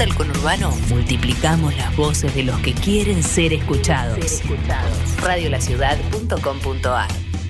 del 0.00 0.14
conurbano, 0.14 0.70
multiplicamos 0.88 1.76
las 1.76 1.94
voces 1.94 2.34
de 2.34 2.42
los 2.42 2.58
que 2.60 2.72
quieren 2.72 3.22
ser 3.22 3.52
escuchados. 3.52 4.40
Radiolaciudad.com.ar 5.22 7.08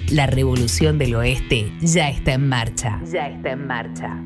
La 0.09 0.27
revolución 0.27 0.99
del 0.99 1.15
oeste 1.15 1.73
ya 1.81 2.11
está 2.11 2.33
en 2.33 2.49
marcha. 2.49 3.01
Ya 3.05 3.29
está 3.29 3.51
en 3.53 3.67
marcha. 3.69 4.21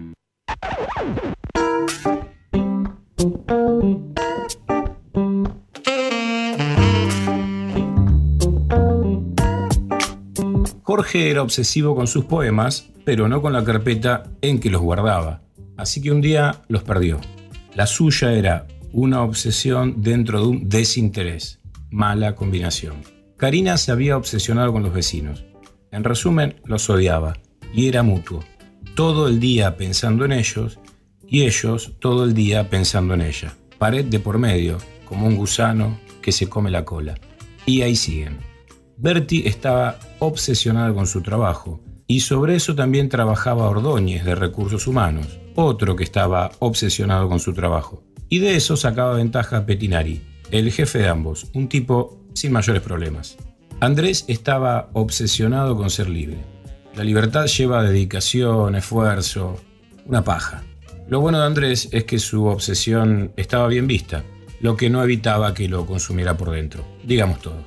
Jorge 10.82 11.30
era 11.30 11.42
obsesivo 11.42 11.94
con 11.94 12.06
sus 12.06 12.24
poemas, 12.24 12.88
pero 13.04 13.28
no 13.28 13.42
con 13.42 13.52
la 13.52 13.64
carpeta 13.64 14.22
en 14.40 14.60
que 14.60 14.70
los 14.70 14.80
guardaba. 14.80 15.42
Así 15.76 16.00
que 16.00 16.10
un 16.10 16.22
día 16.22 16.62
los 16.68 16.84
perdió. 16.84 17.20
La 17.74 17.88
suya 17.88 18.32
era 18.32 18.68
una 18.92 19.22
obsesión 19.22 20.00
dentro 20.00 20.40
de 20.40 20.46
un 20.46 20.68
desinterés. 20.68 21.58
Mala 21.90 22.36
combinación. 22.36 23.02
Karina 23.36 23.76
se 23.78 23.90
había 23.90 24.16
obsesionado 24.16 24.72
con 24.72 24.84
los 24.84 24.94
vecinos. 24.94 25.44
En 25.90 26.04
resumen, 26.04 26.60
los 26.64 26.88
odiaba. 26.88 27.36
Y 27.74 27.88
era 27.88 28.04
mutuo. 28.04 28.44
Todo 28.94 29.26
el 29.26 29.40
día 29.40 29.76
pensando 29.76 30.24
en 30.24 30.30
ellos 30.30 30.78
y 31.26 31.42
ellos 31.42 31.94
todo 31.98 32.24
el 32.24 32.32
día 32.32 32.70
pensando 32.70 33.14
en 33.14 33.22
ella. 33.22 33.56
Pared 33.78 34.04
de 34.04 34.20
por 34.20 34.38
medio, 34.38 34.78
como 35.04 35.26
un 35.26 35.34
gusano 35.34 35.98
que 36.22 36.30
se 36.30 36.48
come 36.48 36.70
la 36.70 36.84
cola. 36.84 37.16
Y 37.66 37.82
ahí 37.82 37.96
siguen. 37.96 38.38
Bertie 38.96 39.48
estaba 39.48 39.98
obsesionado 40.20 40.94
con 40.94 41.08
su 41.08 41.22
trabajo 41.22 41.80
y 42.06 42.20
sobre 42.20 42.54
eso 42.54 42.76
también 42.76 43.08
trabajaba 43.08 43.68
Ordóñez 43.68 44.24
de 44.24 44.36
Recursos 44.36 44.86
Humanos, 44.86 45.40
otro 45.54 45.96
que 45.96 46.04
estaba 46.04 46.52
obsesionado 46.58 47.28
con 47.28 47.40
su 47.40 47.52
trabajo. 47.52 48.02
Y 48.28 48.38
de 48.38 48.56
eso 48.56 48.76
sacaba 48.76 49.14
ventaja 49.14 49.66
Petinari, 49.66 50.20
el 50.50 50.72
jefe 50.72 50.98
de 50.98 51.08
ambos, 51.08 51.46
un 51.54 51.68
tipo 51.68 52.20
sin 52.34 52.52
mayores 52.52 52.82
problemas. 52.82 53.36
Andrés 53.80 54.24
estaba 54.28 54.88
obsesionado 54.92 55.76
con 55.76 55.90
ser 55.90 56.08
libre. 56.08 56.38
La 56.96 57.04
libertad 57.04 57.46
lleva 57.46 57.82
dedicación, 57.82 58.76
esfuerzo, 58.76 59.60
una 60.06 60.22
paja. 60.22 60.64
Lo 61.08 61.20
bueno 61.20 61.38
de 61.38 61.46
Andrés 61.46 61.88
es 61.92 62.04
que 62.04 62.18
su 62.18 62.46
obsesión 62.46 63.32
estaba 63.36 63.68
bien 63.68 63.86
vista, 63.86 64.24
lo 64.60 64.76
que 64.76 64.90
no 64.90 65.02
evitaba 65.02 65.54
que 65.54 65.68
lo 65.68 65.86
consumiera 65.86 66.36
por 66.36 66.50
dentro. 66.50 66.84
Digamos 67.04 67.40
todo. 67.40 67.64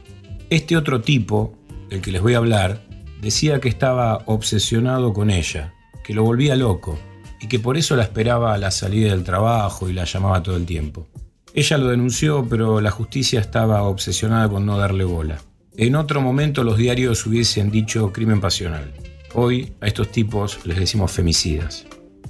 Este 0.50 0.76
otro 0.76 1.02
tipo, 1.02 1.58
el 1.90 2.02
que 2.02 2.12
les 2.12 2.22
voy 2.22 2.34
a 2.34 2.38
hablar, 2.38 2.82
decía 3.22 3.60
que 3.60 3.70
estaba 3.70 4.24
obsesionado 4.26 5.14
con 5.14 5.30
ella, 5.30 5.74
que 6.04 6.14
lo 6.14 6.24
volvía 6.24 6.56
loco 6.56 6.98
y 7.40 7.48
que 7.48 7.60
por 7.60 7.78
eso 7.78 7.96
la 7.96 8.04
esperaba 8.04 8.54
a 8.54 8.58
la 8.58 8.72
salida 8.72 9.12
del 9.12 9.24
trabajo 9.24 9.90
y 9.90 9.94
la 9.94 10.06
llamaba 10.06 10.44
todo 10.44 10.56
el 10.56 10.66
tiempo. 10.66 11.08
Ella 11.54 11.78
lo 11.78 11.88
denunció, 11.88 12.48
pero 12.48 12.82
la 12.82 12.92
justicia 12.92 13.40
estaba 13.40 13.82
obsesionada 13.84 14.48
con 14.50 14.66
no 14.66 14.78
darle 14.78 15.04
bola. 15.06 15.40
En 15.76 15.96
otro 15.96 16.22
momento 16.22 16.64
los 16.64 16.78
diarios 16.78 17.26
hubiesen 17.26 17.72
dicho 17.72 18.12
crimen 18.12 18.42
pasional. 18.42 18.94
Hoy 19.34 19.74
a 19.82 19.88
estos 19.88 20.12
tipos 20.12 20.66
les 20.66 20.78
decimos 20.78 21.12
femicidas. 21.12 21.86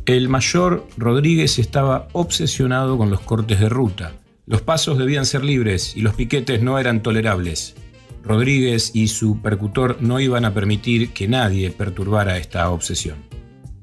El 0.05 0.29
mayor 0.29 0.87
Rodríguez 0.97 1.59
estaba 1.59 2.07
obsesionado 2.13 2.97
con 2.97 3.09
los 3.09 3.19
cortes 3.19 3.59
de 3.59 3.69
ruta. 3.69 4.13
Los 4.45 4.61
pasos 4.61 4.97
debían 4.97 5.25
ser 5.25 5.43
libres 5.43 5.95
y 5.97 6.01
los 6.01 6.13
piquetes 6.13 6.61
no 6.61 6.79
eran 6.79 7.03
tolerables. 7.03 7.75
Rodríguez 8.23 8.91
y 8.93 9.09
su 9.09 9.41
percutor 9.41 9.97
no 9.99 10.21
iban 10.21 10.45
a 10.45 10.53
permitir 10.53 11.11
que 11.11 11.27
nadie 11.27 11.71
perturbara 11.71 12.37
esta 12.37 12.69
obsesión. 12.69 13.26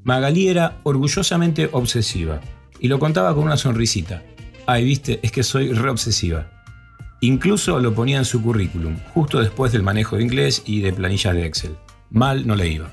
Magalí 0.05 0.49
era 0.49 0.77
orgullosamente 0.83 1.67
obsesiva 1.71 2.39
y 2.79 2.89
lo 2.89 2.99
contaba 2.99 3.33
con 3.33 3.43
una 3.43 3.57
sonrisita. 3.57 4.21
Ay, 4.67 4.85
viste, 4.85 5.19
es 5.23 5.31
que 5.31 5.41
soy 5.41 5.73
reobsesiva. 5.73 6.47
Incluso 7.21 7.79
lo 7.79 7.95
ponía 7.95 8.19
en 8.19 8.25
su 8.25 8.39
currículum, 8.43 8.97
justo 9.15 9.39
después 9.39 9.71
del 9.71 9.81
manejo 9.81 10.17
de 10.17 10.23
inglés 10.23 10.61
y 10.63 10.81
de 10.81 10.93
planillas 10.93 11.33
de 11.33 11.47
Excel. 11.47 11.75
Mal 12.11 12.45
no 12.45 12.55
le 12.55 12.69
iba. 12.69 12.91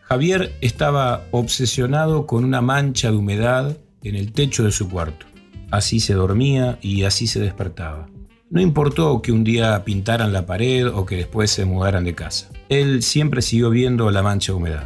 Javier 0.00 0.56
estaba 0.62 1.24
obsesionado 1.32 2.26
con 2.26 2.46
una 2.46 2.62
mancha 2.62 3.10
de 3.10 3.18
humedad 3.18 3.76
en 4.02 4.14
el 4.14 4.32
techo 4.32 4.64
de 4.64 4.72
su 4.72 4.88
cuarto. 4.88 5.26
Así 5.70 6.00
se 6.00 6.14
dormía 6.14 6.78
y 6.80 7.02
así 7.02 7.26
se 7.26 7.40
despertaba. 7.40 8.06
No 8.48 8.62
importó 8.62 9.20
que 9.20 9.32
un 9.32 9.44
día 9.44 9.84
pintaran 9.84 10.32
la 10.32 10.46
pared 10.46 10.86
o 10.88 11.04
que 11.04 11.16
después 11.16 11.50
se 11.50 11.66
mudaran 11.66 12.04
de 12.04 12.14
casa. 12.14 12.48
Él 12.70 13.02
siempre 13.02 13.42
siguió 13.42 13.68
viendo 13.68 14.10
la 14.10 14.22
mancha 14.22 14.52
de 14.52 14.56
humedad. 14.56 14.84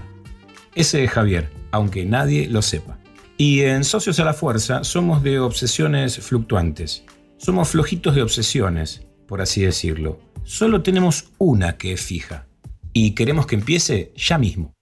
Ese 0.75 1.05
es 1.05 1.11
Javier, 1.11 1.51
aunque 1.71 2.05
nadie 2.05 2.49
lo 2.49 2.63
sepa. 2.63 2.99
Y 3.37 3.61
en 3.61 3.85
Socios 3.85 4.19
a 4.19 4.25
la 4.25 4.35
Fuerza 4.35 4.83
somos 4.85 5.23
de 5.23 5.39
obsesiones 5.39 6.19
fluctuantes. 6.19 7.05
Somos 7.37 7.69
flojitos 7.69 8.15
de 8.15 8.23
obsesiones, 8.23 9.07
por 9.27 9.41
así 9.41 9.63
decirlo. 9.63 10.19
Solo 10.45 10.83
tenemos 10.83 11.31
una 11.39 11.77
que 11.77 11.93
es 11.93 12.01
fija. 12.01 12.49
Y 12.93 13.13
queremos 13.13 13.47
que 13.47 13.55
empiece 13.55 14.13
ya 14.17 14.39
mismo. 14.39 14.75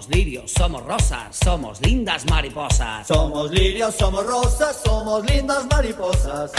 Somos 0.00 0.16
lirios, 0.16 0.50
somos 0.52 0.82
rosas, 0.86 1.36
somos 1.36 1.80
lindas 1.82 2.24
mariposas. 2.24 3.06
Somos 3.06 3.50
lirios, 3.50 3.94
somos 3.94 4.26
rosas, 4.26 4.80
somos 4.82 5.22
lindas 5.26 5.66
mariposas. 5.66 6.52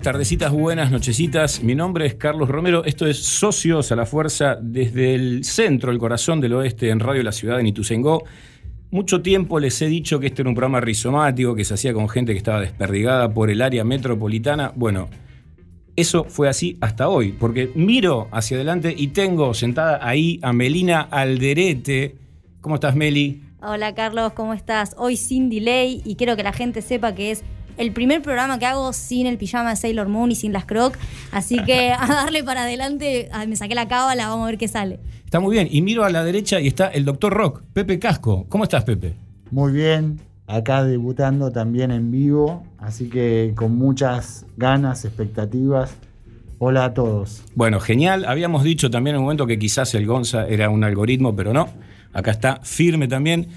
Tardecitas, 0.00 0.50
buenas 0.50 0.90
nochecitas. 0.90 1.62
Mi 1.62 1.74
nombre 1.74 2.06
es 2.06 2.14
Carlos 2.14 2.48
Romero. 2.48 2.84
Esto 2.84 3.06
es 3.06 3.18
Socios 3.18 3.92
a 3.92 3.96
la 3.96 4.06
Fuerza 4.06 4.56
desde 4.60 5.14
el 5.14 5.44
centro, 5.44 5.92
el 5.92 5.98
corazón 5.98 6.40
del 6.40 6.54
oeste, 6.54 6.88
en 6.88 6.98
Radio 6.98 7.22
La 7.22 7.32
Ciudad, 7.32 7.60
en 7.60 7.66
Ituzaingó. 7.66 8.24
Mucho 8.90 9.22
tiempo 9.22 9.60
les 9.60 9.80
he 9.82 9.86
dicho 9.86 10.18
que 10.18 10.28
este 10.28 10.42
era 10.42 10.48
un 10.48 10.54
programa 10.54 10.80
rizomático 10.80 11.54
que 11.54 11.64
se 11.64 11.74
hacía 11.74 11.92
con 11.92 12.08
gente 12.08 12.32
que 12.32 12.38
estaba 12.38 12.60
desperdigada 12.60 13.32
por 13.32 13.50
el 13.50 13.60
área 13.60 13.84
metropolitana. 13.84 14.72
Bueno, 14.74 15.08
eso 15.94 16.24
fue 16.24 16.48
así 16.48 16.78
hasta 16.80 17.08
hoy, 17.08 17.32
porque 17.32 17.70
miro 17.74 18.28
hacia 18.32 18.56
adelante 18.56 18.94
y 18.96 19.08
tengo 19.08 19.52
sentada 19.52 19.98
ahí 20.00 20.40
a 20.42 20.52
Melina 20.52 21.02
Alderete. 21.02 22.16
¿Cómo 22.60 22.76
estás, 22.76 22.96
Meli? 22.96 23.42
Hola 23.60 23.94
Carlos, 23.94 24.32
¿cómo 24.32 24.54
estás? 24.54 24.96
Hoy 24.98 25.16
sin 25.16 25.48
delay 25.48 26.02
y 26.04 26.16
quiero 26.16 26.34
que 26.36 26.42
la 26.42 26.52
gente 26.52 26.82
sepa 26.82 27.14
que 27.14 27.30
es 27.30 27.44
el 27.82 27.92
primer 27.92 28.22
programa 28.22 28.58
que 28.58 28.66
hago 28.66 28.92
sin 28.92 29.26
el 29.26 29.36
pijama 29.36 29.70
de 29.70 29.76
Sailor 29.76 30.08
Moon 30.08 30.30
y 30.30 30.36
sin 30.36 30.52
las 30.52 30.64
croc. 30.64 30.96
Así 31.32 31.62
que 31.64 31.90
a 31.98 32.06
darle 32.06 32.44
para 32.44 32.62
adelante, 32.62 33.28
me 33.48 33.56
saqué 33.56 33.74
la 33.74 33.88
cábala, 33.88 34.28
vamos 34.28 34.44
a 34.44 34.46
ver 34.46 34.58
qué 34.58 34.68
sale. 34.68 35.00
Está 35.24 35.40
muy 35.40 35.54
bien. 35.54 35.68
Y 35.70 35.82
miro 35.82 36.04
a 36.04 36.10
la 36.10 36.24
derecha 36.24 36.60
y 36.60 36.68
está 36.68 36.88
el 36.88 37.04
doctor 37.04 37.34
Rock, 37.34 37.62
Pepe 37.72 37.98
Casco. 37.98 38.46
¿Cómo 38.48 38.64
estás, 38.64 38.84
Pepe? 38.84 39.14
Muy 39.50 39.72
bien, 39.72 40.20
acá 40.46 40.84
debutando 40.84 41.50
también 41.50 41.90
en 41.90 42.10
vivo, 42.10 42.64
así 42.78 43.08
que 43.08 43.52
con 43.56 43.76
muchas 43.76 44.46
ganas, 44.56 45.04
expectativas. 45.04 45.96
Hola 46.58 46.84
a 46.84 46.94
todos. 46.94 47.42
Bueno, 47.56 47.80
genial. 47.80 48.24
Habíamos 48.24 48.62
dicho 48.62 48.88
también 48.88 49.16
en 49.16 49.20
un 49.20 49.24
momento 49.24 49.48
que 49.48 49.58
quizás 49.58 49.94
el 49.96 50.06
Gonza 50.06 50.46
era 50.46 50.70
un 50.70 50.84
algoritmo, 50.84 51.34
pero 51.34 51.52
no. 51.52 51.68
Acá 52.12 52.30
está 52.30 52.60
firme 52.62 53.08
también. 53.08 53.48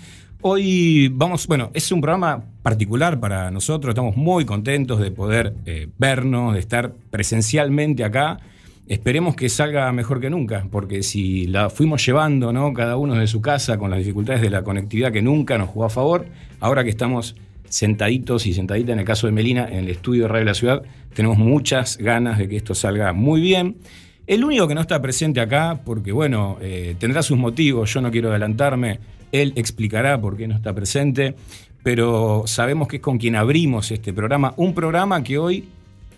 Hoy 0.48 1.08
vamos, 1.12 1.48
bueno, 1.48 1.72
es 1.74 1.92
un 1.92 2.02
programa 2.02 2.44
particular 2.62 3.20
para 3.20 3.50
nosotros, 3.50 3.94
estamos 3.94 4.16
muy 4.16 4.46
contentos 4.46 5.00
de 5.00 5.10
poder 5.10 5.56
eh, 5.66 5.88
vernos, 5.98 6.54
de 6.54 6.60
estar 6.60 6.94
presencialmente 7.10 8.04
acá. 8.04 8.38
Esperemos 8.88 9.36
que 9.36 9.50
salga 9.50 9.92
mejor 9.92 10.22
que 10.22 10.30
nunca, 10.30 10.68
porque 10.70 11.02
si 11.02 11.48
la 11.48 11.72
fuimos 11.72 12.06
llevando, 12.06 12.54
¿no? 12.54 12.76
Cada 12.76 12.96
uno 12.96 13.16
de 13.16 13.26
su 13.26 13.42
casa 13.42 13.80
con 13.80 13.90
las 13.90 13.98
dificultades 13.98 14.44
de 14.44 14.52
la 14.52 14.64
conectividad 14.64 15.12
que 15.12 15.24
nunca 15.24 15.58
nos 15.58 15.70
jugó 15.70 15.86
a 15.86 15.90
favor, 15.90 16.28
ahora 16.60 16.84
que 16.84 16.92
estamos 16.92 17.36
sentaditos 17.68 18.46
y 18.46 18.54
sentaditas 18.54 18.94
en 18.94 19.00
el 19.00 19.06
caso 19.06 19.26
de 19.26 19.34
Melina 19.34 19.68
en 19.68 19.86
el 19.86 19.90
estudio 19.90 20.22
de 20.22 20.28
Radio 20.28 20.42
de 20.42 20.52
la 20.52 20.54
Ciudad, 20.54 20.84
tenemos 21.16 21.40
muchas 21.40 21.98
ganas 21.98 22.38
de 22.38 22.48
que 22.48 22.58
esto 22.58 22.76
salga 22.76 23.14
muy 23.14 23.42
bien. 23.42 23.78
El 24.28 24.44
único 24.44 24.68
que 24.68 24.76
no 24.76 24.82
está 24.82 25.02
presente 25.02 25.40
acá, 25.40 25.82
porque 25.84 26.12
bueno, 26.12 26.58
eh, 26.62 26.96
tendrá 27.00 27.24
sus 27.24 27.38
motivos, 27.40 27.92
yo 27.92 28.02
no 28.02 28.12
quiero 28.12 28.30
adelantarme, 28.30 29.00
él 29.42 29.54
explicará 29.56 30.20
por 30.20 30.38
qué 30.38 30.48
no 30.48 30.56
está 30.56 30.74
presente, 30.74 31.36
pero 31.84 32.44
sabemos 32.48 32.88
que 32.88 32.98
es 32.98 33.02
con 33.02 33.18
quien 33.18 33.36
abrimos 33.36 33.92
este 33.92 34.14
programa, 34.14 34.54
un 34.58 34.74
programa 34.74 35.24
que 35.24 35.38
hoy 35.38 35.66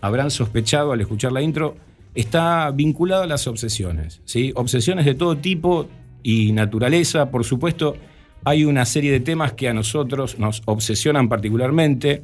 habrán 0.02 0.32
sospechado 0.32 0.92
al 0.92 1.02
escuchar 1.02 1.32
la 1.32 1.42
intro, 1.42 1.76
está 2.16 2.72
vinculado 2.72 3.24
a 3.24 3.28
las 3.28 3.48
obsesiones, 3.48 4.22
¿sí? 4.26 4.52
Obsesiones 4.56 5.06
de 5.06 5.16
todo 5.16 5.38
tipo 5.38 5.88
y 6.24 6.52
naturaleza, 6.52 7.30
por 7.30 7.44
supuesto, 7.44 7.96
hay 8.44 8.66
una 8.66 8.86
serie 8.86 9.12
de 9.12 9.20
temas 9.20 9.54
que 9.54 9.68
a 9.68 9.74
nosotros 9.74 10.40
nos 10.40 10.62
obsesionan 10.66 11.30
particularmente, 11.30 12.24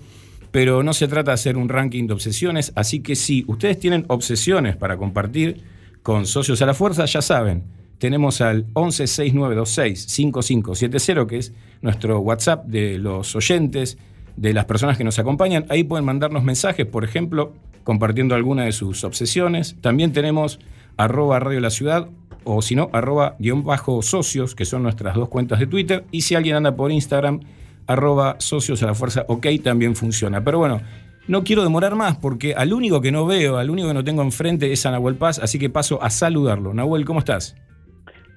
pero 0.52 0.84
no 0.84 0.94
se 0.94 1.08
trata 1.08 1.32
de 1.32 1.36
hacer 1.36 1.58
un 1.58 1.70
ranking 1.70 2.08
de 2.08 2.14
obsesiones, 2.14 2.72
así 2.76 3.02
que 3.02 3.16
si 3.16 3.44
ustedes 3.48 3.80
tienen 3.80 4.06
obsesiones 4.08 4.76
para 4.76 4.98
compartir 4.98 5.64
con 6.02 6.26
socios 6.28 6.62
a 6.62 6.66
la 6.66 6.74
fuerza, 6.74 7.06
ya 7.06 7.22
saben, 7.22 7.64
tenemos 8.04 8.42
al 8.42 8.68
1169265570, 8.74 11.26
que 11.26 11.38
es 11.38 11.54
nuestro 11.82 12.20
WhatsApp 12.20 12.66
de 12.66 12.98
los 12.98 13.34
oyentes, 13.34 13.98
de 14.36 14.52
las 14.52 14.66
personas 14.66 14.98
que 14.98 15.06
nos 15.06 15.20
acompañan. 15.20 15.66
Ahí 15.70 15.86
pueden 15.86 16.04
mandarnos 16.04 16.44
mensajes, 16.44 16.86
por 16.86 17.06
ejemplo, 17.06 17.54
compartiendo 17.86 18.36
alguna 18.36 18.66
de 18.66 18.74
sus 18.74 19.06
obsesiones. 19.06 19.78
También 19.80 20.12
tenemos 20.12 20.60
arroba 20.98 21.40
Radio 21.40 21.62
La 21.62 21.70
Ciudad 21.70 22.10
o 22.44 22.62
si 22.62 22.76
no, 22.76 22.90
arroba 22.92 23.38
guion 23.40 23.64
bajo 23.64 24.02
socios, 24.02 24.54
que 24.54 24.66
son 24.66 24.84
nuestras 24.84 25.16
dos 25.16 25.30
cuentas 25.30 25.62
de 25.62 25.68
Twitter. 25.68 26.04
Y 26.12 26.24
si 26.24 26.36
alguien 26.36 26.58
anda 26.58 26.76
por 26.76 26.92
Instagram, 26.92 27.40
arroba 27.88 28.36
socios 28.40 28.84
a 28.84 28.88
la 28.88 28.96
fuerza, 28.96 29.24
ok, 29.30 29.48
también 29.64 29.96
funciona. 29.96 30.44
Pero 30.44 30.58
bueno, 30.58 30.82
no 31.30 31.46
quiero 31.46 31.64
demorar 31.64 31.96
más 31.96 32.18
porque 32.18 32.54
al 32.54 32.74
único 32.74 33.00
que 33.00 33.14
no 33.14 33.26
veo, 33.26 33.60
al 33.60 33.70
único 33.70 33.88
que 33.88 33.94
no 33.94 34.04
tengo 34.04 34.24
enfrente 34.24 34.74
es 34.74 34.86
a 34.86 34.92
Nahuel 34.92 35.16
Paz, 35.16 35.40
así 35.40 35.58
que 35.58 35.70
paso 35.70 36.04
a 36.04 36.10
saludarlo. 36.10 36.74
Nahuel, 36.74 37.06
¿cómo 37.06 37.20
estás? 37.20 37.56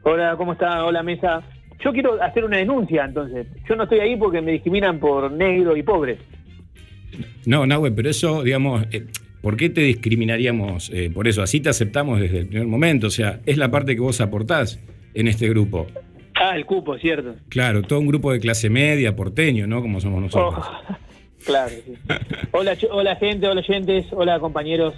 Hola, 0.08 0.36
¿cómo 0.36 0.52
está? 0.52 0.84
Hola, 0.84 1.02
mesa. 1.02 1.42
Yo 1.80 1.92
quiero 1.92 2.22
hacer 2.22 2.44
una 2.44 2.58
denuncia, 2.58 3.04
entonces. 3.04 3.48
Yo 3.68 3.74
no 3.74 3.82
estoy 3.82 3.98
ahí 3.98 4.16
porque 4.16 4.40
me 4.40 4.52
discriminan 4.52 5.00
por 5.00 5.32
negro 5.32 5.76
y 5.76 5.82
pobre. 5.82 6.18
No, 7.44 7.66
Nahuel, 7.66 7.92
pero 7.92 8.08
eso, 8.08 8.44
digamos, 8.44 8.86
eh, 8.92 9.08
¿por 9.42 9.56
qué 9.56 9.68
te 9.68 9.80
discriminaríamos 9.80 10.90
eh, 10.94 11.10
por 11.12 11.26
eso? 11.26 11.42
Así 11.42 11.58
te 11.58 11.70
aceptamos 11.70 12.20
desde 12.20 12.38
el 12.38 12.46
primer 12.46 12.68
momento, 12.68 13.08
o 13.08 13.10
sea, 13.10 13.40
es 13.46 13.56
la 13.56 13.68
parte 13.72 13.96
que 13.96 14.00
vos 14.00 14.20
aportás 14.20 14.80
en 15.12 15.26
este 15.26 15.48
grupo. 15.48 15.88
Ah, 16.36 16.54
el 16.54 16.66
cupo, 16.66 16.96
cierto. 16.98 17.34
Claro, 17.48 17.82
todo 17.82 17.98
un 17.98 18.06
grupo 18.06 18.30
de 18.30 18.38
clase 18.38 18.70
media, 18.70 19.16
porteño, 19.16 19.66
¿no? 19.66 19.82
Como 19.82 20.00
somos 20.00 20.22
nosotros. 20.22 20.64
Oh, 20.64 20.96
claro, 21.46 21.72
sí. 21.84 21.94
Hola, 22.52 22.76
hola 22.90 23.16
gente, 23.16 23.46
hola 23.46 23.60
oyentes, 23.60 24.06
hola 24.10 24.38
compañeros. 24.38 24.94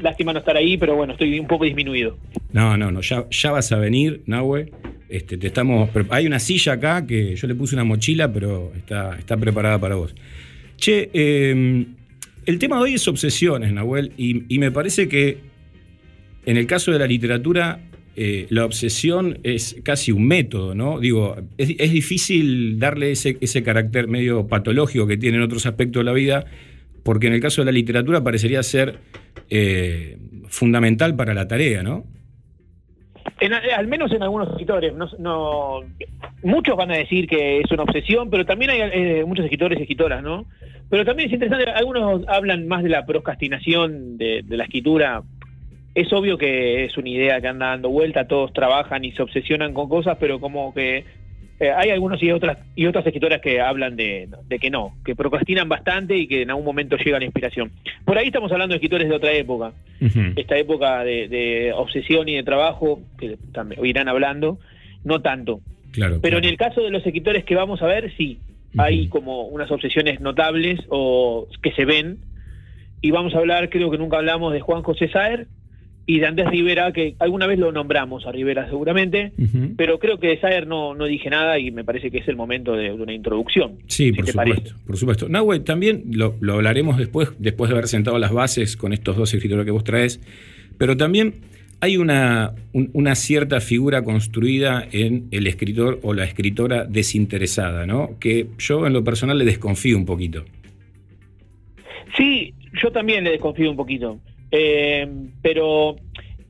Lástima 0.00 0.32
no 0.32 0.40
estar 0.40 0.56
ahí, 0.56 0.76
pero 0.76 0.96
bueno, 0.96 1.14
estoy 1.14 1.38
un 1.38 1.46
poco 1.46 1.64
disminuido. 1.64 2.18
No, 2.52 2.76
no, 2.76 2.90
no, 2.90 3.00
ya, 3.00 3.50
vas 3.50 3.72
a 3.72 3.78
venir, 3.78 4.22
Nahue. 4.26 4.72
Este, 5.08 5.38
te 5.38 5.46
estamos, 5.46 5.90
hay 6.10 6.26
una 6.26 6.40
silla 6.40 6.72
acá 6.74 7.06
que 7.06 7.36
yo 7.36 7.46
le 7.46 7.54
puse 7.54 7.74
una 7.76 7.84
mochila, 7.84 8.32
pero 8.32 8.72
está, 8.74 9.16
está 9.18 9.36
preparada 9.36 9.78
para 9.78 9.94
vos. 9.94 10.14
Che, 10.76 11.10
eh, 11.14 11.86
el 12.46 12.58
tema 12.58 12.76
de 12.76 12.82
hoy 12.82 12.94
es 12.94 13.08
obsesiones, 13.08 13.72
Nahuel, 13.72 14.12
y 14.18 14.58
me 14.58 14.70
parece 14.70 15.08
que 15.08 15.54
en 16.46 16.56
el 16.56 16.66
caso 16.66 16.92
de 16.92 16.98
la 16.98 17.06
literatura, 17.06 17.80
eh, 18.16 18.46
la 18.50 18.64
obsesión 18.64 19.38
es 19.42 19.80
casi 19.82 20.12
un 20.12 20.26
método, 20.26 20.74
¿no? 20.74 21.00
Digo, 21.00 21.36
es, 21.58 21.92
difícil 21.92 22.78
darle 22.78 23.10
ese, 23.10 23.36
ese 23.40 23.62
carácter 23.62 24.06
medio 24.06 24.46
patológico 24.46 25.06
que 25.06 25.16
tiene 25.16 25.38
en 25.38 25.42
otros 25.42 25.66
aspectos 25.66 26.00
de 26.00 26.04
la 26.04 26.12
vida, 26.12 26.44
porque 27.02 27.26
en 27.26 27.32
el 27.34 27.40
caso 27.40 27.62
de 27.62 27.66
la 27.66 27.72
literatura 27.72 28.22
parecería 28.22 28.62
ser 28.62 28.98
eh, 29.50 30.18
fundamental 30.48 31.16
para 31.16 31.34
la 31.34 31.48
tarea, 31.48 31.82
¿no? 31.82 32.04
En- 33.40 33.52
al 33.52 33.86
menos 33.88 34.12
en 34.12 34.22
algunos 34.22 34.48
escritores. 34.50 34.92
No, 35.18 35.80
muchos 36.42 36.76
van 36.76 36.92
a 36.92 36.96
decir 36.96 37.26
que 37.26 37.60
es 37.60 37.70
una 37.72 37.82
obsesión, 37.82 38.30
pero 38.30 38.46
también 38.46 38.70
hay 38.70 38.80
eh, 38.80 39.24
muchos 39.26 39.44
escritores 39.44 39.78
y 39.78 39.82
escritoras, 39.82 40.22
¿no? 40.22 40.46
Pero 40.88 41.04
también 41.04 41.28
es 41.28 41.32
interesante, 41.32 41.68
algunos 41.70 42.22
hablan 42.28 42.68
más 42.68 42.82
de 42.84 42.90
la 42.90 43.04
procrastinación 43.04 44.18
de 44.18 44.44
la 44.48 44.64
escritura. 44.64 45.22
Es 45.94 46.12
obvio 46.12 46.36
que 46.38 46.84
es 46.84 46.96
una 46.98 47.08
idea 47.08 47.40
que 47.40 47.48
anda 47.48 47.68
dando 47.68 47.88
vuelta, 47.88 48.26
todos 48.26 48.52
trabajan 48.52 49.04
y 49.04 49.12
se 49.12 49.22
obsesionan 49.22 49.72
con 49.72 49.88
cosas, 49.88 50.16
pero 50.18 50.40
como 50.40 50.74
que 50.74 51.04
eh, 51.60 51.70
hay 51.70 51.90
algunos 51.90 52.20
y 52.20 52.32
otras 52.32 52.58
y 52.74 52.86
otras 52.86 53.06
escritoras 53.06 53.40
que 53.40 53.60
hablan 53.60 53.94
de, 53.94 54.28
de 54.48 54.58
que 54.58 54.70
no, 54.70 54.96
que 55.04 55.14
procrastinan 55.14 55.68
bastante 55.68 56.16
y 56.16 56.26
que 56.26 56.42
en 56.42 56.50
algún 56.50 56.64
momento 56.64 56.96
llega 56.96 57.20
la 57.20 57.24
inspiración. 57.24 57.70
Por 58.04 58.18
ahí 58.18 58.26
estamos 58.26 58.50
hablando 58.50 58.72
de 58.72 58.76
escritores 58.76 59.08
de 59.08 59.14
otra 59.14 59.32
época 59.32 59.72
esta 60.36 60.58
época 60.58 61.04
de, 61.04 61.28
de 61.28 61.72
obsesión 61.72 62.28
y 62.28 62.36
de 62.36 62.42
trabajo, 62.42 63.00
que 63.18 63.38
también 63.52 63.84
irán 63.84 64.08
hablando, 64.08 64.58
no 65.02 65.22
tanto. 65.22 65.60
Claro. 65.92 66.18
Pero 66.20 66.38
en 66.38 66.44
el 66.44 66.56
caso 66.56 66.82
de 66.82 66.90
los 66.90 67.06
escritores 67.06 67.44
que 67.44 67.54
vamos 67.54 67.80
a 67.82 67.86
ver, 67.86 68.12
sí, 68.16 68.38
hay 68.76 69.08
como 69.08 69.44
unas 69.44 69.70
obsesiones 69.70 70.20
notables 70.20 70.80
o 70.88 71.46
que 71.62 71.72
se 71.72 71.84
ven. 71.84 72.18
Y 73.00 73.10
vamos 73.10 73.34
a 73.34 73.38
hablar, 73.38 73.70
creo 73.70 73.90
que 73.90 73.98
nunca 73.98 74.16
hablamos 74.16 74.52
de 74.52 74.60
Juan 74.60 74.82
José 74.82 75.08
Saer 75.08 75.46
y 76.06 76.18
de 76.20 76.26
Andrés 76.26 76.50
Rivera, 76.50 76.92
que 76.92 77.14
alguna 77.18 77.46
vez 77.46 77.58
lo 77.58 77.72
nombramos 77.72 78.26
a 78.26 78.32
Rivera 78.32 78.68
seguramente, 78.68 79.32
pero 79.76 79.98
creo 79.98 80.18
que 80.18 80.28
de 80.28 80.40
Saer 80.40 80.66
no, 80.66 80.94
no 80.94 81.06
dije 81.06 81.30
nada 81.30 81.58
y 81.58 81.70
me 81.70 81.82
parece 81.84 82.10
que 82.10 82.18
es 82.18 82.28
el 82.28 82.36
momento 82.36 82.72
de, 82.74 82.84
de 82.84 82.92
una 82.92 83.14
introducción. 83.14 83.78
Sí, 83.86 84.06
si 84.06 84.12
por 84.12 84.26
supuesto, 84.26 84.54
parece. 84.54 84.74
por 84.86 84.96
supuesto. 84.98 85.28
Nahue, 85.28 85.60
también 85.60 86.04
lo, 86.12 86.36
lo 86.40 86.54
hablaremos 86.54 86.98
después, 86.98 87.30
después 87.38 87.70
de 87.70 87.76
haber 87.76 87.88
sentado 87.88 88.18
las 88.18 88.32
bases 88.32 88.76
con 88.76 88.92
estos 88.92 89.16
dos 89.16 89.32
escritores 89.32 89.64
que 89.64 89.70
vos 89.70 89.84
traes, 89.84 90.20
pero 90.76 90.96
también 90.96 91.36
hay 91.80 91.96
una, 91.96 92.52
un- 92.72 92.90
una 92.92 93.14
cierta 93.14 93.60
figura 93.60 94.02
construida 94.04 94.86
en 94.92 95.26
el 95.30 95.46
escritor 95.46 96.00
o 96.02 96.12
la 96.14 96.24
escritora 96.24 96.84
desinteresada, 96.84 97.86
¿no? 97.86 98.18
Que 98.20 98.46
yo 98.58 98.86
en 98.86 98.92
lo 98.92 99.02
personal 99.04 99.38
le 99.38 99.44
desconfío 99.44 99.96
un 99.96 100.04
poquito. 100.06 100.44
Sí, 102.16 102.54
yo 102.80 102.90
también 102.92 103.24
le 103.24 103.30
desconfío 103.30 103.70
un 103.70 103.76
poquito. 103.76 104.20
Eh, 104.50 105.08
pero 105.42 105.96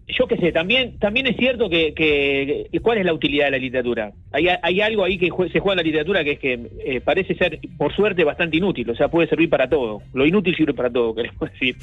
yo 0.06 0.26
qué 0.26 0.36
sé, 0.36 0.52
también 0.52 0.98
también 0.98 1.26
es 1.26 1.36
cierto 1.36 1.70
que, 1.70 1.94
que- 1.94 2.68
¿cuál 2.80 2.98
es 2.98 3.04
la 3.06 3.14
utilidad 3.14 3.46
de 3.46 3.50
la 3.52 3.58
literatura? 3.58 4.12
Hay, 4.32 4.48
hay 4.60 4.80
algo 4.82 5.02
ahí 5.04 5.16
que 5.18 5.28
jue- 5.30 5.50
se 5.50 5.60
juega 5.60 5.74
en 5.74 5.86
la 5.86 5.90
literatura 5.90 6.22
que 6.24 6.32
es 6.32 6.38
que 6.38 6.60
eh, 6.84 7.00
parece 7.00 7.34
ser, 7.34 7.58
por 7.78 7.94
suerte, 7.94 8.22
bastante 8.24 8.56
inútil. 8.58 8.88
O 8.90 8.94
sea, 8.94 9.08
puede 9.08 9.28
servir 9.28 9.48
para 9.48 9.68
todo. 9.68 10.02
Lo 10.12 10.26
inútil 10.26 10.54
sirve 10.56 10.74
para 10.74 10.90
todo, 10.90 11.14
queremos 11.14 11.50
decir, 11.52 11.76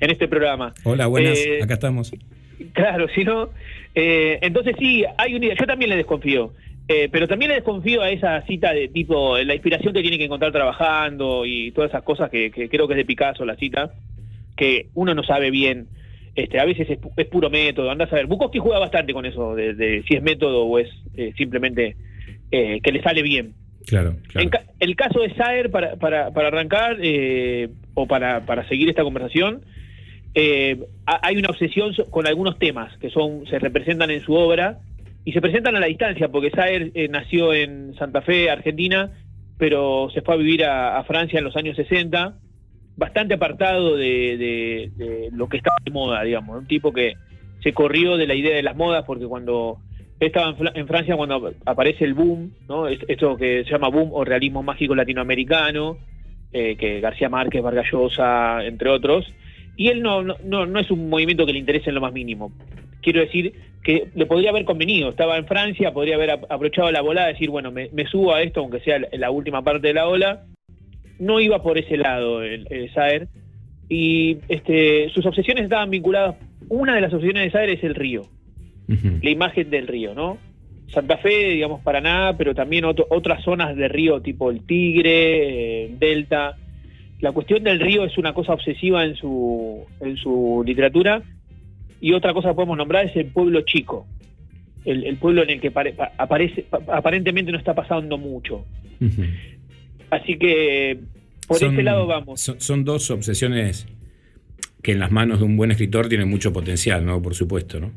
en 0.00 0.10
este 0.10 0.26
programa. 0.28 0.72
Hola, 0.84 1.06
buenas, 1.06 1.38
Eh, 1.38 1.60
acá 1.62 1.74
estamos. 1.74 2.12
Claro, 2.72 3.06
si 3.14 3.24
no. 3.24 3.50
eh, 3.94 4.38
entonces 4.40 4.74
sí, 4.78 5.04
hay 5.18 5.34
un 5.34 5.42
Yo 5.42 5.66
también 5.66 5.90
le 5.90 5.96
desconfío. 5.96 6.52
Eh, 6.88 7.08
pero 7.10 7.26
también 7.26 7.48
le 7.48 7.56
desconfío 7.56 8.00
a 8.00 8.10
esa 8.10 8.40
cita 8.46 8.72
de 8.72 8.86
tipo, 8.88 9.36
la 9.38 9.54
inspiración 9.54 9.92
que 9.92 10.02
tiene 10.02 10.18
que 10.18 10.24
encontrar 10.24 10.52
trabajando 10.52 11.44
y 11.44 11.72
todas 11.72 11.90
esas 11.90 12.04
cosas 12.04 12.30
que, 12.30 12.50
que 12.52 12.68
creo 12.68 12.86
que 12.86 12.94
es 12.94 12.98
de 12.98 13.04
Picasso 13.04 13.44
la 13.44 13.56
cita, 13.56 13.92
que 14.56 14.86
uno 14.94 15.12
no 15.14 15.22
sabe 15.24 15.50
bien. 15.50 15.88
Este, 16.36 16.60
a 16.60 16.64
veces 16.66 16.88
es, 16.90 17.00
pu- 17.00 17.12
es 17.16 17.26
puro 17.26 17.48
método, 17.50 17.90
andás 17.90 18.12
a 18.12 18.16
ver. 18.16 18.26
Bukowski 18.26 18.58
juega 18.58 18.78
bastante 18.78 19.12
con 19.14 19.24
eso, 19.26 19.54
de, 19.56 19.72
de 19.74 20.04
si 20.06 20.14
es 20.14 20.22
método 20.22 20.64
o 20.66 20.78
es 20.78 20.88
eh, 21.16 21.32
simplemente 21.36 21.96
eh, 22.50 22.80
que 22.82 22.92
le 22.92 23.02
sale 23.02 23.22
bien. 23.22 23.54
Claro, 23.86 24.16
claro. 24.28 24.44
En 24.44 24.50
ca- 24.50 24.64
el 24.78 24.94
caso 24.96 25.20
de 25.20 25.34
Saer, 25.34 25.70
para, 25.70 25.96
para, 25.96 26.30
para 26.32 26.48
arrancar, 26.48 26.98
eh, 27.00 27.68
o 27.94 28.06
para, 28.06 28.44
para 28.44 28.68
seguir 28.68 28.88
esta 28.90 29.02
conversación, 29.02 29.62
eh, 30.34 30.76
ha- 31.06 31.20
hay 31.26 31.36
una 31.38 31.48
obsesión 31.48 31.94
con 32.10 32.26
algunos 32.26 32.58
temas 32.58 32.96
que 32.98 33.08
son 33.10 33.46
se 33.46 33.58
representan 33.58 34.10
en 34.10 34.20
su 34.22 34.34
obra 34.34 34.80
y 35.24 35.32
se 35.32 35.40
presentan 35.40 35.74
a 35.76 35.80
la 35.80 35.86
distancia, 35.86 36.28
porque 36.28 36.50
Saer 36.50 36.90
eh, 36.94 37.08
nació 37.08 37.54
en 37.54 37.94
Santa 37.94 38.20
Fe, 38.22 38.50
Argentina, 38.50 39.10
pero 39.58 40.10
se 40.12 40.20
fue 40.20 40.34
a 40.34 40.36
vivir 40.36 40.64
a, 40.64 40.98
a 40.98 41.04
Francia 41.04 41.38
en 41.38 41.44
los 41.44 41.56
años 41.56 41.76
60, 41.76 42.34
bastante 42.96 43.34
apartado 43.34 43.96
de, 43.96 44.36
de- 44.96 45.28
lo 45.32 45.48
que 45.48 45.58
estaba 45.58 45.76
de 45.84 45.90
moda, 45.90 46.22
digamos, 46.22 46.58
un 46.58 46.66
tipo 46.66 46.92
que 46.92 47.14
se 47.62 47.72
corrió 47.72 48.16
de 48.16 48.26
la 48.26 48.34
idea 48.34 48.54
de 48.56 48.62
las 48.62 48.76
modas 48.76 49.04
porque 49.06 49.26
cuando 49.26 49.78
estaba 50.20 50.54
en, 50.74 50.86
Francia 50.86 51.16
cuando 51.16 51.52
aparece 51.66 52.04
el 52.04 52.14
boom, 52.14 52.52
¿no? 52.68 52.88
Es- 52.88 53.00
Esto 53.08 53.36
que 53.36 53.64
se 53.64 53.70
llama 53.70 53.88
boom 53.88 54.10
o 54.12 54.24
realismo 54.24 54.62
mágico 54.62 54.94
latinoamericano, 54.94 55.98
eh, 56.52 56.76
que 56.76 57.00
García 57.00 57.28
Márquez, 57.28 57.62
Vargas 57.62 57.86
Llosa, 57.92 58.64
entre 58.64 58.88
otros. 58.88 59.30
Y 59.76 59.88
él 59.88 60.00
no, 60.02 60.22
no, 60.22 60.36
no, 60.64 60.80
es 60.80 60.90
un 60.90 61.10
movimiento 61.10 61.44
que 61.44 61.52
le 61.52 61.58
interese 61.58 61.90
en 61.90 61.96
lo 61.96 62.00
más 62.00 62.12
mínimo. 62.14 62.50
Quiero 63.02 63.20
decir 63.20 63.52
que 63.82 64.08
le 64.14 64.24
podría 64.26 64.50
haber 64.50 64.64
convenido. 64.64 65.10
Estaba 65.10 65.36
en 65.36 65.46
Francia, 65.46 65.92
podría 65.92 66.14
haber 66.14 66.30
ap- 66.30 66.44
aprovechado 66.50 66.90
la 66.90 67.02
volada, 67.02 67.28
decir, 67.28 67.50
bueno, 67.50 67.70
me, 67.70 67.90
subo 68.06 68.34
a 68.34 68.40
esto, 68.42 68.60
aunque 68.60 68.80
sea 68.80 68.98
la 69.12 69.30
última 69.30 69.62
parte 69.62 69.88
de 69.88 69.94
la 69.94 70.08
ola. 70.08 70.44
No 71.18 71.40
iba 71.40 71.62
por 71.62 71.78
ese 71.78 71.96
lado 71.96 72.42
el, 72.42 72.66
el 72.70 72.92
Saer. 72.92 73.28
Y 73.88 74.38
este, 74.48 75.08
sus 75.10 75.24
obsesiones 75.26 75.64
estaban 75.64 75.90
vinculadas. 75.90 76.36
Una 76.68 76.94
de 76.94 77.00
las 77.00 77.12
obsesiones 77.12 77.44
de 77.44 77.50
Saer 77.50 77.70
es 77.70 77.84
el 77.84 77.94
río 77.94 78.22
la 79.22 79.30
imagen 79.30 79.70
del 79.70 79.86
río, 79.86 80.14
¿no? 80.14 80.38
Santa 80.88 81.16
Fe, 81.18 81.50
digamos, 81.50 81.80
Paraná, 81.82 82.34
pero 82.38 82.54
también 82.54 82.84
otro- 82.84 83.06
otras 83.10 83.42
zonas 83.42 83.74
de 83.76 83.88
río 83.88 84.20
tipo 84.22 84.50
el 84.50 84.60
Tigre, 84.64 85.84
eh, 85.86 85.90
Delta. 85.98 86.56
La 87.20 87.32
cuestión 87.32 87.64
del 87.64 87.80
río 87.80 88.04
es 88.04 88.16
una 88.18 88.32
cosa 88.34 88.52
obsesiva 88.52 89.04
en 89.04 89.16
su, 89.16 89.84
en 90.00 90.16
su 90.16 90.62
literatura 90.64 91.22
y 92.00 92.12
otra 92.12 92.32
cosa 92.32 92.50
que 92.50 92.54
podemos 92.54 92.76
nombrar 92.76 93.06
es 93.06 93.16
el 93.16 93.26
pueblo 93.26 93.62
chico, 93.62 94.06
el, 94.84 95.02
el 95.04 95.16
pueblo 95.16 95.42
en 95.42 95.50
el 95.50 95.60
que 95.60 95.70
pare- 95.72 95.92
pa- 95.94 96.12
aparece, 96.18 96.62
pa- 96.62 96.80
aparentemente 96.92 97.50
no 97.50 97.58
está 97.58 97.74
pasando 97.74 98.18
mucho. 98.18 98.64
Así 100.10 100.38
que 100.38 100.98
por 101.48 101.58
Son- 101.58 101.74
ese 101.74 101.82
lado 101.82 102.06
vamos. 102.06 102.40
Son, 102.40 102.60
son 102.60 102.84
dos 102.84 103.10
obsesiones 103.10 103.86
que 104.82 104.92
en 104.92 105.00
las 105.00 105.10
manos 105.10 105.40
de 105.40 105.44
un 105.44 105.56
buen 105.56 105.70
escritor 105.70 106.08
tienen 106.08 106.28
mucho 106.30 106.52
potencial, 106.52 107.04
¿no? 107.04 107.20
Por 107.20 107.34
supuesto, 107.34 107.80
¿no? 107.80 107.90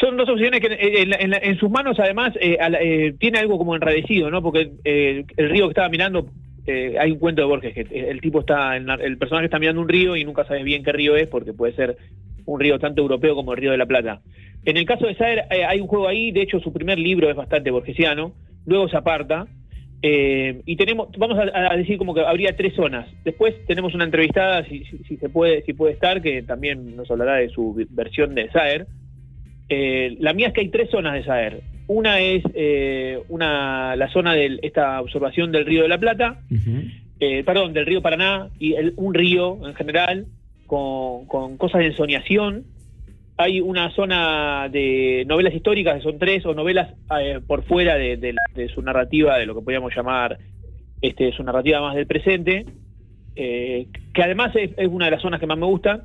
Son 0.00 0.16
dos 0.16 0.28
opciones 0.28 0.60
que 0.60 0.66
en, 0.68 1.12
en 1.12 1.34
en 1.34 1.58
sus 1.58 1.70
manos 1.70 1.98
además 2.00 2.32
eh, 2.40 2.58
eh, 2.80 3.14
tiene 3.18 3.38
algo 3.38 3.58
como 3.58 3.74
enradecido, 3.76 4.30
¿no? 4.30 4.42
Porque 4.42 4.72
eh, 4.84 5.24
el 5.36 5.50
río 5.50 5.66
que 5.66 5.72
estaba 5.72 5.88
mirando, 5.90 6.26
eh, 6.66 6.96
hay 6.98 7.12
un 7.12 7.18
cuento 7.18 7.42
de 7.42 7.46
Borges 7.48 7.74
que 7.74 8.10
el 8.10 8.20
tipo 8.20 8.40
está, 8.40 8.76
el, 8.76 8.88
el 8.88 9.18
personaje 9.18 9.44
está 9.46 9.58
mirando 9.58 9.80
un 9.82 9.88
río 9.88 10.16
y 10.16 10.24
nunca 10.24 10.44
sabes 10.44 10.64
bien 10.64 10.82
qué 10.82 10.92
río 10.92 11.14
es 11.16 11.28
porque 11.28 11.52
puede 11.52 11.74
ser 11.74 11.96
un 12.46 12.58
río 12.58 12.78
tanto 12.78 13.02
europeo 13.02 13.34
como 13.34 13.52
el 13.52 13.58
río 13.60 13.70
de 13.70 13.76
la 13.78 13.86
Plata. 13.86 14.22
En 14.64 14.76
el 14.76 14.86
caso 14.86 15.06
de 15.06 15.14
Saer 15.14 15.44
eh, 15.50 15.64
hay 15.64 15.80
un 15.80 15.86
juego 15.86 16.08
ahí, 16.08 16.32
de 16.32 16.42
hecho 16.42 16.58
su 16.60 16.72
primer 16.72 16.98
libro 16.98 17.30
es 17.30 17.36
bastante 17.36 17.70
borgesiano, 17.70 18.32
luego 18.66 18.88
se 18.88 18.96
aparta. 18.96 19.46
Eh, 20.02 20.60
y 20.66 20.76
tenemos, 20.76 21.08
vamos 21.16 21.38
a, 21.38 21.72
a 21.72 21.76
decir 21.76 21.96
como 21.98 22.14
que 22.14 22.20
habría 22.22 22.56
tres 22.56 22.74
zonas. 22.74 23.08
Después 23.24 23.54
tenemos 23.66 23.94
una 23.94 24.04
entrevistada, 24.04 24.64
si, 24.64 24.84
si- 24.84 24.98
si 25.04 25.16
se 25.16 25.28
puede, 25.28 25.62
si 25.62 25.72
puede 25.74 25.92
estar, 25.94 26.20
que 26.20 26.42
también 26.42 26.96
nos 26.96 27.10
hablará 27.10 27.36
de 27.36 27.48
su 27.50 27.74
versión 27.90 28.34
de 28.34 28.50
Saer. 28.50 28.86
Eh, 29.68 30.16
la 30.20 30.32
mía 30.34 30.48
es 30.48 30.52
que 30.54 30.60
hay 30.62 30.68
tres 30.68 30.90
zonas 30.90 31.14
de 31.14 31.24
Saer. 31.24 31.60
Una 31.86 32.20
es 32.20 32.42
eh, 32.54 33.20
una, 33.28 33.96
la 33.96 34.08
zona 34.10 34.34
de 34.34 34.58
esta 34.62 35.00
observación 35.00 35.52
del 35.52 35.66
río 35.66 35.82
de 35.82 35.88
la 35.88 35.98
Plata, 35.98 36.40
Ujú. 36.50 36.82
eh, 37.20 37.42
perdón, 37.44 37.72
del 37.72 37.86
río 37.86 38.02
Paraná 38.02 38.48
y 38.58 38.74
el- 38.74 38.94
un 38.96 39.14
río 39.14 39.58
en 39.66 39.74
general 39.74 40.26
con, 40.66 41.26
con 41.26 41.56
cosas 41.58 41.80
de 41.80 41.86
ensoñación. 41.88 42.64
Hay 43.42 43.60
una 43.60 43.90
zona 43.90 44.68
de 44.70 45.24
novelas 45.26 45.52
históricas, 45.54 45.96
que 45.96 46.02
son 46.02 46.18
tres, 46.18 46.46
o 46.46 46.54
novelas 46.54 46.94
eh, 47.20 47.40
por 47.44 47.64
fuera 47.64 47.96
de, 47.96 48.34
su 48.72 48.82
narrativa, 48.82 49.36
de 49.36 49.46
lo 49.46 49.54
que 49.54 49.62
podríamos 49.62 49.92
llamar 49.94 50.38
este, 51.00 51.32
su 51.32 51.42
narrativa 51.42 51.80
más 51.80 51.96
del 51.96 52.06
presente, 52.06 52.64
eh, 53.34 53.88
que 54.14 54.22
además 54.22 54.52
es, 54.54 54.70
una 54.88 55.06
de 55.06 55.10
las 55.10 55.22
zonas 55.22 55.40
que 55.40 55.46
más 55.46 55.58
me 55.58 55.66
gusta 55.66 56.04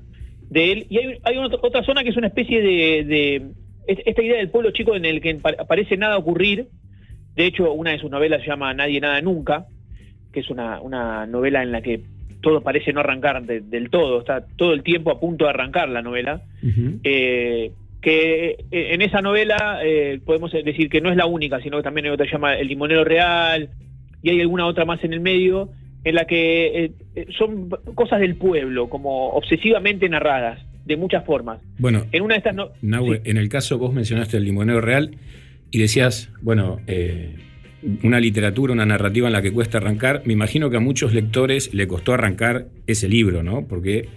de 0.49 0.71
él. 0.71 0.87
Y 0.89 0.97
hay, 0.97 1.17
hay 1.23 1.37
otra, 1.37 1.83
zona 1.83 2.03
que 2.03 2.09
es 2.09 2.17
una 2.17 2.27
especie 2.27 2.61
de, 2.61 3.03
de- 3.03 3.51
es- 3.87 3.99
esta 4.05 4.23
idea 4.23 4.37
del 4.37 4.49
pueblo 4.49 4.71
chico 4.71 4.95
en 4.95 5.05
el 5.05 5.21
que 5.21 5.35
pa- 5.35 5.53
parece 5.67 5.95
nada 5.95 6.17
ocurrir. 6.17 6.69
De 7.35 7.45
hecho, 7.45 7.71
una 7.71 7.91
de 7.91 7.99
sus 7.99 8.09
novelas 8.09 8.41
se 8.41 8.47
llama 8.47 8.73
Nadie, 8.73 8.99
Nada, 8.99 9.21
Nunca, 9.21 9.67
que 10.33 10.39
es 10.39 10.49
una 10.49 11.27
novela 11.27 11.61
en 11.61 11.71
la 11.71 11.81
que 11.83 12.01
todo 12.41 12.61
parece 12.61 12.93
no 12.93 12.99
arrancar 12.99 13.43
de- 13.45 13.61
del 13.61 13.89
todo, 13.89 14.19
está 14.19 14.45
todo 14.55 14.73
el 14.73 14.83
tiempo 14.83 15.11
a 15.11 15.19
punto 15.19 15.45
de 15.45 15.49
arrancar 15.51 15.89
la 15.89 16.01
novela. 16.01 16.41
Eh, 17.03 17.71
que 18.01 18.49
eh, 18.71 18.93
en 18.93 19.01
esa 19.01 19.21
novela 19.21 19.79
eh, 19.83 20.19
podemos 20.25 20.51
decir 20.51 20.89
que 20.89 21.01
no 21.01 21.09
es 21.09 21.17
la 21.17 21.25
única, 21.25 21.59
sino 21.61 21.77
que 21.77 21.83
también 21.83 22.05
hay 22.05 22.11
otra 22.11 22.25
que 22.25 22.29
se 22.29 22.35
llama 22.35 22.55
El 22.55 22.67
Limonero 22.67 23.03
Real, 23.03 23.69
y 24.21 24.29
hay 24.29 24.41
alguna 24.41 24.65
otra 24.67 24.85
más 24.85 25.03
en 25.03 25.13
el 25.13 25.19
medio, 25.19 25.69
en 26.03 26.15
la 26.15 26.25
que 26.25 26.85
eh, 26.85 26.91
eh, 27.15 27.25
son 27.37 27.69
cosas 27.95 28.19
del 28.19 28.35
pueblo, 28.35 28.87
como 28.87 29.29
obsesivamente 29.29 30.07
narradas, 30.09 30.59
de 30.85 30.95
muchas 30.95 31.25
formas. 31.25 31.59
Bueno, 31.79 32.05
En 32.11 32.21
una 32.21 32.35
de 32.35 32.37
estas 32.37 32.55
no... 32.55 32.69
Nahue, 32.81 33.17
sí. 33.23 33.29
en 33.31 33.37
el 33.37 33.49
caso 33.49 33.77
vos 33.77 33.93
mencionaste 33.93 34.37
el 34.37 34.45
limonero 34.45 34.79
real 34.79 35.17
y 35.71 35.79
decías, 35.79 36.31
bueno, 36.41 36.79
eh, 36.87 37.35
una 38.03 38.19
literatura, 38.19 38.73
una 38.73 38.85
narrativa 38.85 39.27
en 39.27 39.33
la 39.33 39.41
que 39.41 39.51
cuesta 39.51 39.77
arrancar. 39.77 40.21
Me 40.25 40.33
imagino 40.33 40.69
que 40.69 40.77
a 40.77 40.79
muchos 40.81 41.13
lectores 41.13 41.73
le 41.73 41.87
costó 41.87 42.13
arrancar 42.13 42.65
ese 42.87 43.07
libro, 43.07 43.43
¿no? 43.43 43.67
Porque 43.67 44.09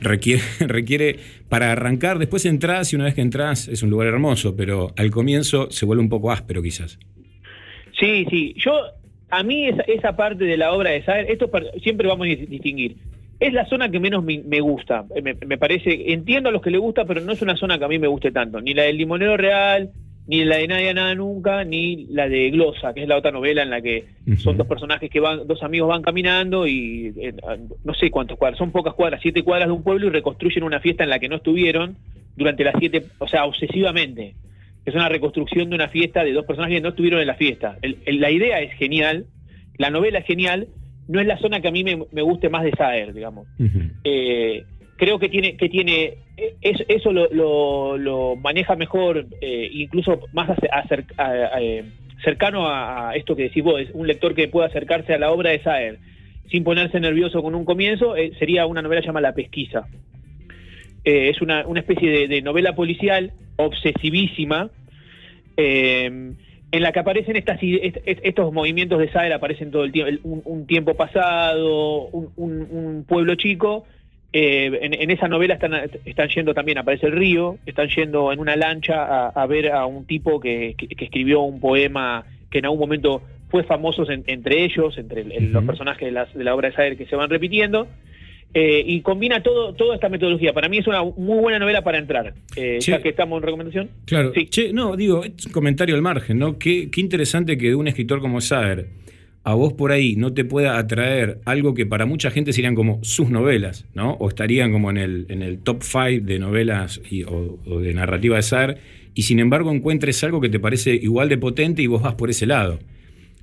requiere, 0.00 0.42
requiere 0.60 1.16
para 1.48 1.72
arrancar, 1.72 2.18
después 2.18 2.46
entras 2.46 2.92
y 2.92 2.96
una 2.96 3.04
vez 3.06 3.14
que 3.14 3.20
entras 3.20 3.68
es 3.68 3.82
un 3.82 3.90
lugar 3.90 4.08
hermoso, 4.08 4.56
pero 4.56 4.92
al 4.96 5.10
comienzo 5.10 5.70
se 5.70 5.86
vuelve 5.86 6.02
un 6.02 6.08
poco 6.08 6.30
áspero 6.32 6.62
quizás. 6.62 6.98
Sí, 7.98 8.26
sí. 8.30 8.54
Yo, 8.56 8.72
a 9.30 9.42
mí 9.42 9.68
esa, 9.68 9.82
esa 9.82 10.16
parte 10.16 10.44
de 10.44 10.56
la 10.56 10.72
obra 10.72 10.90
de 10.90 11.02
Saer, 11.04 11.30
esto 11.30 11.50
siempre 11.82 12.08
vamos 12.08 12.26
a 12.26 12.30
dis- 12.30 12.48
distinguir. 12.48 12.96
Es 13.40 13.52
la 13.52 13.66
zona 13.66 13.90
que 13.90 14.00
menos 14.00 14.24
me, 14.24 14.42
me 14.44 14.60
gusta. 14.60 15.04
Eh, 15.14 15.20
Me, 15.22 15.34
me 15.46 15.58
parece, 15.58 16.12
entiendo 16.12 16.48
a 16.48 16.52
los 16.52 16.62
que 16.62 16.70
le 16.70 16.78
gusta, 16.78 17.04
pero 17.04 17.20
no 17.20 17.32
es 17.32 17.42
una 17.42 17.56
zona 17.56 17.78
que 17.78 17.84
a 17.84 17.88
mí 17.88 17.98
me 17.98 18.06
guste 18.08 18.30
tanto. 18.30 18.60
Ni 18.60 18.74
la 18.74 18.84
del 18.84 18.96
Limonero 18.96 19.36
Real, 19.36 19.90
ni 20.26 20.44
la 20.44 20.56
de 20.56 20.68
Nadie 20.68 20.94
Nada 20.94 21.14
Nunca, 21.14 21.64
ni 21.64 22.06
la 22.10 22.28
de 22.28 22.50
Glosa, 22.50 22.94
que 22.94 23.02
es 23.02 23.08
la 23.08 23.16
otra 23.18 23.30
novela 23.30 23.62
en 23.62 23.70
la 23.70 23.80
que 23.82 24.04
son 24.38 24.56
dos 24.56 24.66
personajes 24.66 25.10
que 25.10 25.20
van, 25.20 25.46
dos 25.46 25.62
amigos 25.62 25.88
van 25.88 26.02
caminando 26.02 26.66
y 26.66 27.12
eh, 27.18 27.34
no 27.84 27.94
sé 27.94 28.10
cuántos 28.10 28.38
cuadras, 28.38 28.58
son 28.58 28.72
pocas 28.72 28.94
cuadras, 28.94 29.20
siete 29.22 29.42
cuadras 29.42 29.68
de 29.68 29.74
un 29.74 29.82
pueblo 29.82 30.06
y 30.06 30.10
reconstruyen 30.10 30.62
una 30.64 30.80
fiesta 30.80 31.04
en 31.04 31.10
la 31.10 31.18
que 31.18 31.28
no 31.28 31.36
estuvieron 31.36 31.96
durante 32.36 32.64
las 32.64 32.74
siete, 32.78 33.04
o 33.18 33.28
sea, 33.28 33.44
obsesivamente. 33.44 34.34
Es 34.86 34.94
una 34.94 35.08
reconstrucción 35.08 35.68
de 35.70 35.76
una 35.76 35.88
fiesta 35.88 36.24
de 36.24 36.32
dos 36.32 36.44
personajes 36.44 36.76
que 36.78 36.82
no 36.82 36.88
estuvieron 36.90 37.20
en 37.20 37.26
la 37.26 37.34
fiesta. 37.36 37.78
El- 37.82 37.98
el- 38.06 38.20
la 38.20 38.30
idea 38.30 38.60
es 38.60 38.72
genial, 38.74 39.26
la 39.78 39.90
novela 39.90 40.18
es 40.20 40.26
genial, 40.26 40.68
no 41.08 41.20
es 41.20 41.26
la 41.26 41.38
zona 41.38 41.60
que 41.60 41.68
a 41.68 41.70
mí 41.70 41.84
me, 41.84 41.98
me 42.12 42.22
guste 42.22 42.48
más 42.48 42.64
de 42.64 42.70
Saer, 42.72 43.12
digamos. 43.14 43.46
Eh, 44.04 44.64
creo 44.96 45.18
que 45.18 45.28
tiene 45.28 45.56
que 45.56 45.68
tiene 45.68 46.14
eh, 46.36 46.54
es- 46.62 46.84
eso 46.88 47.12
lo, 47.12 47.28
lo- 47.98 48.36
maneja 48.36 48.76
mejor 48.76 49.26
eh, 49.40 49.68
incluso 49.72 50.20
más 50.32 50.50
eh, 51.60 51.84
cercano 52.22 52.68
a, 52.68 53.12
esto 53.14 53.36
que 53.36 53.44
decís 53.44 53.62
vos 53.62 53.80
un 53.92 54.06
lector 54.06 54.34
que 54.34 54.48
pueda 54.48 54.66
acercarse 54.66 55.14
a 55.14 55.18
la 55.18 55.30
obra 55.32 55.50
de 55.50 55.62
Saer 55.62 55.98
sin 56.50 56.64
ponerse 56.64 57.00
nervioso 57.00 57.42
con 57.42 57.54
un 57.54 57.64
comienzo 57.64 58.16
eh, 58.16 58.32
sería 58.38 58.66
una 58.66 58.82
novela 58.82 59.00
llamada 59.02 59.28
La 59.28 59.34
pesquisa 59.34 59.86
es 61.04 61.40
una, 61.42 61.64
especie 61.76 62.10
de, 62.10 62.28
novela 62.42 62.74
policial 62.74 63.32
obsesivísima 63.56 64.70
en 66.74 66.82
la 66.82 66.90
que 66.90 66.98
aparecen 66.98 67.36
estas, 67.36 67.60
estos 67.62 68.52
movimientos 68.52 68.98
de 68.98 69.08
Saer, 69.12 69.32
aparecen 69.32 69.70
todo 69.70 69.84
el 69.84 69.92
tiempo, 69.92 70.20
un, 70.28 70.42
un 70.44 70.66
tiempo 70.66 70.94
pasado, 70.94 72.08
un, 72.08 72.30
un- 72.36 72.66
un 72.70 73.04
pueblo 73.04 73.36
chico. 73.36 73.84
Eh, 74.36 74.80
en, 74.82 74.94
en 74.94 75.10
esa 75.12 75.28
novela 75.28 75.54
están, 75.54 75.72
están 76.04 76.28
yendo 76.28 76.52
también, 76.54 76.76
aparece 76.78 77.06
el 77.06 77.12
río, 77.12 77.56
están 77.66 77.88
yendo 77.88 78.32
en 78.32 78.40
una 78.40 78.56
lancha 78.56 79.04
a, 79.04 79.28
a 79.28 79.46
ver 79.46 79.70
a 79.70 79.86
un 79.86 80.06
tipo 80.06 80.40
que, 80.40 80.74
que- 80.76 80.88
que 80.88 81.04
escribió 81.04 81.42
un 81.42 81.60
poema 81.60 82.24
que 82.50 82.58
en 82.58 82.64
algún 82.64 82.80
momento 82.80 83.22
fue 83.48 83.62
famoso 83.62 84.10
en- 84.10 84.24
entre 84.26 84.64
ellos, 84.64 84.98
entre 84.98 85.20
el- 85.20 85.52
los 85.52 85.62
personajes 85.64 86.04
de, 86.06 86.10
las- 86.10 86.34
de 86.34 86.42
la 86.42 86.52
obra 86.52 86.70
de 86.70 86.74
Saer 86.74 86.96
que 86.96 87.06
se 87.06 87.14
van 87.14 87.30
repitiendo. 87.30 87.86
Eh, 88.56 88.82
y 88.86 89.00
combina 89.02 89.40
todo, 89.42 89.72
toda 89.74 89.94
esta 89.96 90.08
metodología. 90.08 90.52
Para 90.52 90.68
mí 90.68 90.78
es 90.78 90.86
una 90.88 91.02
muy 91.02 91.38
buena 91.40 91.58
novela 91.60 91.82
para 91.82 91.98
entrar. 91.98 92.34
Eh, 92.56 92.78
Che. 92.80 92.90
ya 92.92 93.02
que 93.02 93.08
estamos 93.10 93.36
en 93.38 93.42
recomendación. 93.44 93.90
Claro. 94.04 94.32
Sí. 94.34 94.46
Che, 94.46 94.72
no, 94.72 94.96
digo, 94.96 95.22
es 95.24 95.46
un 95.46 95.52
comentario 95.52 95.94
al 95.94 96.02
margen, 96.02 96.38
¿no? 96.38 96.58
Qué, 96.58 96.88
qué 96.90 97.00
interesante 97.00 97.56
que 97.56 97.68
de 97.68 97.74
un 97.76 97.86
escritor 97.88 98.20
como 98.20 98.40
Saer 98.40 98.86
a 99.44 99.54
vos 99.54 99.74
por 99.74 99.92
ahí 99.92 100.16
no 100.16 100.32
te 100.32 100.44
pueda 100.44 100.78
atraer 100.78 101.38
algo 101.44 101.74
que 101.74 101.84
para 101.84 102.06
mucha 102.06 102.30
gente 102.30 102.52
serían 102.52 102.74
como 102.74 102.98
sus 103.04 103.28
novelas, 103.30 103.86
¿no? 103.94 104.12
O 104.14 104.28
estarían 104.28 104.72
como 104.72 104.90
en 104.90 104.96
el, 104.96 105.26
en 105.28 105.42
el 105.42 105.58
top 105.58 105.82
five 105.82 106.20
de 106.20 106.38
novelas 106.38 107.00
y- 107.10 107.24
o, 107.24 107.58
o 107.66 107.80
de 107.80 107.92
narrativa 107.92 108.36
de 108.36 108.42
Saer, 108.42 108.78
y 109.14 109.22
sin 109.22 109.38
embargo 109.38 109.70
encuentres 109.70 110.24
algo 110.24 110.40
que 110.40 110.48
te 110.48 110.58
parece 110.58 110.94
igual 110.94 111.28
de 111.28 111.36
potente 111.38 111.82
y 111.82 111.86
vos 111.86 112.02
vas 112.02 112.14
por 112.14 112.30
ese 112.30 112.46
lado. 112.46 112.78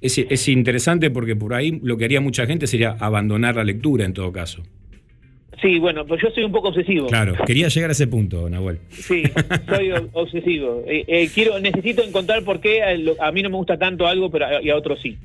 Es, 0.02 0.18
es 0.18 0.48
interesante 0.48 1.12
porque 1.12 1.36
por 1.36 1.54
ahí 1.54 1.80
lo 1.84 1.96
que 1.98 2.06
haría 2.06 2.20
mucha 2.20 2.48
gente 2.48 2.66
sería 2.66 2.98
abandonar 3.00 3.56
la 3.56 3.64
lectura 3.64 4.04
en 4.04 4.14
todo 4.14 4.32
caso. 4.32 4.64
Sí, 5.62 5.78
bueno, 5.78 6.08
pues 6.08 6.20
yo 6.24 6.30
soy 6.32 6.44
un 6.44 6.52
poco 6.52 6.70
obsesivo. 6.70 7.06
Claro, 7.06 7.36
quería 7.46 7.68
llegar 7.68 7.92
a 7.92 7.94
ese 7.94 8.08
punto, 8.08 8.50
Nahuel. 8.50 8.80
Sí, 8.90 9.22
soy 9.70 9.92
obsesivo. 10.14 10.84
Eh, 10.88 11.04
eh, 11.08 11.30
quiero, 11.32 11.60
necesito 11.60 12.04
encontrar 12.04 12.44
por 12.44 12.60
qué 12.60 12.82
a, 12.82 13.32
mí 13.32 13.44
no 13.44 13.52
me 13.52 13.58
gusta 13.58 13.78
tanto 13.78 14.08
algo, 14.08 14.32
pero 14.32 14.48
a, 14.48 14.64
y 14.64 14.72
a 14.72 14.76
otros 14.76 15.00
sí. 15.04 15.18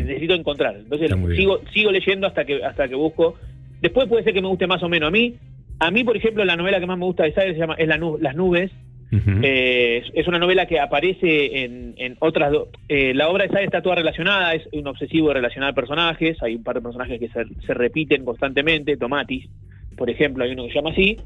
Necesito 0.00 0.34
encontrar. 0.34 0.76
Entonces 0.76 1.08
sigo, 1.36 1.60
sigo 1.72 1.90
leyendo 1.90 2.26
hasta 2.26 2.44
que 2.44 2.64
hasta 2.64 2.88
que 2.88 2.94
busco. 2.94 3.36
Después 3.80 4.08
puede 4.08 4.22
ser 4.24 4.32
que 4.34 4.42
me 4.42 4.48
guste 4.48 4.66
más 4.66 4.82
o 4.82 4.88
menos. 4.88 5.08
A 5.08 5.10
mí, 5.10 5.34
a 5.80 5.90
mí 5.90 6.04
por 6.04 6.16
ejemplo, 6.16 6.44
la 6.44 6.56
novela 6.56 6.78
que 6.80 6.86
más 6.86 6.98
me 6.98 7.04
gusta 7.04 7.24
de 7.24 7.32
Sager 7.32 7.54
se 7.54 7.58
llama 7.60 7.74
es 7.78 7.88
la 7.88 7.98
nu- 7.98 8.18
Las 8.20 8.34
nubes. 8.36 8.70
Eh, 9.44 10.02
es- 10.14 10.26
una 10.28 10.38
novela 10.38 10.64
que 10.66 10.80
aparece 10.80 11.64
en, 11.64 11.94
en 11.98 12.16
otras 12.20 12.50
dos. 12.50 12.68
eh, 12.88 13.12
la 13.12 13.28
obra 13.28 13.44
de 13.44 13.50
Sae 13.50 13.64
está 13.64 13.82
toda 13.82 13.96
relacionada, 13.96 14.54
es 14.54 14.62
un 14.72 14.86
obsesivo 14.86 15.28
de 15.28 15.34
relacionar 15.34 15.74
personajes. 15.74 16.42
Hay 16.42 16.54
un 16.54 16.62
par 16.62 16.76
de 16.76 16.80
personajes 16.80 17.20
que 17.20 17.28
se, 17.28 17.44
se 17.66 17.74
repiten 17.74 18.24
constantemente. 18.24 18.96
Tomatis, 18.96 19.46
por 19.98 20.08
ejemplo, 20.08 20.44
hay 20.44 20.52
uno 20.52 20.62
que 20.64 20.70
se 20.70 20.76
llama 20.76 20.90
así. 20.92 21.18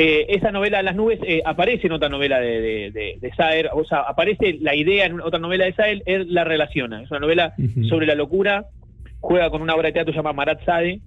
Eh, 0.00 0.26
esa 0.36 0.52
novela 0.52 0.80
Las 0.80 0.94
nubes 0.94 1.18
eh, 1.26 1.42
aparece 1.44 1.88
en 1.88 1.92
otra 1.92 2.08
novela 2.08 2.38
de, 2.38 2.60
de, 2.60 2.90
de- 2.92 3.16
de 3.20 3.30
Saer, 3.34 3.68
o 3.72 3.84
sea, 3.84 4.02
aparece 4.02 4.56
la 4.60 4.72
idea 4.76 5.06
en 5.06 5.20
otra 5.20 5.40
novela 5.40 5.64
de 5.64 5.72
Saer, 5.72 6.04
él 6.06 6.26
la 6.32 6.44
relaciona. 6.44 7.02
Es 7.02 7.10
una 7.10 7.18
novela 7.18 7.54
sobre 7.88 8.06
la 8.06 8.14
locura, 8.14 8.66
juega 9.18 9.50
con 9.50 9.60
una 9.60 9.74
obra 9.74 9.88
de 9.88 9.94
teatro 9.94 10.14
llamada 10.14 10.34
Marat 10.34 10.64
Sade, 10.64 11.00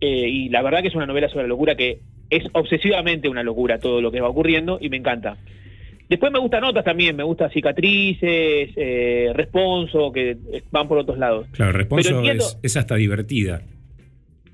eh, 0.00 0.28
y 0.28 0.50
la 0.50 0.60
verdad 0.60 0.82
que 0.82 0.88
es 0.88 0.94
una 0.94 1.06
novela 1.06 1.28
sobre 1.30 1.44
la 1.44 1.48
locura 1.48 1.74
que 1.74 2.00
es 2.28 2.44
obsesivamente 2.52 3.30
una 3.30 3.42
locura 3.42 3.78
todo 3.78 4.02
lo 4.02 4.10
que 4.12 4.20
va 4.20 4.28
ocurriendo 4.28 4.76
y 4.78 4.90
me 4.90 4.98
encanta. 4.98 5.38
Después 6.10 6.30
me 6.30 6.38
gustan 6.38 6.64
otras 6.64 6.84
también, 6.84 7.16
me 7.16 7.22
gusta 7.22 7.48
Cicatrices, 7.48 8.70
eh, 8.76 9.30
Responso, 9.34 10.12
que 10.12 10.36
van 10.70 10.86
por 10.86 10.98
otros 10.98 11.16
lados. 11.18 11.46
Claro, 11.52 11.72
Responso 11.72 12.08
Pero 12.10 12.18
entiendo- 12.18 12.44
es, 12.44 12.58
es 12.62 12.76
hasta 12.76 12.94
divertida. 12.96 13.62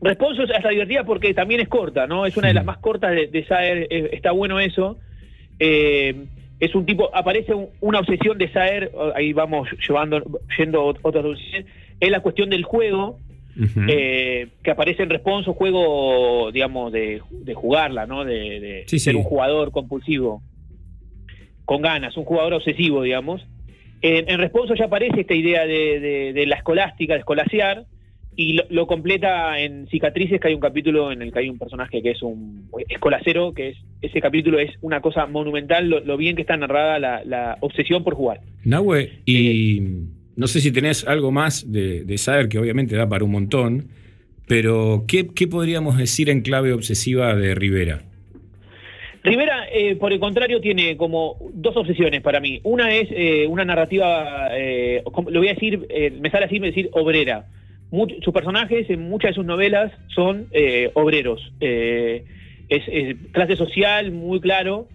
Responso 0.01 0.43
es 0.43 0.51
hasta 0.51 0.69
divertida 0.71 1.05
porque 1.05 1.33
también 1.35 1.61
es 1.61 1.69
corta, 1.69 2.07
¿no? 2.07 2.27
Es 2.27 2.37
una 2.37 2.49
de 2.49 2.55
las 2.55 2.65
más 2.65 2.79
cortas 2.79 3.13
de, 3.13 3.27
de 3.29 3.45
Saer, 3.47 3.87
eh, 3.91 4.11
está 4.13 4.33
bueno 4.33 4.61
eso. 4.61 4.99
Eh, 5.59 6.25
es 6.61 6.75
un 6.75 6.85
tipo, 6.87 7.11
aparece 7.15 7.55
un- 7.55 7.69
una 7.81 8.01
obsesión 8.01 8.37
de 8.39 8.51
Saer, 8.53 8.91
oh, 8.95 9.13
ahí 9.15 9.33
vamos 9.33 9.69
llevando, 9.87 10.23
yendo 10.59 10.85
ot- 10.87 10.99
otras 11.03 11.25
obsesiones, 11.25 11.67
es 12.01 12.11
la 12.11 12.21
cuestión 12.21 12.51
del 12.51 12.65
juego, 12.65 13.19
eh, 13.89 14.49
que 14.65 14.71
aparece 14.73 15.05
en 15.05 15.11
Responso, 15.11 15.55
juego, 15.55 16.51
digamos, 16.53 16.93
de, 16.93 17.23
de 17.31 17.55
jugarla, 17.55 18.05
¿no? 18.07 18.25
De, 18.25 18.61
de 18.61 18.85
Sí, 18.89 18.99
ser 18.99 19.13
sí. 19.13 19.19
un 19.19 19.25
jugador 19.25 19.71
compulsivo, 19.71 20.43
con 21.65 21.81
ganas, 21.83 22.17
un 22.17 22.25
jugador 22.25 22.55
obsesivo, 22.55 23.03
digamos. 23.03 23.47
En, 24.03 24.39
Responso 24.39 24.75
ya 24.75 24.87
aparece 24.87 25.21
esta 25.23 25.35
idea 25.35 25.67
de, 25.67 25.99
de- 26.01 26.33
de 26.33 26.47
la 26.47 26.57
escolástica, 26.57 27.15
de 27.15 27.21
escolasear, 27.21 27.85
y 28.37 28.55
lo, 28.55 28.65
lo 28.71 28.87
completa 28.87 29.59
en 29.61 29.87
Cicatrices, 29.89 30.41
que 30.41 30.49
hay 30.49 30.55
un 30.55 30.61
capítulo 30.61 31.13
en 31.13 31.23
el 31.23 31.33
que 31.33 31.41
hay 31.41 31.49
un 31.49 31.59
personaje 31.59 32.03
que 32.03 32.11
es 32.11 32.23
un 32.23 32.69
escolacero, 32.89 33.53
que 33.53 33.71
es 33.71 33.77
ese 34.03 34.21
capítulo 34.21 34.59
es 34.59 34.73
una 34.83 35.01
cosa 35.01 35.27
monumental, 35.27 35.89
lo, 35.89 36.01
lo 36.01 36.17
bien 36.17 36.37
que 36.37 36.43
está 36.43 36.57
narrada 36.57 36.99
la, 36.99 37.25
la 37.25 37.57
obsesión 37.61 38.05
por 38.05 38.15
jugar. 38.15 38.41
Nahue, 38.65 39.21
y 39.25 39.81
no 40.37 40.47
sé 40.47 40.61
si 40.61 40.73
tenés 40.73 41.07
algo 41.07 41.31
más 41.31 41.71
de, 41.71 42.05
de 42.05 42.19
saber, 42.19 42.49
que 42.49 42.59
obviamente 42.59 42.97
da 42.97 43.09
para 43.09 43.25
un 43.25 43.31
montón, 43.31 43.89
pero 44.47 45.05
¿qué, 45.09 45.29
qué 45.35 45.47
podríamos 45.47 45.97
decir 45.97 46.29
en 46.29 46.43
clave 46.43 46.73
obsesiva 46.73 47.35
de 47.35 47.55
Rivera? 47.55 48.03
Rivera, 49.23 49.67
eh, 49.73 49.97
por 49.97 50.13
el 50.13 50.21
contrario, 50.21 50.61
tiene 50.61 50.99
como 50.99 51.37
dos 51.55 51.75
obsesiones 51.79 52.21
para 52.21 52.41
mí. 52.41 52.61
Una 52.63 52.95
es 52.95 53.09
eh, 53.11 53.47
una 53.49 53.65
narrativa, 53.65 54.49
eh, 54.53 55.03
lo 55.31 55.41
voy 55.41 55.49
a 55.49 55.55
decir, 55.55 55.87
eh, 55.89 56.13
me 56.21 56.31
sale 56.31 56.45
así, 56.45 56.59
decir 56.59 56.91
obrera. 56.93 57.47
Much- 57.95 58.23
sus 58.25 58.33
personajes 58.35 58.89
en 58.91 59.09
muchas 59.09 59.31
de 59.31 59.35
sus 59.37 59.45
novelas 59.47 59.93
son 60.15 60.47
eh, 60.53 60.91
obreros. 60.95 61.41
Eh, 61.61 62.25
es, 62.69 62.83
es 62.89 63.17
clase 63.33 63.57
social 63.57 64.11
muy 64.13 64.41
claro 64.41 64.89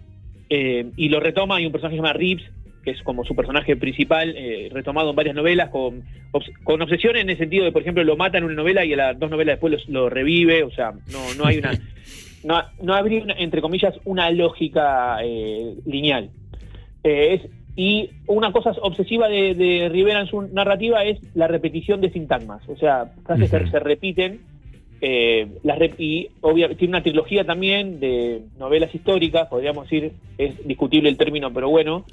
eh, 0.48 0.86
y 0.96 1.08
lo 1.08 1.20
retoma. 1.20 1.56
Hay 1.56 1.66
un 1.66 1.72
personaje 1.72 1.96
que 1.96 2.00
se 2.00 2.06
llama 2.06 2.12
Reeves, 2.18 2.44
que 2.84 2.90
es 2.92 3.02
como 3.02 3.24
su 3.24 3.34
personaje 3.36 3.76
principal, 3.76 4.34
retomado 4.72 5.10
en 5.10 5.16
varias 5.16 5.34
novelas, 5.36 5.68
con, 5.70 6.02
con 6.64 6.80
obsesión 6.82 7.16
en 7.16 7.28
el 7.30 7.36
sentido 7.38 7.64
de, 7.64 7.72
por 7.72 7.82
ejemplo, 7.82 8.02
lo 8.04 8.16
mata 8.16 8.38
en 8.38 8.44
una 8.44 8.54
novela 8.54 8.84
y 8.84 8.92
a 8.94 8.96
las 8.96 9.18
dos 9.18 9.30
novelas 9.30 9.54
después 9.60 9.86
lo, 9.88 10.02
lo 10.02 10.10
revive. 10.10 10.62
O 10.64 10.70
sea, 10.70 10.92
no, 11.12 11.34
no 11.38 11.44
hay 11.46 11.58
una. 11.58 11.72
No, 12.42 12.58
no 12.82 12.94
habría, 12.94 13.22
entre 13.36 13.60
comillas, 13.60 13.94
una 14.06 14.30
lógica 14.30 15.18
lineal. 15.84 16.30
Eh, 17.04 17.34
es, 17.34 17.50
y 17.76 18.10
una 18.26 18.52
cosa 18.52 18.72
obsesiva 18.82 19.28
de, 19.28 19.54
de 19.54 19.88
Rivera 19.88 20.20
en 20.20 20.26
su 20.26 20.42
narrativa 20.42 21.04
es 21.04 21.18
la 21.34 21.46
repetición 21.46 22.00
de 22.00 22.10
sintagmas. 22.10 22.62
O 22.68 22.76
sea, 22.76 23.12
frases 23.24 23.50
que 23.50 23.70
se 23.70 23.78
repiten. 23.80 24.40
eh, 25.02 25.46
las 25.62 25.78
rep- 25.78 25.94
y 25.98 26.28
obviamente 26.42 26.78
tiene 26.78 26.92
una 26.92 27.02
trilogía 27.02 27.44
también 27.44 28.00
de 28.00 28.42
novelas 28.58 28.94
históricas, 28.94 29.48
podríamos 29.48 29.84
decir, 29.88 30.12
es 30.36 30.52
discutible 30.66 31.08
el 31.08 31.16
término, 31.16 31.50
pero 31.52 31.70
bueno. 31.70 32.04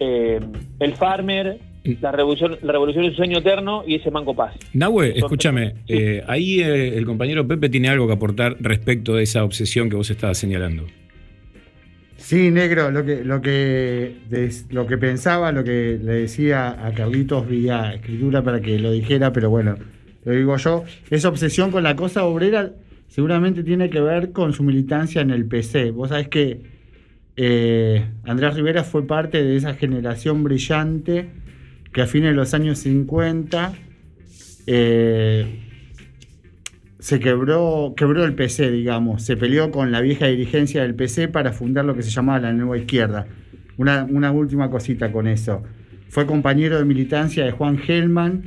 Eh, 0.00 0.40
el 0.80 0.94
Farmer, 0.94 1.58
la 2.00 2.12
revolución, 2.12 2.58
la 2.62 2.72
revolución 2.72 3.04
de 3.04 3.10
su 3.10 3.16
sueño 3.16 3.38
eterno 3.38 3.84
y 3.86 3.94
ese 3.96 4.10
Manco 4.10 4.34
Paz. 4.34 4.54
Nahue, 4.74 5.16
escúchame, 5.16 5.74
Sí. 5.86 5.94
eh, 5.94 6.22
ahí 6.26 6.60
eh, 6.60 6.96
el 6.98 7.04
compañero 7.06 7.46
Pepe 7.46 7.68
tiene 7.68 7.88
algo 7.88 8.06
que 8.06 8.12
aportar 8.14 8.56
respecto 8.60 9.14
de 9.14 9.22
esa 9.22 9.44
obsesión 9.44 9.88
que 9.88 9.96
vos 9.96 10.10
estabas 10.10 10.38
señalando. 10.38 10.84
Sí, 12.32 12.50
negro, 12.50 12.90
lo 12.90 13.04
que, 13.04 13.22
lo 13.22 13.42
que, 13.42 14.16
lo 14.70 14.86
que 14.86 14.96
pensaba, 14.96 15.52
lo 15.52 15.62
que 15.62 16.00
le 16.02 16.12
decía 16.14 16.86
a 16.86 16.94
Carlitos 16.94 17.46
vía 17.46 17.92
escritura 17.92 18.42
para 18.42 18.62
que 18.62 18.78
lo 18.78 18.90
dijera, 18.90 19.34
pero 19.34 19.50
bueno, 19.50 19.76
lo 20.24 20.32
digo 20.32 20.56
yo, 20.56 20.82
esa 21.10 21.28
obsesión 21.28 21.70
con 21.70 21.82
la 21.82 21.94
cosa 21.94 22.24
obrera 22.24 22.72
seguramente 23.06 23.62
tiene 23.62 23.90
que 23.90 24.00
ver 24.00 24.32
con 24.32 24.54
su 24.54 24.62
militancia 24.62 25.20
en 25.20 25.30
el 25.30 25.44
PC. 25.44 25.90
Vos 25.90 26.08
sabés 26.08 26.28
que 26.28 26.62
eh, 27.36 28.06
Andrés 28.24 28.54
Rivera 28.54 28.82
fue 28.82 29.06
parte 29.06 29.44
de 29.44 29.54
esa 29.54 29.74
generación 29.74 30.42
brillante 30.42 31.28
que 31.92 32.00
a 32.00 32.06
fines 32.06 32.30
de 32.30 32.36
los 32.36 32.54
años 32.54 32.78
50 32.78 33.74
eh, 34.68 35.61
se 37.02 37.18
quebró, 37.18 37.94
quebró 37.96 38.24
el 38.24 38.36
PC, 38.36 38.70
digamos. 38.70 39.24
Se 39.24 39.36
peleó 39.36 39.72
con 39.72 39.90
la 39.90 40.00
vieja 40.00 40.28
dirigencia 40.28 40.82
del 40.82 40.94
PC 40.94 41.26
para 41.26 41.50
fundar 41.50 41.84
lo 41.84 41.96
que 41.96 42.02
se 42.04 42.10
llamaba 42.10 42.38
la 42.38 42.52
nueva 42.52 42.78
izquierda. 42.78 43.26
Una, 43.76 44.30
última 44.30 44.70
cosita 44.70 45.10
con 45.10 45.26
eso. 45.26 45.64
Fue 46.08 46.26
compañero 46.26 46.78
de 46.78 46.84
militancia 46.84 47.44
de 47.44 47.50
Juan 47.50 47.76
Gelman, 47.78 48.44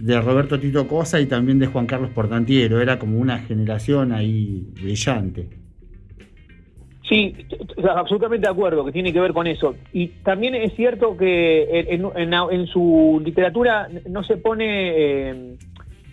de 0.00 0.20
Roberto 0.20 0.60
Tito 0.60 0.86
Cosa 0.86 1.20
y 1.20 1.26
también 1.26 1.58
de 1.58 1.66
Juan 1.66 1.86
Carlos 1.86 2.10
Portantiero. 2.10 2.80
Era 2.80 2.96
como 3.00 3.18
una 3.18 3.40
generación 3.40 4.12
ahí 4.12 4.68
brillante. 4.80 5.48
Sí, 7.08 7.34
absolutamente 7.92 8.46
de 8.46 8.52
acuerdo, 8.52 8.84
que 8.84 8.92
tiene 8.92 9.12
que 9.12 9.18
ver 9.18 9.32
con 9.32 9.48
eso. 9.48 9.74
Y 9.92 10.06
también 10.22 10.54
es 10.54 10.76
cierto 10.76 11.16
que 11.16 11.88
en 11.88 12.66
su 12.68 13.20
literatura 13.24 13.88
no 14.08 14.22
se 14.22 14.36
pone 14.36 14.92
eh, 14.94 15.56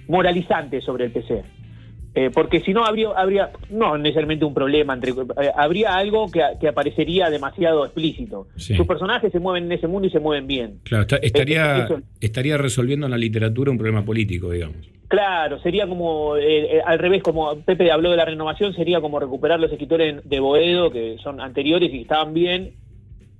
moralizante 0.08 0.82
sobre 0.82 1.06
el 1.06 1.12
PC. 1.12 1.57
Eh, 2.20 2.32
porque 2.34 2.62
si 2.62 2.74
no 2.74 2.84
habría, 2.84 3.10
habría, 3.16 3.52
no 3.70 3.96
necesariamente 3.96 4.44
un 4.44 4.56
problema, 4.56 4.96
entre, 4.96 5.12
eh, 5.12 5.52
habría 5.56 5.96
algo 5.98 6.32
que, 6.32 6.42
que 6.60 6.68
aparecería 6.68 7.30
demasiado 7.30 7.86
explícito. 7.86 8.48
Sí. 8.56 8.76
Sus 8.76 8.88
personajes 8.88 9.32
se 9.32 9.40
mueven 9.40 9.66
en 9.66 9.74
ese 9.74 9.88
mundo 9.88 10.08
y 10.08 10.12
se 10.12 10.20
mueven 10.20 10.48
bien. 10.48 10.80
Claro, 10.84 11.04
está- 11.04 11.18
estaría, 11.18 11.88
estaría 12.20 12.58
resolviendo 12.58 13.06
en 13.06 13.12
la 13.12 13.18
literatura 13.20 13.70
un 13.70 13.78
problema 13.78 14.04
político, 14.04 14.50
digamos. 14.50 14.78
Claro, 15.10 15.60
sería 15.62 15.86
como, 15.88 16.36
eh, 16.38 16.78
eh, 16.78 16.82
al 16.84 16.98
revés, 16.98 17.22
como 17.22 17.56
Pepe 17.60 17.92
habló 17.92 18.10
de 18.10 18.18
la 18.18 18.26
renovación, 18.26 18.74
sería 18.74 19.00
como 19.00 19.20
recuperar 19.20 19.60
los 19.60 19.72
escritores 19.72 20.28
de 20.28 20.40
Boedo, 20.40 20.90
que 20.90 21.18
son 21.24 21.40
anteriores 21.40 21.94
y 21.94 22.02
estaban 22.02 22.34
bien, 22.34 22.72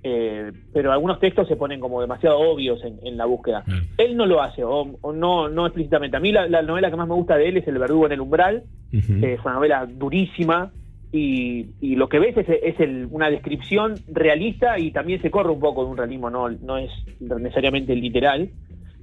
eh, 0.02 0.52
pero 0.72 0.92
algunos 0.92 1.18
textos 1.20 1.48
se 1.48 1.56
ponen 1.56 1.80
como 1.80 2.00
demasiado 2.00 2.38
obvios 2.38 2.82
en, 2.84 2.98
en 3.02 3.16
la 3.16 3.24
búsqueda. 3.26 3.64
Él 3.98 4.16
no 4.16 4.26
lo 4.26 4.40
hace, 4.42 4.62
o, 4.64 4.96
o 5.00 5.12
no, 5.12 5.48
no 5.48 5.66
explícitamente. 5.66 6.16
A 6.16 6.20
mí 6.20 6.30
la, 6.32 6.46
la 6.48 6.62
novela 6.62 6.90
que 6.90 6.96
más 6.96 7.08
me 7.08 7.14
gusta 7.14 7.36
de 7.36 7.48
él 7.48 7.56
es 7.56 7.66
El 7.68 7.78
verdugo 7.78 8.06
en 8.06 8.12
el 8.12 8.20
umbral, 8.20 8.62
eh, 9.24 9.34
es 9.34 9.44
una 9.44 9.54
novela 9.54 9.86
durísima, 9.86 10.70
y, 11.10 11.66
y 11.80 11.96
lo 11.96 12.08
que 12.08 12.18
ves 12.18 12.36
es, 12.36 12.46
es 12.62 12.78
el- 12.80 13.08
una 13.10 13.30
descripción 13.30 13.94
realista 14.08 14.78
y 14.78 14.90
también 14.90 15.22
se 15.22 15.30
corre 15.30 15.50
un 15.50 15.58
poco 15.60 15.82
de 15.84 15.90
un 15.90 15.96
realismo, 15.96 16.28
no, 16.30 16.48
no 16.50 16.76
es 16.78 16.90
necesariamente 17.20 17.94
literal. 17.96 18.50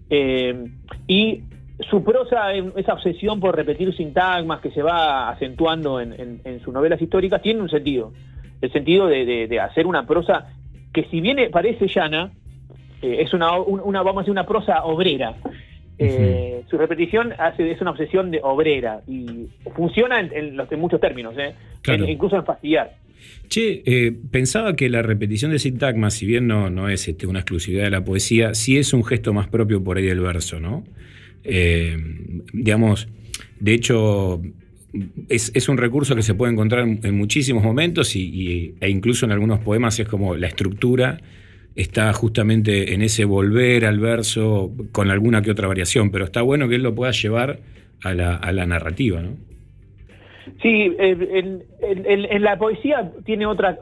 Eh, 0.09 0.67
y 1.07 1.41
su 1.89 2.03
prosa, 2.03 2.53
esa 2.53 2.93
obsesión 2.93 3.39
por 3.39 3.55
repetir 3.55 3.93
sintagmas 3.95 4.61
que 4.61 4.71
se 4.71 4.81
va 4.81 5.29
acentuando 5.29 5.99
en, 5.99 6.13
en- 6.13 6.41
en 6.45 6.59
sus 6.61 6.73
novelas 6.73 7.01
históricas, 7.01 7.41
tiene 7.41 7.59
un 7.61 7.69
sentido. 7.69 8.13
El 8.61 8.71
sentido 8.71 9.07
de, 9.07 9.25
de- 9.25 9.47
de 9.47 9.59
hacer 9.59 9.85
una 9.85 10.05
prosa 10.07 10.47
que 10.95 11.03
si 11.11 11.19
bien 11.21 11.37
parece 11.51 11.87
llana, 11.87 12.31
eh, 13.01 13.17
es 13.19 13.33
una, 13.33 13.59
un- 13.59 13.81
una, 13.83 14.01
vamos 14.01 14.19
a 14.19 14.21
decir, 14.21 14.31
una 14.31 14.45
prosa 14.47 14.83
obrera. 14.85 15.35
Eh, 15.97 16.63
Su 16.69 16.77
repetición 16.77 17.33
hace, 17.37 17.69
es 17.71 17.79
una 17.81 17.91
obsesión 17.91 18.31
de 18.31 18.39
obrera 18.41 19.01
y 19.07 19.47
funciona 19.75 20.19
en, 20.19 20.33
en 20.33 20.57
los, 20.57 20.71
en 20.71 20.79
muchos 20.79 20.99
términos, 20.99 21.35
eh, 21.37 21.53
Claro. 21.81 22.05
En- 22.05 22.09
incluso 22.11 22.35
en 22.37 22.45
fastidiar. 22.45 22.95
Che, 23.47 23.81
eh, 23.85 24.11
pensaba 24.31 24.75
que 24.75 24.89
la 24.89 25.01
repetición 25.01 25.51
de 25.51 25.59
sintagmas, 25.59 26.13
si 26.15 26.25
bien 26.25 26.47
no, 26.47 26.69
no 26.69 26.89
es 26.89 27.07
este, 27.07 27.27
una 27.27 27.39
exclusividad 27.39 27.83
de 27.85 27.91
la 27.91 28.03
poesía, 28.03 28.53
sí 28.55 28.77
es 28.77 28.93
un 28.93 29.03
gesto 29.03 29.33
más 29.33 29.47
propio 29.47 29.83
por 29.83 29.97
ahí 29.97 30.05
del 30.05 30.19
verso, 30.21 30.59
¿no? 30.59 30.83
Digamos, 32.53 33.07
de 33.59 33.73
hecho, 33.73 34.41
es, 35.29 35.51
es 35.55 35.69
un 35.69 35.77
recurso 35.77 36.15
que 36.15 36.21
se 36.21 36.33
puede 36.33 36.53
encontrar 36.53 36.87
en, 36.87 37.17
muchísimos 37.17 37.63
momentos 37.63 38.15
y, 38.15 38.75
e 38.79 38.89
incluso 38.89 39.25
en 39.25 39.31
algunos 39.31 39.59
poemas 39.59 39.99
es 39.99 40.07
como 40.07 40.35
la 40.35 40.47
estructura 40.47 41.19
está 41.75 42.13
justamente 42.13 42.93
en 42.93 43.01
ese 43.01 43.25
volver 43.25 43.85
al 43.85 43.99
verso 43.99 44.71
con 44.91 45.11
alguna 45.11 45.41
que 45.41 45.51
otra 45.51 45.67
variación, 45.67 46.09
pero 46.11 46.25
está 46.25 46.41
bueno 46.41 46.69
que 46.69 46.75
él 46.75 46.83
lo 46.83 46.95
pueda 46.95 47.11
llevar 47.11 47.59
a 48.03 48.13
la, 48.13 48.35
a 48.35 48.51
la 48.53 48.65
narrativa, 48.65 49.21
¿no? 49.21 49.31
Sí, 50.61 50.95
en, 50.99 51.63
la 52.43 52.57
poesía 52.57 53.11
tiene 53.25 53.45
otra. 53.45 53.79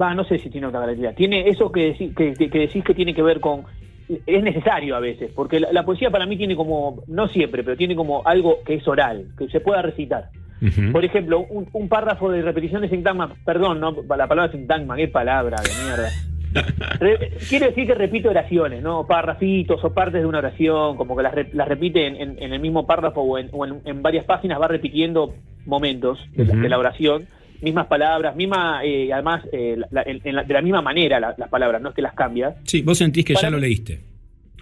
va, 0.00 0.14
no 0.14 0.24
sé 0.24 0.38
si 0.38 0.48
tiene 0.48 0.66
otra 0.68 0.80
característica, 0.80 1.14
tiene 1.16 1.48
eso 1.48 1.70
que, 1.70 1.94
decí- 1.94 2.14
que- 2.14 2.48
que 2.48 2.58
decís 2.58 2.84
que 2.84 2.94
tiene 2.94 3.14
que 3.14 3.22
ver 3.22 3.40
con, 3.40 3.64
es 4.26 4.42
necesario 4.42 4.96
a 4.96 5.00
veces, 5.00 5.30
porque 5.34 5.60
la, 5.60 5.72
la 5.72 5.84
poesía 5.84 6.10
para 6.10 6.26
mí 6.26 6.36
tiene 6.36 6.56
como, 6.56 7.02
no 7.08 7.28
siempre, 7.28 7.62
pero 7.64 7.76
tiene 7.76 7.94
como 7.96 8.22
algo 8.26 8.58
que 8.64 8.74
es 8.74 8.88
oral, 8.88 9.28
que 9.36 9.48
se 9.48 9.60
pueda 9.60 9.82
recitar. 9.82 10.30
Por 10.92 11.04
ejemplo, 11.04 11.40
un, 11.40 11.68
un 11.72 11.88
párrafo 11.88 12.30
de 12.30 12.40
repetición 12.42 12.80
de 12.82 12.88
sintagma, 12.88 13.34
perdón, 13.44 13.80
no, 13.80 13.94
la 14.16 14.26
palabra 14.26 14.50
sintagma, 14.52 14.96
qué 14.96 15.08
palabra 15.08 15.56
de 15.62 15.84
mierda. 15.84 16.10
Re- 17.00 17.32
quiere 17.48 17.66
decir 17.68 17.86
que 17.86 17.94
repite 17.94 18.28
oraciones, 18.28 18.80
¿no? 18.82 19.06
Párrafitos 19.06 19.82
o 19.84 19.92
partes 19.92 20.20
de 20.22 20.26
una 20.26 20.38
oración, 20.38 20.96
como 20.96 21.16
que 21.16 21.22
las, 21.24 21.34
re- 21.34 21.50
las 21.52 21.66
repite 21.68 22.06
en, 22.06 22.16
en- 22.16 22.42
en 22.42 22.52
el 22.52 22.60
mismo 22.60 22.86
párrafo 22.86 23.20
o, 23.22 23.38
en, 23.38 23.48
o 23.52 23.66
en- 23.66 23.80
en 23.84 24.02
varias 24.02 24.24
páginas, 24.24 24.60
va 24.60 24.68
repitiendo 24.68 25.34
momentos 25.66 26.18
de, 26.32 26.44
la, 26.44 26.52
Ujú. 26.52 26.62
de 26.62 26.68
la 26.68 26.78
oración, 26.78 27.26
mismas 27.60 27.86
palabras, 27.88 28.36
misma, 28.36 28.84
eh, 28.84 29.12
además, 29.12 29.42
eh, 29.52 29.74
la- 29.76 29.88
la- 29.90 30.02
en- 30.02 30.20
en 30.22 30.36
la- 30.36 30.44
de 30.44 30.54
la 30.54 30.62
misma 30.62 30.80
manera 30.80 31.18
la- 31.18 31.34
las 31.36 31.48
palabras, 31.48 31.82
no 31.82 31.88
es 31.88 31.94
que 31.96 32.02
las 32.02 32.14
cambias. 32.14 32.54
Sí, 32.64 32.82
vos 32.82 32.98
sentís 32.98 33.24
que 33.24 33.34
Para 33.34 33.48
ya 33.48 33.50
lo 33.50 33.58
leíste. 33.58 34.00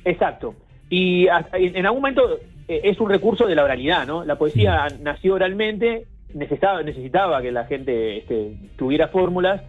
Exacto. 0.05 0.55
Y 0.89 1.29
hasta- 1.29 1.59
en, 1.59 1.77
en 1.77 1.85
algún 1.87 2.01
momento 2.01 2.39
es 2.69 3.01
un 3.01 3.09
recurso 3.11 3.47
de 3.47 3.55
la 3.55 3.65
oralidad, 3.65 4.07
¿no? 4.07 4.25
La 4.25 4.37
poesía 4.37 4.87
nació 5.01 5.35
oralmente, 5.35 6.07
necesitaba, 6.35 6.83
necesitaba 6.83 7.43
que 7.43 7.53
la 7.53 7.65
gente 7.65 8.19
este, 8.19 8.53
tuviera 8.77 9.09
fórmulas, 9.09 9.61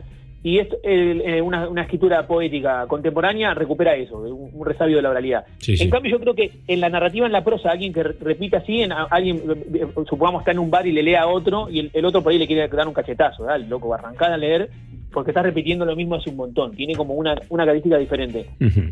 y 0.46 0.60
esto, 0.60 0.76
el- 0.84 1.22
eh, 1.22 1.42
una, 1.42 1.70
una 1.70 1.84
escritura 1.84 2.28
poética 2.28 2.86
contemporánea 2.88 3.54
recupera 3.54 3.96
eso, 3.96 4.18
un, 4.18 4.50
un 4.54 4.66
resabio 4.66 4.98
de 4.98 5.02
la 5.02 5.10
oralidad. 5.12 5.46
Sí, 5.60 5.78
sí. 5.78 5.84
En 5.86 5.90
cambio, 5.90 6.12
yo 6.12 6.20
creo 6.20 6.36
que 6.36 6.52
en 6.68 6.82
la 6.82 6.90
narrativa, 6.90 7.26
en 7.26 7.32
la 7.32 7.46
prosa, 7.46 7.72
alguien 7.72 7.94
que 7.94 8.04
re- 8.04 8.16
repita 8.20 8.58
así, 8.58 8.82
en, 8.82 8.92
alguien, 8.92 9.42
eh, 9.74 9.88
supongamos, 10.10 10.42
está 10.42 10.52
en 10.52 10.60
un 10.60 10.70
bar 10.70 10.86
y 10.86 10.92
le 10.92 11.02
lea 11.02 11.22
a 11.22 11.28
otro, 11.28 11.70
y 11.70 11.80
el, 11.80 11.92
el 11.94 12.04
otro 12.06 12.22
por 12.22 12.34
ahí 12.34 12.40
le 12.40 12.48
quiere 12.48 12.68
dar 12.68 12.88
un 12.88 12.94
cachetazo, 12.94 13.44
¿verdad? 13.44 13.62
El 13.62 13.70
loco, 13.70 13.94
arrancada 13.94 14.34
a 14.36 14.38
leer, 14.38 14.70
porque 15.14 15.32
está 15.32 15.42
repitiendo 15.44 15.86
lo 15.86 15.96
mismo 15.96 16.16
hace 16.16 16.30
un 16.30 16.36
montón, 16.36 16.76
tiene 16.76 16.96
como 16.96 17.14
una, 17.14 17.36
una 17.50 17.64
característica 17.64 17.98
diferente. 17.98 18.48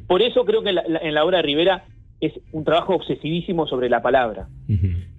Por 0.08 0.22
eso 0.22 0.46
creo 0.46 0.62
que 0.64 0.72
la- 0.72 0.84
la- 0.88 1.00
en 1.00 1.14
la 1.14 1.26
obra 1.26 1.38
de 1.38 1.44
Rivera 1.44 1.84
es 2.22 2.34
un 2.52 2.64
trabajo 2.64 2.96
obsesivísimo 2.96 3.68
sobre 3.68 3.90
la 3.90 4.02
palabra. 4.02 4.48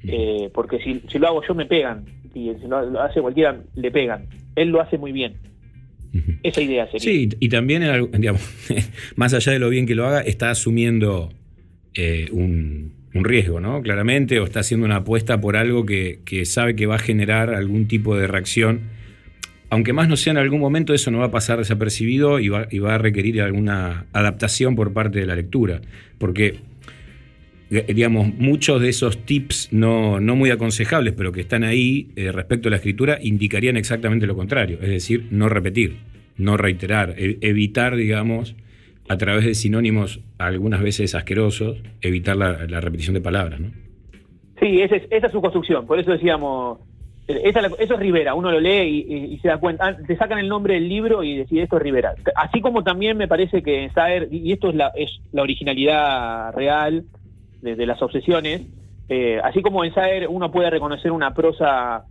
Eh, 0.04 0.50
porque 0.54 0.78
si, 0.78 1.02
si 1.08 1.18
lo 1.18 1.28
hago 1.28 1.42
yo 1.46 1.54
me 1.54 1.66
pegan. 1.66 2.04
Y 2.34 2.50
si 2.60 2.66
lo, 2.66 2.88
lo 2.88 3.02
hace 3.02 3.20
cualquiera 3.20 3.60
le 3.74 3.90
pegan. 3.90 4.26
Él 4.56 4.68
lo 4.68 4.80
hace 4.80 4.96
muy 4.96 5.12
bien. 5.12 5.34
Esa 6.42 6.60
idea 6.60 6.86
sería. 6.86 7.00
Sí, 7.00 7.28
y 7.40 7.48
también, 7.48 7.82
digamos, 8.12 8.42
más 9.16 9.34
allá 9.34 9.52
de 9.52 9.58
lo 9.58 9.68
bien 9.68 9.86
que 9.86 9.94
lo 9.94 10.06
haga, 10.06 10.20
está 10.20 10.50
asumiendo 10.50 11.30
eh, 11.94 12.28
un, 12.32 12.92
un 13.14 13.24
riesgo, 13.24 13.60
¿no? 13.60 13.82
Claramente, 13.82 14.38
o 14.40 14.44
está 14.44 14.60
haciendo 14.60 14.86
una 14.86 14.96
apuesta 14.96 15.40
por 15.40 15.56
algo 15.56 15.84
que, 15.84 16.20
que 16.24 16.44
sabe 16.44 16.76
que 16.76 16.86
va 16.86 16.96
a 16.96 16.98
generar 16.98 17.54
algún 17.54 17.88
tipo 17.88 18.16
de 18.16 18.26
reacción. 18.26 18.80
Aunque 19.70 19.94
más 19.94 20.06
no 20.06 20.16
sea 20.16 20.32
en 20.32 20.36
algún 20.36 20.60
momento, 20.60 20.92
eso 20.92 21.10
no 21.10 21.18
va 21.18 21.26
a 21.26 21.30
pasar 21.30 21.58
desapercibido 21.58 22.40
y 22.40 22.50
va, 22.50 22.66
y 22.70 22.78
va 22.78 22.94
a 22.94 22.98
requerir 22.98 23.40
alguna 23.40 24.04
adaptación 24.12 24.76
por 24.76 24.92
parte 24.92 25.18
de 25.18 25.26
la 25.26 25.34
lectura. 25.34 25.80
Porque, 26.18 26.56
digamos, 27.72 28.34
muchos 28.34 28.80
de 28.82 28.90
esos 28.90 29.24
tips 29.24 29.68
no, 29.72 30.20
no 30.20 30.36
muy 30.36 30.50
aconsejables, 30.50 31.14
pero 31.14 31.32
que 31.32 31.40
están 31.40 31.64
ahí 31.64 32.08
eh, 32.16 32.30
respecto 32.30 32.68
a 32.68 32.70
la 32.70 32.76
escritura, 32.76 33.18
indicarían 33.22 33.76
exactamente 33.78 34.26
lo 34.26 34.36
contrario. 34.36 34.78
Es 34.82 34.90
decir, 34.90 35.28
no 35.30 35.48
repetir, 35.48 35.96
no 36.36 36.58
reiterar, 36.58 37.14
e- 37.16 37.38
evitar, 37.40 37.96
digamos, 37.96 38.54
a 39.08 39.16
través 39.16 39.46
de 39.46 39.54
sinónimos 39.54 40.20
algunas 40.38 40.82
veces 40.82 41.14
asquerosos, 41.14 41.78
evitar 42.02 42.36
la, 42.36 42.52
repetición 42.80 43.14
de 43.14 43.20
palabras, 43.22 43.60
¿no? 43.60 43.70
Sí, 44.60 44.82
esa 44.82 44.96
es, 44.96 45.04
esa 45.10 45.26
es 45.26 45.32
su 45.32 45.40
construcción. 45.40 45.86
Por 45.86 45.98
eso 45.98 46.12
decíamos. 46.12 46.78
eh, 47.26 47.40
eso 47.44 47.94
es 47.94 47.98
Rivera. 48.00 48.34
Uno 48.34 48.52
lo 48.52 48.60
lee 48.60 49.06
y, 49.32 49.38
se 49.38 49.48
da 49.48 49.56
cuenta. 49.56 49.86
ah, 49.86 49.96
Te 50.06 50.16
sacan 50.16 50.38
el 50.38 50.48
nombre 50.48 50.74
del 50.74 50.88
libro 50.88 51.24
y 51.24 51.38
decís 51.38 51.62
esto 51.62 51.78
es 51.78 51.82
Rivera. 51.82 52.14
Así 52.36 52.60
como 52.60 52.84
también 52.84 53.16
me 53.16 53.28
parece 53.28 53.62
que 53.62 53.90
Saer, 53.94 54.28
y 54.30 54.52
esto 54.52 54.68
es 54.68 54.76
la, 54.76 54.92
es 54.94 55.10
la 55.32 55.42
originalidad 55.42 56.52
real 56.52 57.04
de, 57.62 57.74
de 57.76 57.86
las 57.86 58.02
obsesiones, 58.02 58.66
eh, 59.08 59.40
así 59.42 59.62
como 59.62 59.84
en 59.84 59.94
Saer 59.94 60.28
uno 60.28 60.50
puede 60.50 60.70
reconocer 60.70 61.10
una 61.10 61.32
prosa 61.32 62.04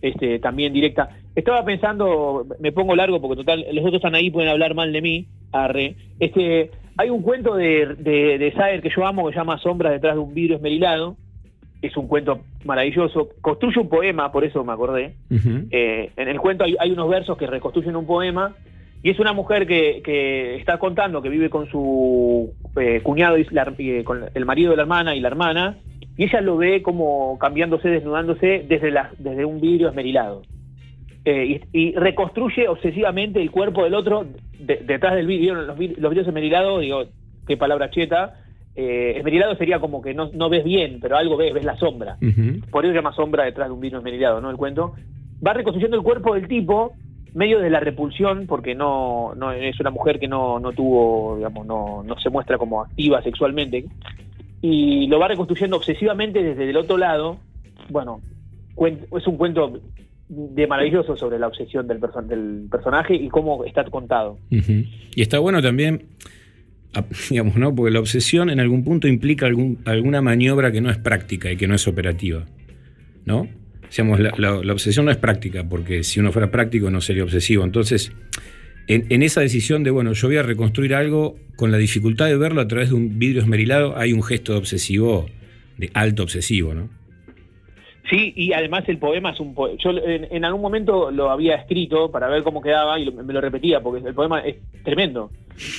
este, 0.00 0.38
también 0.38 0.72
directa. 0.72 1.10
Estaba 1.34 1.64
pensando, 1.64 2.46
me 2.60 2.72
pongo 2.72 2.96
largo 2.96 3.20
porque 3.20 3.36
total, 3.36 3.64
los 3.72 3.84
otros 3.84 3.96
están 3.96 4.14
ahí, 4.14 4.30
pueden 4.30 4.50
hablar 4.50 4.74
mal 4.74 4.92
de 4.92 5.00
mí, 5.00 5.26
arre. 5.52 5.96
Este, 6.18 6.70
hay 6.96 7.10
un 7.10 7.22
cuento 7.22 7.54
de, 7.54 7.94
de, 7.98 8.38
de 8.38 8.52
Saer 8.52 8.82
que 8.82 8.90
yo 8.94 9.06
amo 9.06 9.26
que 9.26 9.32
se 9.32 9.38
llama 9.38 9.58
Sombras 9.58 9.92
detrás 9.92 10.14
de 10.14 10.20
un 10.20 10.34
vidrio 10.34 10.56
esmerilado. 10.56 11.16
Es 11.80 11.96
un 11.96 12.06
cuento 12.06 12.42
maravilloso. 12.64 13.30
Construye 13.40 13.80
un 13.80 13.88
poema, 13.88 14.30
por 14.30 14.44
eso 14.44 14.62
me 14.62 14.72
acordé. 14.72 15.14
Eh, 15.70 16.12
en 16.16 16.28
el 16.28 16.38
cuento 16.38 16.62
hay, 16.62 16.76
hay 16.78 16.92
unos 16.92 17.08
versos 17.08 17.36
que 17.36 17.46
reconstruyen 17.46 17.96
un 17.96 18.06
poema 18.06 18.54
y 19.02 19.10
es 19.10 19.18
una 19.18 19.32
mujer 19.32 19.66
que, 19.66 20.00
que 20.04 20.56
está 20.56 20.78
contando 20.78 21.20
que 21.22 21.28
vive 21.28 21.50
con 21.50 21.68
su 21.70 22.52
eh, 22.76 23.00
cuñado 23.02 23.36
y 23.38 23.44
la- 23.50 23.74
eh, 23.78 24.04
con 24.04 24.24
el 24.32 24.44
marido 24.44 24.70
de 24.70 24.76
la 24.76 24.82
hermana 24.82 25.14
y 25.16 25.20
la 25.20 25.28
hermana 25.28 25.78
y 26.16 26.24
ella 26.24 26.40
lo 26.40 26.56
ve 26.56 26.82
como 26.82 27.38
cambiándose, 27.38 27.88
desnudándose 27.88 28.64
desde, 28.68 28.90
la, 28.90 29.10
desde 29.18 29.44
un 29.44 29.60
vidrio 29.60 29.88
esmerilado. 29.88 30.42
Eh, 31.24 31.60
y, 31.72 31.78
y 31.78 31.92
reconstruye 31.94 32.66
obsesivamente 32.68 33.40
el 33.40 33.50
cuerpo 33.50 33.84
del 33.84 33.94
otro 33.94 34.26
de- 34.58 34.78
detrás 34.84 35.14
del 35.14 35.26
vidrio, 35.26 35.54
los, 35.54 35.66
los 35.78 35.78
vidrios 36.10 36.26
esmerilados, 36.26 36.80
digo, 36.80 37.04
qué 37.46 37.56
palabra 37.56 37.90
cheta. 37.90 38.34
Eh, 38.74 39.14
esmerilado 39.18 39.54
sería 39.56 39.78
como 39.80 40.00
que 40.00 40.14
no, 40.14 40.30
no 40.32 40.48
ves 40.48 40.64
bien, 40.64 40.98
pero 41.00 41.16
algo 41.16 41.36
ves, 41.36 41.52
ves 41.52 41.64
la 41.64 41.76
sombra 41.76 42.16
por 42.70 42.84
eso 42.84 42.92
se 42.92 42.98
llama 42.98 43.12
sombra 43.12 43.44
detrás 43.44 43.68
de 43.68 43.74
un 43.74 43.80
vino 43.80 43.98
esmerilado, 43.98 44.40
¿no? 44.40 44.48
El 44.50 44.56
cuento. 44.56 44.94
Va 45.46 45.52
reconstruyendo 45.52 45.96
el 45.96 46.02
cuerpo 46.02 46.34
del 46.34 46.48
tipo, 46.48 46.92
medio 47.34 47.60
de 47.60 47.70
la 47.70 47.80
repulsión, 47.80 48.46
porque 48.46 48.74
no, 48.74 49.34
no 49.36 49.52
es 49.52 49.78
una 49.80 49.90
mujer 49.90 50.18
que 50.18 50.28
no, 50.28 50.58
no 50.60 50.72
tuvo, 50.72 51.36
digamos, 51.36 51.66
no, 51.66 52.02
no 52.02 52.18
se 52.18 52.30
muestra 52.30 52.58
como 52.58 52.82
activa 52.82 53.22
sexualmente, 53.22 53.84
y 54.60 55.06
lo 55.08 55.18
va 55.18 55.28
reconstruyendo 55.28 55.76
obsesivamente 55.76 56.42
desde 56.42 56.68
el 56.70 56.76
otro 56.76 56.96
lado. 56.96 57.38
Bueno, 57.88 58.20
es 59.16 59.26
un 59.26 59.36
cuento 59.36 59.80
de 60.28 60.66
maravilloso 60.66 61.16
sobre 61.16 61.38
la 61.38 61.48
obsesión 61.48 61.86
del, 61.88 61.98
perso- 62.00 62.22
del 62.26 62.68
personaje 62.70 63.14
y 63.14 63.28
cómo 63.28 63.64
está 63.64 63.84
contado. 63.84 64.38
Y 65.14 65.20
está 65.20 65.38
bueno 65.40 65.60
también, 65.60 66.04
digamos, 67.30 67.56
¿no? 67.56 67.74
Porque 67.74 67.90
la 67.92 68.00
obsesión 68.00 68.50
en 68.50 68.60
algún 68.60 68.84
punto 68.84 69.08
implica 69.08 69.46
algún, 69.46 69.78
alguna 69.84 70.22
maniobra 70.22 70.70
que 70.70 70.80
no 70.80 70.90
es 70.90 70.98
práctica 70.98 71.50
y 71.50 71.56
que 71.56 71.66
no 71.66 71.74
es 71.74 71.86
operativa. 71.88 72.44
¿No? 73.24 73.46
Digamos, 73.92 74.20
la, 74.38 74.72
obsesión 74.72 75.04
no 75.04 75.10
es 75.10 75.18
práctica, 75.18 75.64
porque 75.68 76.02
si 76.02 76.18
uno 76.18 76.32
fuera 76.32 76.50
práctico 76.50 76.90
no 76.90 77.02
sería 77.02 77.24
obsesivo. 77.24 77.62
Entonces, 77.62 78.10
en, 78.86 79.22
esa 79.22 79.42
decisión 79.42 79.84
de, 79.84 79.90
bueno, 79.90 80.14
yo 80.14 80.28
voy 80.28 80.38
a 80.38 80.42
reconstruir 80.42 80.94
algo, 80.94 81.36
con 81.56 81.70
la 81.70 81.76
dificultad 81.78 82.26
de 82.26 82.36
verlo 82.36 82.62
a 82.62 82.68
través 82.68 82.88
de 82.88 82.94
un 82.94 83.18
vidrio 83.18 83.42
esmerilado, 83.42 83.96
hay 83.96 84.12
un 84.12 84.22
gesto 84.22 84.56
obsesivo, 84.56 85.26
de 85.76 85.90
alto 85.94 86.22
obsesivo, 86.22 86.74
¿no? 86.74 86.88
Sí, 88.10 88.32
y 88.34 88.52
además 88.52 88.84
el 88.88 88.98
poema 88.98 89.30
es 89.30 89.40
un 89.40 89.54
poema. 89.54 89.78
Yo 89.78 89.90
en, 89.90 90.44
algún 90.44 90.60
momento 90.60 91.10
lo 91.10 91.30
había 91.30 91.54
escrito 91.54 92.10
para 92.10 92.28
ver 92.28 92.42
cómo 92.42 92.60
quedaba 92.60 92.98
y 92.98 93.10
me 93.10 93.32
lo 93.32 93.40
repetía 93.40 93.80
porque 93.80 94.06
el 94.06 94.14
poema 94.14 94.40
es 94.40 94.56
tremendo. 94.82 95.30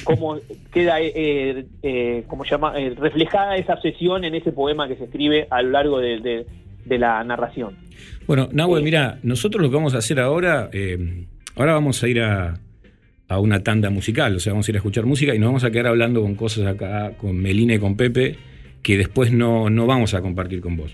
Cómo 0.04 0.38
queda 0.72 1.02
eh, 1.02 1.12
eh, 1.14 1.66
eh, 1.84 2.24
¿cómo 2.28 2.46
se 2.46 2.52
llama? 2.52 2.80
Eh, 2.80 2.96
reflejada 2.98 3.58
esa 3.58 3.74
obsesión 3.74 4.24
en 4.24 4.36
ese 4.36 4.52
poema 4.52 4.88
que 4.88 4.96
se 4.96 5.04
escribe 5.04 5.48
a 5.50 5.62
lo 5.62 5.72
largo 5.72 6.00
de, 6.00 6.20
de- 6.22 6.46
de 6.86 6.98
la 6.98 7.24
narración. 7.24 7.76
Bueno, 8.28 8.50
Nahue, 8.52 8.80
Sí. 8.80 8.86
mira, 8.86 9.20
nosotros 9.24 9.62
lo 9.62 9.70
que 9.70 9.76
vamos 9.76 9.94
a 9.96 9.98
hacer 10.00 10.20
ahora, 10.20 10.70
eh, 10.74 11.26
ahora 11.56 11.74
vamos 11.74 12.02
a 12.04 12.08
ir 12.08 12.22
a, 12.22 12.60
a 13.28 13.40
una 13.40 13.62
tanda 13.64 13.90
musical, 13.90 14.36
o 14.36 14.40
sea, 14.40 14.54
vamos 14.54 14.68
a 14.68 14.72
ir 14.72 14.76
a 14.76 14.80
escuchar 14.80 15.06
música 15.06 15.34
y 15.36 15.40
nos 15.40 15.48
vamos 15.48 15.64
a 15.64 15.72
quedar 15.72 15.88
hablando 15.88 16.22
con 16.22 16.36
cosas 16.36 16.66
acá, 16.68 17.14
con 17.18 17.38
Melina 17.38 17.76
y 17.76 17.80
con 17.80 17.96
Pepe, 17.98 18.36
que 18.82 18.98
después 18.98 19.32
no, 19.32 19.70
no 19.70 19.86
vamos 19.88 20.14
a 20.14 20.22
compartir 20.22 20.62
con 20.62 20.76
vos, 20.78 20.94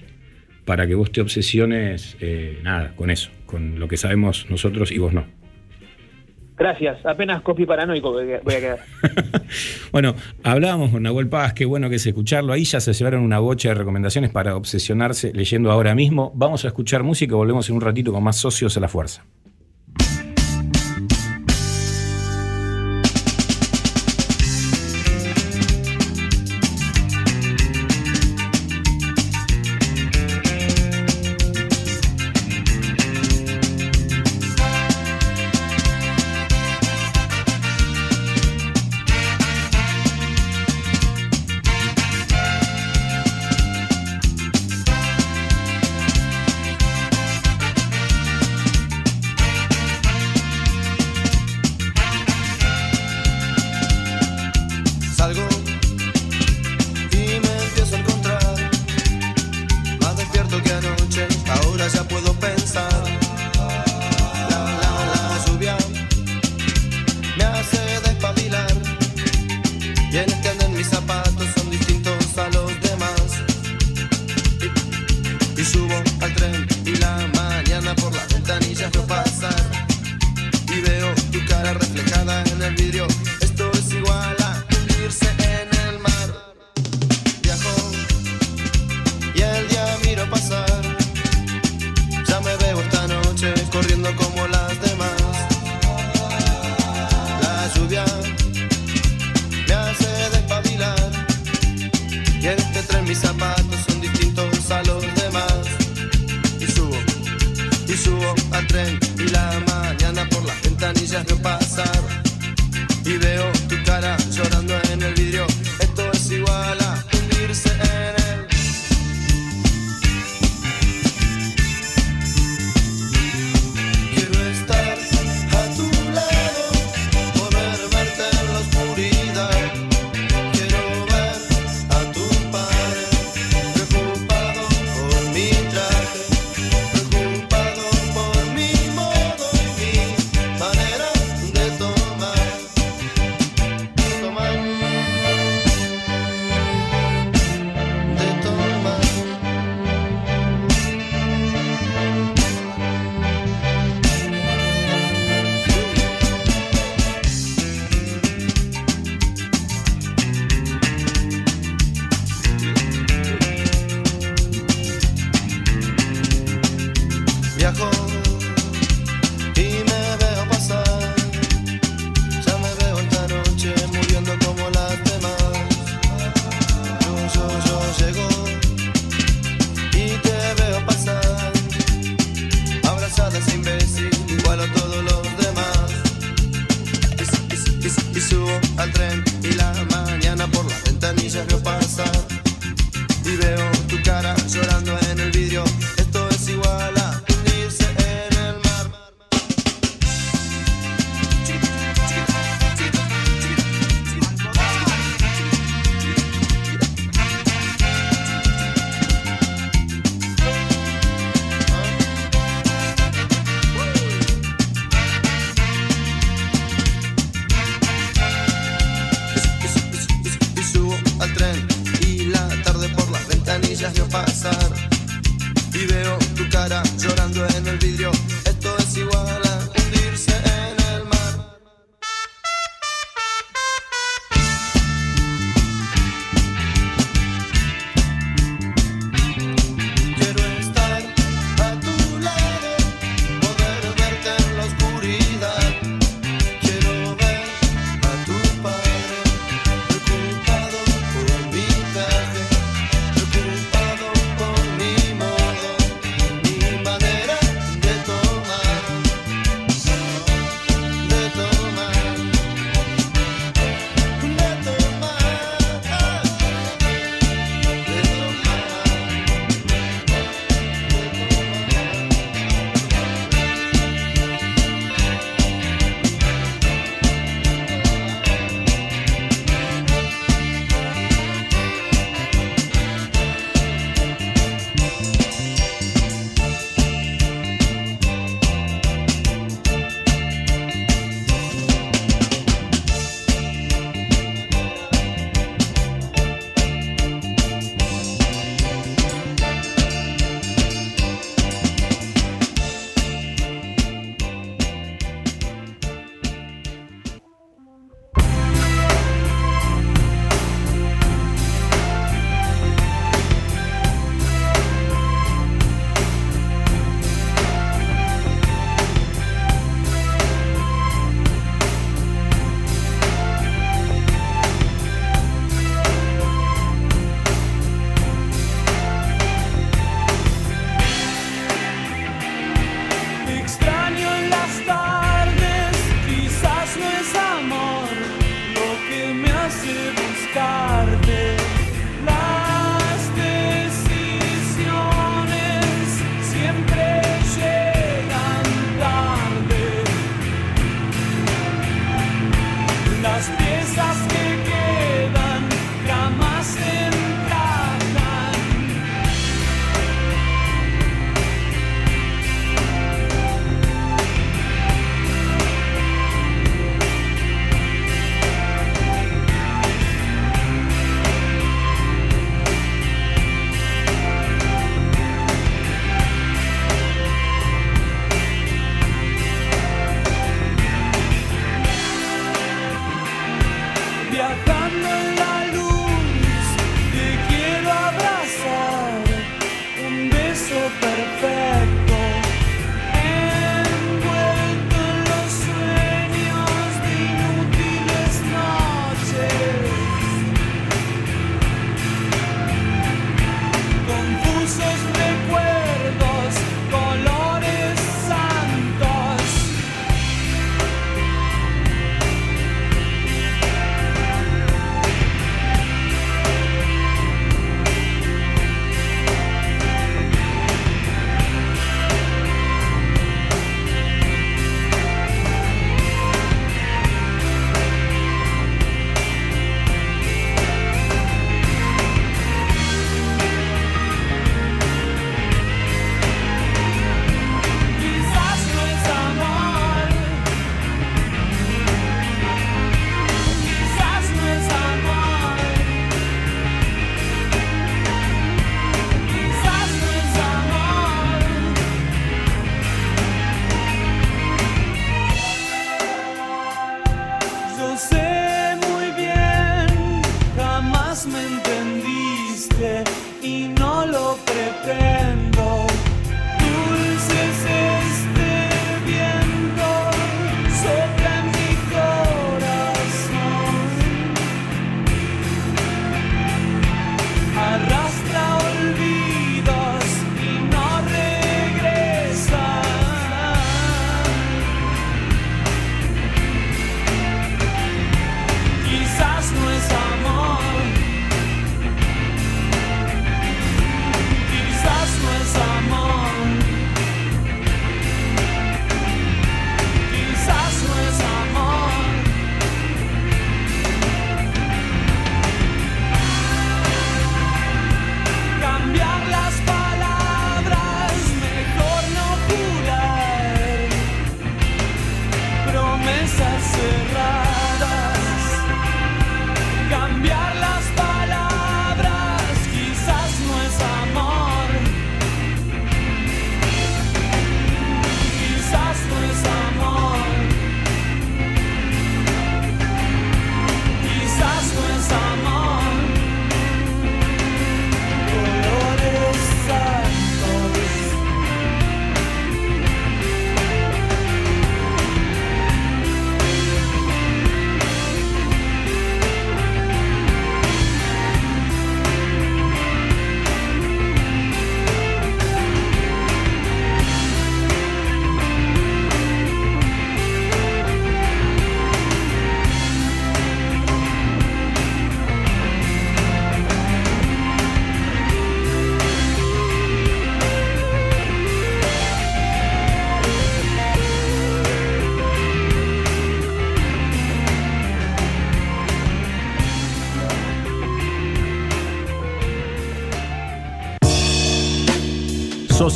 para 0.65 0.87
que 0.87 0.95
vos 0.95 1.11
te 1.11 1.21
obsesiones, 1.21 2.17
eh, 2.19 2.59
nada, 2.63 2.93
con 2.95 3.09
eso, 3.09 3.29
con 3.45 3.79
lo 3.79 3.87
que 3.87 3.97
sabemos 3.97 4.47
nosotros 4.49 4.91
y 4.91 4.97
vos 4.99 5.13
no. 5.13 5.25
Gracias, 6.59 7.05
apenas 7.05 7.41
copy 7.41 7.65
paranoico 7.65 8.11
voy 8.11 8.53
a 8.53 8.59
quedar. 8.59 8.79
Bueno, 9.91 10.13
hablábamos 10.43 10.91
con 10.91 11.01
Nahuel 11.01 11.27
Paz, 11.27 11.53
qué 11.53 11.65
bueno 11.65 11.89
que 11.89 11.95
es 11.95 12.05
escucharlo. 12.05 12.53
Ahí 12.53 12.63
ya 12.65 12.79
se 12.79 12.93
llevaron 12.93 13.23
una 13.23 13.39
bocha 13.39 13.69
de 13.69 13.75
recomendaciones 13.75 14.29
para 14.29 14.55
obsesionarse 14.55 15.33
leyendo 15.33 15.71
ahora 15.71 15.95
mismo. 15.95 16.31
Vamos 16.35 16.65
a 16.65 16.67
escuchar 16.67 17.01
música 17.01 17.33
y 17.33 17.35
volvemos 17.35 17.67
en 17.69 17.75
un 17.75 17.81
ratito 17.81 18.11
con 18.11 18.23
más 18.23 18.35
socios 18.35 18.77
a 18.77 18.79
la 18.79 18.87
fuerza. 18.87 19.25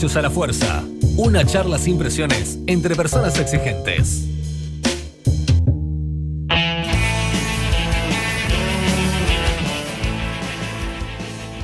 Socios 0.03 0.17
a 0.17 0.21
la 0.21 0.29
Fuerza. 0.29 0.83
Una 1.15 1.45
charla 1.45 1.77
sin 1.77 1.97
presiones 1.97 2.59
entre 2.67 2.93
personas 2.93 3.39
exigentes. 3.39 4.27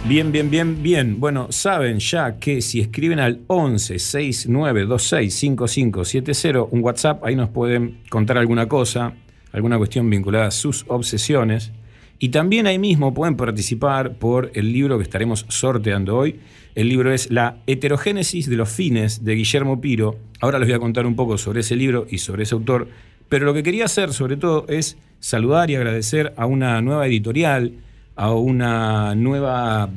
Bien, 0.06 0.32
bien, 0.32 0.50
bien, 0.50 0.82
bien. 0.82 1.20
Bueno, 1.20 1.48
saben 1.50 2.00
ya 2.00 2.40
que 2.40 2.62
si 2.62 2.80
escriben 2.80 3.20
al 3.20 3.42
11 3.48 4.00
6926 4.00 5.36
5570 5.36 6.64
un 6.72 6.82
WhatsApp, 6.82 7.26
ahí 7.26 7.36
nos 7.36 7.50
pueden 7.50 8.00
contar 8.10 8.38
alguna 8.38 8.70
cosa, 8.70 9.16
alguna 9.52 9.78
cuestión 9.78 10.10
vinculada 10.10 10.48
a 10.48 10.52
sus 10.52 10.86
obsesiones. 10.88 11.74
Y 12.20 12.30
también 12.30 12.68
ahí 12.68 12.78
mismo 12.78 13.14
pueden 13.14 13.36
participar 13.38 14.16
por 14.18 14.52
el 14.54 14.74
libro 14.74 14.98
que 14.98 15.04
estaremos 15.04 15.46
sorteando 15.48 16.18
hoy. 16.18 16.40
El 16.76 16.90
libro 16.90 17.14
es 17.14 17.32
La 17.32 17.58
heterogénesis 17.66 18.50
de 18.50 18.58
los 18.58 18.70
fines 18.70 19.24
de 19.24 19.36
Guillermo 19.36 19.80
Piro. 19.80 20.18
Ahora 20.42 20.60
les 20.60 20.68
voy 20.68 20.76
a 20.76 20.80
contar 20.80 21.06
un 21.06 21.16
poco 21.16 21.38
sobre 21.38 21.62
ese 21.62 21.76
libro 21.78 22.06
y 22.10 22.18
sobre 22.18 22.44
ese 22.44 22.56
autor. 22.56 22.90
Pero 23.30 23.46
lo 23.46 23.54
que 23.54 23.64
quería 23.64 23.86
hacer 23.86 24.12
sobre 24.12 24.36
todo 24.38 24.66
es 24.68 24.98
saludar 25.20 25.70
y 25.72 25.76
agradecer 25.76 26.34
a 26.36 26.46
una 26.46 26.82
nueva 26.82 27.08
editorial, 27.08 27.74
a 28.16 28.34
una 28.34 29.16
nueva 29.16 29.90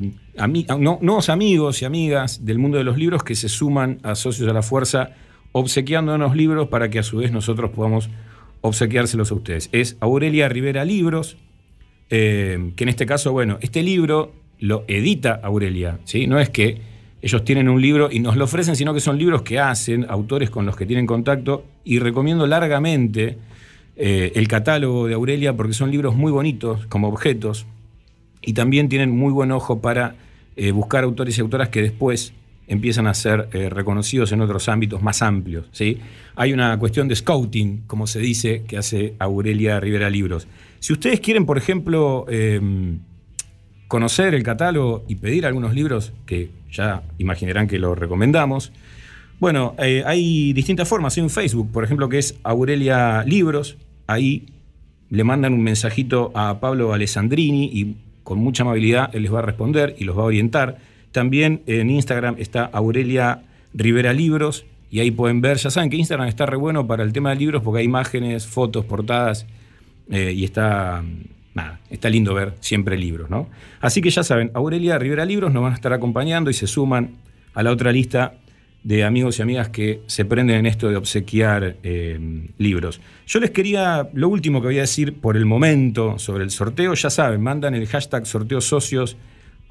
no- 0.79 0.99
nuevos 1.01 1.29
amigos 1.29 1.81
y 1.81 1.85
amigas 1.85 2.45
del 2.45 2.57
mundo 2.57 2.77
de 2.77 2.83
los 2.85 2.97
libros 2.97 3.23
que 3.23 3.35
se 3.35 3.49
suman 3.49 3.99
a 4.03 4.15
Socios 4.15 4.49
a 4.49 4.53
la 4.53 4.61
Fuerza 4.61 5.11
obsequiándonos 5.51 6.35
libros 6.35 6.69
para 6.69 6.89
que 6.89 6.99
a 6.99 7.03
su 7.03 7.17
vez 7.17 7.31
nosotros 7.31 7.71
podamos 7.71 8.09
obsequiárselos 8.61 9.31
a 9.31 9.35
ustedes. 9.35 9.69
Es 9.71 9.97
Aurelia 9.99 10.47
Rivera 10.49 10.85
Libros, 10.85 11.37
eh, 12.15 12.73
que 12.75 12.83
en 12.83 12.89
este 12.89 13.07
caso, 13.07 13.31
bueno, 13.31 13.57
este 13.61 13.81
libro 13.81 14.33
lo 14.59 14.83
edita 14.87 15.39
Aurelia, 15.41 15.97
¿sí? 16.03 16.27
No 16.27 16.39
es 16.39 16.47
que 16.51 16.77
ellos 17.23 17.43
tienen 17.43 17.67
un 17.67 17.81
libro 17.81 18.09
y 18.11 18.19
nos 18.19 18.37
lo 18.37 18.43
ofrecen, 18.43 18.75
sino 18.75 18.93
que 18.93 18.99
son 18.99 19.17
libros 19.17 19.41
que 19.41 19.57
hacen, 19.57 20.05
autores 20.07 20.51
con 20.51 20.63
los 20.67 20.75
que 20.75 20.85
tienen 20.85 21.07
contacto, 21.07 21.65
y 21.83 21.97
recomiendo 21.97 22.45
largamente 22.45 23.39
eh, 23.95 24.31
el 24.35 24.47
catálogo 24.47 25.07
de 25.07 25.15
Aurelia 25.15 25.57
porque 25.57 25.73
son 25.73 25.89
libros 25.89 26.15
muy 26.15 26.31
bonitos 26.31 26.85
como 26.85 27.07
objetos 27.07 27.65
y 28.43 28.53
también 28.53 28.89
tienen 28.89 29.09
muy 29.09 29.33
buen 29.33 29.51
ojo 29.51 29.81
para 29.81 30.13
eh, 30.55 30.69
buscar 30.69 31.05
autores 31.05 31.35
y 31.39 31.41
autoras 31.41 31.69
que 31.69 31.81
después 31.81 32.33
empiezan 32.67 33.07
a 33.07 33.15
ser 33.15 33.49
reconocidos 33.51 34.31
en 34.31 34.41
otros 34.41 34.69
ámbitos 34.69 35.01
más 35.01 35.23
amplios. 35.23 35.65
¿sí? 35.71 35.97
Hay 36.35 36.53
una 36.53 36.77
cuestión 36.77 37.07
de 37.07 37.15
scouting, 37.15 37.85
como 37.87 38.05
se 38.05 38.19
dice, 38.19 38.65
que 38.67 38.77
hace 38.77 39.15
Aurelia 39.17 39.79
Rivera 39.79 40.11
Libros. 40.11 40.47
Si 40.83 40.91
ustedes 40.91 41.21
quieren, 41.21 41.45
por 41.45 41.57
ejemplo, 41.57 42.25
eh, 42.27 42.59
conocer 43.87 44.35
el 44.35 44.43
catálogo 44.43 45.05
y 45.07 45.15
pedir 45.15 45.45
algunos 45.45 45.73
libros, 45.73 46.11
que 46.25 46.49
ya 46.73 47.03
imaginarán 47.19 47.69
que 47.69 47.79
lo 47.79 47.95
recomendamos, 47.95 48.73
bueno, 49.39 49.75
eh, 49.77 50.03
hay 50.05 50.51
distintas 50.51 50.89
formas. 50.89 51.15
Hay 51.15 51.23
un 51.23 51.29
Facebook, 51.29 51.71
por 51.71 51.85
ejemplo, 51.85 52.09
que 52.09 52.17
es 52.17 52.35
Aurelia 52.43 53.23
Libros. 53.23 53.77
Ahí 54.07 54.47
le 55.09 55.23
mandan 55.23 55.53
un 55.53 55.63
mensajito 55.63 56.33
a 56.35 56.59
Pablo 56.59 56.91
Alessandrini 56.91 57.63
y 57.63 57.95
con 58.25 58.39
mucha 58.39 58.63
amabilidad 58.63 59.09
él 59.15 59.23
les 59.23 59.33
va 59.33 59.39
a 59.39 59.43
responder 59.43 59.95
y 59.97 60.03
los 60.03 60.17
va 60.17 60.23
a 60.23 60.25
orientar. 60.25 60.79
También 61.13 61.61
en 61.65 61.91
Instagram 61.91 62.35
está 62.39 62.65
Aurelia 62.65 63.43
Rivera 63.73 64.11
Libros 64.11 64.65
y 64.91 64.99
ahí 64.99 65.11
pueden 65.11 65.39
ver, 65.39 65.55
ya 65.55 65.69
saben 65.69 65.89
que 65.89 65.95
Instagram 65.95 66.27
está 66.27 66.45
re 66.45 66.57
bueno 66.57 66.87
para 66.87 67.03
el 67.03 67.13
tema 67.13 67.29
de 67.29 67.37
libros 67.37 67.63
porque 67.63 67.79
hay 67.79 67.85
imágenes, 67.85 68.47
fotos, 68.47 68.83
portadas 68.83 69.45
eh, 70.09 70.31
y 70.35 70.43
está, 70.43 71.03
está 71.89 72.09
lindo 72.09 72.33
ver 72.33 72.53
siempre 72.59 72.97
libros, 72.97 73.29
¿no? 73.29 73.49
Así 73.79 74.01
que 74.01 74.09
ya 74.09 74.23
saben, 74.23 74.51
Aurelia 74.53 74.97
Rivera 74.97 75.25
Libros 75.25 75.53
nos 75.53 75.63
van 75.63 75.73
a 75.73 75.75
estar 75.75 75.93
acompañando 75.93 76.49
y 76.49 76.53
se 76.53 76.67
suman 76.67 77.15
a 77.53 77.63
la 77.63 77.71
otra 77.71 77.91
lista 77.91 78.35
de 78.83 79.05
amigos 79.05 79.39
y 79.39 79.41
amigas 79.41 79.69
que 79.69 80.01
se 80.07 80.25
prenden 80.25 80.57
en 80.57 80.65
esto 80.65 80.89
de 80.89 80.97
obsequiar 80.97 81.77
eh, 81.83 82.49
libros. 82.57 82.99
Yo 83.25 83.39
les 83.39 83.51
quería, 83.51 84.09
lo 84.13 84.27
último 84.27 84.61
que 84.61 84.67
voy 84.67 84.77
a 84.77 84.81
decir 84.81 85.15
por 85.15 85.37
el 85.37 85.45
momento 85.45 86.19
sobre 86.19 86.43
el 86.43 86.51
sorteo, 86.51 86.93
ya 86.93 87.09
saben, 87.09 87.41
mandan 87.41 87.75
el 87.75 87.87
hashtag 87.87 88.25
sorteo 88.25 88.59
socios 88.59 89.15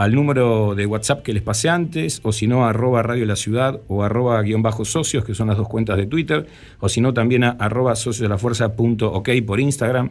al 0.02 0.16
número 0.16 0.74
de 0.74 0.84
WhatsApp 0.84 1.22
que 1.22 1.32
les 1.32 1.42
pasé 1.42 1.68
antes, 1.68 2.20
o 2.24 2.32
si 2.32 2.48
no, 2.48 2.66
arroba 2.66 3.04
Radio 3.04 3.24
La 3.24 3.36
Ciudad 3.36 3.80
o 3.86 4.02
arroba 4.02 4.42
guion 4.42 4.60
bajo 4.60 4.84
socios, 4.84 5.24
que 5.24 5.32
son 5.32 5.46
las 5.46 5.56
dos 5.56 5.68
cuentas 5.68 5.96
de 5.96 6.06
Twitter, 6.06 6.44
o 6.80 6.88
si 6.88 7.00
no, 7.00 7.14
también 7.14 7.44
a 7.44 7.50
arroba 7.50 7.94
socios 7.94 8.22
de 8.22 8.28
la 8.28 8.36
fuerza 8.36 8.74
punto 8.74 9.12
ok 9.12 9.30
por 9.46 9.60
Instagram. 9.60 10.10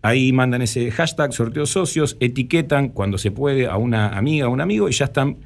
Ahí 0.00 0.32
mandan 0.32 0.62
ese 0.62 0.90
hashtag 0.90 1.34
sorteo 1.34 1.66
socios, 1.66 2.16
etiquetan 2.18 2.88
cuando 2.88 3.18
se 3.18 3.30
puede 3.30 3.66
a 3.66 3.76
una 3.76 4.08
amiga 4.16 4.48
o 4.48 4.52
un 4.52 4.62
amigo 4.62 4.88
y 4.88 4.92
ya 4.92 5.04
están 5.04 5.36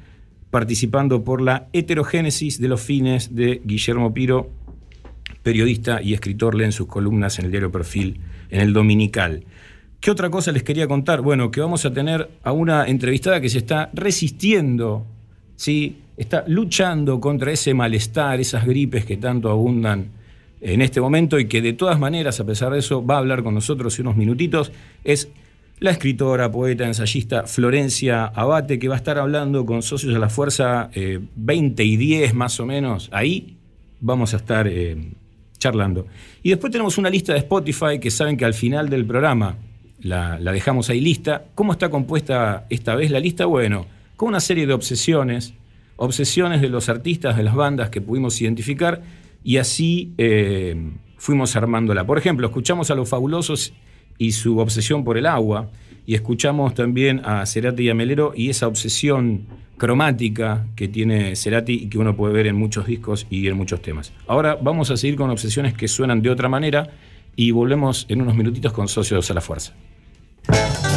participando 0.51 1.25
por 1.25 1.41
la 1.41 1.67
heterogénesis 1.73 2.61
de 2.61 2.69
los 2.69 2.79
fines 2.79 3.35
de 3.35 3.61
Guillermo 3.65 4.13
Piro, 4.13 4.51
periodista 5.43 6.01
y 6.01 6.13
escritor, 6.13 6.55
leen 6.55 6.71
sus 6.71 6.87
columnas 6.87 7.39
en 7.39 7.45
el 7.45 7.51
diario 7.51 7.73
Perfil, 7.73 8.21
en 8.51 8.61
el 8.61 8.71
Dominical. 8.71 9.43
¿Qué 10.01 10.09
otra 10.09 10.31
cosa 10.31 10.51
les 10.51 10.63
quería 10.63 10.87
contar? 10.87 11.21
Bueno, 11.21 11.51
que 11.51 11.61
vamos 11.61 11.85
a 11.85 11.93
tener 11.93 12.27
a 12.41 12.51
una 12.51 12.87
entrevistada 12.87 13.39
que 13.39 13.49
se 13.49 13.59
está 13.59 13.91
resistiendo, 13.93 15.05
¿sí? 15.55 15.99
está 16.17 16.43
luchando 16.47 17.19
contra 17.19 17.51
ese 17.51 17.75
malestar, 17.75 18.39
esas 18.39 18.65
gripes 18.65 19.05
que 19.05 19.17
tanto 19.17 19.51
abundan 19.51 20.09
en 20.59 20.81
este 20.81 20.99
momento 21.01 21.39
y 21.39 21.45
que 21.45 21.61
de 21.61 21.73
todas 21.73 21.99
maneras, 21.99 22.39
a 22.39 22.45
pesar 22.45 22.73
de 22.73 22.79
eso, 22.79 23.05
va 23.05 23.15
a 23.15 23.17
hablar 23.19 23.43
con 23.43 23.53
nosotros 23.53 23.99
en 23.99 24.07
unos 24.07 24.17
minutitos. 24.17 24.71
Es 25.03 25.29
la 25.79 25.91
escritora, 25.91 26.51
poeta, 26.51 26.87
ensayista 26.87 27.43
Florencia 27.43 28.25
Abate, 28.25 28.79
que 28.79 28.87
va 28.87 28.95
a 28.95 28.97
estar 28.97 29.19
hablando 29.19 29.67
con 29.67 29.83
socios 29.83 30.15
de 30.15 30.19
la 30.19 30.29
Fuerza 30.29 30.89
eh, 30.95 31.19
20 31.35 31.83
y 31.83 31.97
10 31.97 32.33
más 32.33 32.59
o 32.59 32.65
menos. 32.65 33.07
Ahí 33.11 33.55
vamos 33.99 34.33
a 34.33 34.37
estar 34.37 34.67
eh, 34.67 34.97
charlando. 35.59 36.07
Y 36.41 36.49
después 36.49 36.71
tenemos 36.71 36.97
una 36.97 37.11
lista 37.11 37.33
de 37.33 37.39
Spotify 37.39 37.99
que 37.99 38.09
saben 38.09 38.35
que 38.35 38.45
al 38.45 38.55
final 38.55 38.89
del 38.89 39.05
programa 39.05 39.57
la, 40.01 40.37
dejamos 40.39 40.89
ahí 40.89 41.01
lista. 41.01 41.45
¿Cómo 41.55 41.73
está 41.73 41.89
compuesta 41.89 42.65
esta 42.69 42.95
vez 42.95 43.11
la 43.11 43.19
lista? 43.19 43.45
Bueno, 43.45 43.85
con 44.15 44.29
una 44.29 44.39
serie 44.39 44.67
de 44.67 44.73
obsesiones, 44.73 45.53
obsesiones 45.95 46.61
de 46.61 46.69
los 46.69 46.89
artistas, 46.89 47.37
de 47.37 47.43
las 47.43 47.55
bandas 47.55 47.89
que 47.89 48.01
pudimos 48.01 48.41
identificar 48.41 49.01
y 49.43 49.57
así 49.57 50.13
eh, 50.17 50.75
fuimos 51.17 51.55
armándola. 51.55 52.05
Por 52.05 52.17
ejemplo, 52.17 52.47
escuchamos 52.47 52.91
a 52.91 52.95
Los 52.95 53.09
Fabulosos 53.09 53.73
y 54.17 54.31
su 54.33 54.59
obsesión 54.59 55.03
por 55.03 55.17
el 55.17 55.25
agua, 55.25 55.69
y 56.05 56.15
escuchamos 56.15 56.73
también 56.73 57.21
a 57.23 57.45
Cerati 57.45 57.83
y 57.83 57.89
a 57.89 57.95
Melero 57.95 58.33
y 58.35 58.49
esa 58.49 58.67
obsesión 58.67 59.45
cromática 59.77 60.67
que 60.75 60.87
tiene 60.87 61.35
Cerati 61.35 61.73
y 61.73 61.87
que 61.87 61.97
uno 61.97 62.15
puede 62.15 62.33
ver 62.33 62.47
en 62.47 62.55
muchos 62.55 62.85
discos 62.85 63.27
y 63.29 63.47
en 63.47 63.57
muchos 63.57 63.81
temas. 63.81 64.13
Ahora 64.27 64.57
vamos 64.61 64.91
a 64.91 64.97
seguir 64.97 65.15
con 65.15 65.29
obsesiones 65.29 65.73
que 65.73 65.87
suenan 65.87 66.21
de 66.21 66.29
otra 66.29 66.49
manera 66.49 66.89
y 67.35 67.51
volvemos 67.51 68.05
en 68.09 68.21
unos 68.21 68.35
minutitos 68.35 68.73
con 68.73 68.87
Socios 68.87 69.29
a 69.31 69.33
la 69.33 69.41
Fuerza. 69.41 69.73
Thank 70.43 70.85
you. 70.85 70.90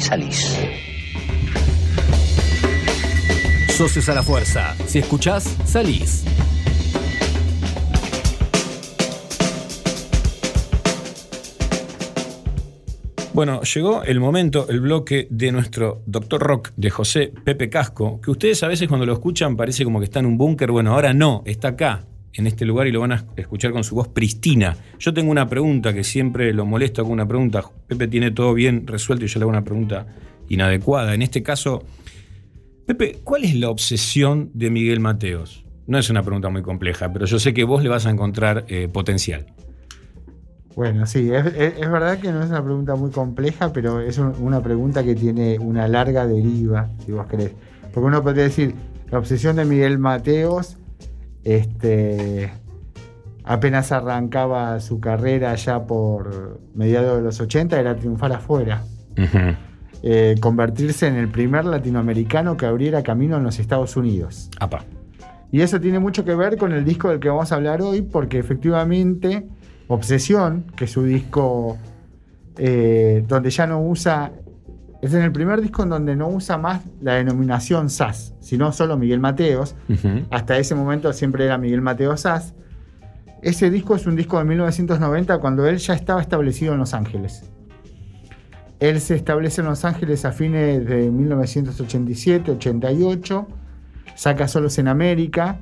Salís. 0.00 0.58
Socios 3.68 4.08
a 4.08 4.14
la 4.14 4.22
fuerza. 4.22 4.74
Si 4.86 4.98
escuchás, 4.98 5.56
salís. 5.64 6.24
Bueno, 13.32 13.62
llegó 13.62 14.02
el 14.02 14.20
momento, 14.20 14.66
el 14.68 14.80
bloque 14.80 15.26
de 15.30 15.50
nuestro 15.50 16.02
Doctor 16.04 16.42
Rock 16.42 16.72
de 16.76 16.90
José 16.90 17.32
Pepe 17.44 17.70
Casco, 17.70 18.20
que 18.20 18.30
ustedes 18.30 18.62
a 18.62 18.68
veces 18.68 18.86
cuando 18.88 19.06
lo 19.06 19.14
escuchan 19.14 19.56
parece 19.56 19.84
como 19.84 19.98
que 19.98 20.04
está 20.04 20.18
en 20.18 20.26
un 20.26 20.36
búnker. 20.36 20.70
Bueno, 20.70 20.92
ahora 20.92 21.14
no, 21.14 21.42
está 21.46 21.68
acá, 21.68 22.04
en 22.32 22.46
este 22.46 22.64
lugar 22.64 22.86
y 22.86 22.92
lo 22.92 23.00
van 23.00 23.12
a 23.12 23.24
escuchar 23.36 23.72
con 23.72 23.84
su 23.84 23.94
voz 23.94 24.08
pristina. 24.08 24.76
Yo 25.00 25.14
tengo 25.14 25.30
una 25.30 25.48
pregunta 25.48 25.94
que 25.94 26.04
siempre 26.04 26.52
lo 26.52 26.66
molesto 26.66 27.02
con 27.02 27.12
una 27.12 27.26
pregunta. 27.26 27.64
Pepe 27.88 28.06
tiene 28.06 28.30
todo 28.32 28.52
bien 28.52 28.86
resuelto 28.86 29.24
y 29.24 29.28
yo 29.28 29.40
le 29.40 29.44
hago 29.44 29.50
una 29.50 29.64
pregunta 29.64 30.06
inadecuada. 30.50 31.14
En 31.14 31.22
este 31.22 31.42
caso, 31.42 31.82
Pepe, 32.86 33.18
¿cuál 33.24 33.44
es 33.44 33.54
la 33.54 33.70
obsesión 33.70 34.50
de 34.52 34.68
Miguel 34.70 35.00
Mateos? 35.00 35.64
No 35.86 35.96
es 35.98 36.10
una 36.10 36.22
pregunta 36.22 36.50
muy 36.50 36.60
compleja, 36.60 37.10
pero 37.12 37.24
yo 37.24 37.38
sé 37.38 37.54
que 37.54 37.64
vos 37.64 37.82
le 37.82 37.88
vas 37.88 38.04
a 38.04 38.10
encontrar 38.10 38.66
eh, 38.68 38.88
potencial. 38.92 39.46
Bueno, 40.76 41.06
sí, 41.06 41.30
es, 41.32 41.44
verdad 41.90 42.18
que 42.20 42.30
no 42.30 42.42
es 42.42 42.50
una 42.50 42.62
pregunta 42.62 42.94
muy 42.94 43.10
compleja, 43.10 43.72
pero 43.72 44.00
es 44.00 44.18
un- 44.18 44.34
una 44.38 44.62
pregunta 44.62 45.02
que 45.02 45.14
tiene 45.14 45.58
una 45.58 45.88
larga 45.88 46.26
deriva, 46.26 46.90
si 47.04 47.12
vos 47.12 47.26
querés. 47.26 47.52
Porque 47.92 48.06
uno 48.06 48.22
podría 48.22 48.44
decir, 48.44 48.74
la 49.10 49.18
obsesión 49.18 49.56
de 49.56 49.64
Miguel 49.64 49.98
Mateos, 49.98 50.76
este, 51.42 52.52
apenas 53.44 53.92
arrancaba 53.92 54.80
su 54.80 55.00
carrera 55.00 55.54
ya 55.54 55.86
por 55.86 56.60
mediados 56.74 57.18
de 57.18 57.22
los 57.22 57.40
80, 57.40 57.78
era 57.78 57.96
triunfar 57.96 58.32
afuera. 58.32 58.82
Eh, 60.02 60.36
convertirse 60.40 61.06
en 61.06 61.16
el 61.16 61.28
primer 61.28 61.64
latinoamericano 61.64 62.56
que 62.56 62.66
abriera 62.66 63.02
camino 63.02 63.36
en 63.36 63.44
los 63.44 63.58
Estados 63.58 63.96
Unidos. 63.96 64.48
Apa. 64.58 64.84
Y 65.52 65.60
eso 65.60 65.80
tiene 65.80 65.98
mucho 65.98 66.24
que 66.24 66.34
ver 66.34 66.56
con 66.56 66.72
el 66.72 66.84
disco 66.84 67.08
del 67.10 67.20
que 67.20 67.28
vamos 67.28 67.52
a 67.52 67.56
hablar 67.56 67.82
hoy, 67.82 68.02
porque 68.02 68.38
efectivamente 68.38 69.46
Obsesión, 69.88 70.66
que 70.76 70.84
es 70.84 70.92
su 70.92 71.02
disco 71.02 71.76
eh, 72.56 73.24
donde 73.26 73.50
ya 73.50 73.66
no 73.66 73.82
usa, 73.82 74.30
es 75.02 75.12
en 75.14 75.22
el 75.22 75.32
primer 75.32 75.60
disco 75.60 75.82
en 75.82 75.88
donde 75.88 76.14
no 76.14 76.28
usa 76.28 76.58
más 76.58 76.82
la 77.00 77.14
denominación 77.14 77.90
SAS, 77.90 78.34
sino 78.40 78.70
solo 78.72 78.96
Miguel 78.96 79.18
Mateos. 79.18 79.74
Hasta 80.30 80.58
ese 80.58 80.74
momento 80.76 81.12
siempre 81.12 81.44
era 81.44 81.58
Miguel 81.58 81.80
Mateos 81.80 82.20
SAS. 82.20 82.54
Ese 83.42 83.70
disco 83.70 83.94
es 83.94 84.06
un 84.06 84.16
disco 84.16 84.38
de 84.38 84.44
1990 84.44 85.38
cuando 85.38 85.66
él 85.66 85.78
ya 85.78 85.94
estaba 85.94 86.20
establecido 86.20 86.74
en 86.74 86.80
Los 86.80 86.92
Ángeles. 86.92 87.50
Él 88.80 89.00
se 89.00 89.14
establece 89.14 89.62
en 89.62 89.68
Los 89.68 89.84
Ángeles 89.84 90.24
a 90.24 90.32
fines 90.32 90.86
de 90.86 91.10
1987, 91.10 92.50
88, 92.52 93.46
saca 94.14 94.46
Solos 94.46 94.78
en 94.78 94.88
América, 94.88 95.58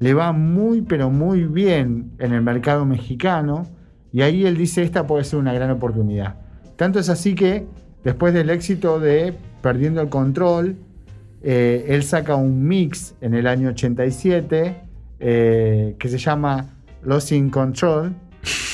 le 0.00 0.12
va 0.14 0.32
muy 0.32 0.82
pero 0.82 1.10
muy 1.10 1.44
bien 1.44 2.12
en 2.18 2.32
el 2.32 2.42
mercado 2.42 2.84
mexicano 2.84 3.66
y 4.12 4.22
ahí 4.22 4.44
él 4.44 4.56
dice 4.56 4.82
esta 4.82 5.06
puede 5.06 5.24
ser 5.24 5.38
una 5.38 5.52
gran 5.52 5.70
oportunidad. 5.70 6.36
Tanto 6.76 6.98
es 6.98 7.08
así 7.08 7.34
que 7.36 7.66
después 8.02 8.34
del 8.34 8.50
éxito 8.50 8.98
de 8.98 9.34
Perdiendo 9.62 10.00
el 10.00 10.08
Control, 10.08 10.76
eh, 11.42 11.86
él 11.88 12.02
saca 12.02 12.34
un 12.34 12.66
mix 12.66 13.14
en 13.20 13.34
el 13.34 13.46
año 13.46 13.68
87 13.70 14.76
eh, 15.20 15.96
que 15.98 16.08
se 16.08 16.18
llama 16.18 16.73
Losing 17.04 17.50
Control 17.50 18.14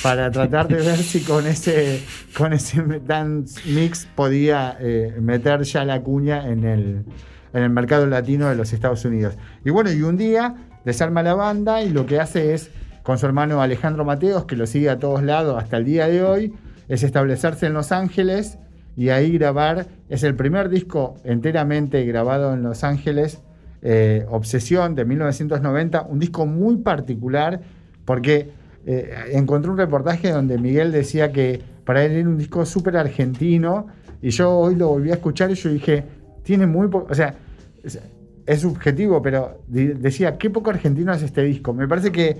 para 0.03 0.31
tratar 0.31 0.69
de 0.69 0.77
ver 0.77 0.97
si 0.97 1.21
con 1.21 1.47
ese, 1.47 2.03
con 2.37 2.53
ese 2.53 2.83
dance 3.07 3.61
mix 3.69 4.07
podía 4.15 4.77
eh, 4.81 5.15
meter 5.21 5.63
ya 5.63 5.85
la 5.85 6.01
cuña 6.03 6.49
en 6.49 6.65
el, 6.65 7.05
en 7.53 7.63
el 7.63 7.71
mercado 7.71 8.07
latino 8.07 8.49
de 8.49 8.57
los 8.57 8.73
Estados 8.73 9.05
Unidos. 9.05 9.37
Y 9.65 9.71
bueno, 9.71 9.93
y 9.93 10.03
un 10.03 10.17
día 10.17 10.55
desarma 10.85 11.23
la 11.23 11.35
banda 11.35 11.83
y 11.83 11.91
lo 11.91 12.07
que 12.07 12.21
hace 12.21 12.55
es, 12.55 12.71
con 13.03 13.19
su 13.19 13.27
hermano 13.27 13.63
Alejandro 13.63 14.05
Mateos, 14.05 14.45
que 14.45 14.57
lo 14.57 14.67
sigue 14.67 14.91
a 14.91 14.99
todos 14.99 15.23
lados 15.23 15.63
hasta 15.63 15.77
el 15.77 15.85
día 15.85 16.09
de 16.09 16.23
hoy, 16.23 16.55
es 16.89 17.03
establecerse 17.03 17.67
en 17.67 17.75
Los 17.75 17.93
Ángeles 17.93 18.59
y 18.97 19.11
ahí 19.11 19.31
grabar, 19.33 19.87
es 20.09 20.23
el 20.25 20.35
primer 20.35 20.69
disco 20.69 21.17
enteramente 21.25 22.05
grabado 22.05 22.53
en 22.53 22.63
Los 22.63 22.85
Ángeles, 22.85 23.43
eh, 23.83 24.27
Obsesión 24.29 24.95
de 24.95 25.05
1990, 25.05 26.03
un 26.03 26.19
disco 26.19 26.45
muy 26.47 26.79
particular 26.79 27.61
porque 28.05 28.51
eh, 28.87 29.31
encontré 29.33 29.71
un 29.71 29.77
reportaje 29.77 30.31
donde 30.31 30.59
Miguel 30.59 30.93
decía 30.93 31.33
que 31.33 31.61
para 31.85 32.05
él 32.05 32.13
era 32.13 32.29
un 32.29 32.39
disco 32.39 32.65
súper 32.65 32.97
argentino 32.97 33.87
y 34.23 34.31
yo 34.31 34.51
hoy 34.51 34.75
lo 34.75 34.89
volví 34.89 35.11
a 35.11 35.15
escuchar 35.15 35.51
y 35.51 35.55
yo 35.55 35.71
dije, 35.71 36.05
tiene 36.43 36.67
muy 36.67 36.89
poco, 36.89 37.09
o 37.11 37.15
sea, 37.15 37.35
es, 37.83 38.61
subjetivo, 38.61 39.23
pero 39.23 39.63
decía, 39.69 40.37
qué 40.37 40.51
poco 40.51 40.71
argentino 40.71 41.13
es 41.13 41.23
este 41.23 41.43
disco. 41.43 41.73
Me 41.73 41.87
parece 41.87 42.11
que 42.11 42.37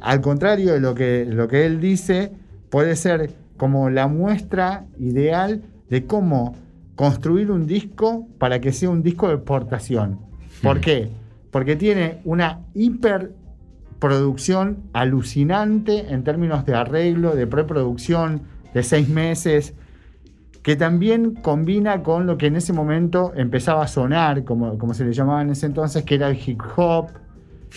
al 0.00 0.20
contrario 0.20 0.72
de 0.72 0.80
lo 0.80 0.94
que, 0.94 1.24
lo 1.24 1.46
que 1.46 1.64
él 1.64 1.80
dice, 1.80 2.32
puede 2.70 2.96
ser 2.96 3.30
como 3.56 3.88
la 3.88 4.08
muestra 4.08 4.86
ideal 4.98 5.62
de 5.88 6.06
cómo 6.06 6.56
construir 6.96 7.50
un 7.50 7.66
disco 7.66 8.26
para 8.38 8.60
que 8.60 8.72
sea 8.72 8.90
un 8.90 9.02
disco 9.02 9.28
de 9.28 9.34
exportación. 9.34 10.18
¿Por 10.62 10.80
qué? 10.80 11.08
Porque 11.50 11.76
tiene 11.76 12.20
una 12.24 12.60
hiperproducción 13.96 14.82
alucinante 14.92 16.12
en 16.12 16.24
términos 16.24 16.66
de 16.66 16.74
arreglo, 16.74 17.34
de 17.34 17.46
preproducción, 17.46 18.42
de 18.72 18.82
seis 18.82 19.08
meses. 19.08 19.74
que 20.62 20.76
también 20.76 21.34
combina 21.34 22.02
con 22.02 22.26
lo 22.26 22.38
que 22.38 22.46
en 22.46 22.56
ese 22.56 22.72
momento 22.72 23.32
empezaba 23.36 23.84
a 23.84 23.86
sonar, 23.86 24.44
como, 24.44 24.78
como 24.78 24.94
se 24.94 25.04
le 25.04 25.12
llamaba 25.12 25.42
en 25.42 25.50
ese 25.50 25.66
entonces, 25.66 26.04
que 26.04 26.14
era 26.14 26.28
el 26.28 26.38
hip 26.38 26.58
hop. 26.76 27.08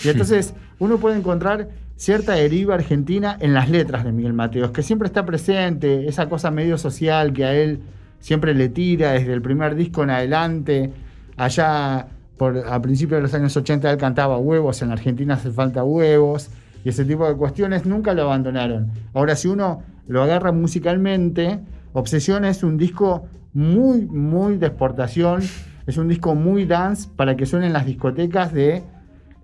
Y 0.06 0.08
entonces 0.08 0.54
uno 0.80 0.98
puede 0.98 1.18
encontrar 1.18 1.68
cierta 1.98 2.36
deriva 2.36 2.76
argentina 2.76 3.36
en 3.42 3.54
las 3.54 3.70
letras 3.70 4.06
de 4.06 4.14
Miguel 4.14 4.32
Mateos, 4.32 4.72
que 4.72 4.84
siempre 4.84 5.08
está 5.08 5.26
presente, 5.26 6.08
esa 6.08 6.30
cosa 6.30 6.50
medio 6.50 6.78
social 6.78 7.34
que 7.34 7.44
a 7.44 7.54
él 7.54 7.82
siempre 8.20 8.54
le 8.54 8.70
tira 8.70 9.12
desde 9.12 9.34
el 9.34 9.42
primer 9.42 9.76
disco 9.76 10.04
en 10.04 10.12
adelante. 10.12 10.94
Allá 11.36 12.08
por, 12.38 12.58
a 12.68 12.82
principios 12.82 13.18
de 13.18 13.24
los 13.24 13.34
años 13.34 13.56
80 13.58 13.90
él 13.92 13.98
cantaba 13.98 14.38
huevos, 14.38 14.82
en 14.82 14.92
Argentina 14.92 15.34
hace 15.36 15.52
falta 15.52 15.84
huevos, 15.84 16.50
y 16.86 16.90
ese 16.90 17.04
tipo 17.06 17.28
de 17.28 17.36
cuestiones 17.36 17.86
nunca 17.86 18.14
lo 18.14 18.24
abandonaron. 18.24 18.92
Ahora, 19.14 19.36
si 19.36 19.48
uno 19.48 19.82
lo 20.08 20.22
agarra 20.24 20.52
musicalmente, 20.52 21.60
Obsesión 21.94 22.46
es 22.46 22.64
un 22.64 22.78
disco 22.78 23.26
muy, 23.54 24.02
muy 24.06 24.58
de 24.58 24.68
exportación, 24.68 25.42
es 25.88 25.98
un 25.98 26.08
disco 26.08 26.36
muy 26.36 26.66
dance 26.66 27.10
para 27.16 27.36
que 27.36 27.46
suenen 27.46 27.74
las 27.74 27.86
discotecas 27.86 28.54
de 28.54 28.84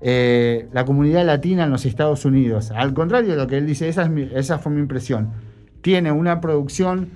eh, 0.02 0.68
la 0.74 0.86
comunidad 0.86 1.26
latina 1.26 1.64
en 1.64 1.72
los 1.72 1.86
Estados 1.86 2.26
Unidos. 2.26 2.72
Al 2.72 2.94
contrario 2.94 3.32
de 3.32 3.38
lo 3.38 3.48
que 3.48 3.58
él 3.58 3.66
dice, 3.66 3.88
esa, 3.90 4.04
es 4.04 4.10
mi- 4.10 4.30
esa 4.34 4.60
fue 4.60 4.72
mi 4.72 4.82
impresión. 4.82 5.30
Tiene 5.82 6.12
una 6.12 6.42
producción, 6.42 7.10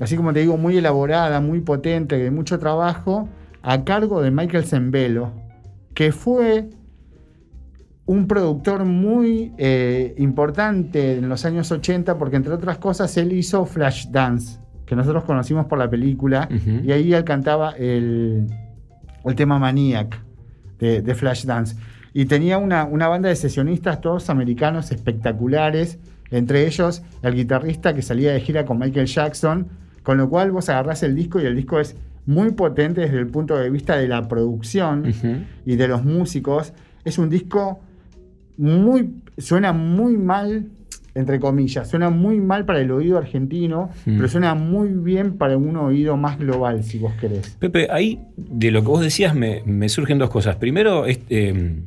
así 0.00 0.16
como 0.16 0.32
te 0.32 0.40
digo, 0.40 0.56
muy 0.56 0.76
elaborada, 0.76 1.40
muy 1.40 1.60
potente, 1.60 2.18
de 2.18 2.30
mucho 2.30 2.58
trabajo, 2.58 3.28
a 3.62 3.84
cargo 3.84 4.22
de 4.22 4.30
Michael 4.30 4.64
Zembelo, 4.64 5.32
que 5.94 6.12
fue 6.12 6.70
un 8.06 8.26
productor 8.26 8.84
muy 8.84 9.52
eh, 9.58 10.14
importante 10.18 11.18
en 11.18 11.28
los 11.28 11.44
años 11.44 11.70
80, 11.70 12.18
porque 12.18 12.36
entre 12.36 12.52
otras 12.52 12.78
cosas 12.78 13.16
él 13.16 13.32
hizo 13.32 13.64
Flashdance, 13.66 14.58
que 14.84 14.96
nosotros 14.96 15.24
conocimos 15.24 15.66
por 15.66 15.78
la 15.78 15.88
película, 15.88 16.48
y 16.84 16.90
ahí 16.90 17.14
él 17.14 17.22
cantaba 17.22 17.70
el, 17.72 18.48
el 19.24 19.34
tema 19.36 19.60
Maniac 19.60 20.20
de, 20.80 21.02
de 21.02 21.14
Flashdance. 21.14 21.76
Y 22.12 22.24
tenía 22.24 22.58
una, 22.58 22.84
una 22.84 23.06
banda 23.06 23.28
de 23.28 23.36
sesionistas, 23.36 24.00
todos 24.00 24.28
americanos 24.30 24.90
espectaculares, 24.90 26.00
entre 26.32 26.66
ellos 26.66 27.02
el 27.22 27.34
guitarrista 27.34 27.94
que 27.94 28.02
salía 28.02 28.32
de 28.32 28.40
gira 28.40 28.64
con 28.64 28.78
Michael 28.78 29.06
Jackson, 29.06 29.68
con 30.02 30.18
lo 30.18 30.28
cual 30.28 30.50
vos 30.50 30.68
agarrás 30.68 31.04
el 31.04 31.14
disco 31.14 31.40
y 31.40 31.44
el 31.44 31.54
disco 31.54 31.78
es 31.78 31.94
muy 32.26 32.52
potente 32.52 33.02
desde 33.02 33.18
el 33.18 33.26
punto 33.26 33.56
de 33.56 33.70
vista 33.70 33.96
de 33.96 34.08
la 34.08 34.28
producción 34.28 35.12
y 35.64 35.76
de 35.76 35.88
los 35.88 36.04
músicos. 36.04 36.72
Es 37.04 37.18
un 37.18 37.30
disco 37.30 37.80
muy. 38.56 39.10
suena 39.38 39.72
muy 39.72 40.16
mal, 40.16 40.66
entre 41.14 41.40
comillas, 41.40 41.88
suena 41.88 42.10
muy 42.10 42.40
mal 42.40 42.64
para 42.64 42.80
el 42.80 42.90
oído 42.90 43.18
argentino, 43.18 43.90
pero 44.04 44.28
suena 44.28 44.54
muy 44.54 44.88
bien 44.88 45.38
para 45.38 45.56
un 45.56 45.76
oído 45.76 46.16
más 46.16 46.38
global, 46.38 46.84
si 46.84 46.98
vos 46.98 47.12
querés. 47.20 47.56
Pepe, 47.58 47.88
ahí 47.90 48.20
de 48.36 48.70
lo 48.70 48.82
que 48.82 48.88
vos 48.88 49.00
decías 49.00 49.34
me, 49.34 49.62
me 49.64 49.88
surgen 49.88 50.18
dos 50.18 50.30
cosas. 50.30 50.56
Primero, 50.56 51.06
este, 51.06 51.82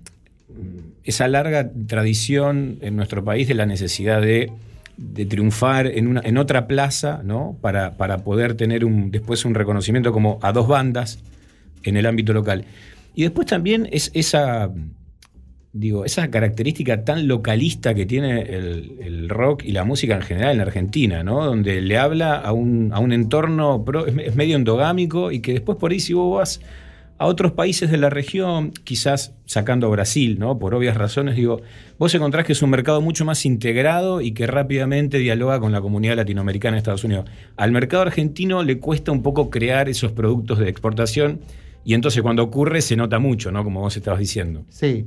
esa 1.03 1.27
larga 1.27 1.69
tradición 1.87 2.77
en 2.81 2.95
nuestro 2.95 3.23
país 3.23 3.47
de 3.47 3.53
la 3.53 3.65
necesidad 3.65 4.21
de, 4.21 4.51
de 4.97 5.25
triunfar 5.25 5.87
en, 5.87 6.07
una, 6.07 6.21
en 6.23 6.37
otra 6.37 6.67
plaza, 6.67 7.21
¿no? 7.23 7.57
Para, 7.61 7.97
para 7.97 8.19
poder 8.19 8.55
tener 8.55 8.85
un, 8.85 9.11
después 9.11 9.45
un 9.45 9.55
reconocimiento 9.55 10.11
como 10.11 10.39
a 10.41 10.51
dos 10.51 10.67
bandas 10.67 11.19
en 11.83 11.97
el 11.97 12.05
ámbito 12.05 12.33
local. 12.33 12.65
Y 13.15 13.23
después 13.23 13.47
también 13.47 13.87
es 13.91 14.11
esa, 14.13 14.71
digo, 15.71 16.05
esa 16.05 16.29
característica 16.29 17.03
tan 17.03 17.27
localista 17.27 17.93
que 17.93 18.05
tiene 18.05 18.41
el, 18.41 18.97
el 19.01 19.29
rock 19.29 19.63
y 19.65 19.71
la 19.71 19.83
música 19.83 20.15
en 20.15 20.21
general 20.21 20.55
en 20.55 20.61
Argentina, 20.61 21.23
¿no? 21.23 21.43
Donde 21.43 21.81
le 21.81 21.97
habla 21.97 22.35
a 22.35 22.53
un, 22.53 22.91
a 22.93 22.99
un 22.99 23.11
entorno, 23.11 23.83
es 24.17 24.35
medio 24.35 24.55
endogámico 24.55 25.31
y 25.31 25.39
que 25.39 25.53
después 25.53 25.77
por 25.77 25.91
ahí 25.91 25.99
si 25.99 26.13
vos 26.13 26.37
vas 26.37 26.61
a 27.23 27.25
otros 27.25 27.53
países 27.53 27.89
de 27.89 27.95
la 27.95 28.09
región, 28.09 28.71
quizás 28.83 29.33
sacando 29.45 29.87
a 29.87 29.89
Brasil, 29.89 30.39
¿no? 30.39 30.59
Por 30.59 30.75
obvias 30.75 30.97
razones, 30.97 31.37
digo, 31.37 31.61
vos 31.97 32.13
encontrás 32.13 32.45
que 32.45 32.51
es 32.51 32.61
un 32.61 32.69
mercado 32.69 32.99
mucho 32.99 33.23
más 33.23 33.45
integrado 33.45 34.19
y 34.19 34.33
que 34.33 34.45
rápidamente 34.45 35.19
dialoga 35.19 35.57
con 35.61 35.71
la 35.71 35.79
comunidad 35.79 36.17
latinoamericana 36.17 36.75
en 36.75 36.79
Estados 36.79 37.05
Unidos. 37.05 37.29
Al 37.55 37.71
mercado 37.71 38.03
argentino 38.03 38.61
le 38.61 38.77
cuesta 38.79 39.13
un 39.13 39.23
poco 39.23 39.49
crear 39.49 39.87
esos 39.87 40.11
productos 40.11 40.59
de 40.59 40.67
exportación 40.67 41.39
y 41.85 41.93
entonces 41.93 42.21
cuando 42.21 42.43
ocurre 42.43 42.81
se 42.81 42.97
nota 42.97 43.19
mucho, 43.19 43.53
¿no? 43.53 43.63
Como 43.63 43.79
vos 43.79 43.95
estabas 43.95 44.19
diciendo. 44.19 44.65
Sí, 44.67 45.05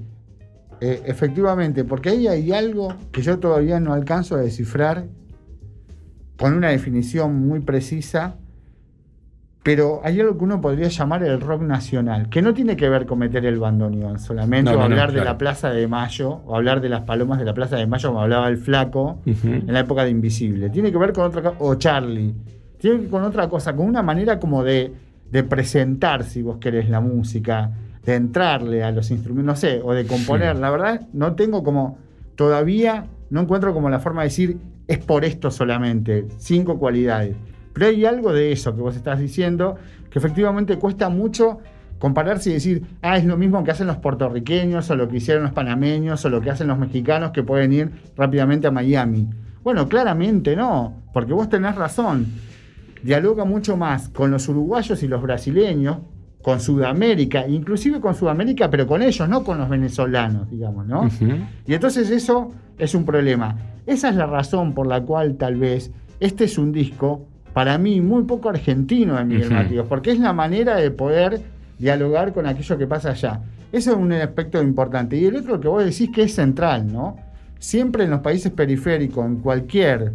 eh, 0.80 1.02
efectivamente, 1.04 1.84
porque 1.84 2.08
ahí 2.08 2.28
hay 2.28 2.50
algo 2.50 2.94
que 3.12 3.20
yo 3.20 3.38
todavía 3.40 3.78
no 3.78 3.92
alcanzo 3.92 4.36
a 4.36 4.40
descifrar 4.40 5.04
con 6.38 6.54
una 6.54 6.70
definición 6.70 7.46
muy 7.46 7.60
precisa, 7.60 8.38
pero 9.66 10.00
hay 10.04 10.20
algo 10.20 10.38
que 10.38 10.44
uno 10.44 10.60
podría 10.60 10.86
llamar 10.86 11.24
el 11.24 11.40
rock 11.40 11.62
nacional, 11.62 12.28
que 12.28 12.40
no 12.40 12.54
tiene 12.54 12.76
que 12.76 12.88
ver 12.88 13.04
con 13.04 13.18
meter 13.18 13.44
el 13.46 13.58
bandoneón 13.58 14.20
solamente, 14.20 14.70
No, 14.70 14.76
o 14.76 14.80
no, 14.82 14.88
no, 14.88 14.94
hablar 14.94 15.10
de 15.10 15.24
la 15.24 15.36
Plaza 15.36 15.70
de 15.70 15.88
Mayo, 15.88 16.40
o 16.46 16.54
hablar 16.54 16.80
de 16.80 16.88
las 16.88 17.00
palomas 17.00 17.40
de 17.40 17.46
la 17.46 17.52
Plaza 17.52 17.74
de 17.74 17.84
Mayo, 17.84 18.10
como 18.10 18.20
hablaba 18.20 18.46
el 18.46 18.58
flaco 18.58 19.18
en 19.26 19.66
la 19.66 19.80
época 19.80 20.04
de 20.04 20.10
Invisible. 20.10 20.70
Tiene 20.70 20.92
que 20.92 20.98
ver 20.98 21.12
con 21.12 21.24
otra 21.24 21.42
cosa, 21.42 21.56
o 21.58 21.74
Charlie, 21.74 22.32
tiene 22.78 22.96
que 22.96 23.02
ver 23.02 23.10
con 23.10 23.24
otra 23.24 23.48
cosa, 23.48 23.74
con 23.74 23.86
una 23.86 24.04
manera 24.04 24.38
como 24.38 24.62
de, 24.62 24.92
de 25.32 25.42
presentar, 25.42 26.22
si 26.22 26.42
vos 26.42 26.58
querés, 26.58 26.88
la 26.88 27.00
música, 27.00 27.72
de 28.04 28.14
entrarle 28.14 28.84
a 28.84 28.92
los 28.92 29.10
instrumentos, 29.10 29.46
no 29.46 29.56
sé, 29.56 29.80
o 29.82 29.92
de 29.94 30.06
componer. 30.06 30.54
Sí. 30.54 30.62
La 30.62 30.70
verdad, 30.70 31.08
no 31.12 31.34
tengo 31.34 31.64
como, 31.64 31.98
todavía 32.36 33.06
no 33.30 33.40
encuentro 33.40 33.74
como 33.74 33.90
la 33.90 33.98
forma 33.98 34.22
de 34.22 34.28
decir, 34.28 34.58
es 34.86 34.98
por 34.98 35.24
esto 35.24 35.50
solamente, 35.50 36.28
cinco 36.36 36.78
cualidades. 36.78 37.34
Pero 37.76 37.88
hay 37.88 38.06
algo 38.06 38.32
de 38.32 38.52
eso 38.52 38.74
que 38.74 38.80
vos 38.80 38.96
estás 38.96 39.18
diciendo, 39.18 39.76
que 40.08 40.18
efectivamente 40.18 40.78
cuesta 40.78 41.10
mucho 41.10 41.58
compararse 41.98 42.48
y 42.48 42.54
decir, 42.54 42.86
ah, 43.02 43.18
es 43.18 43.26
lo 43.26 43.36
mismo 43.36 43.62
que 43.64 43.70
hacen 43.70 43.86
los 43.86 43.98
puertorriqueños, 43.98 44.88
o 44.88 44.96
lo 44.96 45.06
que 45.10 45.18
hicieron 45.18 45.42
los 45.42 45.52
panameños, 45.52 46.24
o 46.24 46.30
lo 46.30 46.40
que 46.40 46.48
hacen 46.48 46.68
los 46.68 46.78
mexicanos 46.78 47.32
que 47.32 47.42
pueden 47.42 47.74
ir 47.74 47.90
rápidamente 48.16 48.66
a 48.66 48.70
Miami. 48.70 49.28
Bueno, 49.62 49.90
claramente 49.90 50.56
no, 50.56 51.02
porque 51.12 51.34
vos 51.34 51.50
tenés 51.50 51.74
razón. 51.74 52.26
Dialoga 53.02 53.44
mucho 53.44 53.76
más 53.76 54.08
con 54.08 54.30
los 54.30 54.48
uruguayos 54.48 55.02
y 55.02 55.08
los 55.08 55.20
brasileños, 55.20 55.98
con 56.40 56.60
Sudamérica, 56.60 57.46
inclusive 57.46 58.00
con 58.00 58.14
Sudamérica, 58.14 58.70
pero 58.70 58.86
con 58.86 59.02
ellos, 59.02 59.28
no 59.28 59.44
con 59.44 59.58
los 59.58 59.68
venezolanos, 59.68 60.48
digamos, 60.48 60.86
¿no? 60.86 61.10
Y 61.66 61.74
entonces 61.74 62.08
eso 62.08 62.52
es 62.78 62.94
un 62.94 63.04
problema. 63.04 63.58
Esa 63.84 64.08
es 64.08 64.16
la 64.16 64.24
razón 64.24 64.72
por 64.72 64.86
la 64.86 65.02
cual 65.02 65.36
tal 65.36 65.56
vez 65.56 65.90
este 66.20 66.44
es 66.44 66.56
un 66.56 66.72
disco, 66.72 67.26
para 67.56 67.78
mí, 67.78 68.02
muy 68.02 68.24
poco 68.24 68.50
argentino 68.50 69.16
de 69.16 69.24
Miguel 69.24 69.46
Ujú. 69.46 69.54
Mateos, 69.54 69.86
porque 69.88 70.10
es 70.10 70.18
la 70.18 70.34
manera 70.34 70.76
de 70.76 70.90
poder 70.90 71.40
dialogar 71.78 72.34
con 72.34 72.46
aquello 72.46 72.76
que 72.76 72.86
pasa 72.86 73.12
allá. 73.12 73.40
Eso 73.72 73.92
es 73.92 73.96
un 73.96 74.12
aspecto 74.12 74.62
importante. 74.62 75.16
Y 75.16 75.24
el 75.24 75.36
otro 75.36 75.58
que 75.58 75.66
vos 75.66 75.82
decís 75.82 76.10
que 76.14 76.24
es 76.24 76.34
central, 76.34 76.92
¿no? 76.92 77.16
Siempre 77.58 78.04
en 78.04 78.10
los 78.10 78.20
países 78.20 78.52
periféricos, 78.52 79.24
en 79.24 79.36
cualquier 79.36 80.12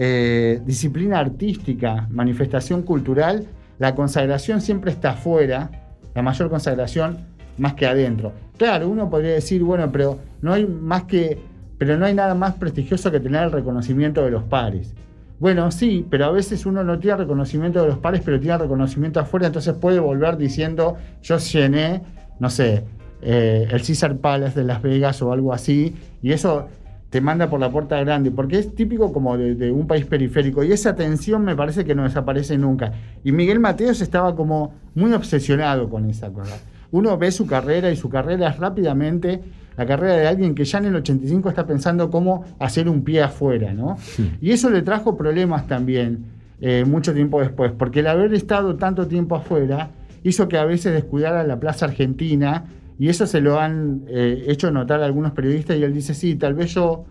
eh, 0.00 0.60
disciplina 0.66 1.20
artística, 1.20 2.08
manifestación 2.10 2.82
cultural, 2.82 3.46
la 3.78 3.94
consagración 3.94 4.60
siempre 4.60 4.90
está 4.90 5.10
afuera, 5.10 5.70
la 6.12 6.22
mayor 6.22 6.50
consagración 6.50 7.18
más 7.56 7.74
que 7.74 7.86
adentro. 7.86 8.32
Claro, 8.58 8.88
uno 8.88 9.08
podría 9.08 9.34
decir, 9.34 9.62
bueno, 9.62 9.92
pero 9.92 10.18
no 10.42 10.52
hay 10.52 10.66
más 10.66 11.04
que, 11.04 11.38
pero 11.78 11.96
no 11.96 12.04
hay 12.04 12.14
nada 12.14 12.34
más 12.34 12.54
prestigioso 12.54 13.12
que 13.12 13.20
tener 13.20 13.44
el 13.44 13.52
reconocimiento 13.52 14.24
de 14.24 14.32
los 14.32 14.42
pares. 14.42 14.92
Bueno, 15.40 15.70
sí, 15.70 16.06
pero 16.08 16.26
a 16.26 16.30
veces 16.30 16.64
uno 16.64 16.84
no 16.84 16.98
tiene 16.98 17.18
reconocimiento 17.18 17.82
de 17.82 17.88
los 17.88 17.98
pares, 17.98 18.22
pero 18.24 18.38
tiene 18.38 18.56
reconocimiento 18.56 19.20
afuera, 19.20 19.48
entonces 19.48 19.74
puede 19.74 19.98
volver 19.98 20.36
diciendo, 20.36 20.96
yo 21.22 21.38
llené, 21.38 22.02
no 22.38 22.48
sé, 22.50 22.84
eh, 23.20 23.66
el 23.70 23.82
Caesar 23.82 24.16
Palace 24.18 24.60
de 24.60 24.64
Las 24.64 24.80
Vegas 24.80 25.20
o 25.22 25.32
algo 25.32 25.52
así, 25.52 25.94
y 26.22 26.32
eso 26.32 26.68
te 27.10 27.20
manda 27.20 27.50
por 27.50 27.60
la 27.60 27.70
puerta 27.70 27.98
grande, 28.00 28.30
porque 28.30 28.58
es 28.58 28.74
típico 28.74 29.12
como 29.12 29.36
de, 29.36 29.54
de 29.54 29.72
un 29.72 29.86
país 29.86 30.06
periférico, 30.06 30.62
y 30.62 30.72
esa 30.72 30.94
tensión 30.94 31.44
me 31.44 31.56
parece 31.56 31.84
que 31.84 31.94
no 31.94 32.04
desaparece 32.04 32.56
nunca. 32.56 32.92
Y 33.24 33.32
Miguel 33.32 33.60
Mateos 33.60 34.00
estaba 34.00 34.34
como 34.36 34.74
muy 34.94 35.12
obsesionado 35.12 35.90
con 35.90 36.08
esa 36.08 36.30
cosa. 36.30 36.56
Uno 36.92 37.18
ve 37.18 37.32
su 37.32 37.46
carrera 37.46 37.90
y 37.90 37.96
su 37.96 38.08
carrera 38.08 38.50
es 38.50 38.58
rápidamente 38.58 39.42
la 39.76 39.86
carrera 39.86 40.16
de 40.16 40.26
alguien 40.26 40.54
que 40.54 40.64
ya 40.64 40.78
en 40.78 40.86
el 40.86 40.96
85 40.96 41.48
está 41.48 41.66
pensando 41.66 42.10
cómo 42.10 42.44
hacer 42.58 42.88
un 42.88 43.02
pie 43.02 43.22
afuera, 43.22 43.72
¿no? 43.74 43.96
Y 44.40 44.52
eso 44.52 44.70
le 44.70 44.82
trajo 44.82 45.16
problemas 45.16 45.66
también 45.66 46.26
eh, 46.60 46.84
mucho 46.84 47.12
tiempo 47.12 47.40
después, 47.40 47.72
porque 47.72 48.00
el 48.00 48.06
haber 48.06 48.32
estado 48.34 48.76
tanto 48.76 49.06
tiempo 49.06 49.36
afuera 49.36 49.90
hizo 50.22 50.48
que 50.48 50.56
a 50.56 50.64
veces 50.64 50.92
descuidara 50.92 51.44
la 51.44 51.58
plaza 51.58 51.86
argentina 51.86 52.64
y 52.98 53.08
eso 53.08 53.26
se 53.26 53.40
lo 53.40 53.58
han 53.58 54.04
eh, 54.08 54.44
hecho 54.46 54.70
notar 54.70 55.02
algunos 55.02 55.32
periodistas 55.32 55.76
y 55.76 55.82
él 55.82 55.92
dice, 55.92 56.14
sí, 56.14 56.36
tal 56.36 56.54
vez 56.54 56.74
yo 56.74 57.04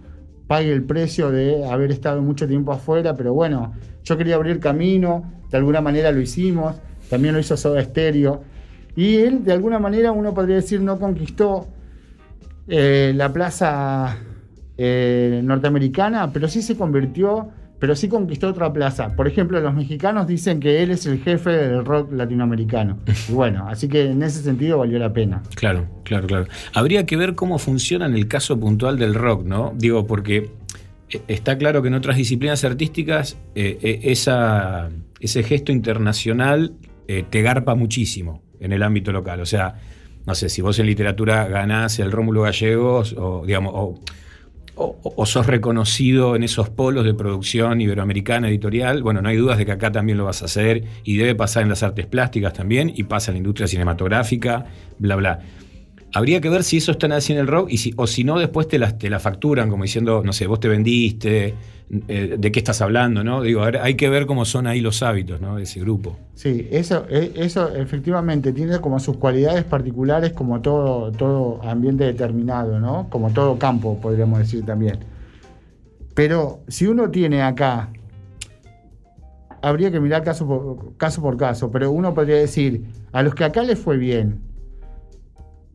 pague 0.48 0.72
el 0.72 0.84
precio 0.84 1.30
de 1.30 1.66
haber 1.66 1.92
estado 1.92 2.22
mucho 2.22 2.48
tiempo 2.48 2.72
afuera, 2.72 3.16
pero 3.16 3.34
bueno, 3.34 3.74
yo 4.04 4.18
quería 4.18 4.36
abrir 4.36 4.60
camino, 4.60 5.32
de 5.50 5.58
alguna 5.58 5.82
manera 5.82 6.12
lo 6.12 6.22
hicimos, 6.22 6.76
también 7.10 7.34
lo 7.34 7.40
hizo 7.40 7.58
Soda 7.58 7.84
Stereo, 7.84 8.42
y 8.96 9.18
él 9.18 9.44
de 9.44 9.54
alguna 9.54 9.80
manera 9.80 10.12
uno 10.12 10.34
podría 10.34 10.56
decir 10.56 10.82
no 10.82 11.00
conquistó 11.00 11.68
eh, 12.68 13.14
la 13.16 13.32
plaza 13.34 14.18
eh, 14.78 15.42
norteamericana, 15.44 16.32
pero 16.32 16.48
sí 16.48 16.62
se 16.62 16.76
convirtió 16.78 17.50
pero 17.80 17.98
sí 17.98 18.08
conquistó 18.08 18.48
otra 18.48 18.72
plaza. 18.72 19.14
Por 19.14 19.28
ejemplo, 19.28 19.60
los 19.60 19.74
mexicanos 19.74 20.26
dicen 20.26 20.62
que 20.62 20.82
él 20.82 20.92
es 20.92 21.06
el 21.06 21.22
jefe 21.22 21.50
del 21.50 21.84
rock 21.84 22.14
latinoamericano. 22.14 23.00
Y 23.28 23.34
bueno, 23.34 23.68
así 23.68 23.90
que 23.90 24.06
en 24.06 24.24
ese 24.24 24.42
sentido 24.42 24.78
valió 24.78 24.98
la 25.00 25.12
pena. 25.12 25.44
Claro, 25.54 25.90
claro, 26.04 26.26
claro. 26.26 26.48
Habría 26.74 27.06
que 27.06 27.18
ver 27.18 27.36
cómo 27.36 27.60
funciona 27.60 28.06
en 28.06 28.14
el 28.14 28.30
caso 28.30 28.58
puntual 28.58 28.98
del 28.98 29.14
rock, 29.14 29.44
¿no? 29.44 29.74
Digo, 29.76 30.08
porque 30.08 30.52
eh, 31.10 31.22
está 31.28 31.58
claro 31.58 31.82
que 31.82 31.90
en 31.90 31.96
otras 31.96 32.16
disciplinas 32.16 32.64
artísticas 32.64 33.38
ese 33.54 35.44
gesto 35.44 35.74
internacional 35.74 36.76
te 37.06 37.42
garpa 37.42 37.76
muchísimo 37.76 38.42
en 38.62 38.72
el 38.72 38.82
ámbito 38.82 39.12
local. 39.12 39.42
O 39.42 39.46
sea, 39.46 39.76
no 40.26 40.36
sé, 40.36 40.50
si 40.50 40.62
vos 40.62 40.80
en 40.80 40.86
literatura 40.86 41.48
ganás 41.48 42.00
el 42.00 42.12
Rómulo 42.12 42.44
Gallegos 42.44 43.14
o, 43.18 43.44
digamos, 43.46 43.74
o, 44.76 45.26
sos 45.26 45.46
reconocido 45.46 46.36
en 46.36 46.44
esos 46.44 46.70
polos 46.70 47.06
de 47.06 47.14
producción 47.14 47.80
iberoamericana 47.82 48.50
editorial, 48.50 49.04
bueno, 49.04 49.22
no 49.22 49.30
hay 49.30 49.38
dudas 49.38 49.58
de 49.58 49.66
que 49.66 49.72
acá 49.72 49.92
también 49.92 50.18
lo 50.18 50.26
vas 50.26 50.42
a 50.42 50.46
hacer 50.46 50.84
y 51.04 51.18
debe 51.18 51.36
pasar 51.36 51.64
en 51.64 51.70
las 51.70 51.84
artes 51.84 52.08
plásticas 52.08 52.54
también 52.54 52.92
y 52.96 53.04
pasa 53.04 53.32
en 53.32 53.36
la 53.36 53.38
industria 53.40 53.68
cinematográfica, 53.68 54.66
bla, 54.98 55.16
bla. 55.16 55.40
Habría 56.14 56.42
que 56.42 56.50
ver 56.50 56.64
si 56.64 56.78
eso 56.78 56.92
están 56.92 57.12
así 57.12 57.34
en 57.34 57.40
el 57.40 57.48
rock 57.48 57.70
y 57.72 57.78
si, 57.78 57.94
o 57.98 58.08
si 58.08 58.24
no, 58.24 58.38
después 58.40 58.68
te 58.68 58.78
la, 58.78 58.98
te 58.98 59.10
la 59.10 59.20
facturan 59.20 59.70
como 59.70 59.84
diciendo, 59.84 60.22
no 60.24 60.34
sé, 60.34 60.48
vos 60.48 60.60
te 60.60 60.68
vendiste, 60.68 61.56
eh, 62.08 62.38
de 62.40 62.52
qué 62.52 62.60
estás 62.60 62.82
hablando, 62.82 63.24
¿no? 63.24 63.42
Digo, 63.42 63.62
hay 63.64 63.96
que 63.96 64.10
ver 64.10 64.26
cómo 64.26 64.46
son 64.46 64.66
ahí 64.66 64.82
los 64.82 65.04
hábitos, 65.04 65.40
¿no? 65.40 65.58
De 65.58 65.64
ese 65.64 65.80
grupo. 65.80 66.18
Sí, 66.34 66.68
eso, 66.72 67.06
eh, 67.10 67.34
eso 67.36 67.74
efectivamente 67.76 68.52
tiene 68.52 68.80
como 68.80 69.00
sus 69.00 69.18
cualidades 69.18 69.64
particulares 69.64 70.34
como 70.34 70.62
todo, 70.62 71.12
todo 71.12 71.62
ambiente 71.64 72.06
determinado, 72.06 72.80
¿no? 72.80 73.08
Como 73.10 73.32
todo 73.32 73.60
campo, 73.60 74.00
podríamos 74.02 74.40
decir 74.40 74.66
también. 74.66 75.00
Pero 76.16 76.62
si 76.68 76.88
uno 76.88 77.12
tiene 77.12 77.44
acá, 77.44 77.90
habría 79.62 79.92
que 79.92 80.00
mirar 80.00 80.24
caso 80.24 80.48
por 80.48 80.98
caso, 80.98 81.22
por 81.22 81.38
caso 81.38 81.72
pero 81.72 81.92
uno 81.92 82.14
podría 82.14 82.38
decir, 82.38 82.86
a 83.12 83.22
los 83.22 83.36
que 83.36 83.44
acá 83.44 83.64
les 83.64 83.78
fue 83.78 83.98
bien 83.98 84.53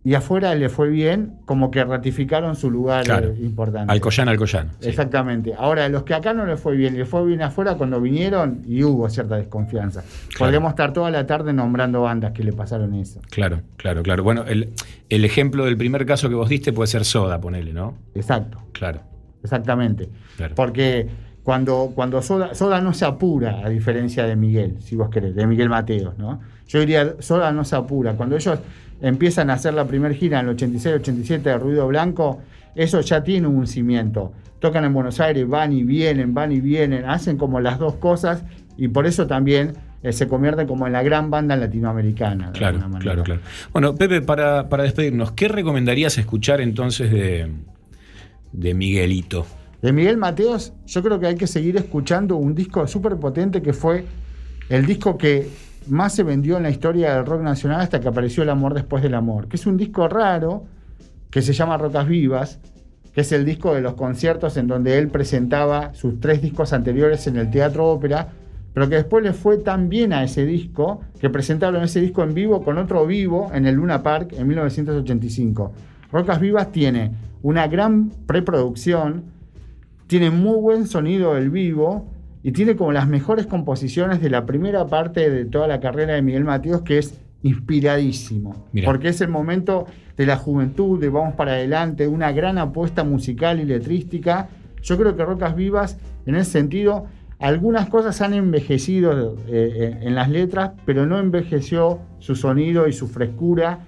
y 0.08 0.14
afuera 0.14 0.54
les 0.54 0.72
fue 0.72 0.88
bien, 0.88 1.34
como 1.44 1.70
que 1.70 1.84
ratificaron 1.84 2.56
su 2.56 2.70
lugar 2.70 3.04
Claro. 3.04 3.28
eh, 3.28 3.36
importante. 3.40 3.92
Alcoyana, 3.92 4.30
Alcoyana. 4.30 4.70
sí. 4.80 4.88
Exactamente. 4.88 5.52
Ahora, 5.58 5.84
a 5.84 5.88
los 5.90 6.04
que 6.04 6.14
acá 6.14 6.32
no 6.32 6.46
les 6.46 6.58
fue 6.58 6.76
bien, 6.76 6.96
les 6.96 7.06
fue 7.06 7.26
bien 7.26 7.42
afuera 7.42 7.74
cuando 7.74 8.00
vinieron 8.00 8.62
y 8.66 8.82
hubo 8.84 9.08
cierta 9.10 9.36
desconfianza. 9.36 10.02
Podríamos 10.38 10.70
estar 10.70 10.92
toda 10.94 11.10
la 11.10 11.26
tarde 11.26 11.52
nombrando 11.52 12.00
bandas 12.02 12.32
que 12.32 12.42
le 12.42 12.52
pasaron 12.54 12.94
eso. 12.94 13.20
Claro, 13.30 13.60
claro, 13.76 14.02
claro. 14.02 14.22
Bueno, 14.24 14.44
el, 14.48 14.70
el 15.10 15.24
ejemplo 15.26 15.66
del 15.66 15.76
primer 15.76 16.06
caso 16.06 16.30
que 16.30 16.34
vos 16.36 16.48
diste 16.48 16.72
puede 16.72 16.86
ser 16.86 17.04
Soda, 17.04 17.38
ponele, 17.40 17.74
¿no? 17.74 17.94
Exacto, 18.14 18.58
Claro, 18.72 19.00
exactamente. 19.42 20.08
claro. 20.36 20.54
Porque 20.54 21.06
cuando, 21.42 21.92
cuando 21.94 22.22
Soda, 22.22 22.54
Soda 22.54 22.80
no 22.80 22.92
se 22.94 23.04
apura, 23.04 23.60
a 23.64 23.68
diferencia 23.68 24.24
de 24.26 24.36
Miguel, 24.36 24.76
si 24.80 24.96
vos 24.96 25.08
querés, 25.10 25.34
de 25.34 25.46
Miguel 25.46 25.68
Mateos, 25.68 26.16
¿no? 26.18 26.40
Yo 26.68 26.80
diría, 26.80 27.16
Soda 27.18 27.50
no 27.50 27.64
se 27.64 27.76
apura. 27.76 28.14
Cuando 28.14 28.36
ellos 28.36 28.58
empiezan 29.00 29.50
a 29.50 29.54
hacer 29.54 29.74
la 29.74 29.86
primera 29.86 30.14
gira 30.14 30.40
en 30.40 30.48
el 30.48 30.56
86-87 30.56 31.42
de 31.42 31.58
Ruido 31.58 31.86
Blanco, 31.88 32.40
eso 32.74 33.00
ya 33.00 33.24
tiene 33.24 33.48
un 33.48 33.66
cimiento. 33.66 34.32
Tocan 34.60 34.84
en 34.84 34.92
Buenos 34.92 35.18
Aires, 35.20 35.48
van 35.48 35.72
y 35.72 35.82
vienen, 35.82 36.34
van 36.34 36.52
y 36.52 36.60
vienen, 36.60 37.04
hacen 37.04 37.36
como 37.36 37.60
las 37.60 37.78
dos 37.78 37.94
cosas 37.94 38.44
y 38.76 38.88
por 38.88 39.06
eso 39.06 39.26
también 39.26 39.72
eh, 40.02 40.12
se 40.12 40.28
convierten 40.28 40.66
como 40.66 40.86
en 40.86 40.92
la 40.92 41.02
gran 41.02 41.30
banda 41.30 41.56
latinoamericana. 41.56 42.50
de 42.50 42.58
Claro, 42.58 42.78
claro, 43.00 43.22
claro. 43.22 43.40
Bueno, 43.72 43.94
Pepe, 43.94 44.20
para, 44.20 44.68
para 44.68 44.82
despedirnos, 44.82 45.32
¿qué 45.32 45.48
recomendarías 45.48 46.18
escuchar 46.18 46.60
entonces 46.60 47.10
de, 47.10 47.50
de 48.52 48.74
Miguelito? 48.74 49.46
De 49.80 49.92
Miguel 49.92 50.16
Mateos, 50.16 50.72
yo 50.86 51.02
creo 51.02 51.20
que 51.20 51.26
hay 51.28 51.36
que 51.36 51.46
seguir 51.46 51.76
escuchando 51.76 52.36
un 52.36 52.54
disco 52.54 52.86
súper 52.88 53.16
potente 53.16 53.62
que 53.62 53.72
fue 53.72 54.04
el 54.68 54.86
disco 54.86 55.16
que 55.16 55.48
más 55.90 56.14
se 56.14 56.22
vendió 56.22 56.56
en 56.56 56.62
la 56.62 56.70
historia 56.70 57.14
del 57.14 57.26
rock 57.26 57.42
nacional 57.42 57.80
hasta 57.80 58.00
que 58.00 58.08
apareció 58.08 58.42
El 58.42 58.50
Amor 58.50 58.74
Después 58.74 59.02
del 59.02 59.14
Amor, 59.14 59.48
que 59.48 59.56
es 59.56 59.66
un 59.66 59.76
disco 59.76 60.08
raro 60.08 60.64
que 61.30 61.42
se 61.42 61.52
llama 61.52 61.76
Rocas 61.76 62.06
Vivas, 62.06 62.60
que 63.12 63.22
es 63.22 63.32
el 63.32 63.44
disco 63.44 63.74
de 63.74 63.80
los 63.80 63.94
conciertos 63.94 64.56
en 64.56 64.66
donde 64.66 64.98
él 64.98 65.08
presentaba 65.08 65.92
sus 65.94 66.20
tres 66.20 66.40
discos 66.40 66.72
anteriores 66.72 67.26
en 67.26 67.36
el 67.36 67.50
Teatro 67.50 67.86
Ópera, 67.88 68.28
pero 68.72 68.88
que 68.88 68.96
después 68.96 69.24
le 69.24 69.32
fue 69.32 69.58
tan 69.58 69.88
bien 69.88 70.12
a 70.12 70.22
ese 70.22 70.46
disco 70.46 71.00
que 71.20 71.30
presentaron 71.30 71.82
ese 71.82 72.00
disco 72.00 72.22
en 72.22 72.34
vivo 72.34 72.62
con 72.62 72.78
otro 72.78 73.06
vivo 73.06 73.50
en 73.52 73.66
el 73.66 73.74
Luna 73.74 74.02
Park 74.02 74.34
en 74.38 74.46
1985. 74.46 75.72
Rocas 76.12 76.40
Vivas 76.40 76.70
tiene 76.70 77.12
una 77.42 77.66
gran 77.66 78.10
preproducción, 78.26 79.24
tiene 80.06 80.30
muy 80.30 80.60
buen 80.60 80.86
sonido 80.86 81.34
del 81.34 81.50
vivo 81.50 82.06
y 82.48 82.52
tiene 82.52 82.76
como 82.76 82.92
las 82.92 83.06
mejores 83.06 83.46
composiciones 83.46 84.22
de 84.22 84.30
la 84.30 84.46
primera 84.46 84.86
parte 84.86 85.28
de 85.28 85.44
toda 85.44 85.68
la 85.68 85.80
carrera 85.80 86.14
de 86.14 86.22
Miguel 86.22 86.44
Mateos, 86.44 86.80
que 86.80 86.96
es 86.96 87.20
inspiradísimo. 87.42 88.64
Mirá. 88.72 88.86
Porque 88.86 89.08
es 89.08 89.20
el 89.20 89.28
momento 89.28 89.84
de 90.16 90.24
la 90.24 90.38
juventud, 90.38 90.98
de 90.98 91.10
vamos 91.10 91.34
para 91.34 91.52
adelante, 91.52 92.08
una 92.08 92.32
gran 92.32 92.56
apuesta 92.56 93.04
musical 93.04 93.60
y 93.60 93.66
letrística. 93.66 94.48
Yo 94.80 94.96
creo 94.96 95.14
que 95.14 95.26
Rocas 95.26 95.54
Vivas, 95.56 95.98
en 96.24 96.36
ese 96.36 96.52
sentido, 96.52 97.04
algunas 97.38 97.90
cosas 97.90 98.18
han 98.22 98.32
envejecido 98.32 99.36
eh, 99.46 99.48
eh, 99.50 99.98
en 100.00 100.14
las 100.14 100.30
letras, 100.30 100.70
pero 100.86 101.04
no 101.04 101.18
envejeció 101.18 101.98
su 102.18 102.34
sonido 102.34 102.88
y 102.88 102.94
su 102.94 103.08
frescura 103.08 103.80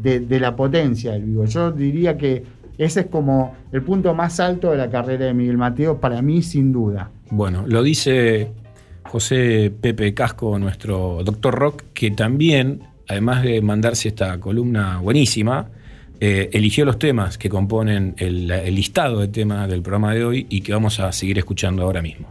de, 0.00 0.20
de 0.20 0.38
la 0.38 0.54
potencia 0.54 1.10
del 1.10 1.24
vivo. 1.24 1.46
Yo 1.46 1.72
diría 1.72 2.16
que 2.16 2.44
ese 2.78 3.00
es 3.00 3.06
como 3.06 3.56
el 3.72 3.82
punto 3.82 4.14
más 4.14 4.38
alto 4.38 4.70
de 4.70 4.76
la 4.76 4.88
carrera 4.88 5.24
de 5.24 5.34
Miguel 5.34 5.58
Mateo, 5.58 5.98
para 5.98 6.22
mí, 6.22 6.42
sin 6.42 6.72
duda. 6.72 7.10
Bueno, 7.30 7.64
lo 7.66 7.82
dice 7.82 8.50
José 9.04 9.72
Pepe 9.80 10.14
Casco, 10.14 10.58
nuestro 10.58 11.22
doctor 11.24 11.54
rock, 11.54 11.82
que 11.94 12.10
también, 12.10 12.82
además 13.08 13.42
de 13.42 13.60
mandarse 13.60 14.08
esta 14.08 14.38
columna 14.40 14.98
buenísima, 14.98 15.70
eh, 16.20 16.50
eligió 16.52 16.84
los 16.84 16.98
temas 16.98 17.38
que 17.38 17.48
componen 17.48 18.14
el, 18.18 18.50
el 18.50 18.74
listado 18.74 19.20
de 19.20 19.28
temas 19.28 19.68
del 19.68 19.82
programa 19.82 20.14
de 20.14 20.24
hoy 20.24 20.46
y 20.48 20.60
que 20.60 20.72
vamos 20.72 21.00
a 21.00 21.12
seguir 21.12 21.38
escuchando 21.38 21.82
ahora 21.82 22.02
mismo. 22.02 22.28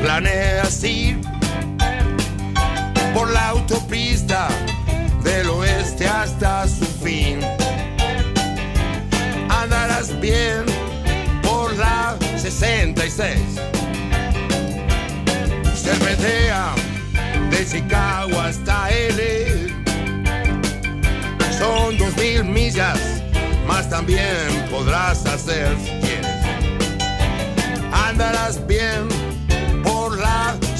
Planeas 0.00 0.82
ir 0.84 1.20
por 3.14 3.30
la 3.30 3.48
autopista 3.48 4.48
del 5.24 5.48
oeste 5.48 6.06
hasta 6.06 6.68
su 6.68 6.84
fin. 7.02 7.40
Andarás 9.48 10.18
bien 10.20 10.64
por 11.42 11.74
la 11.76 12.16
66. 12.36 13.38
Cervetea 15.74 16.74
de 17.50 17.66
Chicago 17.66 18.40
hasta 18.40 18.90
L. 18.90 19.74
Son 21.58 21.96
dos 21.96 22.14
mil 22.16 22.44
millas, 22.44 22.98
más 23.66 23.88
también 23.88 24.66
podrás 24.70 25.24
hacer 25.26 25.74
si 25.82 25.90
quieres. 26.06 26.26
Andarás 27.92 28.64
bien 28.66 29.25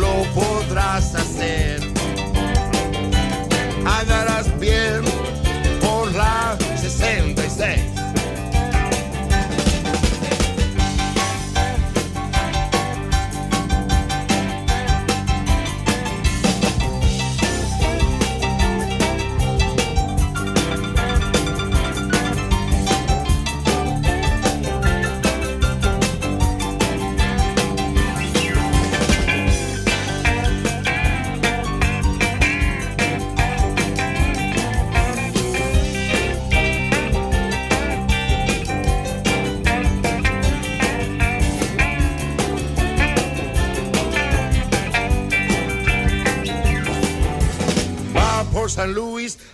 Lo 0.00 0.22
podrás 0.32 1.14
hacer. 1.14 1.80
Andarás 3.84 4.58
bien 4.58 5.02
por 5.82 6.10
la 6.12 6.56
66. 6.74 7.99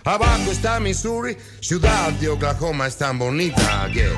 Abajo 0.07 0.51
está 0.51 0.79
Missouri, 0.79 1.37
ciudad 1.59 2.11
de 2.13 2.29
Oklahoma 2.29 2.87
es 2.87 2.95
tan 2.95 3.19
bonita 3.19 3.89
que 3.93 4.09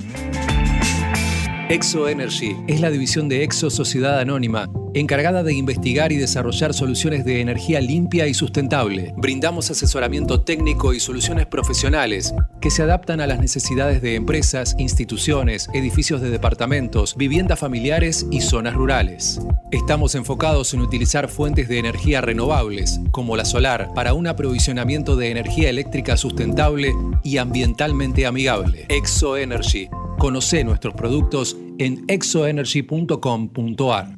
Exo 1.71 2.09
Energy 2.09 2.57
es 2.67 2.81
la 2.81 2.91
división 2.91 3.29
de 3.29 3.45
Exo 3.45 3.71
Sociedad 3.71 4.19
Anónima, 4.19 4.69
encargada 4.93 5.45
de 5.45 5.55
investigar 5.55 6.11
y 6.11 6.17
desarrollar 6.17 6.75
soluciones 6.75 7.25
de 7.25 7.41
energía 7.41 7.81
limpia 7.81 8.27
y 8.27 8.35
sustentable. 8.35 9.15
Brindamos 9.17 9.71
asesoramiento 9.71 10.41
técnico 10.41 10.95
y 10.95 10.99
soluciones 10.99 11.47
profesionales 11.47 12.35
que 12.61 12.73
se 12.73 12.83
adaptan 12.83 13.21
a 13.21 13.29
las 13.29 13.39
necesidades 13.39 14.03
de 14.03 14.17
empresas, 14.17 14.75
instituciones, 14.81 15.71
edificios 15.73 16.21
de 16.21 16.31
departamentos, 16.31 17.15
viviendas 17.17 17.61
familiares 17.61 18.27
y 18.33 18.41
zonas 18.41 18.75
rurales. 18.75 19.41
Estamos 19.71 20.17
enfocados 20.17 20.75
en 20.75 20.81
utilizar 20.81 21.29
fuentes 21.29 21.69
de 21.69 21.79
energía 21.79 22.21
renovables, 22.21 22.99
como 23.13 23.37
la 23.37 23.45
solar, 23.45 23.91
para 23.95 24.13
un 24.13 24.27
aprovisionamiento 24.27 25.15
de 25.15 25.31
energía 25.31 25.71
eléctrica 25.71 26.17
sustentable 26.17 26.93
y 27.23 27.37
ambientalmente 27.37 28.27
amigable. 28.27 28.87
Exo 28.89 29.37
Energy. 29.37 29.89
Conoce 30.21 30.63
nuestros 30.65 30.93
productos 30.93 31.57
en 31.79 32.05
exoenergy.com.ar. 32.07 34.17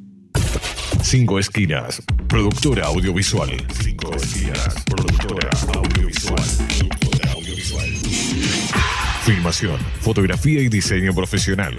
Cinco 1.01 1.39
Esquinas, 1.39 2.03
productora 2.27 2.87
audiovisual. 2.87 3.49
Cinco 3.81 4.13
Esquinas, 4.13 4.83
productora 4.85 5.49
audiovisual. 5.75 6.43
Filmación, 9.23 9.79
fotografía 10.01 10.61
y 10.61 10.67
diseño 10.67 11.13
profesional. 11.13 11.77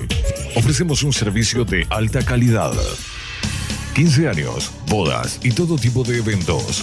Ofrecemos 0.57 1.03
un 1.03 1.13
servicio 1.13 1.67
de 1.67 1.87
alta 1.91 2.25
calidad. 2.25 2.73
15 3.95 4.29
años, 4.29 4.73
bodas 4.89 5.39
y. 5.43 5.51
Todo 5.51 5.77
tipo 5.77 6.03
de 6.03 6.21
eventos. 6.21 6.83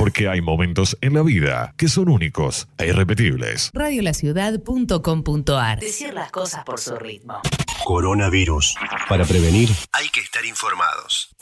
Porque 0.00 0.28
hay 0.28 0.40
momentos 0.40 0.96
en 1.02 1.12
la 1.12 1.22
vida 1.22 1.74
que 1.76 1.86
son 1.86 2.08
únicos 2.08 2.68
e 2.78 2.86
irrepetibles. 2.86 3.70
Radiolaciudad.com.ar 3.74 5.78
Decir 5.78 6.14
las 6.14 6.30
cosas 6.30 6.64
por 6.64 6.80
su 6.80 6.96
ritmo. 6.96 7.42
Coronavirus. 7.84 8.76
Para 9.10 9.26
prevenir, 9.26 9.68
hay 9.92 10.08
que 10.08 10.20
estar 10.20 10.46
informados. 10.46 11.36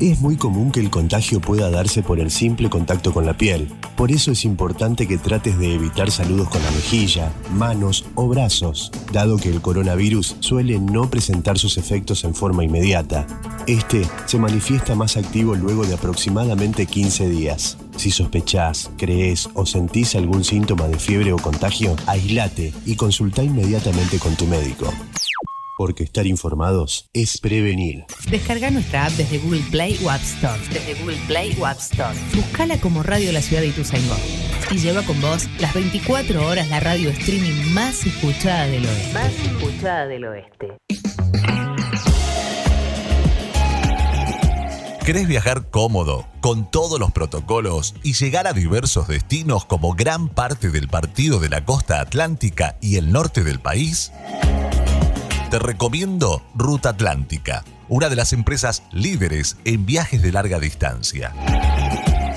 Es 0.00 0.20
muy 0.20 0.36
común 0.36 0.72
que 0.72 0.80
el 0.80 0.90
contagio 0.90 1.40
pueda 1.40 1.70
darse 1.70 2.02
por 2.02 2.18
el 2.18 2.32
simple 2.32 2.68
contacto 2.68 3.12
con 3.12 3.26
la 3.26 3.36
piel. 3.36 3.72
Por 3.96 4.10
eso 4.10 4.32
es 4.32 4.44
importante 4.44 5.06
que 5.06 5.18
trates 5.18 5.56
de 5.56 5.74
evitar 5.74 6.10
saludos 6.10 6.48
con 6.48 6.64
la 6.64 6.72
mejilla, 6.72 7.32
manos 7.52 8.06
o 8.16 8.26
brazos, 8.26 8.90
dado 9.12 9.36
que 9.36 9.50
el 9.50 9.60
coronavirus 9.60 10.36
suele 10.40 10.80
no 10.80 11.08
presentar 11.10 11.58
sus 11.58 11.78
efectos 11.78 12.24
en 12.24 12.34
forma 12.34 12.64
inmediata. 12.64 13.24
Este 13.68 14.02
se 14.26 14.38
manifiesta 14.38 14.96
más 14.96 15.16
activo 15.16 15.54
luego 15.54 15.86
de 15.86 15.94
aproximadamente 15.94 16.86
15 16.86 17.28
días. 17.28 17.78
Si 17.96 18.10
sospechás, 18.10 18.90
crees 18.96 19.48
o 19.54 19.66
sentís 19.66 20.14
algún 20.14 20.44
síntoma 20.44 20.88
de 20.88 20.98
fiebre 20.98 21.32
o 21.32 21.38
contagio, 21.38 21.96
aislate 22.06 22.72
y 22.84 22.96
consulta 22.96 23.42
inmediatamente 23.42 24.18
con 24.18 24.34
tu 24.36 24.46
médico. 24.46 24.92
Porque 25.76 26.04
estar 26.04 26.26
informados 26.26 27.08
es 27.12 27.38
prevenir. 27.38 28.04
Descarga 28.30 28.70
nuestra 28.70 29.06
app 29.06 29.12
desde 29.12 29.38
Google 29.38 29.64
Play 29.70 29.98
o 30.04 30.10
App 30.10 30.22
Store. 30.22 30.60
Desde 30.72 30.94
Google 31.00 31.18
Play 31.26 31.56
o 31.58 31.66
App 31.66 31.78
Store. 31.78 32.16
Buscala 32.34 32.80
como 32.80 33.02
Radio 33.02 33.32
La 33.32 33.42
Ciudad 33.42 33.62
de 33.62 33.68
Ituzaingó. 33.68 34.16
Y 34.70 34.78
lleva 34.78 35.02
con 35.02 35.20
vos 35.20 35.48
las 35.58 35.74
24 35.74 36.46
horas 36.46 36.68
la 36.68 36.80
radio 36.80 37.10
streaming 37.10 37.72
más 37.72 38.06
escuchada 38.06 38.66
del 38.66 38.86
oeste. 38.86 39.14
Más 39.14 39.32
escuchada 39.32 40.06
del 40.06 40.24
oeste. 40.24 41.33
¿Querés 45.04 45.28
viajar 45.28 45.68
cómodo, 45.68 46.26
con 46.40 46.68
todos 46.70 46.98
los 46.98 47.12
protocolos 47.12 47.94
y 48.02 48.14
llegar 48.14 48.46
a 48.46 48.54
diversos 48.54 49.06
destinos 49.06 49.66
como 49.66 49.92
gran 49.92 50.30
parte 50.30 50.70
del 50.70 50.88
partido 50.88 51.40
de 51.40 51.50
la 51.50 51.62
costa 51.62 52.00
atlántica 52.00 52.78
y 52.80 52.96
el 52.96 53.12
norte 53.12 53.44
del 53.44 53.60
país? 53.60 54.12
Te 55.50 55.58
recomiendo 55.58 56.42
Ruta 56.54 56.88
Atlántica, 56.88 57.64
una 57.90 58.08
de 58.08 58.16
las 58.16 58.32
empresas 58.32 58.82
líderes 58.92 59.58
en 59.66 59.84
viajes 59.84 60.22
de 60.22 60.32
larga 60.32 60.58
distancia. 60.58 61.34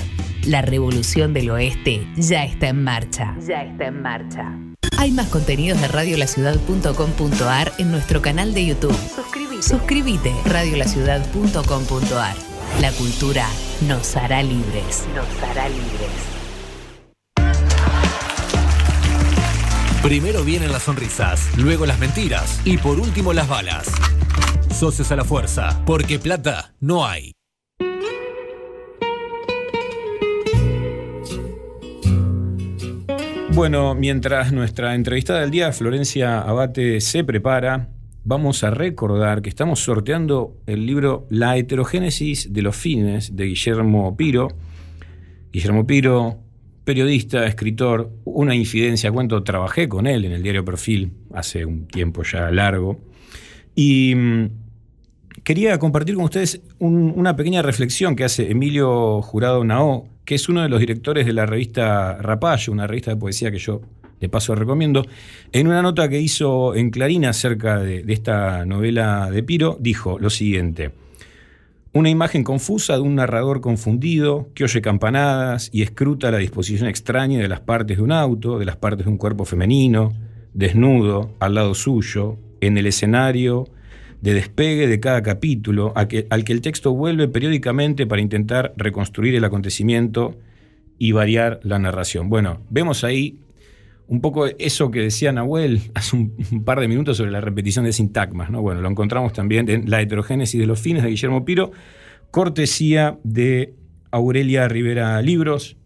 La 0.47 0.63
revolución 0.63 1.35
del 1.35 1.51
oeste 1.51 2.07
ya 2.17 2.45
está 2.45 2.69
en 2.69 2.83
marcha. 2.83 3.37
Ya 3.47 3.63
está 3.65 3.89
en 3.89 4.01
marcha. 4.01 4.59
Hay 4.97 5.11
más 5.11 5.29
contenidos 5.29 5.79
de 5.83 5.89
radiolaciudad.com.ar 5.89 7.73
en 7.77 7.91
nuestro 7.91 8.23
canal 8.23 8.55
de 8.55 8.65
YouTube. 8.65 8.97
Suscríbete. 9.15 9.63
Suscríbete. 9.63 10.35
Radiolaciudad.com.ar 10.47 12.37
La 12.81 12.91
cultura 12.93 13.47
nos 13.87 14.17
hará 14.17 14.43
libres. 14.43 15.05
Nos 15.15 15.29
hará 15.43 15.69
libres. 15.69 16.36
Primero 20.07 20.45
vienen 20.45 20.71
las 20.71 20.85
sonrisas, 20.85 21.51
luego 21.59 21.85
las 21.85 21.99
mentiras 21.99 22.63
y 22.65 22.79
por 22.79 23.01
último 23.01 23.33
las 23.33 23.49
balas. 23.49 23.93
Socios 24.71 25.11
a 25.11 25.17
la 25.17 25.25
fuerza, 25.25 25.83
porque 25.85 26.21
plata 26.21 26.77
no 26.79 27.05
hay. 27.05 27.33
Bueno, 33.53 33.97
mientras 33.97 34.53
nuestra 34.53 34.95
entrevistada 34.95 35.41
del 35.41 35.51
día, 35.51 35.73
Florencia 35.73 36.41
Abate, 36.41 37.01
se 37.01 37.25
prepara, 37.25 37.89
vamos 38.23 38.63
a 38.63 38.71
recordar 38.71 39.43
que 39.43 39.49
estamos 39.49 39.81
sorteando 39.81 40.63
el 40.67 40.87
libro 40.87 41.27
La 41.31 41.57
heterogénesis 41.57 42.53
de 42.53 42.63
los 42.63 42.77
fines 42.77 43.35
de 43.35 43.47
Guillermo 43.47 44.17
Piro. 44.17 44.51
Guillermo 45.51 45.85
Piro, 45.85 46.46
periodista, 46.87 47.45
escritor, 47.47 48.11
una 48.25 48.55
infidencia, 48.55 49.11
cuento, 49.11 49.43
trabajé 49.43 49.89
con 49.89 50.07
él 50.07 50.25
en 50.25 50.31
el 50.31 50.43
diario 50.45 50.65
Perfil 50.65 51.11
hace 51.35 51.65
un 51.67 51.87
tiempo 51.89 52.23
ya 52.23 52.49
largo. 52.53 53.01
Y 53.75 54.15
mm, 54.15 54.47
quería 55.43 55.79
compartir 55.81 56.15
con 56.15 56.25
ustedes 56.25 56.61
un- 56.79 57.13
una 57.17 57.35
pequeña 57.35 57.61
reflexión 57.61 58.15
que 58.15 58.23
hace 58.23 58.53
Emilio 58.53 59.21
Jurado 59.21 59.65
Nao, 59.65 60.07
que 60.25 60.37
es 60.37 60.49
uno 60.49 60.63
de 60.63 60.69
los 60.69 60.79
directores 60.79 61.27
de 61.27 61.33
la 61.33 61.45
revista 61.45 62.19
Rapallo, 62.23 62.73
una 62.73 62.87
revista 62.87 63.11
de 63.11 63.17
poesía 63.17 63.51
que 63.51 63.59
yo 63.59 63.81
de 64.21 64.29
paso 64.29 64.55
recomiendo. 64.55 65.05
En 65.53 65.67
una 65.67 65.83
nota 65.83 66.09
que 66.09 66.21
hizo 66.21 66.77
en 66.77 66.91
Clarín 66.91 67.25
acerca 67.25 67.81
de 67.81 68.05
esta 68.07 68.65
novela 68.65 69.29
de 69.31 69.43
Piro, 69.43 69.77
dijo 69.81 70.19
lo 70.21 70.31
siguiente. 70.31 70.93
Una 71.97 72.11
imagen 72.11 72.45
confusa 72.45 72.93
de 72.93 73.01
un 73.01 73.15
narrador 73.15 73.63
confundido 73.63 74.51
que 74.53 74.65
oye 74.65 74.83
campanadas 74.83 75.71
y 75.73 75.81
escruta 75.81 76.31
la 76.31 76.37
disposición 76.37 76.91
extraña 76.91 77.39
de 77.39 77.49
las 77.49 77.61
partes 77.61 77.97
de 77.97 78.03
un 78.03 78.13
auto, 78.13 78.59
de 78.59 78.67
las 78.67 78.77
partes 78.77 79.07
de 79.07 79.11
un 79.11 79.17
cuerpo 79.17 79.47
femenino, 79.47 80.13
desnudo, 80.53 81.35
al 81.41 81.55
lado 81.55 81.73
suyo, 81.73 82.37
en 82.61 82.77
el 82.77 82.85
escenario 82.87 83.67
de 84.21 84.35
despegue 84.35 84.89
de 84.89 85.01
cada 85.01 85.23
capítulo, 85.23 85.95
al 85.97 86.07
que 86.07 86.53
el 86.53 86.61
texto 86.61 86.93
vuelve 86.93 87.29
periódicamente 87.29 88.07
para 88.07 88.21
intentar 88.21 88.75
reconstruir 88.77 89.35
el 89.35 89.45
acontecimiento 89.45 90.37
y 90.99 91.13
variar 91.13 91.61
la 91.63 91.79
narración. 91.79 92.29
Bueno, 92.29 92.61
vemos 92.69 93.05
ahí 93.05 93.39
un 94.09 94.21
poco 94.21 94.47
eso 94.47 94.91
que 94.91 95.01
decía 95.01 95.33
Nahuel 95.33 95.81
hace 95.95 96.17
un, 96.17 96.65
par 96.65 96.81
de 96.81 96.89
minutos 96.89 97.17
sobre 97.17 97.31
la 97.31 97.41
repetición 97.41 97.85
de 97.85 97.93
sintagmas. 97.93 98.51
¿no? 98.51 98.63
Bueno, 98.63 98.81
lo 98.81 98.89
encontramos 98.89 99.33
también 99.33 99.69
en 99.69 99.91
La 99.91 100.01
heterogénesis 100.01 100.61
de 100.61 100.67
los 100.67 100.81
fines 100.81 101.03
de 101.03 101.11
Guillermo 101.11 101.45
Piro, 101.45 101.73
cortesía 102.31 103.19
de 103.25 103.75
Aurelia 104.11 104.69
Rivera 104.69 105.21
Libros, 105.23 105.77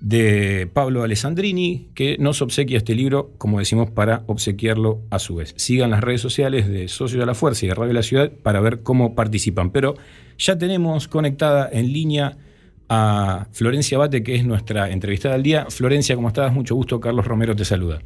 de 0.00 0.66
Pablo 0.72 1.02
Alessandrini, 1.02 1.90
que 1.94 2.16
nos 2.18 2.40
obsequia 2.40 2.78
este 2.78 2.94
libro, 2.94 3.34
como 3.36 3.58
decimos, 3.58 3.90
para 3.90 4.24
obsequiarlo 4.26 5.02
a 5.10 5.18
su 5.18 5.36
vez. 5.36 5.52
Sigan 5.58 5.90
las 5.90 6.00
redes 6.00 6.22
sociales 6.22 6.68
de 6.68 6.88
Socios 6.88 7.20
de 7.20 7.26
la 7.26 7.34
Fuerza 7.34 7.66
y 7.66 7.68
de 7.68 7.74
Radio 7.74 7.92
La 7.92 8.02
Ciudad 8.02 8.32
para 8.42 8.60
ver 8.60 8.82
cómo 8.82 9.14
participan. 9.14 9.70
Pero 9.70 9.94
ya 10.38 10.56
tenemos 10.56 11.06
conectada 11.06 11.68
en 11.70 11.92
línea 11.92 12.38
a 12.90 13.46
Florencia 13.52 13.96
Bate, 13.98 14.22
que 14.22 14.34
es 14.34 14.44
nuestra 14.44 14.90
entrevistada 14.90 15.34
del 15.34 15.44
día. 15.44 15.66
Florencia, 15.70 16.16
¿cómo 16.16 16.28
estás? 16.28 16.52
Mucho 16.52 16.74
gusto. 16.74 16.98
Carlos 17.00 17.24
Romero 17.24 17.54
te 17.54 17.64
saluda. 17.64 18.02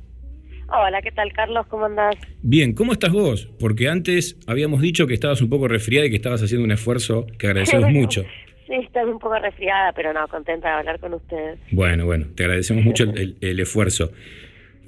Hola, 0.68 1.00
¿qué 1.02 1.10
tal, 1.10 1.32
Carlos? 1.32 1.66
¿Cómo 1.68 1.86
andás? 1.86 2.16
Bien, 2.42 2.74
¿cómo 2.74 2.92
estás 2.92 3.12
vos? 3.12 3.48
Porque 3.58 3.88
antes 3.88 4.36
habíamos 4.46 4.80
dicho 4.82 5.06
que 5.06 5.14
estabas 5.14 5.40
un 5.40 5.48
poco 5.48 5.68
resfriada 5.68 6.06
y 6.06 6.10
que 6.10 6.16
estabas 6.16 6.42
haciendo 6.42 6.64
un 6.64 6.72
esfuerzo 6.72 7.26
que 7.38 7.46
agradecemos 7.46 7.90
mucho. 7.92 8.24
Sí, 8.66 8.74
estoy 8.82 9.04
un 9.10 9.18
poco 9.18 9.38
resfriada, 9.38 9.92
pero 9.92 10.12
no, 10.12 10.26
contenta 10.28 10.68
de 10.68 10.74
hablar 10.74 10.98
con 11.00 11.14
ustedes. 11.14 11.58
Bueno, 11.70 12.04
bueno, 12.06 12.26
te 12.34 12.44
agradecemos 12.44 12.84
mucho 12.84 13.04
el, 13.04 13.18
el- 13.18 13.36
el 13.40 13.60
esfuerzo. 13.60 14.10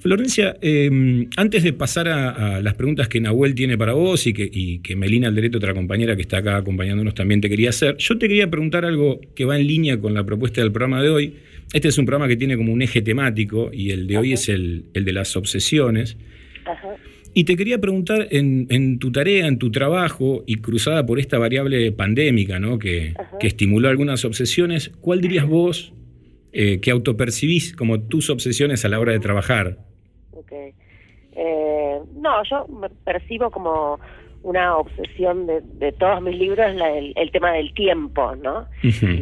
Florencia, 0.07 0.57
eh, 0.63 1.27
antes 1.37 1.65
de 1.65 1.73
pasar 1.73 2.07
a, 2.07 2.59
a 2.59 2.63
las 2.63 2.75
preguntas 2.75 3.09
que 3.09 3.21
Nahuel 3.21 3.57
tiene 3.57 3.77
para 3.77 3.93
vos 3.95 4.25
y 4.29 4.33
que, 4.33 4.49
y 4.49 4.79
que 4.79 4.95
Melina 4.95 5.27
Alderete, 5.27 5.57
otra 5.57 5.75
compañera 5.75 6.15
que 6.15 6.23
está 6.23 6.39
acá 6.39 6.59
acompañándonos, 6.59 7.13
también 7.13 7.41
te 7.41 7.49
quería 7.49 7.71
hacer, 7.71 7.97
yo 7.97 8.17
te 8.17 8.29
quería 8.29 8.49
preguntar 8.49 8.85
algo 8.85 9.21
que 9.35 9.45
va 9.45 9.59
en 9.59 9.67
línea 9.67 9.99
con 9.99 10.15
la 10.15 10.25
propuesta 10.25 10.61
del 10.61 10.71
programa 10.71 11.03
de 11.03 11.11
hoy. 11.11 11.35
Este 11.73 11.89
es 11.89 11.99
un 11.99 12.07
programa 12.07 12.29
que 12.29 12.37
tiene 12.37 12.57
como 12.57 12.73
un 12.73 12.83
eje 12.83 13.03
temático 13.03 13.71
y 13.73 13.91
el 13.91 14.07
de 14.07 14.17
hoy 14.17 14.33
es 14.35 14.49
el, 14.49 14.85
el 14.95 15.05
de 15.05 15.13
las 15.13 15.35
obsesiones. 15.35 16.17
Ajá. 16.65 16.95
Y 17.35 17.43
te 17.43 17.57
quería 17.57 17.81
preguntar 17.81 18.29
en, 18.31 18.69
en 18.71 19.01
tu 19.01 19.11
tarea, 19.11 19.49
en 19.49 19.59
tu 19.59 19.73
trabajo 19.73 20.45
y 20.47 20.59
cruzada 20.59 21.05
por 21.05 21.19
esta 21.19 21.37
variable 21.39 21.91
pandémica 21.91 22.61
¿no? 22.61 22.79
que, 22.79 23.15
que 23.41 23.49
estimuló 23.49 23.89
algunas 23.89 24.25
obsesiones, 24.25 24.93
¿cuál 25.01 25.21
dirías 25.21 25.49
vos 25.49 25.93
eh, 26.53 26.79
que 26.79 26.93
autopercibís 26.93 27.75
como 27.75 28.03
tus 28.03 28.31
obsesiones 28.31 28.85
a 28.85 28.89
la 28.89 29.01
hora 29.01 29.11
de 29.11 29.19
trabajar? 29.19 29.79
Ok. 30.47 30.75
Eh, 31.39 32.01
no, 32.17 32.43
yo 32.45 32.67
me 32.69 32.89
percibo 33.05 33.51
como 33.51 33.99
una 34.43 34.77
obsesión 34.77 35.47
de, 35.47 35.61
de 35.61 35.91
todos 35.93 36.23
mis 36.23 36.39
libros 36.39 36.73
la- 36.77 36.91
el, 36.97 37.13
el 37.17 37.31
tema 37.33 37.51
del 37.53 37.75
tiempo, 37.75 38.35
¿no? 38.37 38.67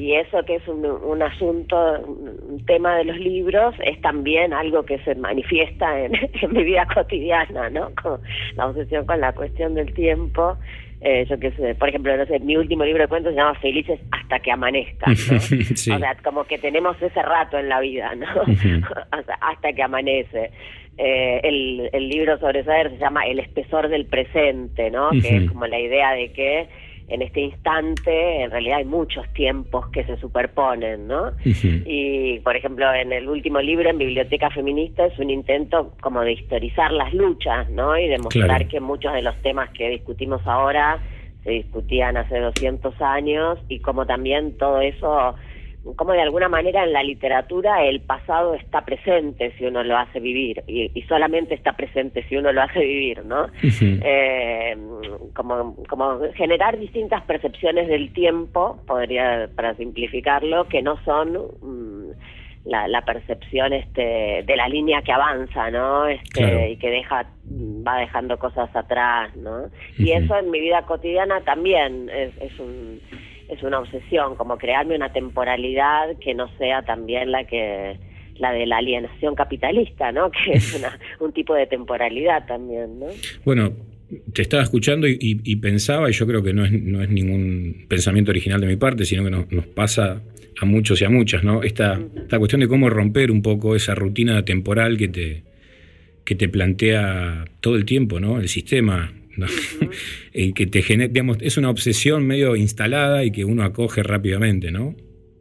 Y 0.00 0.14
eso 0.16 0.42
que 0.44 0.56
es 0.56 0.68
un, 0.68 0.84
un 0.84 1.22
asunto, 1.22 1.76
un 2.06 2.62
tema 2.66 2.96
de 2.98 3.04
los 3.04 3.16
libros, 3.16 3.74
es 3.84 4.00
también 4.02 4.52
algo 4.52 4.84
que 4.84 4.98
se 4.98 5.14
manifiesta 5.14 5.98
en, 5.98 6.12
en 6.42 6.52
mi 6.52 6.62
vida 6.62 6.86
cotidiana, 6.92 7.70
¿no? 7.70 7.90
Con 8.00 8.20
la 8.56 8.66
obsesión 8.66 9.06
con 9.06 9.20
la 9.20 9.32
cuestión 9.32 9.74
del 9.74 9.92
tiempo. 9.94 10.56
Eh, 11.00 11.26
yo 11.28 11.38
qué 11.38 11.50
sé, 11.52 11.74
por 11.74 11.88
ejemplo, 11.90 12.16
no 12.16 12.24
sé, 12.26 12.38
mi 12.40 12.56
último 12.56 12.84
libro 12.84 13.02
de 13.02 13.08
cuentos 13.08 13.32
se 13.34 13.38
llama 13.38 13.54
Felices 13.60 14.00
hasta 14.10 14.38
que 14.40 14.50
amanezca, 14.52 15.06
¿no? 15.06 15.14
Sí. 15.40 15.90
O 15.90 15.98
sea, 15.98 16.16
como 16.22 16.44
que 16.44 16.58
tenemos 16.58 17.00
ese 17.02 17.20
rato 17.22 17.58
en 17.58 17.68
la 17.68 17.80
vida, 17.80 18.14
¿no? 18.14 18.26
O 18.46 19.22
sea, 19.24 19.34
hasta 19.40 19.72
que 19.72 19.82
amanece. 19.82 20.50
Eh, 20.96 21.40
el, 21.42 21.90
el 21.92 22.08
libro 22.08 22.38
sobre 22.38 22.62
Sader 22.64 22.90
se 22.90 22.98
llama 22.98 23.26
El 23.26 23.38
espesor 23.40 23.88
del 23.88 24.06
presente, 24.06 24.90
¿no? 24.90 25.10
Que 25.10 25.36
es 25.38 25.50
como 25.50 25.66
la 25.66 25.80
idea 25.80 26.12
de 26.12 26.32
que 26.32 26.68
en 27.08 27.20
este 27.20 27.40
instante 27.40 28.42
en 28.42 28.50
realidad 28.50 28.78
hay 28.78 28.84
muchos 28.84 29.30
tiempos 29.34 29.88
que 29.90 30.04
se 30.04 30.16
superponen, 30.18 31.06
¿no? 31.06 31.32
Y, 31.44 32.38
por 32.40 32.56
ejemplo, 32.56 32.90
en 32.94 33.12
el 33.12 33.28
último 33.28 33.60
libro, 33.60 33.90
en 33.90 33.98
Biblioteca 33.98 34.48
Feminista, 34.50 35.04
es 35.06 35.18
un 35.18 35.30
intento 35.30 35.92
como 36.00 36.22
de 36.22 36.32
historizar 36.32 36.92
las 36.92 37.12
luchas, 37.12 37.68
¿no? 37.70 37.98
Y 37.98 38.08
demostrar 38.08 38.46
Claro. 38.46 38.68
que 38.68 38.80
muchos 38.80 39.12
de 39.12 39.22
los 39.22 39.36
temas 39.42 39.68
que 39.70 39.90
discutimos 39.90 40.40
ahora 40.46 40.98
se 41.42 41.50
discutían 41.50 42.16
hace 42.16 42.38
200 42.38 42.94
años 43.02 43.58
y 43.68 43.80
como 43.80 44.06
también 44.06 44.56
todo 44.56 44.80
eso, 44.80 45.34
como 45.96 46.12
de 46.12 46.22
alguna 46.22 46.48
manera 46.48 46.84
en 46.84 46.92
la 46.92 47.02
literatura 47.02 47.84
el 47.84 48.00
pasado 48.00 48.54
está 48.54 48.84
presente 48.84 49.52
si 49.58 49.66
uno 49.66 49.82
lo 49.84 49.96
hace 49.96 50.18
vivir 50.20 50.62
y, 50.66 50.90
y 50.94 51.02
solamente 51.02 51.54
está 51.54 51.74
presente 51.74 52.24
si 52.28 52.36
uno 52.36 52.52
lo 52.52 52.62
hace 52.62 52.80
vivir, 52.80 53.24
¿no? 53.24 53.48
eh, 53.62 54.76
como, 55.34 55.76
como 55.88 56.20
generar 56.34 56.78
distintas 56.78 57.22
percepciones 57.24 57.88
del 57.88 58.12
tiempo, 58.12 58.80
podría, 58.86 59.48
para 59.54 59.74
simplificarlo, 59.74 60.68
que 60.68 60.82
no 60.82 60.98
son 61.04 61.32
mm, 61.60 62.10
la, 62.64 62.88
la 62.88 63.02
percepción 63.02 63.72
este, 63.72 64.42
de 64.46 64.56
la 64.56 64.68
línea 64.68 65.02
que 65.02 65.12
avanza, 65.12 65.70
¿no? 65.70 66.06
Este, 66.06 66.30
Claro. 66.32 66.66
Y 66.66 66.76
que 66.76 66.90
deja, 66.90 67.26
va 67.86 67.98
dejando 67.98 68.38
cosas 68.38 68.74
atrás, 68.74 69.34
¿no? 69.36 69.68
Y 69.98 70.12
eso 70.12 70.36
en 70.36 70.50
mi 70.50 70.60
vida 70.60 70.82
cotidiana 70.82 71.42
también 71.42 72.08
es, 72.08 72.32
es 72.40 72.58
un 72.58 73.00
es 73.48 73.62
una 73.62 73.78
obsesión, 73.80 74.36
como 74.36 74.56
crearme 74.58 74.96
una 74.96 75.12
temporalidad 75.12 76.16
que 76.20 76.34
no 76.34 76.48
sea 76.58 76.82
también 76.82 77.30
la 77.32 77.44
que 77.46 77.96
la 78.36 78.52
de 78.52 78.66
la 78.66 78.78
alienación 78.78 79.34
capitalista, 79.36 80.10
¿no? 80.12 80.30
Que 80.44 80.52
es 80.54 80.74
una, 80.74 80.98
un 81.20 81.32
tipo 81.32 81.54
de 81.54 81.66
temporalidad 81.66 82.46
también, 82.46 82.98
¿no? 82.98 83.06
Bueno, 83.44 83.72
te 84.32 84.42
estaba 84.42 84.62
escuchando 84.62 85.06
y, 85.08 85.12
y- 85.20 85.40
y 85.44 85.56
pensaba, 85.56 86.10
y 86.10 86.12
yo 86.12 86.26
creo 86.26 86.42
que 86.42 86.52
no 86.52 86.64
es, 86.64 86.72
no 86.72 87.02
es 87.02 87.08
ningún 87.10 87.86
pensamiento 87.88 88.30
original 88.32 88.60
de 88.60 88.66
mi 88.66 88.76
parte, 88.76 89.04
sino 89.04 89.22
que 89.24 89.30
nos, 89.30 89.50
nos 89.52 89.66
pasa 89.66 90.20
a 90.60 90.64
muchos 90.66 91.00
y 91.00 91.04
a 91.04 91.10
muchas, 91.10 91.42
¿no? 91.44 91.62
Esta, 91.62 92.00
esta 92.16 92.38
cuestión 92.38 92.60
de 92.60 92.68
cómo 92.68 92.90
romper 92.90 93.30
un 93.30 93.42
poco 93.42 93.74
esa 93.76 93.94
rutina 93.94 94.44
temporal 94.44 94.96
que 94.96 95.08
te, 95.08 95.42
que 96.24 96.34
te 96.34 96.48
plantea 96.48 97.44
todo 97.60 97.76
el 97.76 97.84
tiempo, 97.84 98.18
¿no? 98.20 98.38
El 98.40 98.48
sistema, 98.48 99.12
¿no? 99.36 99.46
Eh, 100.32 100.52
que 100.52 100.66
te 100.66 100.82
genera, 100.82 101.08
digamos, 101.12 101.38
es 101.40 101.56
una 101.56 101.70
obsesión 101.70 102.26
medio 102.26 102.56
instalada 102.56 103.22
y 103.24 103.30
que 103.30 103.44
uno 103.44 103.62
acoge 103.62 104.02
rápidamente, 104.02 104.70
¿no? 104.72 104.94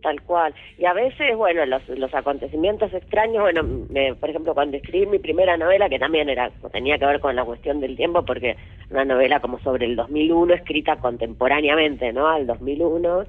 Tal 0.03 0.21
cual. 0.21 0.53
Y 0.77 0.85
a 0.85 0.93
veces, 0.93 1.35
bueno, 1.35 1.65
los, 1.65 1.81
los 1.97 2.13
acontecimientos 2.13 2.93
extraños, 2.93 3.41
bueno, 3.41 3.63
me- 3.89 4.13
por 4.15 4.29
ejemplo, 4.29 4.53
cuando 4.53 4.75
escribí 4.77 5.05
mi 5.07 5.17
primera 5.17 5.55
novela, 5.57 5.87
que 5.89 5.97
también 5.97 6.27
era 6.29 6.51
tenía 6.71 6.97
que 6.99 7.05
ver 7.05 7.19
con 7.21 7.35
la 7.35 7.45
cuestión 7.45 7.79
del 7.79 7.95
tiempo, 7.95 8.23
porque 8.25 8.57
una 8.91 9.05
novela 9.05 9.39
como 9.39 9.59
sobre 9.61 9.85
el 9.85 9.95
2001, 9.95 10.53
escrita 10.55 10.97
contemporáneamente, 10.97 12.11
¿no? 12.13 12.27
Al 12.27 12.45
2001, 12.45 13.25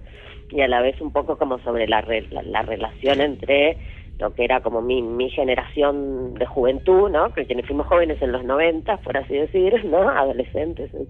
y 0.50 0.60
a 0.60 0.68
la 0.68 0.82
vez 0.82 1.00
un 1.00 1.12
poco 1.12 1.38
como 1.38 1.58
sobre 1.60 1.86
la, 1.88 2.00
re- 2.00 2.26
la, 2.30 2.42
la 2.42 2.62
relación 2.62 3.20
entre 3.20 3.78
lo 4.18 4.32
que 4.32 4.44
era 4.44 4.60
como 4.60 4.80
mi, 4.80 5.02
mi 5.02 5.28
generación 5.30 6.34
de 6.34 6.46
juventud, 6.46 7.10
¿no? 7.10 7.32
Que 7.32 7.46
quienes 7.46 7.66
fuimos 7.66 7.86
jóvenes 7.86 8.20
en 8.22 8.32
los 8.32 8.44
90, 8.44 8.98
por 8.98 9.16
así 9.16 9.34
decir, 9.34 9.84
¿no? 9.84 10.08
Adolescentes 10.08 10.92
en, 10.94 11.08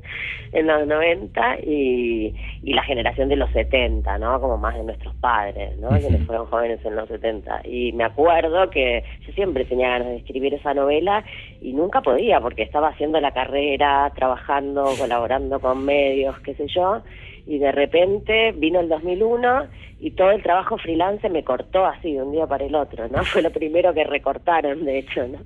en 0.53 0.67
los 0.67 0.87
90 0.87 1.59
y, 1.61 2.35
y 2.63 2.73
la 2.73 2.83
generación 2.83 3.29
de 3.29 3.37
los 3.37 3.51
70, 3.51 4.19
¿no? 4.19 4.41
Como 4.41 4.57
más 4.57 4.75
de 4.75 4.85
nuestros 4.85 5.15
padres, 5.17 5.77
¿no? 5.79 5.91
Quienes 5.91 6.25
fueron 6.27 6.47
jóvenes 6.47 6.85
en 6.85 6.97
los 6.97 7.09
70. 7.09 7.63
Y 7.65 7.93
me 7.93 8.05
acuerdo 8.05 8.71
que 8.71 9.05
yo 9.27 9.33
siempre 9.35 9.65
tenía 9.65 9.91
ganas 9.91 10.09
de 10.09 10.17
escribir 10.17 10.55
esa 10.55 10.73
novela 10.73 11.25
y 11.61 11.73
nunca 11.73 12.01
podía 12.01 12.41
porque 12.41 12.63
estaba 12.63 12.89
haciendo 12.89 13.21
la 13.21 13.33
carrera, 13.33 14.11
trabajando, 14.15 14.85
colaborando 14.99 15.61
con 15.61 15.85
medios, 15.85 16.39
qué 16.41 16.55
sé 16.55 16.67
yo. 16.69 17.03
Y 17.47 17.59
de 17.59 17.73
repente 17.73 18.53
vino 18.53 18.81
el 18.81 18.89
2001 18.89 19.69
y 20.01 20.11
todo 20.11 20.33
el 20.33 20.43
trabajo 20.43 20.77
freelance 20.77 21.29
me 21.31 21.45
cortó 21.45 21.87
así 21.87 22.13
de 22.13 22.23
un 22.23 22.33
día 22.33 22.47
para 22.47 22.65
el 22.65 22.75
otro, 22.75 23.09
¿no? 23.09 23.25
Fue 23.25 23.43
lo 23.43 23.51
primero 23.51 23.95
que 23.95 24.05
recortaron, 24.05 24.85
de 24.85 24.99
hecho, 24.99 25.27
¿no? 25.27 25.39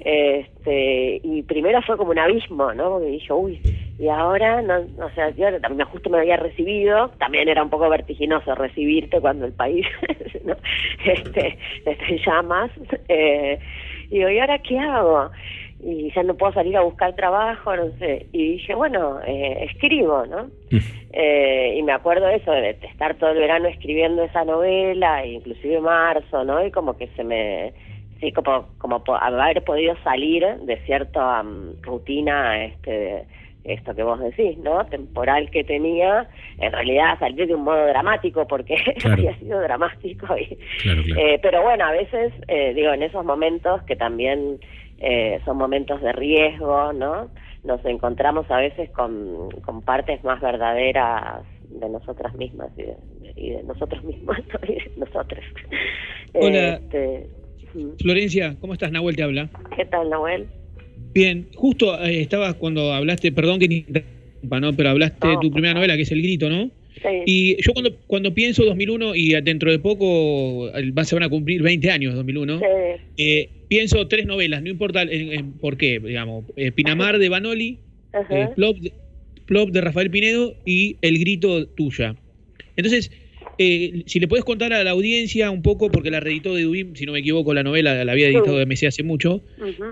Este, 0.00 1.20
y 1.24 1.42
primero 1.42 1.82
fue 1.82 1.96
como 1.96 2.12
un 2.12 2.18
abismo, 2.18 2.72
¿no? 2.72 2.90
Porque 2.90 3.06
dije, 3.06 3.32
uy, 3.32 3.60
y 3.98 4.08
ahora, 4.08 4.62
no, 4.62 4.74
o 5.04 5.10
sea, 5.14 5.30
yo 5.30 5.60
también 5.60 5.88
justo 5.88 6.10
me 6.10 6.18
había 6.18 6.36
recibido, 6.36 7.08
también 7.18 7.48
era 7.48 7.62
un 7.62 7.70
poco 7.70 7.88
vertiginoso 7.88 8.54
recibirte 8.54 9.20
cuando 9.20 9.46
el 9.46 9.52
país, 9.52 9.86
¿no? 10.44 10.54
Este, 11.04 11.58
está 11.84 12.06
en 12.06 12.18
llamas, 12.18 12.70
eh, 13.08 13.58
y 14.10 14.18
digo, 14.18 14.30
¿y 14.30 14.38
ahora 14.38 14.58
qué 14.58 14.78
hago? 14.78 15.30
Y 15.86 16.12
ya 16.12 16.24
no 16.24 16.34
puedo 16.34 16.52
salir 16.52 16.76
a 16.76 16.82
buscar 16.82 17.14
trabajo, 17.14 17.76
no 17.76 17.90
sé. 17.98 18.26
Y 18.32 18.54
dije, 18.54 18.74
bueno, 18.74 19.20
eh, 19.24 19.68
escribo, 19.70 20.26
¿no? 20.26 20.50
Eh, 21.12 21.76
y 21.78 21.82
me 21.84 21.92
acuerdo 21.92 22.28
eso, 22.28 22.50
de, 22.50 22.70
estar 22.70 23.14
todo 23.14 23.30
el 23.30 23.38
verano 23.38 23.68
escribiendo 23.68 24.24
esa 24.24 24.44
novela, 24.44 25.24
inclusive 25.24 25.80
marzo, 25.80 26.42
¿no? 26.44 26.66
Y 26.66 26.72
como 26.72 26.96
que 26.96 27.06
se 27.14 27.22
me, 27.22 27.72
sí, 28.20 28.32
como, 28.32 28.66
como 28.78 29.00
haber 29.20 29.62
podido 29.62 29.94
salir 30.02 30.44
de 30.62 30.76
cierta 30.86 31.38
am, 31.38 31.74
rutina, 31.82 32.64
este, 32.64 33.24
esto 33.62 33.94
que 33.94 34.02
vos 34.02 34.18
decís, 34.18 34.58
¿no? 34.58 34.84
Temporal 34.86 35.50
que 35.50 35.62
tenía, 35.62 36.28
en 36.58 36.72
realidad 36.72 37.16
salir 37.20 37.46
de 37.46 37.54
un 37.54 37.62
modo 37.62 37.86
dramático, 37.86 38.44
porque 38.48 38.74
Claro. 38.98 39.14
había 39.14 39.38
sido 39.38 39.60
dramático. 39.60 40.36
Y, 40.36 40.56
Claro, 40.82 41.02
claro. 41.04 41.20
eh, 41.20 41.38
pero 41.40 41.62
bueno, 41.62 41.84
a 41.84 41.92
veces, 41.92 42.32
eh, 42.48 42.72
digo, 42.74 42.92
en 42.92 43.04
esos 43.04 43.24
momentos 43.24 43.82
que 43.84 43.94
también 43.94 44.58
eh, 44.98 45.40
son 45.44 45.58
momentos 45.58 46.00
de 46.00 46.12
riesgo, 46.12 46.92
¿no? 46.92 47.30
Nos 47.64 47.84
encontramos 47.84 48.50
a 48.50 48.58
veces 48.58 48.90
con, 48.90 49.50
con 49.64 49.82
partes 49.82 50.22
más 50.24 50.40
verdaderas 50.40 51.44
de 51.68 51.88
nosotras 51.88 52.34
mismas 52.34 52.70
y 52.76 52.82
de, 52.82 52.96
y 53.36 53.50
de 53.50 53.62
nosotros 53.64 54.02
mismos 54.04 54.36
¿no? 54.38 54.60
y 54.68 54.74
de 54.74 54.92
nosotros. 54.96 55.44
Hola. 56.34 56.74
Este, 56.74 57.26
Florencia, 58.00 58.56
¿cómo 58.60 58.72
estás? 58.72 58.90
Nahuel 58.90 59.16
te 59.16 59.22
habla. 59.22 59.50
¿Qué 59.76 59.84
tal, 59.84 60.08
Nahuel? 60.08 60.46
Bien, 61.12 61.46
justo 61.54 61.98
eh, 62.02 62.22
estabas 62.22 62.54
cuando 62.54 62.92
hablaste, 62.92 63.32
perdón 63.32 63.58
que 63.58 63.66
interrumpa, 63.66 64.60
¿no? 64.60 64.74
Pero 64.74 64.90
hablaste 64.90 65.28
de 65.28 65.36
tu 65.40 65.50
primera 65.50 65.74
novela, 65.74 65.96
que 65.96 66.02
es 66.02 66.12
El 66.12 66.22
Grito, 66.22 66.48
¿no? 66.48 66.70
Sí. 66.94 67.22
Y 67.26 67.62
yo 67.62 67.72
cuando, 67.74 67.94
cuando 68.06 68.32
pienso 68.32 68.64
2001 68.64 69.14
y 69.14 69.38
dentro 69.42 69.70
de 69.70 69.78
poco 69.78 70.68
eh, 70.68 70.92
se 71.04 71.14
van 71.14 71.24
a 71.24 71.28
cumplir 71.28 71.62
20 71.62 71.90
años 71.90 72.14
2001, 72.14 72.60
eh, 73.18 73.50
pienso 73.68 74.06
tres 74.08 74.26
novelas, 74.26 74.62
no 74.62 74.70
importa 74.70 75.02
en- 75.02 75.32
en 75.32 75.52
por 75.58 75.76
qué, 75.76 75.98
digamos. 76.00 76.44
eh, 76.56 76.72
Pinamar 76.72 77.18
de 77.18 77.28
Banoli, 77.28 77.80
eh, 78.30 78.48
Plop, 78.54 78.78
de, 78.78 78.92
Plop 79.46 79.70
de 79.70 79.80
Rafael 79.80 80.10
Pinedo 80.10 80.54
y 80.64 80.96
El 81.02 81.18
Grito 81.18 81.66
tuya. 81.68 82.16
Entonces, 82.76 83.10
eh, 83.58 84.02
si 84.06 84.20
le 84.20 84.28
puedes 84.28 84.44
contar 84.44 84.72
a 84.74 84.84
la 84.84 84.90
audiencia 84.90 85.50
un 85.50 85.62
poco, 85.62 85.90
porque 85.90 86.10
la 86.10 86.20
reeditó 86.20 86.54
de 86.54 86.64
Dubín, 86.64 86.94
si 86.94 87.06
no 87.06 87.12
me 87.12 87.20
equivoco, 87.20 87.54
la 87.54 87.62
novela 87.62 88.04
la 88.04 88.12
había 88.12 88.26
editado 88.28 88.56
de 88.58 88.62
MC 88.66 88.86
hace 88.86 89.02
mucho, 89.02 89.42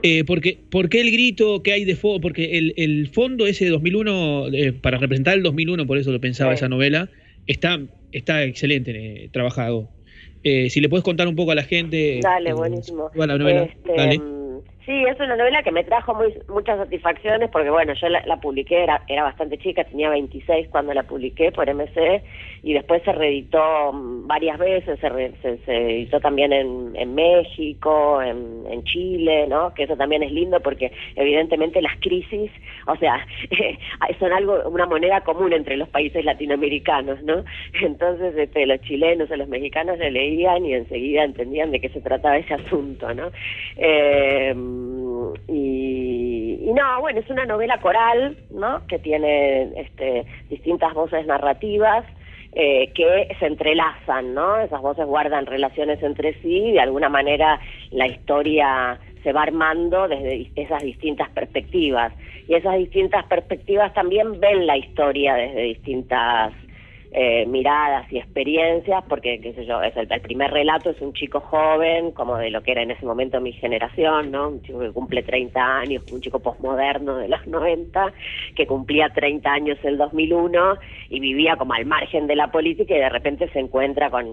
eh, 0.02 0.24
porque, 0.24 0.58
¿por 0.70 0.88
qué 0.90 1.00
el 1.00 1.10
grito 1.10 1.62
que 1.62 1.72
hay 1.72 1.84
de 1.86 1.96
fondo? 1.96 2.20
Porque 2.20 2.58
el, 2.58 2.74
el 2.76 3.08
fondo 3.08 3.46
ese 3.46 3.64
de 3.64 3.70
2001, 3.70 4.48
eh, 4.52 4.72
para 4.72 4.98
representar 4.98 5.36
el 5.36 5.42
2001, 5.42 5.86
por 5.86 5.96
eso 5.96 6.12
lo 6.12 6.20
pensaba 6.20 6.52
Sí. 6.54 6.56
esa 6.60 6.68
novela, 6.68 7.10
está, 7.46 7.80
está 8.12 8.44
excelente 8.44 8.90
eh, 9.24 9.28
trabajado. 9.32 9.90
Eh, 10.44 10.68
si 10.70 10.80
le 10.80 10.88
puedes 10.88 11.02
contar 11.02 11.26
un 11.26 11.34
poco 11.34 11.52
a 11.52 11.54
la 11.54 11.64
gente. 11.64 12.20
Dale, 12.22 12.50
eh, 12.50 12.52
buenísimo. 12.52 13.10
novela. 13.14 13.64
Este, 13.64 13.92
Dale. 13.96 14.43
Sí, 14.86 15.02
es 15.04 15.18
una 15.18 15.34
novela 15.36 15.62
que 15.62 15.72
me 15.72 15.82
trajo 15.82 16.14
muy, 16.14 16.34
muchas 16.46 16.76
satisfacciones 16.76 17.48
porque, 17.50 17.70
bueno, 17.70 17.94
yo 17.94 18.06
la, 18.10 18.36
publiqué, 18.36 18.82
era, 18.82 19.00
era 19.08 19.22
bastante 19.22 19.56
chica, 19.56 19.82
tenía 19.84 20.10
26 20.10 20.68
cuando 20.68 20.92
la 20.92 21.04
publiqué 21.04 21.52
por 21.52 21.66
MC 21.72 22.22
y 22.62 22.74
después 22.74 23.02
se 23.02 23.12
reeditó 23.12 23.94
mm, 23.94 24.26
varias 24.26 24.58
veces, 24.58 25.00
se, 25.00 25.08
re- 25.08 25.32
editó 25.66 26.20
también 26.20 26.52
en, 26.52 27.14
México, 27.14 28.20
en, 28.20 28.66
en 28.70 28.84
Chile, 28.84 29.46
¿no? 29.48 29.72
Que 29.72 29.84
eso 29.84 29.96
también 29.96 30.22
es 30.22 30.30
lindo 30.32 30.60
porque 30.60 30.92
evidentemente 31.16 31.80
las 31.80 31.96
crisis, 32.00 32.50
o 32.86 32.96
sea, 32.96 33.26
son 34.18 34.34
algo, 34.34 34.68
una 34.68 34.84
moneda 34.84 35.22
común 35.22 35.54
entre 35.54 35.78
los 35.78 35.88
países 35.88 36.26
latinoamericanos, 36.26 37.22
¿no? 37.22 37.42
Entonces, 37.80 38.36
este, 38.36 38.66
los 38.66 38.82
chilenos 38.82 39.30
o 39.30 39.36
los 39.36 39.48
mexicanos 39.48 39.98
le 39.98 40.10
leían 40.10 40.66
y 40.66 40.74
enseguida 40.74 41.24
entendían 41.24 41.70
de 41.70 41.80
qué 41.80 41.88
se 41.88 42.02
trataba 42.02 42.36
ese 42.36 42.52
asunto, 42.52 43.14
¿no? 43.14 43.30
Eh, 43.78 44.54
y, 45.48 46.70
no, 46.74 47.00
bueno, 47.00 47.20
es 47.20 47.30
una 47.30 47.44
novela 47.44 47.78
coral, 47.80 48.36
¿no? 48.50 48.86
Que 48.86 48.98
tiene 48.98 49.70
este, 49.80 50.24
distintas 50.48 50.94
voces 50.94 51.26
narrativas 51.26 52.04
eh, 52.52 52.92
que 52.94 53.34
se 53.38 53.46
entrelazan, 53.46 54.34
¿no? 54.34 54.58
Esas 54.58 54.80
voces 54.80 55.06
guardan 55.06 55.46
relaciones 55.46 56.02
entre 56.02 56.34
sí 56.40 56.68
y 56.68 56.72
de 56.72 56.80
alguna 56.80 57.08
manera 57.08 57.60
la 57.90 58.06
historia 58.06 58.98
se 59.22 59.32
va 59.32 59.42
armando 59.42 60.06
desde 60.06 60.50
esas 60.54 60.82
distintas 60.82 61.30
perspectivas. 61.30 62.12
Y 62.46 62.54
esas 62.54 62.76
distintas 62.76 63.24
perspectivas 63.24 63.92
también 63.94 64.38
ven 64.38 64.66
la 64.66 64.76
historia 64.76 65.34
desde 65.34 65.62
distintas 65.62 66.52
eh, 67.16 67.46
miradas 67.46 68.10
y 68.12 68.18
experiencias, 68.18 69.04
porque, 69.08 69.40
qué 69.40 69.52
sé 69.54 69.64
yo, 69.66 69.80
es 69.82 69.96
el, 69.96 70.08
primer 70.20 70.50
relato 70.50 70.90
es 70.90 71.00
un 71.00 71.12
chico 71.12 71.38
joven, 71.40 72.10
como 72.10 72.36
de 72.38 72.50
lo 72.50 72.62
que 72.64 72.72
era 72.72 72.82
en 72.82 72.90
ese 72.90 73.06
momento 73.06 73.40
mi 73.40 73.52
generación, 73.52 74.32
¿no? 74.32 74.48
Un 74.48 74.62
chico 74.62 74.80
que 74.80 74.90
cumple 74.90 75.22
30 75.22 75.60
años, 75.78 76.02
un 76.10 76.20
chico 76.20 76.40
posmoderno 76.40 77.16
de 77.16 77.28
los 77.28 77.46
90, 77.46 78.12
que 78.56 78.66
cumplía 78.66 79.10
30 79.10 79.48
años 79.52 79.78
el 79.84 79.96
2001 79.96 80.76
y 81.08 81.20
vivía 81.20 81.54
como 81.56 81.74
al 81.74 81.86
margen 81.86 82.26
de 82.26 82.34
la 82.34 82.48
política 82.50 82.94
y 82.96 82.98
de 82.98 83.08
repente 83.08 83.48
se 83.52 83.60
encuentra 83.60 84.10
con 84.10 84.26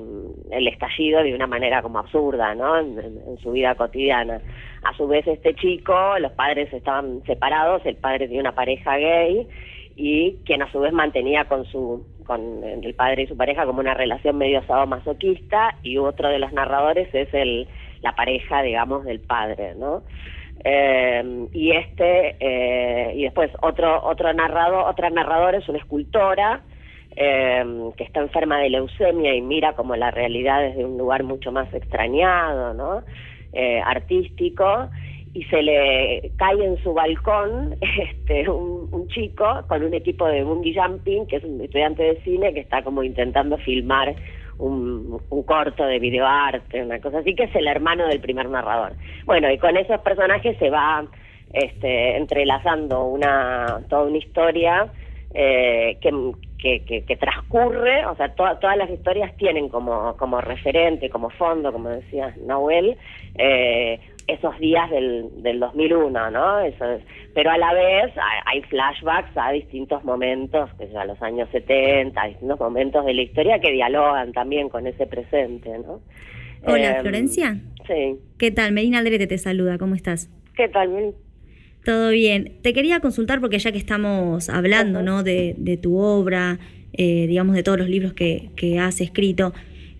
el 0.49 0.67
estallido 0.67 1.21
de 1.21 1.35
una 1.35 1.45
manera 1.45 1.83
como 1.83 1.99
absurda, 1.99 2.55
¿no? 2.55 2.79
En, 2.79 2.97
en- 2.97 3.21
en 3.27 3.37
su 3.37 3.51
vida 3.51 3.75
cotidiana. 3.75 4.41
A 4.83 4.97
su 4.97 5.07
vez 5.07 5.27
este 5.27 5.53
chico, 5.53 6.17
los 6.17 6.31
padres 6.31 6.73
estaban 6.73 7.21
separados, 7.27 7.85
el 7.85 7.97
padre 7.97 8.25
tenía 8.25 8.41
una 8.41 8.55
pareja 8.55 8.97
gay 8.97 9.47
y 9.95 10.38
quien 10.45 10.61
a 10.61 10.72
su 10.72 10.80
vez 10.80 10.93
mantenía 10.93 11.45
con 11.45 11.65
su 11.65 12.05
con 12.26 12.63
el 12.63 12.93
padre 12.93 13.23
y 13.23 13.27
su 13.27 13.35
pareja 13.35 13.65
como 13.65 13.80
una 13.80 13.93
relación 13.93 14.38
medio 14.38 14.63
sadomasoquista 14.65 15.76
y 15.84 15.97
otro 15.97 16.30
de 16.30 16.39
los 16.39 16.53
narradores 16.53 17.13
es 17.13 17.34
el 17.34 17.68
la 18.01 18.15
pareja 18.15 18.61
digamos 18.61 19.05
del 19.05 19.19
padre 19.19 19.76
no 19.76 20.03
Eh, 20.63 21.47
y 21.53 21.72
este 21.72 22.35
eh, 22.39 23.13
y 23.15 23.23
después 23.23 23.49
otro 23.63 24.03
otro 24.03 24.31
narrador 24.31 24.88
otra 24.88 25.09
narradora 25.09 25.57
es 25.57 25.68
una 25.68 25.80
escultora 25.80 26.61
eh, 27.15 27.65
que 27.97 28.03
está 28.03 28.19
enferma 28.19 28.59
de 28.59 28.69
leucemia 28.69 29.34
y 29.34 29.41
mira 29.41 29.73
como 29.73 29.95
la 29.95 30.11
realidad 30.11 30.61
desde 30.61 30.85
un 30.85 30.99
lugar 30.99 31.23
mucho 31.23 31.51
más 31.51 31.73
extrañado 31.73 32.76
no 32.76 33.01
artístico 33.85 34.89
y 35.33 35.43
se 35.45 35.61
le 35.61 36.31
cae 36.37 36.63
en 36.63 36.77
su 36.83 36.93
balcón 36.93 37.75
este 37.81 38.49
un, 38.49 39.07
chico 39.07 39.45
con 39.67 39.83
un 39.83 39.93
equipo 39.93 40.27
de 40.27 40.43
bungee 40.43 40.73
jumping 40.75 41.25
que 41.27 41.37
es 41.37 41.43
un 41.43 41.59
estudiante 41.61 42.03
de 42.03 42.21
cine 42.21 42.53
que 42.53 42.59
está 42.61 42.83
como 42.83 43.03
intentando 43.03 43.57
filmar 43.57 44.15
un, 44.57 45.19
un 45.29 45.43
corto 45.43 45.83
de 45.85 45.97
videoarte, 45.99 46.83
una 46.83 46.99
cosa 47.01 47.19
así, 47.19 47.33
que 47.33 47.43
es 47.45 47.55
el 47.55 47.67
hermano 47.67 48.07
del 48.07 48.19
primer 48.19 48.47
narrador. 48.47 48.93
Bueno, 49.25 49.49
y 49.51 49.57
con 49.57 49.75
esos 49.75 49.99
personajes 50.01 50.55
se 50.59 50.69
va 50.69 51.03
este, 51.51 52.15
entrelazando 52.15 53.05
una 53.05 53.81
toda 53.89 54.03
una 54.03 54.17
historia 54.19 54.91
eh, 55.33 55.97
que, 56.01 56.11
que, 56.85 57.03
que- 57.05 57.15
transcurre, 57.17 58.05
o 58.05 58.15
sea, 58.15 58.29
toda- 58.35 58.59
todas 58.59 58.77
las 58.77 58.89
historias 58.89 59.35
tienen 59.37 59.69
como, 59.69 60.15
como 60.17 60.39
referente, 60.41 61.09
como 61.09 61.29
fondo, 61.31 61.71
como 61.71 61.89
decía 61.89 62.33
Nahuel, 62.45 62.97
eh, 63.35 63.99
esos 64.27 64.57
días 64.60 64.89
del, 64.89 65.26
del 65.43 65.60
2001, 65.60 66.31
¿no? 66.31 66.60
Eso 66.61 66.85
es- 66.91 67.03
pero 67.34 67.49
a 67.52 67.57
la 67.57 67.73
vez 67.73 68.11
hay, 68.45 68.61
flashbacks 68.64 69.35
a 69.38 69.52
distintos 69.52 70.03
momentos, 70.03 70.69
que 70.77 70.89
ya 70.91 71.06
los 71.06 71.22
años 71.22 71.48
70, 71.52 72.22
a 72.22 72.27
distintos 72.27 72.60
momentos 72.60 73.06
de 73.06 73.14
la 73.14 73.22
historia 73.22 73.60
que 73.60 73.72
dialogan 73.72 74.34
también 74.34 74.69
con 74.69 74.85
ese 74.88 75.07
presente, 75.07 75.69
¿no? 75.80 76.02
Hola, 76.65 76.98
Eh, 76.98 77.02
Florencia. 77.02 77.57
Sí. 77.88 78.18
¿Qué 78.38 78.52
tal? 78.52 78.72
Medina 78.73 78.99
Aldrete 78.99 79.27
te 79.27 79.38
saluda, 79.38 79.77
¿cómo 79.77 79.95
estás? 79.95 80.30
¿Qué 80.56 80.68
tal? 80.68 81.14
Todo 81.84 82.11
bien. 82.11 82.57
Te 82.61 82.73
quería 82.73 82.99
consultar 82.99 83.39
porque 83.41 83.57
ya 83.57 83.72
que 83.72 83.80
estamos 83.80 84.49
hablando 84.49 85.02
¿no? 85.02 85.23
de, 85.23 85.56
de 85.57 85.77
tu 85.77 85.98
obra, 85.98 86.60
eh, 86.93 87.26
digamos 87.27 87.56
de 87.56 87.64
todos 87.64 87.80
los 87.80 87.89
libros 87.89 88.14
que, 88.14 88.49
que 88.56 88.77
has 88.77 89.02
escrito, 89.02 89.53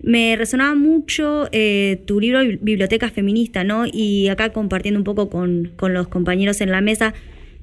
me 0.04 0.36
resonaba 0.36 0.76
mucho 0.76 1.48
eh, 1.52 2.02
tu 2.06 2.20
libro 2.20 2.42
Bibli- 2.42 2.60
Biblioteca 2.62 3.10
Feminista, 3.10 3.64
¿no? 3.64 3.86
Y 3.86 4.28
acá 4.30 4.52
compartiendo 4.52 5.00
un 5.00 5.04
poco 5.04 5.30
con, 5.30 5.72
con 5.76 5.94
los 5.94 6.08
compañeros 6.08 6.62
en 6.62 6.72
la 6.72 6.82
mesa, 6.82 7.14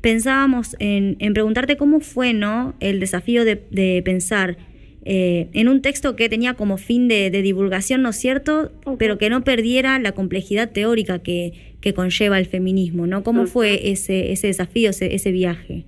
pensábamos 0.01 0.77
en, 0.79 1.17
en 1.19 1.35
preguntarte 1.35 1.77
cómo 1.77 2.01
fue, 2.01 2.33
¿no? 2.33 2.75
El 2.81 3.01
desafío 3.01 3.45
de, 3.45 3.63
de 3.71 4.01
pensar 4.05 4.57
eh, 5.05 5.49
en 5.53 5.69
un 5.69 5.81
texto 5.83 6.17
que 6.17 6.29
tenía 6.29 6.55
como 6.55 6.77
fin 6.77 7.09
de, 7.09 7.31
de 7.31 7.43
divulgación, 7.43 8.03
¿no 8.03 8.11
es 8.11 8.17
cierto? 8.17 8.73
Pero 8.99 9.19
que 9.19 9.31
no 9.31 9.43
perdiera 9.43 9.99
la 9.99 10.13
complejidad 10.13 10.71
teórica 10.71 11.19
que, 11.21 11.75
que 11.81 11.95
conlleva 11.95 12.39
el 12.39 12.47
feminismo, 12.47 13.07
¿no? 13.07 13.23
¿Cómo 13.25 13.47
fue 13.47 13.91
ese, 13.91 14.33
ese 14.33 14.49
desafío, 14.49 14.91
ese, 14.91 15.15
ese 15.15 15.33
viaje? 15.33 15.85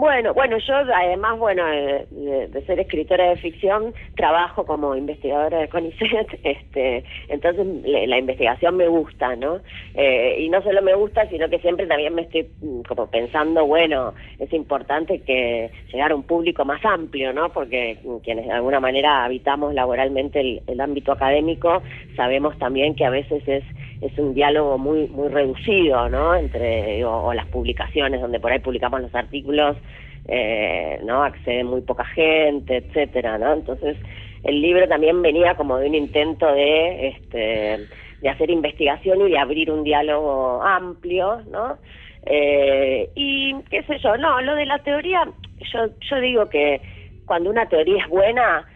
Bueno, 0.00 0.32
bueno, 0.32 0.56
yo 0.56 0.76
además, 0.76 1.38
bueno, 1.38 1.62
de, 1.66 2.62
ser 2.66 2.80
escritora 2.80 3.28
de 3.28 3.36
ficción, 3.36 3.92
trabajo 4.16 4.64
como 4.64 4.96
investigadora 4.96 5.58
de 5.58 5.68
CONICET, 5.68 6.40
este, 6.42 7.04
entonces 7.28 7.66
la 7.84 8.16
investigación 8.16 8.78
me 8.78 8.88
gusta, 8.88 9.36
¿no? 9.36 9.60
Eh, 9.92 10.36
y 10.38 10.48
no 10.48 10.62
solo 10.62 10.80
me 10.80 10.94
gusta, 10.94 11.28
sino 11.28 11.50
que 11.50 11.58
siempre 11.58 11.86
también 11.86 12.14
me 12.14 12.22
estoy 12.22 12.48
mm, 12.62 12.80
como 12.88 13.10
pensando, 13.10 13.66
bueno, 13.66 14.14
es 14.38 14.50
importante 14.54 15.20
que 15.20 15.70
llegar 15.92 16.12
a 16.12 16.16
un 16.16 16.22
público 16.22 16.64
más 16.64 16.82
amplio, 16.82 17.34
¿no? 17.34 17.50
Porque 17.50 17.98
mm, 18.02 18.16
quienes 18.24 18.46
de 18.46 18.52
alguna 18.52 18.80
manera 18.80 19.26
habitamos 19.26 19.74
laboralmente 19.74 20.62
el 20.66 20.80
ámbito 20.80 21.12
académico, 21.12 21.82
sabemos 22.16 22.58
también 22.58 22.94
que 22.94 23.04
a 23.04 23.10
veces 23.10 23.46
es 23.46 23.64
es 24.00 24.16
un 24.18 24.34
diálogo 24.34 24.78
muy 24.78 25.08
muy 25.08 25.28
reducido, 25.28 26.08
¿no? 26.08 26.34
Entre 26.34 27.04
o, 27.04 27.32
las 27.34 27.46
publicaciones 27.46 28.20
donde 28.20 28.40
por 28.40 28.52
ahí 28.52 28.58
publicamos 28.58 29.00
los 29.02 29.14
artículos, 29.14 29.76
eh, 30.26 31.00
¿no? 31.04 31.22
Accede 31.22 31.64
muy 31.64 31.82
poca 31.82 32.04
gente, 32.04 32.78
etcétera, 32.78 33.38
¿no? 33.38 33.52
Entonces 33.52 33.96
el 34.42 34.62
libro 34.62 34.88
también 34.88 35.20
venía 35.20 35.54
como 35.54 35.76
de 35.78 35.88
un 35.88 35.94
intento 35.94 36.50
de 36.52 37.08
este 37.08 37.88
de 38.22 38.28
hacer 38.28 38.50
investigación 38.50 39.26
y 39.26 39.30
de 39.30 39.38
abrir 39.38 39.70
un 39.70 39.82
diálogo 39.82 40.62
amplio, 40.62 41.42
¿no? 41.50 41.78
Eh, 42.26 43.10
y 43.14 43.54
qué 43.70 43.82
sé 43.84 43.98
yo, 43.98 44.16
no, 44.18 44.40
lo 44.42 44.54
de 44.54 44.66
la 44.66 44.78
teoría, 44.78 45.26
yo 45.72 45.86
yo 46.08 46.20
digo 46.20 46.48
que 46.48 46.80
cuando 47.26 47.50
una 47.50 47.66
teoría 47.68 48.02
es 48.02 48.08
buena 48.08 48.66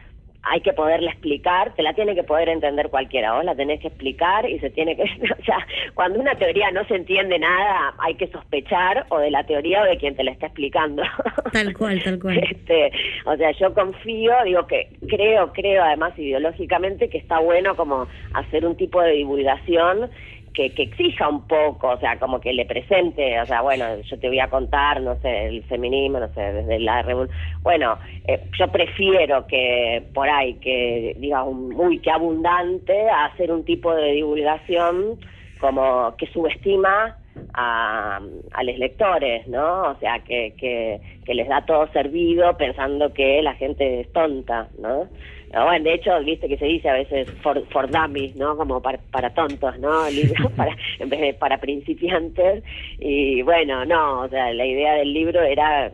hay 0.44 0.60
que 0.60 0.72
poderla 0.72 1.10
explicar, 1.10 1.74
te 1.74 1.82
la 1.82 1.94
tiene 1.94 2.14
que 2.14 2.22
poder 2.22 2.48
entender 2.48 2.88
cualquiera, 2.90 3.34
vos 3.34 3.44
la 3.44 3.54
tenés 3.54 3.80
que 3.80 3.88
explicar 3.88 4.48
y 4.48 4.58
se 4.58 4.70
tiene 4.70 4.96
que, 4.96 5.02
o 5.40 5.44
sea, 5.44 5.66
cuando 5.94 6.20
una 6.20 6.34
teoría 6.34 6.70
no 6.70 6.84
se 6.84 6.96
entiende 6.96 7.38
nada, 7.38 7.94
hay 7.98 8.14
que 8.14 8.26
sospechar 8.28 9.06
o 9.08 9.18
de 9.18 9.30
la 9.30 9.44
teoría 9.44 9.82
o 9.82 9.84
de 9.84 9.96
quien 9.96 10.16
te 10.16 10.24
la 10.24 10.32
está 10.32 10.46
explicando. 10.46 11.02
Tal 11.52 11.72
cual, 11.74 12.02
tal 12.02 12.18
cual. 12.18 12.38
Este, 12.38 12.90
o 13.26 13.36
sea, 13.36 13.52
yo 13.52 13.72
confío, 13.74 14.32
digo 14.44 14.66
que 14.66 14.88
creo, 15.08 15.52
creo 15.52 15.84
además 15.84 16.18
ideológicamente 16.18 17.08
que 17.08 17.18
está 17.18 17.38
bueno 17.38 17.76
como 17.76 18.08
hacer 18.32 18.66
un 18.66 18.76
tipo 18.76 19.00
de 19.00 19.12
divulgación 19.12 20.10
que, 20.54 20.66
exija 20.76 21.28
un 21.28 21.46
poco, 21.46 21.90
o 21.90 21.98
sea, 21.98 22.16
como 22.18 22.40
que 22.40 22.52
le 22.52 22.64
presente, 22.64 23.40
o 23.40 23.46
sea, 23.46 23.60
bueno, 23.60 23.84
yo 24.02 24.18
te 24.18 24.28
voy 24.28 24.38
a 24.38 24.48
contar, 24.48 25.00
no 25.00 25.16
sé, 25.16 25.48
el 25.48 25.64
feminismo, 25.64 26.20
no 26.20 26.28
sé, 26.32 26.40
desde 26.40 26.78
la 26.78 27.02
revolución. 27.02 27.36
Bueno, 27.62 27.98
eh, 28.26 28.40
yo 28.58 28.68
prefiero 28.68 29.46
que 29.48 30.04
por 30.14 30.28
ahí, 30.28 30.54
que 30.54 31.16
diga, 31.18 31.44
uy, 31.44 31.98
qué 31.98 32.10
abundante, 32.10 33.08
a 33.10 33.26
hacer 33.26 33.50
un 33.50 33.64
tipo 33.64 33.92
de 33.94 34.12
divulgación 34.12 35.18
como 35.60 36.14
que 36.16 36.26
subestima 36.28 37.16
a, 37.52 38.20
los 38.62 38.78
lectores, 38.78 39.46
¿no? 39.48 39.90
O 39.90 39.96
sea, 39.98 40.20
que 40.20 41.00
les 41.26 41.48
da 41.48 41.66
todo 41.66 41.88
servido 41.92 42.56
pensando 42.56 43.12
que 43.12 43.42
la 43.42 43.54
gente 43.54 44.00
es 44.00 44.12
tonta, 44.12 44.68
¿no? 44.78 45.08
Ah, 45.54 45.64
Bueno, 45.66 45.84
de 45.84 45.94
hecho, 45.94 46.10
viste 46.24 46.48
que 46.48 46.58
se 46.58 46.66
dice 46.66 46.88
a 46.88 46.94
veces 46.94 47.28
for, 47.42 47.64
for 47.68 47.88
dummies, 47.90 48.34
¿no? 48.36 48.56
Como 48.56 48.82
para, 48.82 48.98
para 49.12 49.34
tontos, 49.34 49.78
¿no? 49.78 50.06
El 50.06 50.16
libro 50.16 50.50
para, 50.56 50.76
en 50.98 51.08
vez 51.10 51.20
de 51.20 51.34
para 51.34 51.58
principiantes. 51.60 52.64
Y 52.98 53.42
bueno, 53.42 53.84
no, 53.86 54.22
o 54.22 54.28
sea, 54.28 54.52
la 54.52 54.66
idea 54.66 54.94
del 54.94 55.12
libro 55.14 55.42
era 55.42 55.92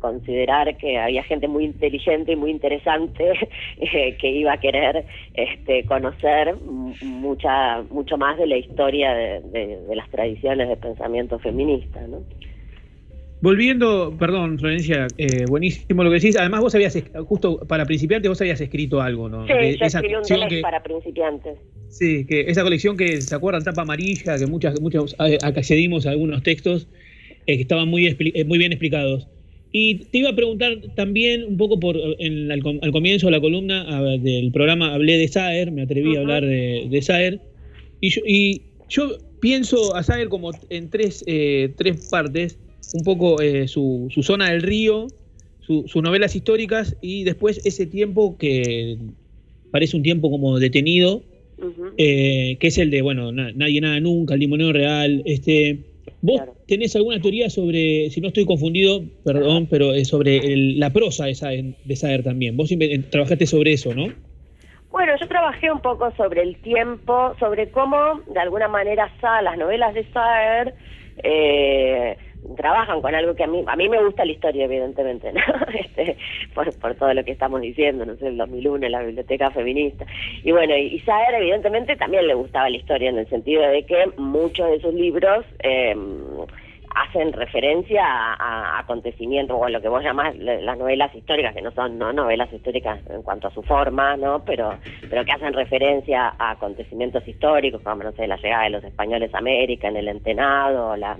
considerar 0.00 0.76
que 0.76 0.98
había 0.98 1.24
gente 1.24 1.48
muy 1.48 1.64
inteligente 1.64 2.32
y 2.32 2.36
muy 2.36 2.50
interesante 2.50 3.32
eh, 3.78 4.16
que 4.18 4.28
iba 4.30 4.52
a 4.52 4.58
querer 4.60 5.06
este, 5.34 5.84
conocer 5.86 6.56
mucha 7.00 7.82
mucho 7.90 8.18
más 8.18 8.38
de 8.38 8.46
la 8.46 8.58
historia 8.58 9.14
de, 9.14 9.40
de- 9.42 9.80
de 9.82 9.96
las 9.96 10.08
tradiciones 10.10 10.68
de 10.68 10.76
pensamiento 10.76 11.38
feminista, 11.40 12.00
¿no? 12.06 12.24
Volviendo, 13.40 14.16
perdón, 14.18 14.58
Florencia, 14.58 15.06
eh, 15.16 15.44
buenísimo 15.48 16.02
lo 16.02 16.10
que 16.10 16.14
decís. 16.16 16.36
Además, 16.36 16.60
vos 16.60 16.74
habías, 16.74 17.00
justo 17.26 17.60
para 17.68 17.84
principiantes, 17.86 18.28
vos 18.28 18.40
habías 18.40 18.60
escrito 18.60 19.00
algo, 19.00 19.28
¿no? 19.28 19.46
Sí, 19.46 19.52
De 19.52 19.76
yo 19.78 19.86
esa 19.86 20.00
un 20.00 20.06
colección 20.06 20.38
Deleuze 20.40 20.56
que- 20.56 20.62
para 20.62 20.82
principiantes. 20.82 21.58
Sí, 21.88 22.26
que 22.26 22.40
esa 22.42 22.62
colección 22.62 22.96
que 22.96 23.20
se 23.20 23.34
acuerdan, 23.34 23.62
tapa 23.64 23.82
amarilla, 23.82 24.38
que 24.38 24.46
muchas, 24.46 24.80
muchos 24.80 25.14
eh, 25.26 25.38
accedimos 25.42 26.06
a 26.06 26.10
algunos 26.10 26.42
textos 26.42 26.88
eh, 27.46 27.56
que 27.56 27.62
estaban 27.62 27.88
muy, 27.88 28.06
eh, 28.08 28.44
muy 28.44 28.58
bien 28.58 28.72
explicados. 28.72 29.28
Y 29.72 30.06
te 30.10 30.18
iba 30.18 30.30
a 30.30 30.34
preguntar 30.36 30.72
también 30.96 31.44
un 31.44 31.56
poco 31.56 31.78
por 31.78 31.96
en 32.18 32.48
la- 32.48 32.54
al, 32.54 32.62
al 32.82 32.90
comienzo 32.92 33.26
de 33.28 33.32
la 33.32 33.40
columna 33.40 33.84
a 33.88 34.02
del 34.18 34.50
programa 34.52 34.94
hablé 34.94 35.16
de 35.16 35.28
Saer, 35.28 35.70
me 35.70 35.82
atreví 35.82 36.16
a 36.16 36.20
hablar 36.20 36.44
de, 36.44 36.88
de 36.90 37.02
Saer, 37.02 37.40
y 38.00 38.10
yo, 38.10 38.20
y 38.26 38.62
yo 38.88 39.16
pienso 39.40 39.94
a 39.94 40.02
Sager 40.02 40.28
como 40.28 40.50
en 40.70 40.90
tres, 40.90 41.22
eh, 41.26 41.72
tres 41.76 42.08
partes, 42.10 42.58
un 42.94 43.04
poco 43.04 43.40
eh, 43.40 43.68
su, 43.68 44.08
su 44.10 44.22
zona 44.22 44.50
del 44.50 44.62
río, 44.62 45.06
su- 45.60 45.86
sus 45.86 46.02
novelas 46.02 46.34
históricas 46.34 46.96
y 47.02 47.24
después 47.24 47.60
ese 47.66 47.86
tiempo 47.86 48.36
que 48.38 48.96
parece 49.70 49.96
un 49.96 50.02
tiempo 50.02 50.30
como 50.30 50.58
detenido, 50.58 51.22
eh, 51.98 52.56
que 52.60 52.68
es 52.68 52.78
el 52.78 52.90
de, 52.90 53.02
bueno, 53.02 53.32
na- 53.32 53.52
Nadie 53.52 53.80
Nada 53.80 54.00
Nunca, 54.00 54.34
El 54.34 54.40
Limonero 54.40 54.72
Real. 54.72 55.22
Este, 55.26 55.84
¿Vos 56.20 56.40
tenés 56.66 56.96
alguna 56.96 57.20
teoría 57.20 57.50
sobre, 57.50 58.08
si 58.10 58.20
no 58.20 58.28
estoy 58.28 58.44
confundido, 58.44 59.02
perdón, 59.24 59.66
pero 59.70 59.92
sobre 60.04 60.38
el- 60.38 60.78
la 60.80 60.90
prosa 60.92 61.26
de 61.26 61.34
Sager, 61.34 61.64
de 61.84 61.96
Sager 61.96 62.22
también? 62.24 62.56
Vos 62.56 62.72
trabajaste 63.10 63.46
sobre 63.46 63.72
eso, 63.74 63.94
¿no? 63.94 64.12
Bueno, 64.90 65.12
yo 65.20 65.28
trabajé 65.28 65.70
un 65.70 65.80
poco 65.80 66.10
sobre 66.16 66.42
el 66.42 66.56
tiempo, 66.62 67.34
sobre 67.38 67.70
cómo 67.70 68.22
de 68.32 68.40
alguna 68.40 68.68
manera 68.68 69.12
Sa- 69.20 69.42
las 69.42 69.58
novelas 69.58 69.92
de 69.94 70.04
Saer 70.12 70.74
eh, 71.22 72.16
trabajan 72.56 73.00
con 73.00 73.14
algo 73.14 73.34
que 73.34 73.44
a 73.44 73.46
mí 73.46 73.64
a 73.66 73.76
mí 73.76 73.88
me 73.88 74.02
gusta 74.02 74.24
la 74.24 74.32
historia 74.32 74.64
evidentemente, 74.64 75.32
¿no? 75.32 75.40
Este, 75.78 76.16
por, 76.54 76.76
por 76.78 76.94
todo 76.94 77.12
lo 77.14 77.24
que 77.24 77.32
estamos 77.32 77.60
diciendo, 77.60 78.04
no 78.04 78.16
sé, 78.16 78.28
el 78.28 78.36
2001, 78.36 78.88
la 78.88 79.02
biblioteca 79.02 79.50
feminista. 79.50 80.06
Y 80.42 80.52
bueno, 80.52 80.76
y, 80.76 81.02
evidentemente 81.38 81.96
también 81.96 82.26
le 82.26 82.34
gustaba 82.34 82.70
la 82.70 82.76
historia 82.76 83.10
en 83.10 83.18
el 83.18 83.28
sentido 83.28 83.62
de 83.62 83.84
que 83.84 84.10
muchos 84.16 84.70
de 84.70 84.80
sus 84.80 84.94
libros 84.94 85.44
eh, 85.60 85.94
hacen 86.94 87.32
referencia 87.32 88.04
a, 88.04 88.78
acontecimientos 88.78 89.56
o 89.58 89.64
a 89.64 89.70
lo 89.70 89.80
que 89.80 89.88
vos 89.88 90.02
llamás 90.02 90.36
las 90.36 90.78
novelas 90.78 91.14
históricas, 91.14 91.54
que 91.54 91.62
no 91.62 91.70
son 91.72 91.98
no 91.98 92.12
novelas 92.12 92.52
históricas 92.52 93.00
en 93.10 93.22
cuanto 93.22 93.48
a 93.48 93.50
su 93.50 93.62
forma, 93.62 94.16
¿no? 94.16 94.44
Pero, 94.44 94.74
pero 95.08 95.24
que 95.24 95.32
hacen 95.32 95.52
referencia 95.52 96.34
a 96.38 96.50
acontecimientos 96.50 97.26
históricos, 97.26 97.82
como 97.82 98.02
no 98.02 98.12
sé, 98.12 98.26
la 98.26 98.36
llegada 98.36 98.64
de 98.64 98.70
los 98.70 98.84
españoles 98.84 99.34
a 99.34 99.38
América 99.38 99.88
en 99.88 99.96
el 99.96 100.08
Entenado, 100.08 100.96
la, 100.96 101.16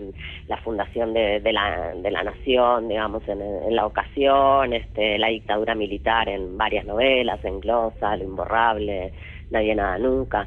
fundación 0.65 1.15
de, 1.15 1.41
la, 1.53 1.95
de 1.95 2.11
la 2.11 2.23
nación, 2.23 2.89
digamos, 2.89 3.27
en, 3.29 3.41
en 3.41 3.77
la 3.77 3.87
ocasión, 3.87 4.73
este, 4.73 5.19
la 5.19 5.29
dictadura 5.29 5.75
militar 5.75 6.29
en 6.29 6.57
varias 6.57 6.85
novelas, 6.85 7.45
en 7.45 7.61
Glosa, 7.61 8.17
Lo 8.17 8.25
Imborrable, 8.25 9.13
Nadie 9.51 9.75
Nada 9.75 9.99
Nunca, 9.99 10.47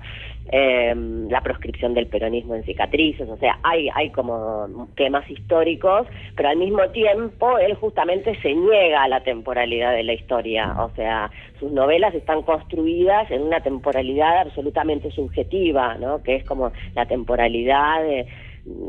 eh, 0.51 0.93
la 1.29 1.41
proscripción 1.41 1.93
del 1.93 2.07
peronismo 2.07 2.55
en 2.55 2.63
cicatrices, 2.63 3.29
o 3.29 3.37
sea, 3.37 3.57
hay, 3.63 3.89
hay 3.95 4.09
como 4.09 4.87
temas 4.95 5.29
históricos, 5.29 6.07
pero 6.35 6.49
al 6.49 6.57
mismo 6.57 6.89
tiempo 6.89 7.57
él 7.57 7.75
justamente 7.75 8.37
se 8.41 8.53
niega 8.53 9.03
a 9.03 9.07
la 9.07 9.23
temporalidad 9.23 9.93
de 9.93 10.03
la 10.03 10.13
historia, 10.13 10.75
o 10.79 10.89
sea, 10.95 11.31
sus 11.59 11.71
novelas 11.71 12.13
están 12.15 12.41
construidas 12.41 13.29
en 13.31 13.43
una 13.43 13.61
temporalidad 13.61 14.39
absolutamente 14.39 15.11
subjetiva, 15.11 15.95
¿no? 15.95 16.21
Que 16.21 16.35
es 16.35 16.43
como 16.43 16.71
la 16.95 17.05
temporalidad 17.05 18.03
de 18.03 18.27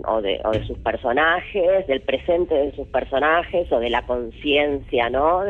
o 0.04 0.20
de, 0.20 0.40
o 0.44 0.50
de 0.50 0.66
sus 0.66 0.78
personajes, 0.78 1.86
del 1.86 2.02
presente 2.02 2.54
de 2.54 2.72
sus 2.72 2.86
personajes 2.88 3.70
o 3.72 3.80
de 3.80 3.90
la 3.90 4.02
conciencia, 4.02 5.08
¿no? 5.08 5.44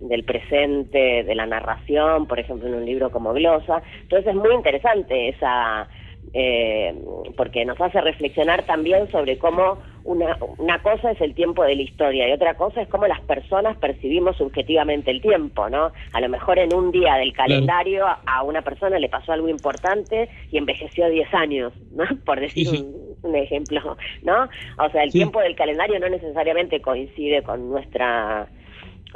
Del 0.00 0.24
presente, 0.24 1.24
de 1.24 1.34
la 1.34 1.46
narración, 1.46 2.26
por 2.26 2.38
ejemplo, 2.38 2.68
en 2.68 2.74
un 2.74 2.84
libro 2.84 3.10
como 3.10 3.32
Glosa. 3.32 3.82
Entonces 4.02 4.28
es 4.28 4.34
muy 4.36 4.54
interesante 4.54 5.28
esa, 5.30 5.88
eh, 6.32 6.94
porque 7.36 7.64
nos 7.64 7.80
hace 7.80 8.00
reflexionar 8.00 8.64
también 8.64 9.10
sobre 9.10 9.38
cómo 9.38 9.78
una, 10.04 10.36
una 10.58 10.80
cosa 10.82 11.10
es 11.10 11.20
el 11.20 11.34
tiempo 11.34 11.64
de 11.64 11.74
la 11.74 11.82
historia 11.82 12.28
y 12.28 12.32
otra 12.32 12.54
cosa 12.54 12.80
es 12.80 12.88
cómo 12.88 13.06
las 13.08 13.20
personas 13.22 13.76
percibimos 13.78 14.36
subjetivamente 14.36 15.10
el 15.10 15.20
tiempo, 15.20 15.68
¿no? 15.68 15.90
A 16.12 16.20
lo 16.20 16.28
mejor 16.28 16.58
en 16.60 16.72
un 16.74 16.92
día 16.92 17.14
del 17.16 17.32
calendario 17.32 18.06
a- 18.06 18.20
a 18.24 18.42
una 18.44 18.62
persona 18.62 18.98
le 19.00 19.08
pasó 19.08 19.32
algo 19.32 19.48
importante 19.48 20.28
y 20.52 20.58
envejeció 20.58 21.08
10 21.08 21.32
años, 21.34 21.72
¿no? 21.90 22.04
Por 22.24 22.38
decir 22.38 22.68
un, 22.68 22.94
un 23.30 23.34
ejemplo, 23.34 23.96
¿no? 24.22 24.48
O 24.78 24.90
sea, 24.90 25.02
el 25.02 25.10
tiempo 25.18 25.40
del 25.40 25.56
calendario 25.56 25.98
no 25.98 26.08
necesariamente 26.08 26.80
coincide 26.80 27.42
con 27.42 27.68
nuestra 27.70 28.46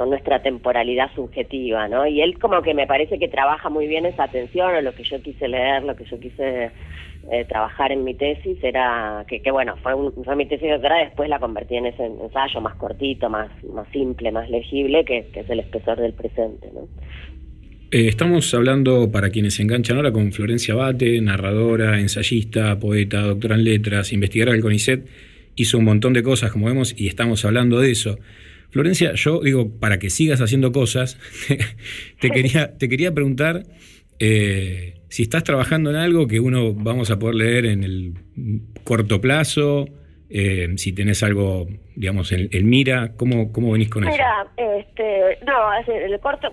nuestra 0.05 0.41
temporalidad 0.41 1.13
subjetiva, 1.15 1.87
¿no? 1.87 2.07
Y 2.07 2.21
él 2.21 2.37
como 2.39 2.61
que 2.61 2.73
me 2.73 2.87
parece 2.87 3.19
que 3.19 3.27
trabaja 3.27 3.69
muy 3.69 3.87
bien 3.87 4.05
esa 4.05 4.23
atención 4.23 4.73
a 4.75 4.81
lo 4.81 4.93
que 4.93 5.03
yo 5.03 5.21
quise 5.21 5.47
leer, 5.47 5.83
lo 5.83 5.95
que 5.95 6.05
yo 6.05 6.19
quise 6.19 6.71
eh, 7.31 7.45
trabajar 7.47 7.91
en 7.91 8.03
mi 8.03 8.15
tesis, 8.15 8.57
era 8.63 9.25
que, 9.27 9.51
bueno, 9.51 9.75
fue, 9.83 9.93
un- 9.93 10.11
mi 10.35 10.45
tesis 10.47 10.67
de 10.67 10.79
después 10.79 11.29
la 11.29 11.39
convertí 11.39 11.75
en 11.75 11.85
ese 11.85 12.03
ensayo 12.05 12.61
más 12.61 12.75
cortito, 12.75 13.29
más, 13.29 13.49
más 13.63 13.87
simple, 13.91 14.31
más 14.31 14.49
legible, 14.49 15.05
que, 15.05 15.27
que 15.31 15.41
es 15.41 15.49
el 15.49 15.59
espesor 15.59 15.99
del 15.99 16.13
presente, 16.13 16.69
¿no? 16.73 16.87
Eh, 17.91 18.07
estamos 18.07 18.53
hablando, 18.53 19.11
para 19.11 19.29
quienes 19.29 19.55
se 19.55 19.63
enganchan 19.63 19.97
ahora, 19.97 20.11
con 20.13 20.31
Florencia 20.31 20.73
Bate, 20.73 21.19
narradora, 21.21 21.99
ensayista, 21.99 22.79
poeta, 22.79 23.21
doctora 23.21 23.55
en 23.55 23.65
letras, 23.65 24.13
investigadora 24.13 24.53
del 24.53 24.61
CONICET. 24.61 25.05
Hizo 25.57 25.77
un 25.77 25.83
montón 25.83 26.13
de 26.13 26.23
cosas, 26.23 26.51
como 26.51 26.67
vemos, 26.67 26.95
y 26.99 27.07
estamos 27.07 27.43
hablando 27.43 27.79
de 27.81 27.91
eso. 27.91 28.17
Florencia, 28.71 29.13
yo 29.13 29.41
digo, 29.41 29.69
para 29.79 29.99
que 29.99 30.09
sigas 30.09 30.41
haciendo 30.41 30.71
cosas, 30.71 31.17
te, 32.19 32.29
quería, 32.29 32.77
te 32.77 32.87
quería 32.89 33.13
preguntar 33.13 33.63
eh, 34.19 34.95
si 35.09 35.23
estás 35.23 35.43
trabajando 35.43 35.89
en 35.89 35.95
algo 35.97 36.27
que 36.27 36.39
uno 36.39 36.73
vamos 36.73 37.11
a 37.11 37.19
poder 37.19 37.35
leer 37.35 37.65
en 37.65 37.83
el 37.83 38.13
corto 38.83 39.19
plazo, 39.19 39.85
eh, 40.29 40.69
si 40.77 40.93
tenés 40.93 41.23
algo, 41.23 41.67
digamos, 41.95 42.31
en, 42.31 42.47
mira, 42.69 43.11
¿cómo, 43.17 43.51
¿cómo 43.51 43.71
venís 43.73 43.89
con 43.89 44.03
eso? 44.05 44.13
Mira, 44.13 44.47
este, 44.79 45.39
no, 45.45 45.73
es 45.73 45.87
el 45.89 46.17
corto, 46.21 46.47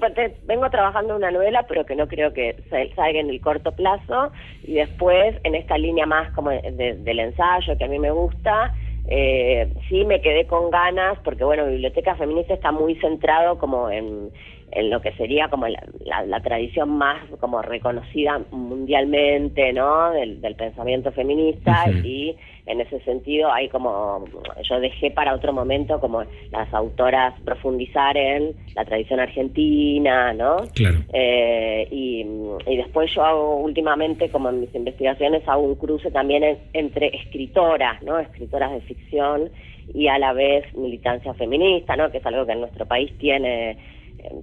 vengo 0.47 0.69
trabajando 0.71 1.15
una 1.15 1.31
novela, 1.31 1.65
pero 1.69 1.87
que 1.87 1.95
no 1.95 2.09
creo 2.09 2.33
que 2.33 2.57
sal- 2.71 2.91
salga 2.97 3.21
en 3.21 3.31
el 3.31 3.41
corto 3.41 3.71
plazo, 3.73 4.33
y 4.65 4.75
después 4.75 5.37
en 5.45 5.55
esta 5.55 5.79
línea 5.79 6.07
más 6.07 6.33
como 6.33 6.51
de- 6.51 6.97
del 7.05 7.19
ensayo 7.21 7.79
que 7.79 7.85
a 7.85 7.89
mí 7.89 8.01
me 8.01 8.11
gusta, 8.11 8.75
eh, 9.11 9.73
sí 9.89 10.05
me 10.05 10.21
quedé 10.21 10.47
con 10.47 10.71
ganas, 10.71 11.19
porque 11.25 11.45
bueno, 11.45 11.67
Biblioteca 11.67 12.15
Feminista 12.17 12.55
está 12.55 12.73
muy 12.73 12.95
centrado 12.97 13.59
como 13.59 13.91
en, 13.91 14.31
en 14.71 14.91
lo 14.91 15.01
que 15.01 15.13
sería 15.13 15.49
como 15.49 15.67
la, 15.67 15.83
la- 16.05 16.27
la 16.27 16.41
tradición 16.41 16.91
más 16.91 17.23
como 17.41 17.63
reconocida 17.63 18.41
mundialmente, 18.51 19.73
¿no? 19.73 20.11
Del, 20.13 20.41
del 20.41 20.55
pensamiento 20.57 21.13
feminista 21.13 21.85
y 22.05 22.37
en 22.67 22.81
ese 22.83 23.01
sentido 23.01 23.51
hay 23.53 23.69
como, 23.71 24.25
yo 24.69 24.81
dejé 24.81 25.11
para 25.11 25.35
otro 25.35 25.53
momento 25.53 26.01
como 26.01 26.25
las 26.51 26.73
autoras 26.75 27.35
profundizar 27.45 28.17
en 28.17 28.55
la 28.75 28.85
tradición 28.85 29.21
argentina, 29.21 30.33
¿no? 30.35 30.57
Claro. 30.75 30.99
Eh, 31.13 31.89
y, 31.91 32.27
y 32.67 32.77
después 32.77 33.11
yo 33.15 33.25
hago 33.25 33.57
últimamente, 33.57 34.31
como 34.31 34.51
en 34.51 34.61
mis 34.61 34.75
investigaciones, 34.75 35.43
hago 35.49 35.63
un 35.63 35.77
cruce 35.77 36.11
también 36.11 36.45
en- 36.45 36.59
entre 36.75 37.09
escritoras, 37.17 38.03
¿no? 38.03 38.19
Escritoras 38.19 38.73
de 38.73 38.81
ficción 38.83 39.51
y 39.95 40.09
a 40.09 40.19
la 40.19 40.35
vez 40.35 40.65
militancia 40.75 41.33
feminista, 41.35 41.97
¿no? 41.97 42.11
Que 42.11 42.19
es 42.19 42.27
algo 42.27 42.45
que 42.45 42.53
en 42.53 42.61
nuestro 42.61 42.85
país 42.87 43.11
tiene 43.19 43.79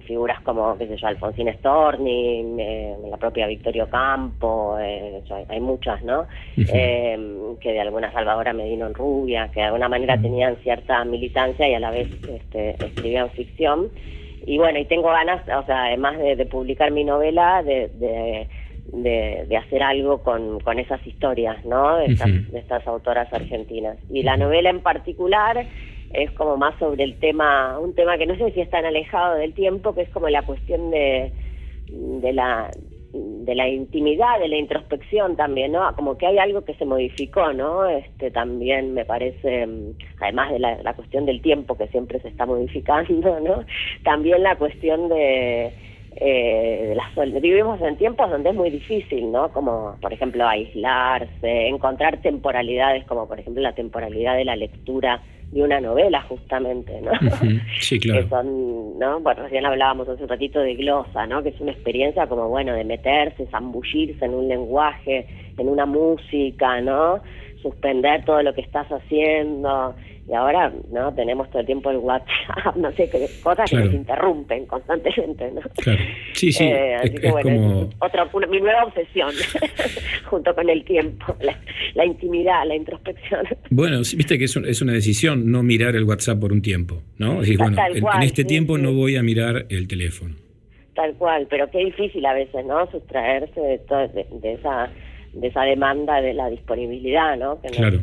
figuras 0.06 0.40
como, 0.42 0.76
qué 0.78 0.86
sé 0.86 0.96
yo, 0.96 1.06
Alfonsín 1.06 1.52
Storni, 1.54 2.56
eh, 2.58 2.96
la 3.10 3.16
propia 3.16 3.46
Victorio 3.46 3.88
Campo, 3.88 4.76
eh, 4.80 5.22
hay, 5.48 5.60
muchas, 5.60 6.02
¿no? 6.02 6.26
Eh, 6.56 7.18
que 7.60 7.72
de 7.72 7.80
alguna 7.80 8.12
Salvadora 8.12 8.52
Medino 8.52 8.86
en 8.86 8.94
Rubia, 8.94 9.48
que 9.52 9.60
de 9.60 9.66
alguna 9.66 9.88
manera 9.88 10.20
tenían 10.20 10.56
cierta 10.62 11.04
militancia 11.04 11.68
y 11.68 11.74
a 11.74 11.80
la 11.80 11.90
vez 11.90 12.08
este, 12.28 12.70
escribían 12.84 13.30
ficción. 13.30 13.88
Y 14.46 14.58
bueno, 14.58 14.78
y 14.78 14.84
tengo 14.84 15.08
ganas, 15.08 15.42
o 15.42 15.66
sea, 15.66 15.86
además 15.86 16.18
de, 16.18 16.36
de 16.36 16.46
publicar 16.46 16.90
mi 16.92 17.02
novela, 17.04 17.62
de, 17.62 17.88
de, 17.88 18.48
de- 18.92 19.44
de 19.48 19.56
hacer 19.56 19.82
algo 19.82 20.22
con, 20.22 20.60
con 20.60 20.78
esas 20.78 21.04
historias, 21.06 21.64
¿no? 21.64 21.96
De 21.96 22.06
estas, 22.06 22.52
de 22.52 22.58
estas 22.60 22.86
autoras 22.86 23.32
argentinas. 23.32 23.96
Y 24.10 24.22
la 24.22 24.36
novela 24.36 24.70
en 24.70 24.80
particular 24.80 25.66
es 26.12 26.30
como 26.32 26.56
más 26.56 26.78
sobre 26.78 27.04
el 27.04 27.18
tema, 27.18 27.78
un 27.78 27.94
tema 27.94 28.18
que 28.18 28.26
no 28.26 28.36
sé 28.36 28.52
si 28.52 28.60
es 28.60 28.70
tan 28.70 28.84
alejado 28.84 29.36
del 29.36 29.54
tiempo, 29.54 29.94
que 29.94 30.02
es 30.02 30.08
como 30.10 30.28
la 30.28 30.42
cuestión 30.42 30.90
de, 30.90 31.32
de 31.88 32.32
la 32.32 32.70
de 33.12 33.54
la 33.54 33.68
intimidad, 33.68 34.38
de 34.40 34.48
la 34.48 34.56
introspección 34.56 35.36
también, 35.36 35.72
¿no? 35.72 35.94
Como 35.96 36.18
que 36.18 36.26
hay 36.26 36.38
algo 36.38 36.64
que 36.64 36.74
se 36.74 36.84
modificó, 36.84 37.52
¿no? 37.52 37.86
Este 37.86 38.30
también 38.30 38.94
me 38.94 39.04
parece, 39.04 39.66
además 40.20 40.52
de 40.52 40.58
la, 40.58 40.82
la 40.82 40.94
cuestión 40.94 41.24
del 41.24 41.40
tiempo 41.40 41.78
que 41.78 41.88
siempre 41.88 42.20
se 42.20 42.28
está 42.28 42.44
modificando, 42.44 43.40
¿no? 43.40 43.64
También 44.04 44.42
la 44.42 44.56
cuestión 44.56 45.08
de 45.08 45.72
eh, 46.16 46.86
de 46.88 46.94
la 46.94 47.04
sol- 47.14 47.32
vivimos 47.40 47.80
en 47.82 47.96
tiempos 47.96 48.30
donde 48.30 48.50
es 48.50 48.56
muy 48.56 48.70
difícil, 48.70 49.30
¿no? 49.30 49.50
Como 49.52 49.96
por 50.00 50.12
ejemplo 50.12 50.46
aislarse, 50.46 51.68
encontrar 51.68 52.18
temporalidades, 52.22 53.04
como 53.04 53.26
por 53.28 53.38
ejemplo 53.40 53.62
la 53.62 53.74
temporalidad 53.74 54.36
de 54.36 54.44
la 54.44 54.56
lectura 54.56 55.22
de 55.52 55.62
una 55.62 55.80
novela 55.80 56.22
justamente, 56.22 57.00
¿no? 57.00 57.12
Sí, 57.80 57.98
que 58.00 58.08
claro. 58.08 58.28
son, 58.28 58.98
¿no? 58.98 59.20
Bueno, 59.20 59.42
recién 59.44 59.64
hablábamos 59.64 60.08
hace 60.08 60.22
un 60.22 60.28
ratito 60.28 60.58
de 60.60 60.74
glosa, 60.74 61.26
¿no? 61.26 61.42
Que 61.42 61.50
es 61.50 61.60
una 61.60 61.72
experiencia 61.72 62.26
como, 62.26 62.48
bueno, 62.48 62.72
de 62.74 62.84
meterse, 62.84 63.46
zambullirse 63.46 64.24
en 64.24 64.34
un 64.34 64.48
lenguaje, 64.48 65.26
en 65.56 65.68
una 65.68 65.86
música, 65.86 66.80
¿no? 66.80 67.20
Suspender 67.62 68.24
todo 68.24 68.42
lo 68.42 68.54
que 68.54 68.60
estás 68.62 68.86
haciendo. 68.88 69.94
Y 70.28 70.34
ahora, 70.34 70.72
¿no? 70.90 71.14
Tenemos 71.14 71.48
todo 71.50 71.60
el 71.60 71.66
tiempo 71.66 71.88
el 71.90 71.98
WhatsApp, 71.98 72.74
no 72.76 72.90
sé, 72.92 73.08
qué 73.08 73.28
cosas 73.44 73.70
Claro. 73.70 73.84
que 73.84 73.90
nos 73.90 73.94
interrumpen 73.94 74.66
constantemente, 74.66 75.50
¿no? 75.52 75.60
Claro. 75.76 76.00
Sí, 76.32 76.50
sí. 76.50 76.64
Eh, 76.64 76.94
así 76.96 77.08
es, 77.14 77.20
que 77.20 77.26
es 77.28 77.32
bueno, 77.32 77.50
como. 77.50 77.82
es 77.82 77.88
otra, 78.00 78.28
una- 78.32 78.46
mi 78.48 78.58
nueva 78.60 78.84
obsesión, 78.84 79.30
junto 80.24 80.54
con 80.54 80.68
el 80.68 80.84
tiempo, 80.84 81.36
la, 81.40 81.56
la 81.94 82.04
intimidad, 82.04 82.66
la 82.66 82.74
introspección. 82.76 83.46
Bueno, 83.70 83.98
viste 83.98 84.38
que 84.38 84.44
es, 84.44 84.56
un- 84.56 84.66
es 84.66 84.82
una 84.82 84.92
decisión 84.94 85.50
no 85.50 85.62
mirar 85.62 85.94
el 85.94 86.04
WhatsApp 86.04 86.40
por 86.40 86.52
un 86.52 86.60
tiempo, 86.62 87.02
¿no? 87.18 87.40
Tal 87.42 88.00
bueno, 88.00 88.16
en, 88.16 88.22
este 88.22 88.42
sí, 88.42 88.48
tiempo 88.48 88.76
sí. 88.76 88.82
no 88.82 88.92
voy 88.92 89.16
a 89.16 89.22
mirar 89.22 89.66
el 89.68 89.86
teléfono. 89.86 90.34
Tal 90.94 91.14
cual, 91.14 91.46
pero 91.50 91.70
qué 91.70 91.78
difícil 91.84 92.24
a 92.26 92.32
veces, 92.32 92.64
¿no? 92.66 92.90
Sustraerse 92.90 93.60
de, 93.60 93.78
to- 93.80 94.08
de, 94.08 94.26
de 94.40 94.52
esa 94.54 94.90
de 95.40 95.48
esa 95.48 95.62
demanda 95.62 96.20
de 96.20 96.34
la 96.34 96.48
disponibilidad, 96.50 97.36
¿no? 97.36 97.60
Que 97.60 97.68
Claro. 97.68 98.00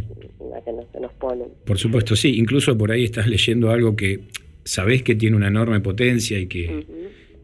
que 0.65 0.71
nos, 0.71 0.85
que 0.87 0.99
nos 0.99 1.11
ponen. 1.13 1.47
Por 1.65 1.77
supuesto, 1.77 2.15
sí. 2.15 2.37
Incluso 2.37 2.77
por 2.77 2.91
ahí 2.91 3.03
estás 3.03 3.27
leyendo 3.27 3.71
algo 3.71 3.95
que 3.95 4.19
sabés 4.63 5.03
que 5.03 5.15
tiene 5.15 5.35
una 5.35 5.47
enorme 5.47 5.79
potencia 5.79 6.37
y 6.39 6.47
que, 6.47 6.85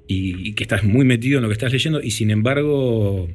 y, 0.08 0.50
y 0.50 0.54
que 0.54 0.64
estás 0.64 0.84
muy 0.84 1.06
metido 1.06 1.38
en 1.38 1.44
lo 1.44 1.50
que 1.50 1.54
estás 1.54 1.72
leyendo 1.74 2.02
y 2.02 2.12
sin 2.12 2.30
embargo 2.32 3.28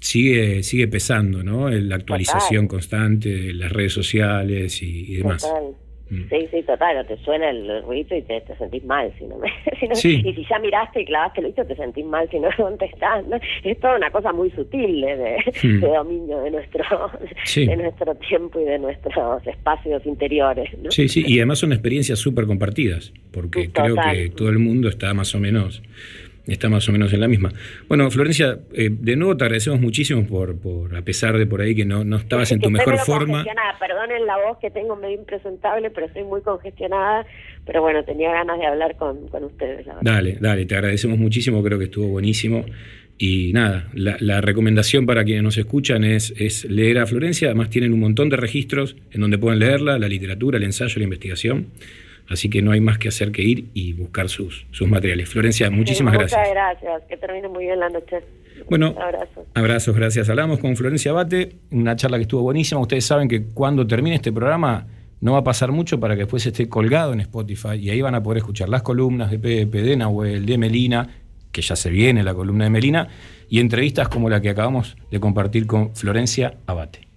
sigue, 0.00 0.62
sigue 0.62 0.86
pesando, 0.88 1.42
¿no? 1.42 1.68
La 1.70 1.96
actualización 1.96 2.68
constante 2.68 3.28
de 3.28 3.54
las 3.54 3.72
redes 3.72 3.92
sociales 3.92 4.82
y, 4.82 5.12
y 5.12 5.16
demás. 5.16 5.42
Total. 5.42 5.64
Sí, 6.08 6.48
sí, 6.50 6.62
total, 6.62 6.96
o 6.98 7.04
te 7.04 7.16
suena 7.18 7.50
el 7.50 7.82
ruido 7.82 8.16
y 8.16 8.22
te, 8.22 8.40
te 8.40 8.56
sentís 8.56 8.82
mal. 8.84 9.12
Si 9.18 9.24
no 9.26 9.36
me- 9.38 9.52
si 9.80 9.86
no- 9.88 9.94
Sí. 9.94 10.22
Y 10.24 10.32
si 10.34 10.46
ya 10.48 10.58
miraste 10.58 11.02
y 11.02 11.04
clavaste 11.04 11.40
el 11.40 11.46
visto, 11.48 11.64
te 11.66 11.76
sentís 11.76 12.04
mal 12.06 12.28
si 12.30 12.38
no 12.38 12.48
contestás. 12.56 13.26
¿no? 13.26 13.36
Es 13.64 13.78
toda 13.80 13.96
una 13.96 14.10
cosa 14.10 14.32
muy 14.32 14.50
sutil 14.52 15.00
de, 15.02 15.16
de, 15.16 15.36
Hmm. 15.62 15.80
de 15.80 15.86
dominio 15.88 16.40
de 16.40 16.50
nuestro, 16.50 16.84
Sí. 17.44 17.66
de 17.66 17.76
nuestro 17.76 18.14
tiempo 18.14 18.60
y 18.60 18.64
de 18.64 18.78
nuestros 18.78 19.46
espacios 19.46 20.04
interiores. 20.06 20.70
¿no? 20.82 20.90
Sí, 20.90 21.08
sí, 21.08 21.24
y 21.26 21.38
además 21.38 21.58
son 21.58 21.72
experiencias 21.72 22.18
súper 22.18 22.46
compartidas, 22.46 23.12
porque 23.32 23.70
creo 23.70 23.94
que 23.96 24.30
todo 24.30 24.48
el 24.48 24.58
mundo 24.58 24.88
está 24.88 25.12
más 25.14 25.34
o 25.34 25.40
menos 25.40 25.82
está 26.52 26.68
más 26.68 26.88
o 26.88 26.92
menos 26.92 27.12
en 27.12 27.20
la 27.20 27.28
misma. 27.28 27.52
Bueno, 27.88 28.10
Florencia, 28.10 28.58
eh, 28.72 28.90
de 28.90 29.16
nuevo 29.16 29.36
te 29.36 29.44
agradecemos 29.44 29.80
muchísimo 29.80 30.26
por, 30.26 30.58
por, 30.58 30.96
a 30.96 31.02
pesar 31.02 31.38
de 31.38 31.46
por 31.46 31.60
ahí 31.60 31.74
que 31.74 31.84
no, 31.84 32.04
no 32.04 32.16
estabas 32.16 32.52
en 32.52 32.60
tu 32.60 32.70
mejor 32.70 32.98
forma. 32.98 33.44
Perdonen 33.78 34.26
la 34.26 34.36
voz 34.38 34.58
que 34.58 34.70
tengo 34.70 34.96
medio 34.96 35.18
impresentable, 35.18 35.90
pero 35.90 36.06
estoy 36.06 36.24
muy 36.24 36.40
congestionada. 36.40 37.26
Pero 37.64 37.82
bueno, 37.82 38.02
tenía 38.04 38.32
ganas 38.32 38.58
de 38.58 38.66
hablar 38.66 38.96
con, 38.96 39.28
con 39.28 39.44
ustedes, 39.44 39.86
la 39.86 39.94
verdad. 39.96 40.12
Dale, 40.12 40.38
dale, 40.40 40.66
te 40.66 40.74
agradecemos 40.74 41.18
muchísimo, 41.18 41.62
creo 41.62 41.78
que 41.78 41.84
estuvo 41.84 42.08
buenísimo. 42.08 42.64
Y 43.18 43.52
nada, 43.52 43.88
la, 43.94 44.16
la 44.20 44.40
recomendación 44.40 45.04
para 45.04 45.24
quienes 45.24 45.42
nos 45.42 45.58
escuchan 45.58 46.04
es, 46.04 46.32
es 46.38 46.64
leer 46.64 46.98
a 46.98 47.06
Florencia, 47.06 47.48
además 47.48 47.68
tienen 47.68 47.92
un 47.92 48.00
montón 48.00 48.28
de 48.28 48.36
registros 48.36 48.96
en 49.10 49.20
donde 49.20 49.38
pueden 49.38 49.58
leerla, 49.58 49.98
la 49.98 50.08
literatura, 50.08 50.56
el 50.56 50.64
ensayo, 50.64 50.98
la 50.98 51.04
investigación. 51.04 51.66
Así 52.28 52.50
que 52.50 52.60
no 52.60 52.72
hay 52.72 52.80
más 52.80 52.98
que 52.98 53.08
hacer 53.08 53.32
que 53.32 53.42
ir 53.42 53.70
y 53.74 53.94
buscar 53.94 54.28
sus, 54.28 54.66
sus 54.70 54.86
materiales. 54.88 55.28
Florencia, 55.28 55.70
muchísimas 55.70 56.12
Sí, 56.12 56.18
gracias. 56.18 56.40
Muchas 56.40 56.54
gracias. 56.54 57.02
Que 57.08 57.16
termine 57.16 57.48
muy 57.48 57.64
bien 57.64 57.80
la 57.80 57.88
noche. 57.88 58.18
Bueno, 58.68 58.92
Un 58.92 59.02
abrazo. 59.02 59.46
Abrazos, 59.54 59.96
gracias. 59.96 60.28
Hablamos 60.28 60.58
con 60.58 60.76
Florencia 60.76 61.12
Bate, 61.12 61.56
una 61.70 61.96
charla 61.96 62.18
que 62.18 62.22
estuvo 62.22 62.42
buenísima. 62.42 62.80
Ustedes 62.80 63.06
saben 63.06 63.28
que 63.28 63.46
cuando 63.46 63.86
termine 63.86 64.16
este 64.16 64.32
programa 64.32 64.86
no 65.20 65.32
va 65.32 65.38
a 65.38 65.44
pasar 65.44 65.72
mucho 65.72 65.98
para 65.98 66.14
que 66.14 66.20
después 66.20 66.44
esté 66.46 66.68
colgado 66.68 67.12
en 67.12 67.20
Spotify 67.20 67.74
y 67.74 67.90
ahí 67.90 68.02
van 68.02 68.14
a 68.14 68.22
poder 68.22 68.38
escuchar 68.38 68.68
las 68.68 68.82
columnas 68.82 69.30
de 69.30 69.38
Pepe, 69.38 69.82
de 69.82 69.96
Nahuel, 69.96 70.46
de 70.46 70.58
Melina, 70.58 71.08
que 71.50 71.62
ya 71.62 71.76
se 71.76 71.90
viene 71.90 72.22
la 72.22 72.34
columna 72.34 72.64
de 72.64 72.70
Melina, 72.70 73.08
y 73.48 73.60
entrevistas 73.60 74.08
como 74.08 74.28
la 74.28 74.40
que 74.40 74.50
acabamos 74.50 74.96
de 75.10 75.18
compartir 75.18 75.66
con 75.66 75.94
Florencia 75.94 76.54
Abate. 76.66 77.08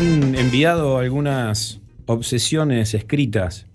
Han 0.00 0.34
enviado 0.34 0.96
algunas 0.96 1.78
obsesiones 2.06 2.94
escritas 2.94 3.66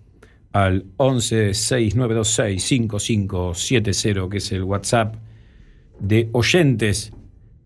al 0.54 0.86
11 0.98 1.54
6926 1.54 2.64
5570, 2.64 4.30
que 4.32 4.38
es 4.38 4.52
el 4.52 4.64
WhatsApp 4.64 5.18
de 6.00 6.30
oyentes 6.32 7.14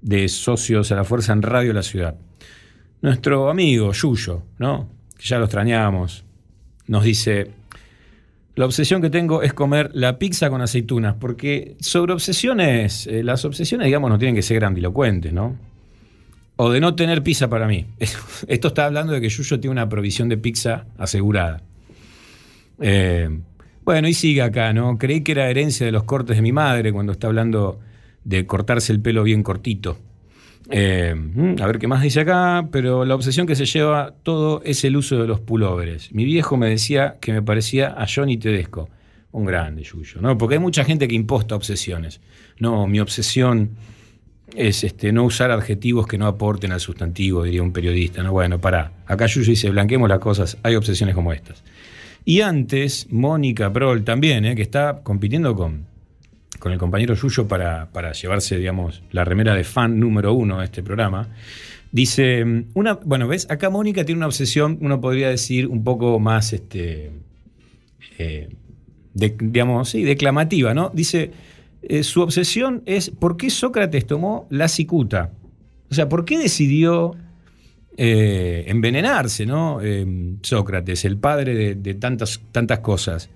de 0.01 0.27
socios 0.27 0.91
a 0.91 0.95
la 0.95 1.05
fuerza 1.05 1.31
en 1.31 1.41
Radio 1.41 1.71
La 1.71 1.83
Ciudad. 1.83 2.17
Nuestro 3.01 3.49
amigo 3.49 3.93
Yuyo, 3.93 4.43
¿no? 4.57 4.89
Que 5.17 5.25
ya 5.25 5.37
lo 5.37 5.45
extrañamos, 5.45 6.25
nos 6.87 7.05
dice, 7.05 7.51
la 8.55 8.65
obsesión 8.65 9.01
que 9.01 9.09
tengo 9.09 9.41
es 9.41 9.53
comer 9.53 9.89
la 9.93 10.19
pizza 10.19 10.49
con 10.49 10.59
aceitunas, 10.59 11.15
porque 11.17 11.77
sobre 11.79 12.11
obsesiones, 12.11 13.07
eh, 13.07 13.23
las 13.23 13.45
obsesiones, 13.45 13.85
digamos, 13.85 14.09
no 14.09 14.17
tienen 14.17 14.35
que 14.35 14.41
ser 14.41 14.59
grandilocuentes, 14.59 15.31
¿no? 15.31 15.68
O 16.61 16.69
de 16.69 16.81
no 16.81 16.93
tener 16.93 17.23
pizza 17.23 17.49
para 17.49 17.67
mí. 17.67 17.85
Esto 18.47 18.67
está 18.67 18.85
hablando 18.85 19.13
de 19.13 19.21
que 19.21 19.29
Yuyo 19.29 19.61
tiene 19.61 19.71
una 19.71 19.87
provisión 19.87 20.27
de 20.27 20.35
pizza 20.35 20.87
asegurada. 20.97 21.61
Eh, 22.81 23.29
bueno, 23.85 24.09
y 24.09 24.13
sigue 24.13 24.41
acá, 24.41 24.73
¿no? 24.73 24.97
Creí 24.97 25.21
que 25.21 25.31
era 25.31 25.49
herencia 25.49 25.85
de 25.85 25.93
los 25.93 26.03
cortes 26.03 26.35
de 26.35 26.41
mi 26.41 26.51
madre 26.51 26.91
cuando 26.91 27.13
está 27.13 27.27
hablando 27.27 27.79
de 28.25 28.45
cortarse 28.45 28.91
el 28.91 28.99
pelo 28.99 29.23
bien 29.23 29.41
cortito. 29.41 29.99
Eh, 30.69 31.15
mm, 31.15 31.61
a 31.61 31.65
ver 31.65 31.79
qué 31.79 31.87
más 31.87 32.01
dice 32.01 32.19
acá, 32.19 32.67
pero 32.69 33.05
la 33.05 33.15
obsesión 33.15 33.47
que 33.47 33.55
se 33.55 33.65
lleva 33.65 34.13
todo 34.23 34.61
es 34.65 34.83
el 34.83 34.97
uso 34.97 35.17
de 35.17 35.27
los 35.27 35.39
pulóveres. 35.39 36.11
Mi 36.11 36.25
viejo 36.25 36.57
me 36.57 36.67
decía 36.67 37.19
que 37.21 37.31
me 37.31 37.41
parecía 37.41 37.95
a 37.97 38.05
Johnny 38.05 38.35
Tedesco, 38.35 38.89
un 39.31 39.45
grande 39.45 39.83
Yuyo, 39.83 40.19
¿no? 40.19 40.37
Porque 40.37 40.55
hay 40.55 40.59
mucha 40.59 40.83
gente 40.83 41.07
que 41.07 41.15
imposta 41.15 41.55
obsesiones. 41.55 42.19
No, 42.59 42.85
mi 42.85 42.99
obsesión 42.99 43.77
es 44.55 44.83
este, 44.83 45.11
no 45.11 45.23
usar 45.23 45.51
adjetivos 45.51 46.07
que 46.07 46.17
no 46.17 46.27
aporten 46.27 46.71
al 46.71 46.79
sustantivo, 46.79 47.43
diría 47.43 47.63
un 47.63 47.71
periodista. 47.71 48.23
No, 48.23 48.31
bueno, 48.31 48.59
para. 48.59 48.91
Acá 49.05 49.25
Yuyo 49.25 49.49
dice, 49.49 49.69
blanquemos 49.69 50.09
las 50.09 50.19
cosas, 50.19 50.57
hay 50.63 50.75
obsesiones 50.75 51.15
como 51.15 51.33
estas. 51.33 51.63
Y 52.25 52.41
antes, 52.41 53.07
Mónica 53.09 53.71
Prol 53.71 54.03
también, 54.03 54.45
¿eh? 54.45 54.55
que 54.55 54.61
está 54.61 55.01
compitiendo 55.03 55.55
con, 55.55 55.85
con 56.59 56.71
el 56.71 56.77
compañero 56.77 57.15
Yuyo 57.15 57.47
para, 57.47 57.89
para, 57.91 58.11
llevarse, 58.11 58.57
digamos, 58.57 59.01
la 59.11 59.25
remera 59.25 59.55
de 59.55 59.63
fan 59.63 59.99
número 59.99 60.33
uno 60.33 60.59
de 60.59 60.65
este 60.65 60.83
programa. 60.83 61.29
Dice, 61.91 62.65
una, 62.75 62.93
bueno, 62.93 63.27
ves, 63.27 63.49
acá 63.49 63.69
Mónica 63.69 64.05
tiene 64.05 64.19
una 64.19 64.27
obsesión, 64.27 64.77
uno 64.81 65.01
podría 65.01 65.29
decir, 65.29 65.67
un 65.67 65.83
poco 65.83 66.19
más, 66.19 66.53
este, 66.53 67.11
eh, 68.19 68.49
digamos, 69.13 69.89
sí, 69.89 70.03
declamativa, 70.03 70.73
¿no? 70.75 70.91
Dice, 70.93 71.31
eh, 71.81 72.03
su 72.03 72.21
obsesión 72.21 72.83
es 72.85 73.09
por 73.09 73.37
qué 73.37 73.49
Sócrates 73.49 74.05
tomó 74.05 74.47
la 74.49 74.67
cicuta. 74.67 75.31
O 75.89 75.93
sea, 75.93 76.07
¿por 76.09 76.25
qué 76.25 76.37
decidió 76.37 77.15
eh, 78.01 78.63
envenenarse, 78.67 79.45
¿no? 79.45 79.81
Eh, 79.81 80.05
Sócrates, 80.41 81.03
el 81.03 81.17
padre 81.17 81.53
de, 81.53 81.75
de 81.75 81.93
tantas, 81.95 82.39
tantas 82.51 82.79
cosas. 82.79 83.29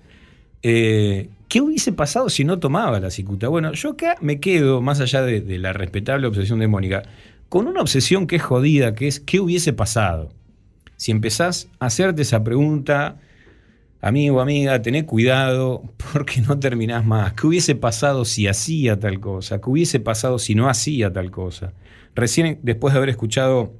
Eh, 0.62 1.28
¿Qué 1.48 1.60
hubiese 1.60 1.92
pasado 1.92 2.30
si 2.30 2.44
no 2.44 2.58
tomaba 2.58 2.98
la 2.98 3.10
cicuta? 3.10 3.48
Bueno, 3.48 3.74
yo 3.74 3.90
acá 3.90 4.16
me 4.22 4.40
quedo, 4.40 4.80
más 4.80 5.00
allá 5.00 5.20
de, 5.20 5.42
de, 5.42 5.58
la 5.58 5.74
respetable 5.74 6.26
obsesión 6.26 6.60
de 6.60 6.68
Mónica, 6.68 7.02
con 7.50 7.66
una 7.66 7.82
obsesión 7.82 8.26
que 8.26 8.36
es 8.36 8.42
jodida, 8.42 8.94
que 8.94 9.06
es 9.06 9.20
¿qué 9.20 9.38
hubiese 9.38 9.74
pasado? 9.74 10.30
Si 10.96 11.12
empezás 11.12 11.68
a 11.78 11.86
hacerte 11.86 12.22
esa 12.22 12.42
pregunta, 12.42 13.18
amigo, 14.04 14.42
amiga, 14.42 14.82
tené 14.82 15.06
cuidado 15.06 15.82
porque 16.12 16.42
no 16.42 16.58
terminás 16.58 17.04
más. 17.04 17.32
¿Qué 17.32 17.46
hubiese 17.46 17.74
pasado 17.74 18.24
si 18.24 18.46
hacía 18.46 19.00
tal 19.00 19.18
cosa? 19.18 19.60
¿Qué 19.60 19.70
hubiese 19.70 19.98
pasado 19.98 20.38
si 20.38 20.54
no 20.54 20.68
hacía 20.68 21.12
tal 21.12 21.30
cosa? 21.30 21.72
Recién, 22.14 22.60
después 22.62 22.92
de 22.92 22.98
haber 22.98 23.08
escuchado 23.08 23.72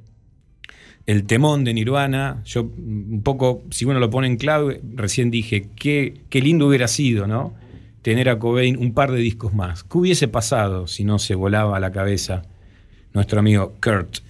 el 1.07 1.25
temón 1.25 1.65
de 1.65 1.75
Nirvana, 1.75 2.43
yo 2.47 2.63
un 2.63 3.21
poco, 3.23 3.63
si 3.71 3.85
uno 3.85 4.01
lo 4.01 4.09
pone 4.09 4.27
en 4.27 4.37
clave, 4.39 4.81
recién 4.95 5.31
dije, 5.31 5.69
qué, 5.77 6.23
qué 6.31 6.41
lindo 6.41 6.67
hubiera 6.67 6.89
sido, 6.89 7.27
¿no? 7.27 7.55
Tener 8.01 8.31
a 8.31 8.39
Cobain 8.39 8.79
un 8.79 8.95
par 8.95 9.13
de 9.13 9.19
discos 9.19 9.53
más. 9.53 9.85
¿Qué 9.85 9.99
hubiese 9.99 10.27
pasado 10.27 10.87
si 10.87 11.05
no 11.05 11.19
se 11.19 11.35
volaba 11.35 11.77
a 11.77 11.81
la 11.81 11.93
cabeza 11.93 12.43
nuestro 13.13 13.41
amigo 13.41 13.75
Kurt? 13.83 14.21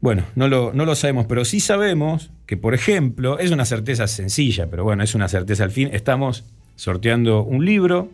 Bueno, 0.00 0.24
no 0.34 0.48
lo, 0.48 0.72
no 0.74 0.84
lo 0.84 0.94
sabemos, 0.94 1.24
pero 1.26 1.46
sí 1.46 1.58
sabemos 1.60 2.31
que, 2.46 2.56
por 2.56 2.74
ejemplo, 2.74 3.38
es 3.38 3.50
una 3.50 3.64
certeza 3.64 4.06
sencilla, 4.06 4.68
pero 4.70 4.84
bueno, 4.84 5.02
es 5.02 5.14
una 5.14 5.28
certeza 5.28 5.64
al 5.64 5.70
fin. 5.70 5.88
Estamos 5.92 6.44
sorteando 6.76 7.42
un 7.42 7.64
libro, 7.64 8.10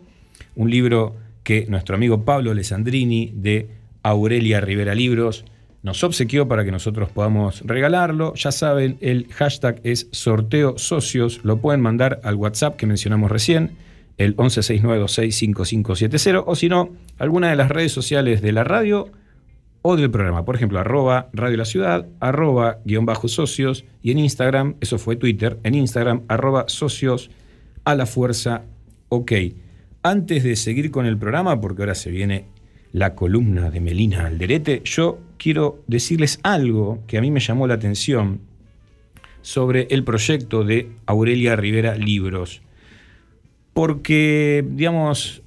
un 0.55 0.69
libro 0.69 1.15
que 1.43 1.65
nuestro 1.67 1.95
amigo 1.95 2.23
Pablo 2.25 2.51
Alessandrini 2.51 3.31
de 3.33 3.69
Aurelia 4.03 4.61
Rivera 4.61 4.95
Libros 4.95 5.45
nos 5.81 6.03
obsequió 6.03 6.47
para 6.47 6.63
que 6.65 6.71
nosotros 6.71 7.09
podamos 7.09 7.61
regalarlo. 7.65 8.35
Ya 8.35 8.51
saben, 8.51 8.97
el 9.01 9.27
hashtag 9.31 9.81
es 9.83 10.07
sorteo 10.11 10.77
socios. 10.77 11.39
Lo 11.43 11.59
pueden 11.59 11.81
mandar 11.81 12.19
al 12.23 12.35
WhatsApp 12.35 12.75
que 12.75 12.85
mencionamos 12.85 13.31
recién, 13.31 13.71
el 14.17 14.35
1169265570, 14.35 16.43
o 16.45 16.55
si 16.55 16.67
no, 16.67 16.89
alguna 17.17 17.49
de 17.49 17.55
las 17.55 17.69
redes 17.69 17.93
sociales 17.93 18.41
de 18.41 18.51
la 18.51 18.65
radio 18.65 19.09
o 19.81 19.95
del 19.95 20.11
programa. 20.11 20.45
Por 20.45 20.55
ejemplo, 20.55 20.79
arroba 20.79 21.29
Radio 21.33 21.57
La 21.57 21.65
Ciudad, 21.65 22.07
arroba 22.19 22.79
guion 22.85 23.05
bajo 23.05 23.27
socios, 23.27 23.85
y 24.01 24.11
en 24.11 24.19
Instagram, 24.19 24.75
eso 24.81 24.97
fue 24.97 25.15
Twitter, 25.15 25.59
en 25.63 25.75
Instagram, 25.75 26.23
arroba 26.27 26.65
socios 26.67 27.29
a 27.83 27.95
la 27.95 28.05
fuerza, 28.05 28.63
ok. 29.09 29.31
Antes 30.03 30.43
de 30.43 30.55
seguir 30.55 30.91
con 30.91 31.05
el 31.05 31.17
programa, 31.17 31.59
porque 31.59 31.81
ahora 31.81 31.95
se 31.95 32.11
viene 32.11 32.45
la 32.91 33.15
columna 33.15 33.69
de 33.69 33.79
Melina 33.79 34.25
Alderete, 34.25 34.81
yo 34.83 35.19
quiero 35.37 35.83
decirles 35.87 36.39
algo 36.43 37.03
que 37.07 37.17
a 37.17 37.21
mí 37.21 37.31
me 37.31 37.39
llamó 37.39 37.67
la 37.67 37.75
atención 37.75 38.41
sobre 39.41 39.87
el 39.91 40.03
proyecto 40.03 40.63
de 40.63 40.89
Aurelia 41.05 41.55
Rivera 41.55 41.95
Libros. 41.95 42.61
Porque, 43.73 44.65
digamos, 44.69 45.41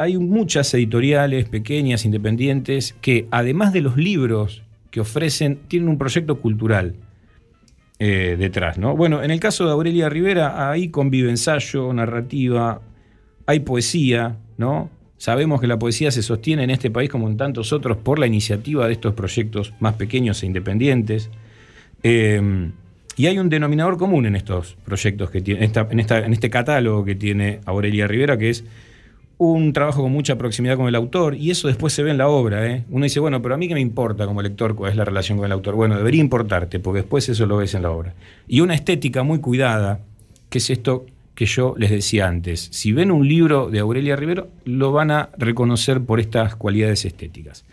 hay 0.00 0.16
muchas 0.16 0.72
editoriales 0.72 1.46
pequeñas, 1.46 2.06
independientes, 2.06 2.94
que 3.02 3.28
además 3.30 3.74
de 3.74 3.82
los 3.82 3.98
libros 3.98 4.62
que 4.90 5.00
ofrecen, 5.00 5.58
tienen 5.68 5.90
un 5.90 5.98
proyecto 5.98 6.40
cultural 6.40 6.94
eh, 7.98 8.36
detrás. 8.38 8.78
¿no? 8.78 8.96
Bueno, 8.96 9.22
en 9.22 9.30
el 9.30 9.38
caso 9.40 9.66
de 9.66 9.72
Aurelia 9.72 10.08
Rivera, 10.08 10.70
ahí 10.70 10.88
convive 10.88 11.28
ensayo, 11.28 11.92
narrativa, 11.92 12.80
hay 13.44 13.60
poesía, 13.60 14.38
¿no? 14.56 14.88
Sabemos 15.18 15.60
que 15.60 15.66
la 15.66 15.78
poesía 15.78 16.10
se 16.10 16.22
sostiene 16.22 16.64
en 16.64 16.70
este 16.70 16.90
país 16.90 17.10
como 17.10 17.28
en 17.28 17.36
tantos 17.36 17.74
otros 17.74 17.98
por 17.98 18.18
la 18.18 18.26
iniciativa 18.26 18.86
de 18.86 18.94
estos 18.94 19.12
proyectos 19.12 19.74
más 19.80 19.96
pequeños 19.96 20.42
e 20.42 20.46
independientes. 20.46 21.28
Eh, 22.02 22.70
y 23.16 23.26
hay 23.26 23.38
un 23.38 23.50
denominador 23.50 23.98
común 23.98 24.24
en 24.24 24.34
estos 24.34 24.78
proyectos 24.82 25.30
que 25.30 25.42
tiene, 25.42 25.60
en, 25.60 26.00
esta, 26.00 26.20
en, 26.24 26.32
este 26.32 26.48
catálogo 26.48 27.04
que 27.04 27.16
tiene 27.16 27.60
Aurelia 27.66 28.06
Rivera, 28.06 28.38
que 28.38 28.48
es 28.48 28.64
un 29.40 29.72
trabajo 29.72 30.02
con 30.02 30.12
mucha 30.12 30.36
proximidad 30.36 30.76
con 30.76 30.86
el 30.86 30.94
autor, 30.94 31.34
y 31.34 31.50
eso 31.50 31.66
después 31.66 31.94
se 31.94 32.02
ve 32.02 32.10
en 32.10 32.18
la 32.18 32.28
obra. 32.28 32.66
¿eh? 32.66 32.84
Uno 32.90 33.04
dice, 33.04 33.20
bueno, 33.20 33.40
pero 33.40 33.54
a 33.54 33.58
mí 33.58 33.68
qué 33.68 33.74
me 33.74 33.80
importa 33.80 34.26
como 34.26 34.42
lector 34.42 34.74
cuál 34.74 34.90
es 34.90 34.98
la 34.98 35.06
relación 35.06 35.38
con 35.38 35.46
el 35.46 35.52
autor. 35.52 35.76
Bueno, 35.76 35.96
debería 35.96 36.20
importarte, 36.20 36.78
porque 36.78 37.00
después 37.00 37.26
eso 37.26 37.46
lo 37.46 37.56
ves 37.56 37.74
en 37.74 37.80
la 37.80 37.90
obra. 37.90 38.14
Y 38.46 38.60
una 38.60 38.74
estética 38.74 39.22
muy 39.22 39.38
cuidada, 39.38 40.00
que 40.50 40.58
es 40.58 40.68
esto 40.68 41.06
que 41.34 41.46
yo 41.46 41.74
les 41.78 41.90
decía 41.90 42.28
antes. 42.28 42.68
Si 42.70 42.92
ven 42.92 43.10
un 43.10 43.26
libro 43.26 43.70
de 43.70 43.78
Aurelia 43.78 44.14
Rivero, 44.14 44.48
lo 44.66 44.92
van 44.92 45.10
a 45.10 45.30
reconocer 45.38 46.02
por 46.02 46.20
estas 46.20 46.54
cualidades 46.54 47.06
estéticas. 47.06 47.64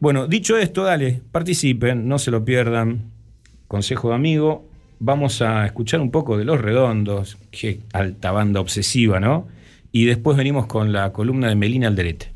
Bueno, 0.00 0.26
dicho 0.26 0.56
esto, 0.56 0.82
dale, 0.82 1.20
participen, 1.30 2.08
no 2.08 2.18
se 2.18 2.30
lo 2.30 2.42
pierdan. 2.42 3.10
Consejo 3.68 4.08
de 4.08 4.14
amigo, 4.14 4.64
vamos 4.98 5.42
a 5.42 5.66
escuchar 5.66 6.00
un 6.00 6.10
poco 6.10 6.38
de 6.38 6.46
Los 6.46 6.58
Redondos, 6.58 7.36
qué 7.50 7.80
alta 7.92 8.32
banda 8.32 8.60
obsesiva, 8.60 9.20
¿no? 9.20 9.54
Y 9.96 10.04
después 10.04 10.36
venimos 10.36 10.66
con 10.66 10.92
la 10.92 11.10
columna 11.10 11.48
de 11.48 11.54
Melina 11.54 11.88
Alderete. 11.88 12.35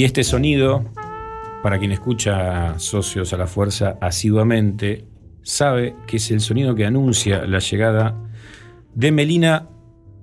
Y 0.00 0.04
este 0.04 0.24
sonido, 0.24 0.86
para 1.62 1.78
quien 1.78 1.92
escucha 1.92 2.78
Socios 2.78 3.34
a 3.34 3.36
la 3.36 3.46
Fuerza 3.46 3.98
asiduamente, 4.00 5.04
sabe 5.42 5.94
que 6.06 6.16
es 6.16 6.30
el 6.30 6.40
sonido 6.40 6.74
que 6.74 6.86
anuncia 6.86 7.44
la 7.44 7.58
llegada 7.58 8.16
de 8.94 9.12
Melina 9.12 9.68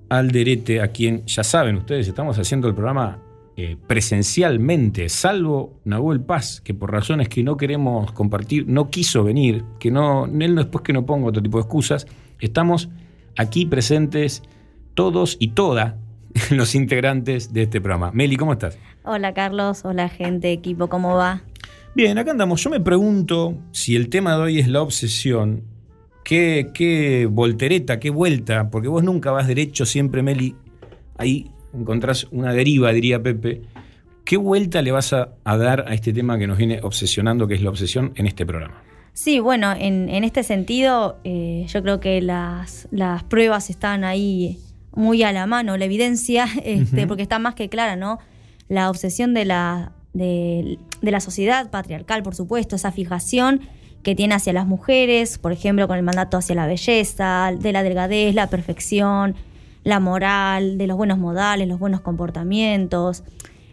Alderete, 0.10 0.82
a 0.82 0.88
quien 0.88 1.28
ya 1.28 1.44
saben 1.44 1.76
ustedes, 1.76 2.08
estamos 2.08 2.40
haciendo 2.40 2.68
el 2.68 2.74
programa 2.74 3.20
eh, 3.56 3.78
presencialmente, 3.86 5.10
salvo 5.10 5.80
Nahuel 5.86 6.22
Paz, 6.22 6.60
que 6.60 6.74
por 6.74 6.91
razones 6.91 7.30
que 7.30 7.44
no 7.44 7.56
queremos 7.56 8.12
compartir, 8.14 8.68
no 8.68 8.90
quiso 8.90 9.24
venir, 9.24 9.64
que 9.80 9.91
no, 9.91 10.26
él 10.26 10.56
después 10.56 10.84
que 10.84 10.91
no 10.91 11.06
ponga 11.06 11.28
otro 11.28 11.44
tipo 11.44 11.60
de 11.60 11.66
excusas, 11.66 12.08
estamos 12.40 12.90
aquí 13.38 13.68
presentes 13.68 14.41
todos 14.95 15.38
y 15.40 15.49
todas 15.49 15.94
los 16.49 16.74
integrantes 16.74 17.54
de 17.54 17.62
este 17.62 17.80
programa. 17.80 18.12
Meli, 18.12 18.38
¿cómo 18.38 18.54
estás? 18.54 18.80
Hola 19.10 19.34
Carlos, 19.34 19.86
hola 19.86 20.10
gente, 20.10 20.52
equipo, 20.52 20.90
¿cómo 20.90 21.16
va? 21.16 21.42
Bien, 21.96 22.18
acá 22.18 22.32
andamos. 22.32 22.62
Yo 22.62 22.70
me 22.70 22.82
pregunto 22.82 23.58
si 23.72 23.96
el 23.96 24.10
tema 24.10 24.36
de 24.36 24.42
hoy 24.42 24.60
es 24.60 24.68
la 24.68 24.82
obsesión. 24.82 25.64
¿Qué, 26.26 26.72
qué 26.74 27.26
voltereta, 27.26 28.02
qué 28.02 28.10
vuelta? 28.10 28.70
Porque 28.70 28.90
vos 28.90 29.04
nunca 29.04 29.32
vas 29.32 29.48
derecho, 29.48 29.86
siempre, 29.86 30.24
Meli. 30.24 30.56
Ahí 31.18 31.50
encontrás 31.74 32.28
una 32.32 32.52
deriva, 32.52 32.92
diría 32.92 33.24
Pepe. 33.24 33.62
¿Qué 34.26 34.36
vuelta 34.36 34.82
le 34.82 34.92
vas 34.92 35.14
a, 35.14 35.30
a 35.46 35.56
dar 35.56 35.86
a 35.88 35.94
este 35.94 36.12
tema 36.12 36.38
que 36.38 36.46
nos 36.46 36.58
viene 36.58 36.82
obsesionando, 36.84 37.48
que 37.48 37.54
es 37.54 37.62
la 37.62 37.70
obsesión, 37.70 38.12
en 38.16 38.28
este 38.28 38.46
programa? 38.46 38.84
Sí, 39.14 39.40
bueno, 39.40 39.72
en, 39.72 40.10
en 40.10 40.26
este 40.26 40.44
sentido, 40.44 41.18
eh, 41.24 41.66
yo 41.70 41.82
creo 41.82 42.02
que 42.02 42.22
las, 42.22 42.90
las 42.92 43.24
pruebas 43.24 43.70
están 43.70 44.04
ahí 44.04 44.60
muy 44.92 45.24
a 45.24 45.32
la 45.32 45.48
mano, 45.48 45.78
la 45.78 45.86
evidencia, 45.86 46.46
este, 46.66 47.08
porque 47.08 47.24
está 47.24 47.40
más 47.40 47.56
que 47.56 47.70
clara, 47.70 47.96
¿no? 47.96 48.20
La 48.68 48.89
obsesión 48.89 49.34
de 49.34 49.45
la, 49.45 49.94
de, 50.14 50.80
de 51.02 51.11
la 51.11 51.19
sociedad 51.19 51.69
patriarcal, 51.69 52.23
por 52.23 52.35
supuesto, 52.35 52.76
esa 52.76 52.91
fijación 52.91 53.61
que 54.03 54.15
tiene 54.15 54.35
hacia 54.35 54.53
las 54.53 54.68
mujeres, 54.68 55.38
por 55.38 55.52
ejemplo, 55.52 55.88
con 55.88 55.98
el 55.98 56.03
mandato 56.03 56.38
hacia 56.38 56.56
la 56.56 56.65
belleza, 56.65 57.52
de 57.57 57.72
la 57.72 57.84
delgadez, 57.84 58.34
la 58.34 58.48
perfección, 58.48 59.35
la 59.84 59.99
moral, 59.99 60.77
de 60.77 60.88
los 60.88 60.98
buenos 60.98 61.18
modales, 61.18 61.68
los 61.68 61.80
buenos 61.80 62.02
comportamientos, 62.02 63.23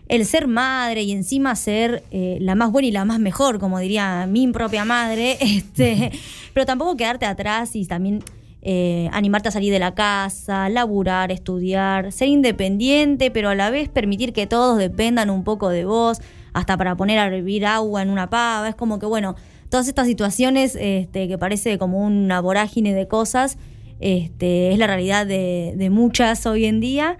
el 0.09 0.27
ser 0.27 0.47
madre 0.47 1.03
y 1.03 1.13
encima 1.13 1.57
ser 1.57 2.05
eh, 2.11 2.39
la 2.41 2.55
más 2.55 2.71
buena 2.71 2.89
y 2.89 2.93
la 2.93 3.05
más 3.05 3.19
mejor, 3.19 3.59
como 3.59 3.79
diría 3.79 4.27
mi 4.27 4.47
propia 4.49 4.85
madre, 4.85 5.39
este, 5.41 6.13
pero 6.55 6.67
tampoco 6.67 6.97
quedarte 6.97 7.27
atrás 7.27 7.75
y 7.75 7.87
también 7.87 8.23
eh, 8.67 9.11
animarte 9.13 9.49
a 9.49 9.53
salir 9.53 9.71
de 9.71 9.79
la 9.79 9.95
casa, 9.95 10.71
laburar, 10.71 11.31
estudiar, 11.31 12.13
ser 12.13 12.29
independiente, 12.29 13.31
pero 13.31 13.51
a 13.51 13.55
la 13.55 13.69
vez 13.69 13.91
permitir 13.91 14.33
que 14.33 14.47
todos 14.47 14.79
dependan 14.79 15.29
un 15.29 15.45
poco 15.45 15.69
de 15.69 15.85
vos, 15.85 16.23
hasta 16.55 16.79
para 16.79 16.97
poner 16.97 17.19
a 17.19 17.27
hervir 17.27 17.67
agua 17.67 18.01
en 18.01 18.09
una 18.09 18.31
pava. 18.31 18.69
Es 18.69 18.75
como 18.75 18.99
que, 18.99 19.05
bueno, 19.05 19.37
todas 19.69 19.87
estas 19.87 20.07
situaciones 20.07 20.79
este, 20.81 21.29
que 21.29 21.37
parece 21.37 21.77
como 21.77 22.07
una 22.07 22.41
vorágine 22.41 22.95
de 22.95 23.07
cosas, 23.07 23.59
este, 24.01 24.73
es 24.73 24.79
la 24.79 24.87
realidad 24.87 25.27
de, 25.27 25.89
muchas 25.91 26.47
hoy 26.47 26.65
en 26.65 26.81
día. 26.81 27.19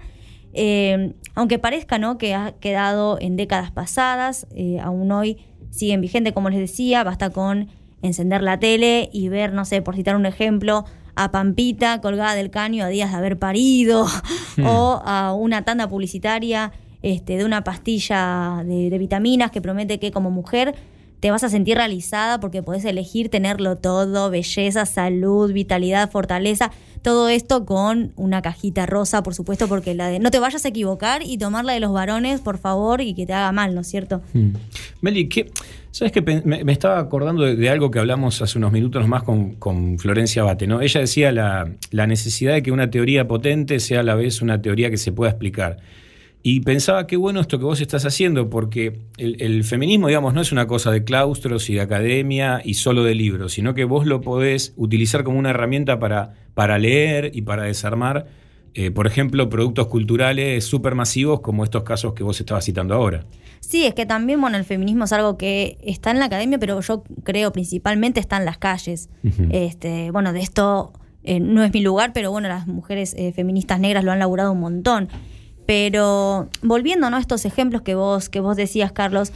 Eh, 0.53 1.13
aunque 1.35 1.59
parezca 1.59 1.99
¿no? 1.99 2.17
que 2.17 2.33
ha 2.33 2.53
quedado 2.53 3.19
en 3.21 3.35
décadas 3.35 3.69
pasadas, 3.69 4.47
eh, 4.55 4.79
aún 4.81 5.11
hoy 5.11 5.37
siguen 5.69 6.01
vigentes, 6.01 6.33
como 6.33 6.49
les 6.49 6.59
decía, 6.59 7.03
basta 7.03 7.29
con 7.29 7.67
encender 8.01 8.41
la 8.41 8.59
tele 8.59 9.09
y 9.13 9.29
ver, 9.29 9.53
no 9.53 9.65
sé, 9.65 9.81
por 9.81 9.95
citar 9.95 10.15
un 10.15 10.25
ejemplo, 10.25 10.85
a 11.15 11.31
Pampita 11.31 12.01
colgada 12.01 12.35
del 12.35 12.49
caño 12.49 12.83
a 12.83 12.87
días 12.87 13.11
de 13.11 13.17
haber 13.17 13.39
parido, 13.39 14.07
o 14.65 15.01
a 15.05 15.33
una 15.33 15.63
tanda 15.63 15.87
publicitaria 15.87 16.71
este, 17.01 17.37
de 17.37 17.45
una 17.45 17.63
pastilla 17.63 18.63
de, 18.65 18.89
de 18.89 18.97
vitaminas 18.97 19.51
que 19.51 19.61
promete 19.61 19.99
que 19.99 20.11
como 20.11 20.31
mujer 20.31 20.75
te 21.19 21.31
vas 21.31 21.43
a 21.43 21.49
sentir 21.49 21.77
realizada 21.77 22.39
porque 22.39 22.61
podés 22.61 22.85
elegir 22.85 23.29
tenerlo 23.29 23.77
todo, 23.77 24.29
belleza, 24.29 24.85
salud, 24.85 25.51
vitalidad, 25.51 26.11
fortaleza, 26.11 26.71
todo 27.01 27.29
esto 27.29 27.65
con 27.65 28.11
una 28.15 28.41
cajita 28.41 28.85
rosa, 28.85 29.23
por 29.23 29.33
supuesto, 29.33 29.67
porque 29.67 29.95
la 29.95 30.07
de 30.07 30.19
no 30.19 30.31
te 30.31 30.39
vayas 30.39 30.65
a 30.65 30.67
equivocar 30.67 31.23
y 31.23 31.37
tomarla 31.37 31.73
de 31.73 31.79
los 31.79 31.91
varones, 31.93 32.41
por 32.41 32.57
favor, 32.57 33.01
y 33.01 33.13
que 33.13 33.25
te 33.25 33.33
haga 33.33 33.51
mal, 33.51 33.73
¿no 33.73 33.81
es 33.81 33.87
cierto? 33.87 34.21
Meli, 35.01 35.27
¿qué, 35.27 35.51
¿sabes 35.95 36.11
que 36.11 36.21
me, 36.21 36.73
estaba 36.73 36.99
acordando 36.99 37.43
de, 37.43 37.69
algo 37.69 37.89
que 37.89 37.99
hablamos 37.99 38.41
hace 38.41 38.57
unos 38.57 38.73
minutos 38.73 39.07
más 39.07 39.23
con, 39.23 39.97
Florencia 39.97 40.43
Bate, 40.43 40.67
¿no? 40.67 40.81
Ella 40.81 40.99
decía 40.99 41.31
la, 41.31 41.69
necesidad 42.05 42.53
de 42.53 42.61
que 42.61 42.73
una 42.73 42.89
teoría 42.89 43.29
potente 43.29 43.79
sea 43.79 44.01
a 44.01 44.03
la 44.03 44.13
vez 44.15 44.41
una 44.41 44.61
teoría 44.61 44.89
que 44.89 44.97
se 44.97 45.13
pueda 45.13 45.31
explicar. 45.31 45.77
Y 46.43 46.59
pensaba 46.59 47.07
qué 47.07 47.15
bueno 47.15 47.39
esto 47.39 47.59
que 47.59 47.63
vos 47.63 47.79
estás 47.79 48.05
haciendo, 48.05 48.49
porque 48.49 48.99
el, 49.15 49.41
el 49.41 49.63
feminismo, 49.63 50.09
digamos, 50.09 50.33
no 50.33 50.41
es 50.41 50.51
una 50.51 50.67
cosa 50.67 50.91
de 50.91 51.05
claustros 51.05 51.69
y 51.69 51.75
de 51.75 51.81
academia 51.81 52.61
y 52.65 52.73
solo 52.73 53.05
de 53.05 53.15
libros, 53.15 53.53
sino 53.53 53.73
que 53.73 53.85
vos 53.85 54.05
lo 54.05 54.19
podés 54.19 54.73
utilizar 54.75 55.23
como 55.23 55.39
una 55.39 55.51
herramienta 55.51 55.97
para, 55.97 56.33
para 56.55 56.77
leer 56.77 57.31
y 57.33 57.43
para 57.43 57.63
desarmar, 57.63 58.27
eh, 58.73 58.91
por 58.91 59.07
ejemplo, 59.07 59.47
productos 59.49 59.87
culturales 59.87 60.65
supermasivos 60.65 61.39
como 61.39 61.63
estos 61.63 61.83
casos 61.83 62.13
que 62.13 62.23
vos 62.23 62.37
estabas 62.37 62.65
citando 62.65 62.95
ahora. 62.95 63.23
Sí, 63.67 63.83
es 63.83 63.95
que 63.95 64.05
también, 64.05 64.39
bueno, 64.39 64.57
el 64.57 64.63
feminismo 64.63 65.05
es 65.05 65.13
algo 65.13 65.37
que 65.37 65.79
está 65.81 66.11
en 66.11 66.19
la 66.19 66.25
academia, 66.25 66.59
pero 66.59 66.79
yo 66.81 67.03
creo 67.23 67.51
principalmente 67.51 68.19
está 68.19 68.37
en 68.37 68.45
las 68.45 68.59
calles. 68.59 69.09
Este, 69.49 70.11
bueno, 70.11 70.33
de 70.33 70.41
esto 70.41 70.93
eh, 71.23 71.39
no 71.39 71.63
es 71.63 71.73
mi 71.73 71.81
lugar, 71.81 72.13
pero 72.13 72.29
bueno, 72.29 72.47
las 72.47 72.67
mujeres 72.67 73.15
eh, 73.17 73.33
feministas 73.33 73.79
negras 73.79 74.03
lo 74.03 74.11
han 74.11 74.19
laburado 74.19 74.51
un 74.51 74.59
montón. 74.59 75.09
Pero 75.65 76.47
volviendo 76.61 77.09
¿no? 77.09 77.17
a 77.17 77.19
estos 77.19 77.43
ejemplos 77.45 77.81
que 77.81 77.95
vos, 77.95 78.29
que 78.29 78.39
vos 78.39 78.55
decías, 78.55 78.91
Carlos, 78.91 79.33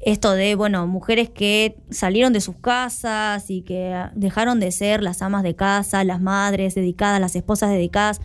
esto 0.00 0.32
de, 0.32 0.56
bueno, 0.56 0.86
mujeres 0.86 1.30
que 1.30 1.78
salieron 1.88 2.34
de 2.34 2.42
sus 2.42 2.56
casas 2.56 3.48
y 3.48 3.62
que 3.62 3.96
dejaron 4.14 4.60
de 4.60 4.72
ser 4.72 5.02
las 5.02 5.22
amas 5.22 5.42
de 5.42 5.56
casa, 5.56 6.04
las 6.04 6.20
madres 6.20 6.74
dedicadas, 6.74 7.18
las 7.18 7.34
esposas 7.34 7.70
dedicadas, 7.70 8.20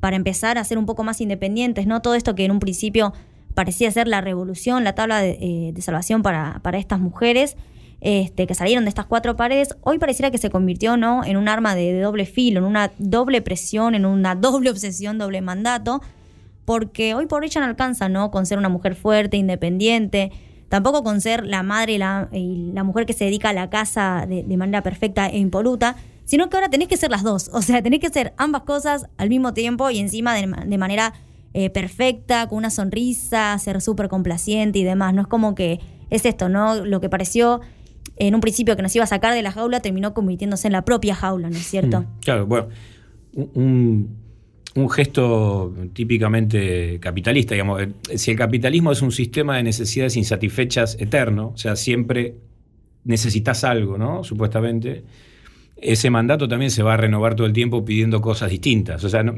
para 0.00 0.16
empezar 0.16 0.56
a 0.56 0.64
ser 0.64 0.78
un 0.78 0.86
poco 0.86 1.04
más 1.04 1.20
independientes, 1.20 1.86
¿no? 1.86 2.00
Todo 2.00 2.14
esto 2.14 2.34
que 2.34 2.46
en 2.46 2.52
un 2.52 2.58
principio 2.58 3.12
parecía 3.54 3.90
ser 3.90 4.08
la 4.08 4.20
revolución, 4.20 4.84
la 4.84 4.94
tabla 4.94 5.20
de, 5.20 5.38
eh, 5.40 5.72
de 5.72 5.82
salvación 5.82 6.22
para, 6.22 6.60
para 6.62 6.78
estas 6.78 7.00
mujeres, 7.00 7.56
este, 8.04 8.46
que 8.46 8.54
salieron 8.54 8.84
de 8.84 8.90
estas 8.90 9.06
cuatro 9.06 9.34
paredes, 9.34 9.78
hoy 9.80 9.98
pareciera 9.98 10.30
que 10.30 10.36
se 10.36 10.50
convirtió 10.50 10.98
¿no? 10.98 11.24
en 11.24 11.38
un 11.38 11.48
arma 11.48 11.74
de, 11.74 11.98
doble 12.00 12.26
filo, 12.26 12.58
en 12.58 12.66
una 12.66 12.92
doble 12.98 13.40
presión, 13.40 13.94
en 13.94 14.04
una 14.04 14.34
doble 14.34 14.68
obsesión, 14.68 15.16
doble 15.16 15.40
mandato, 15.40 16.02
porque 16.66 17.14
hoy 17.14 17.24
por 17.24 17.46
ya 17.46 17.60
no 17.60 17.66
alcanza, 17.66 18.10
¿no? 18.10 18.30
Con 18.30 18.44
ser 18.44 18.58
una 18.58 18.68
mujer 18.68 18.94
fuerte, 18.94 19.38
independiente, 19.38 20.32
tampoco 20.68 21.02
con 21.02 21.22
ser 21.22 21.46
la 21.46 21.62
madre 21.62 21.94
y 21.94 21.98
la, 21.98 22.28
la 22.30 22.84
mujer 22.84 23.06
que 23.06 23.14
se 23.14 23.24
dedica 23.24 23.50
a 23.50 23.52
la 23.54 23.70
casa 23.70 24.26
de, 24.28 24.56
manera 24.56 24.82
perfecta 24.82 25.26
e 25.26 25.38
impoluta, 25.38 25.96
sino 26.26 26.50
que 26.50 26.56
ahora 26.58 26.68
tenés 26.68 26.88
que 26.88 26.98
ser 26.98 27.10
las 27.10 27.22
dos, 27.22 27.50
o 27.54 27.62
sea, 27.62 27.82
tenés 27.82 28.00
que 28.00 28.10
ser 28.10 28.34
ambas 28.36 28.62
cosas 28.62 29.06
al 29.16 29.30
mismo 29.30 29.54
tiempo 29.54 29.90
y 29.90 29.98
encima 29.98 30.34
de 30.34 30.78
manera 30.78 31.14
eh, 31.54 31.70
perfecta, 31.70 32.48
con 32.48 32.58
una 32.58 32.68
sonrisa, 32.70 33.56
ser 33.58 33.80
súper 33.80 34.08
complaciente 34.08 34.78
y 34.80 34.84
demás, 34.84 35.14
no 35.14 35.22
es 35.22 35.28
como 35.28 35.54
que 35.54 35.80
es 36.10 36.26
esto, 36.26 36.48
¿no? 36.48 36.84
Lo 36.84 37.00
que 37.00 37.08
pareció 37.08 37.60
en 38.16 38.34
un 38.34 38.40
principio 38.40 38.76
que 38.76 38.82
nos 38.82 38.94
iba 38.94 39.04
a 39.04 39.06
sacar 39.08 39.32
de 39.34 39.42
la 39.42 39.50
jaula 39.52 39.80
terminó 39.80 40.12
convirtiéndose 40.14 40.68
en 40.68 40.72
la 40.72 40.84
propia 40.84 41.14
jaula, 41.14 41.48
¿no 41.50 41.56
es 41.56 41.66
cierto? 41.66 42.02
Mm, 42.02 42.06
Claro, 42.20 42.46
bueno, 42.46 42.68
un, 43.32 44.16
un- 44.76 44.90
gesto 44.90 45.72
típicamente 45.92 46.98
capitalista, 47.00 47.54
digamos. 47.54 47.82
Eh, 47.82 48.18
Si 48.18 48.30
el 48.30 48.36
capitalismo 48.36 48.92
es 48.92 49.02
un 49.02 49.10
sistema 49.12 49.56
de 49.56 49.62
necesidades 49.62 50.16
insatisfechas 50.16 50.96
eterno, 51.00 51.52
o 51.54 51.56
sea, 51.56 51.74
siempre 51.76 52.34
necesitas 53.04 53.64
algo, 53.64 53.98
¿no? 53.98 54.24
Supuestamente, 54.24 55.04
ese 55.76 56.10
mandato 56.10 56.48
también 56.48 56.70
se 56.70 56.82
va 56.82 56.94
a 56.94 56.96
renovar 56.96 57.34
todo 57.34 57.46
el 57.46 57.52
tiempo 57.52 57.84
pidiendo 57.84 58.20
cosas 58.20 58.50
distintas. 58.50 59.02
O 59.04 59.08
sea, 59.08 59.22
no, 59.22 59.34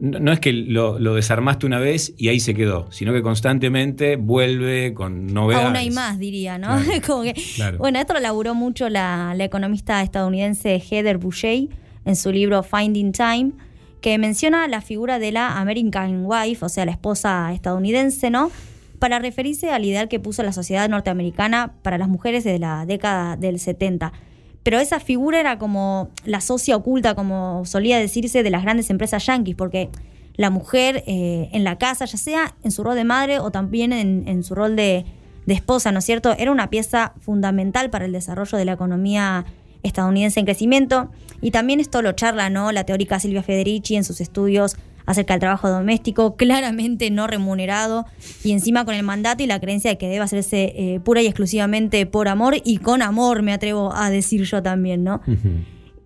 no- 0.00 0.18
no 0.18 0.32
es 0.32 0.40
que 0.40 0.52
lo, 0.52 0.98
lo 0.98 1.14
desarmaste 1.14 1.66
una 1.66 1.78
vez 1.78 2.12
y 2.16 2.28
ahí 2.28 2.40
se 2.40 2.54
quedó, 2.54 2.90
sino 2.90 3.12
que 3.12 3.22
constantemente 3.22 4.16
vuelve 4.16 4.94
con 4.94 5.26
novedades. 5.32 5.66
Aún 5.66 5.76
hay 5.76 5.90
más, 5.90 6.18
diría, 6.18 6.58
¿no? 6.58 6.68
Como 7.06 7.22
que- 7.22 7.34
Claro. 7.54 7.78
Bueno, 7.78 7.98
esto 8.00 8.14
lo 8.14 8.20
laburó 8.20 8.54
mucho 8.54 8.88
la, 8.88 9.34
la 9.36 9.44
economista 9.44 10.02
estadounidense 10.02 10.80
Heather 10.80 11.18
Boushey 11.18 11.68
en 12.04 12.16
su 12.16 12.32
libro 12.32 12.62
Finding 12.62 13.12
Time, 13.12 13.52
que 14.00 14.16
menciona 14.16 14.66
la 14.68 14.80
figura 14.80 15.18
de 15.18 15.32
la 15.32 15.58
American 15.60 16.22
Wife, 16.24 16.64
o 16.64 16.68
sea, 16.70 16.86
la 16.86 16.92
esposa 16.92 17.52
estadounidense, 17.52 18.30
¿no? 18.30 18.50
Para 18.98 19.18
referirse 19.18 19.70
al 19.70 19.84
ideal 19.84 20.08
que 20.08 20.18
puso 20.20 20.42
la 20.42 20.52
sociedad 20.52 20.88
norteamericana 20.88 21.72
para 21.82 21.98
las 21.98 22.08
mujeres 22.08 22.44
desde 22.44 22.58
la 22.58 22.86
década 22.86 23.36
del 23.36 23.58
70. 23.58 24.12
Pero 24.62 24.78
esa 24.78 25.00
figura 25.00 25.40
era 25.40 25.58
como 25.58 26.10
la 26.24 26.40
socia 26.40 26.76
oculta, 26.76 27.14
como 27.14 27.64
solía 27.64 27.98
decirse, 27.98 28.42
de 28.42 28.50
las 28.50 28.62
grandes 28.62 28.90
empresas 28.90 29.24
yanquis, 29.26 29.54
porque 29.54 29.88
la 30.36 30.50
mujer 30.50 31.02
eh, 31.06 31.48
en 31.52 31.64
la 31.64 31.78
casa, 31.78 32.04
ya 32.04 32.18
sea 32.18 32.54
en 32.62 32.70
su 32.70 32.84
rol 32.84 32.94
de 32.94 33.04
madre 33.04 33.38
o 33.38 33.50
también 33.50 33.92
en, 33.92 34.42
su 34.44 34.54
rol 34.54 34.76
de, 34.76 35.04
de 35.46 35.54
esposa, 35.54 35.92
¿no 35.92 35.98
es 35.98 36.04
cierto? 36.04 36.34
Era 36.38 36.50
una 36.50 36.70
pieza 36.70 37.14
fundamental 37.20 37.90
para 37.90 38.04
el 38.04 38.12
desarrollo 38.12 38.56
de 38.58 38.64
la 38.64 38.72
economía 38.72 39.44
estadounidense 39.82 40.40
en 40.40 40.46
crecimiento. 40.46 41.10
Y 41.40 41.50
también 41.50 41.80
esto 41.80 42.02
lo 42.02 42.12
charla 42.12 42.50
¿no? 42.50 42.72
la 42.72 42.84
teórica 42.84 43.18
Silvia 43.18 43.42
Federici 43.42 43.96
en 43.96 44.04
sus 44.04 44.20
estudios 44.20 44.76
acerca 45.10 45.34
del 45.34 45.40
trabajo 45.40 45.68
doméstico, 45.68 46.36
claramente 46.36 47.10
no 47.10 47.26
remunerado, 47.26 48.06
y 48.44 48.52
encima 48.52 48.84
con 48.84 48.94
el 48.94 49.02
mandato 49.02 49.42
y 49.42 49.46
la 49.46 49.60
creencia 49.60 49.90
de 49.90 49.98
que 49.98 50.08
debe 50.08 50.20
hacerse 50.24 50.72
eh, 50.76 51.00
pura 51.00 51.20
y 51.22 51.26
exclusivamente 51.26 52.06
por 52.06 52.28
amor 52.28 52.56
y 52.64 52.78
con 52.78 53.02
amor, 53.02 53.42
me 53.42 53.52
atrevo 53.52 53.92
a 53.94 54.10
decir 54.10 54.42
yo 54.44 54.62
también, 54.62 55.04
¿no? 55.04 55.20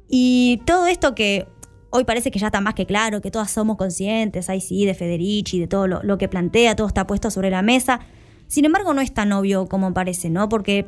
Y 0.09 0.60
todo 0.66 0.86
esto 0.86 1.14
que 1.14 1.47
hoy 1.90 2.05
parece 2.05 2.31
que 2.31 2.39
ya 2.39 2.47
está 2.47 2.60
más 2.60 2.74
que 2.74 2.86
claro, 2.86 3.20
que 3.20 3.31
todas 3.31 3.51
somos 3.51 3.76
conscientes, 3.76 4.48
ahí 4.51 4.60
sí, 4.60 4.85
de 4.86 4.94
Federici, 4.94 5.60
de 5.60 5.66
todo 5.66 5.86
lo, 5.86 6.02
lo 6.02 6.18
que 6.18 6.28
plantea, 6.28 6.76
todo 6.76 6.86
está 6.86 7.06
puesto 7.06 7.31
sobre 7.31 7.51
la 7.51 7.62
mesa. 7.62 8.01
Sin 8.47 8.64
embargo, 8.64 8.94
no 8.94 9.01
es 9.01 9.12
tan 9.12 9.32
obvio 9.32 9.66
como 9.66 9.93
parece, 9.94 10.31
¿no? 10.31 10.48
Porque 10.48 10.86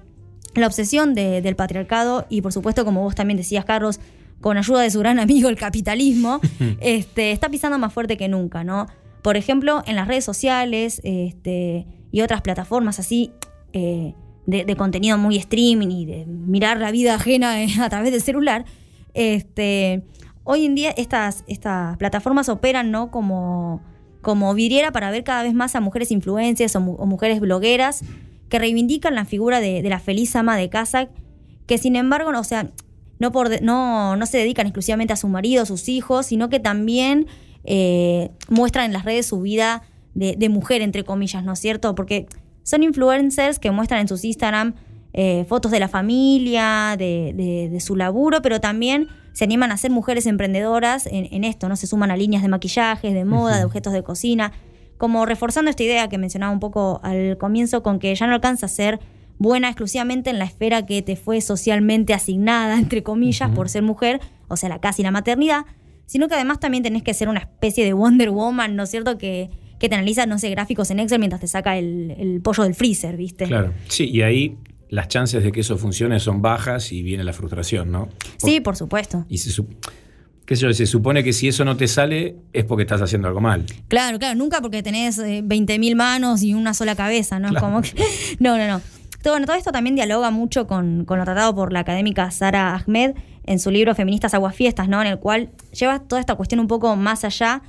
la 0.54 0.66
obsesión 0.66 1.14
de- 1.14 1.42
del 1.42 1.54
patriarcado, 1.56 2.26
y 2.28 2.40
por 2.42 2.52
supuesto, 2.52 2.84
como 2.84 3.02
vos 3.02 3.14
también 3.14 3.36
decías, 3.36 3.64
Carlos, 3.64 4.00
con 4.40 4.56
ayuda 4.58 4.82
de 4.82 4.90
su 4.90 4.98
gran 5.00 5.18
amigo 5.18 5.48
el 5.48 5.56
capitalismo, 5.56 6.40
este, 6.80 7.32
está 7.32 7.48
pisando 7.48 7.78
más 7.78 7.92
fuerte 7.92 8.16
que 8.16 8.28
nunca, 8.28 8.64
¿no? 8.64 8.86
Por 9.22 9.36
ejemplo, 9.36 9.82
en 9.86 9.96
las 9.96 10.06
redes 10.06 10.24
sociales 10.24 11.00
este, 11.04 11.86
y 12.12 12.20
otras 12.20 12.42
plataformas 12.42 12.98
así 13.00 13.32
eh, 13.72 14.14
de, 14.46 14.64
de 14.64 14.76
contenido 14.76 15.18
muy 15.18 15.36
streaming 15.36 15.88
y 15.90 16.06
de 16.06 16.26
mirar 16.26 16.78
la 16.78 16.90
vida 16.92 17.14
ajena 17.16 17.62
eh, 17.62 17.68
a 17.80 17.88
través 17.88 18.12
del 18.12 18.20
celular, 18.22 18.64
este, 19.14 20.02
hoy 20.44 20.66
en 20.66 20.74
día 20.74 20.90
estas, 20.96 21.42
estas 21.48 21.96
plataformas 21.96 22.48
operan 22.48 22.90
¿no? 22.90 23.10
como, 23.10 23.80
como 24.22 24.54
vidriera 24.54 24.92
para 24.92 25.10
ver 25.10 25.24
cada 25.24 25.42
vez 25.42 25.54
más 25.54 25.74
a 25.74 25.80
mujeres 25.80 26.10
influencers 26.10 26.76
o, 26.76 26.80
mu- 26.80 26.94
o 26.94 27.06
mujeres 27.06 27.40
blogueras 27.40 28.02
que 28.48 28.58
reivindican 28.58 29.14
la 29.14 29.24
figura 29.24 29.60
de, 29.60 29.82
de 29.82 29.88
la 29.88 29.98
feliz 29.98 30.36
ama 30.36 30.56
de 30.56 30.68
casa, 30.68 31.08
que 31.66 31.78
sin 31.78 31.96
embargo, 31.96 32.30
no, 32.30 32.38
o 32.40 32.44
sea, 32.44 32.70
no, 33.18 33.32
por, 33.32 33.62
no, 33.62 34.16
no 34.16 34.26
se 34.26 34.38
dedican 34.38 34.66
exclusivamente 34.66 35.12
a 35.12 35.16
su 35.16 35.28
marido, 35.28 35.62
a 35.62 35.66
sus 35.66 35.88
hijos, 35.88 36.26
sino 36.26 36.48
que 36.48 36.60
también 36.60 37.26
eh, 37.64 38.30
muestran 38.48 38.86
en 38.86 38.92
las 38.92 39.04
redes 39.04 39.26
su 39.26 39.40
vida 39.40 39.82
de, 40.14 40.36
de 40.36 40.48
mujer, 40.48 40.82
entre 40.82 41.04
comillas, 41.04 41.44
¿no 41.44 41.52
es 41.52 41.58
cierto? 41.58 41.94
Porque 41.94 42.26
son 42.62 42.82
influencers 42.82 43.58
que 43.58 43.70
muestran 43.70 44.00
en 44.00 44.08
sus 44.08 44.24
Instagram 44.24 44.74
eh, 45.12 45.44
fotos 45.48 45.70
de 45.72 45.80
la 45.80 45.88
familia, 45.88 46.94
de, 46.98 47.32
de- 47.34 47.68
de 47.70 47.80
su 47.80 47.96
laburo, 47.96 48.42
pero 48.42 48.60
también 48.60 49.08
se 49.32 49.44
animan 49.44 49.72
a 49.72 49.76
ser 49.76 49.90
mujeres 49.90 50.26
emprendedoras 50.26 51.06
en, 51.06 51.28
en 51.32 51.44
esto, 51.44 51.68
¿no? 51.68 51.76
Se 51.76 51.86
suman 51.86 52.10
a 52.10 52.16
líneas 52.16 52.42
de 52.42 52.48
maquillajes, 52.48 53.14
de 53.14 53.24
moda, 53.24 53.58
de 53.58 53.64
objetos 53.64 53.92
de 53.92 54.02
cocina, 54.02 54.52
como 54.98 55.24
reforzando 55.26 55.70
esta 55.70 55.82
idea 55.82 56.08
que 56.08 56.18
mencionaba 56.18 56.52
un 56.52 56.60
poco 56.60 57.00
al 57.02 57.36
comienzo, 57.38 57.82
con 57.82 57.98
que 57.98 58.14
ya 58.14 58.26
no 58.26 58.34
alcanza 58.34 58.66
a 58.66 58.68
ser 58.68 58.98
buena 59.38 59.68
exclusivamente 59.68 60.30
en 60.30 60.38
la 60.38 60.44
esfera 60.44 60.86
que 60.86 61.02
te 61.02 61.16
fue 61.16 61.40
socialmente 61.40 62.14
asignada, 62.14 62.78
entre 62.78 63.02
comillas, 63.02 63.50
por 63.50 63.68
ser 63.68 63.82
mujer, 63.82 64.20
o 64.48 64.56
sea, 64.56 64.68
la 64.68 64.80
casa 64.80 65.02
y 65.02 65.04
la 65.04 65.10
maternidad, 65.10 65.64
sino 66.06 66.28
que 66.28 66.34
además 66.34 66.60
también 66.60 66.82
tenés 66.82 67.02
que 67.02 67.14
ser 67.14 67.28
una 67.28 67.40
especie 67.40 67.84
de 67.84 67.92
Wonder 67.92 68.30
Woman, 68.30 68.76
¿no 68.76 68.84
es 68.84 68.90
cierto? 68.90 69.18
Que, 69.18 69.50
que 69.78 69.88
te 69.88 69.94
analiza, 69.94 70.24
no 70.26 70.38
sé, 70.38 70.48
gráficos 70.50 70.90
en 70.90 71.00
Excel 71.00 71.18
mientras 71.18 71.40
te 71.40 71.48
saca 71.48 71.76
el, 71.76 72.12
el 72.18 72.40
pollo 72.40 72.62
del 72.62 72.74
freezer, 72.74 73.16
¿viste? 73.16 73.44
Claro. 73.46 73.72
Sí, 73.88 74.04
y 74.08 74.22
ahí 74.22 74.56
las 74.88 75.08
chances 75.08 75.42
de 75.42 75.50
que 75.50 75.60
eso 75.60 75.76
funcione 75.76 76.20
son 76.20 76.40
bajas 76.42 76.92
y 76.92 77.02
viene 77.02 77.24
la 77.24 77.32
frustración, 77.32 77.90
¿no? 77.90 78.08
Sí, 78.36 78.60
por 78.60 78.76
supuesto. 78.76 79.26
Y 79.28 79.38
se, 79.38 79.50
qué 80.46 80.54
sé 80.54 80.62
yo, 80.62 80.72
se 80.72 80.86
supone 80.86 81.24
que 81.24 81.32
si 81.32 81.48
eso 81.48 81.64
no 81.64 81.76
te 81.76 81.88
sale 81.88 82.36
es 82.52 82.64
porque 82.64 82.82
estás 82.84 83.02
haciendo 83.02 83.26
algo 83.26 83.40
mal. 83.40 83.66
Claro, 83.88 84.20
claro, 84.20 84.38
nunca 84.38 84.60
porque 84.60 84.84
tenés 84.84 85.18
eh, 85.18 85.42
20.000 85.44 85.96
manos 85.96 86.42
y 86.44 86.54
una 86.54 86.72
sola 86.72 86.94
cabeza, 86.94 87.40
¿no? 87.40 87.48
Es. 87.48 87.56
Como 87.60 87.82
que- 87.82 87.94
no, 88.38 88.56
no, 88.56 88.68
no. 88.68 88.80
Todo, 89.26 89.38
esto 89.54 89.72
también 89.72 89.96
dialoga 89.96 90.30
mucho 90.30 90.68
con, 90.68 91.04
con 91.04 91.18
lo 91.18 91.24
tratado 91.24 91.52
por 91.52 91.72
la 91.72 91.80
académica 91.80 92.30
Sara 92.30 92.76
Ahmed 92.76 93.16
en 93.44 93.58
su 93.58 93.72
libro 93.72 93.92
Feministas 93.92 94.34
Aguafiestas, 94.34 94.88
¿no? 94.88 95.00
En 95.00 95.08
el 95.08 95.18
cual 95.18 95.50
lleva 95.72 95.98
toda 95.98 96.20
esta 96.20 96.36
cuestión 96.36 96.60
un 96.60 96.68
poco 96.68 96.94
más 96.94 97.24
allá, 97.24 97.62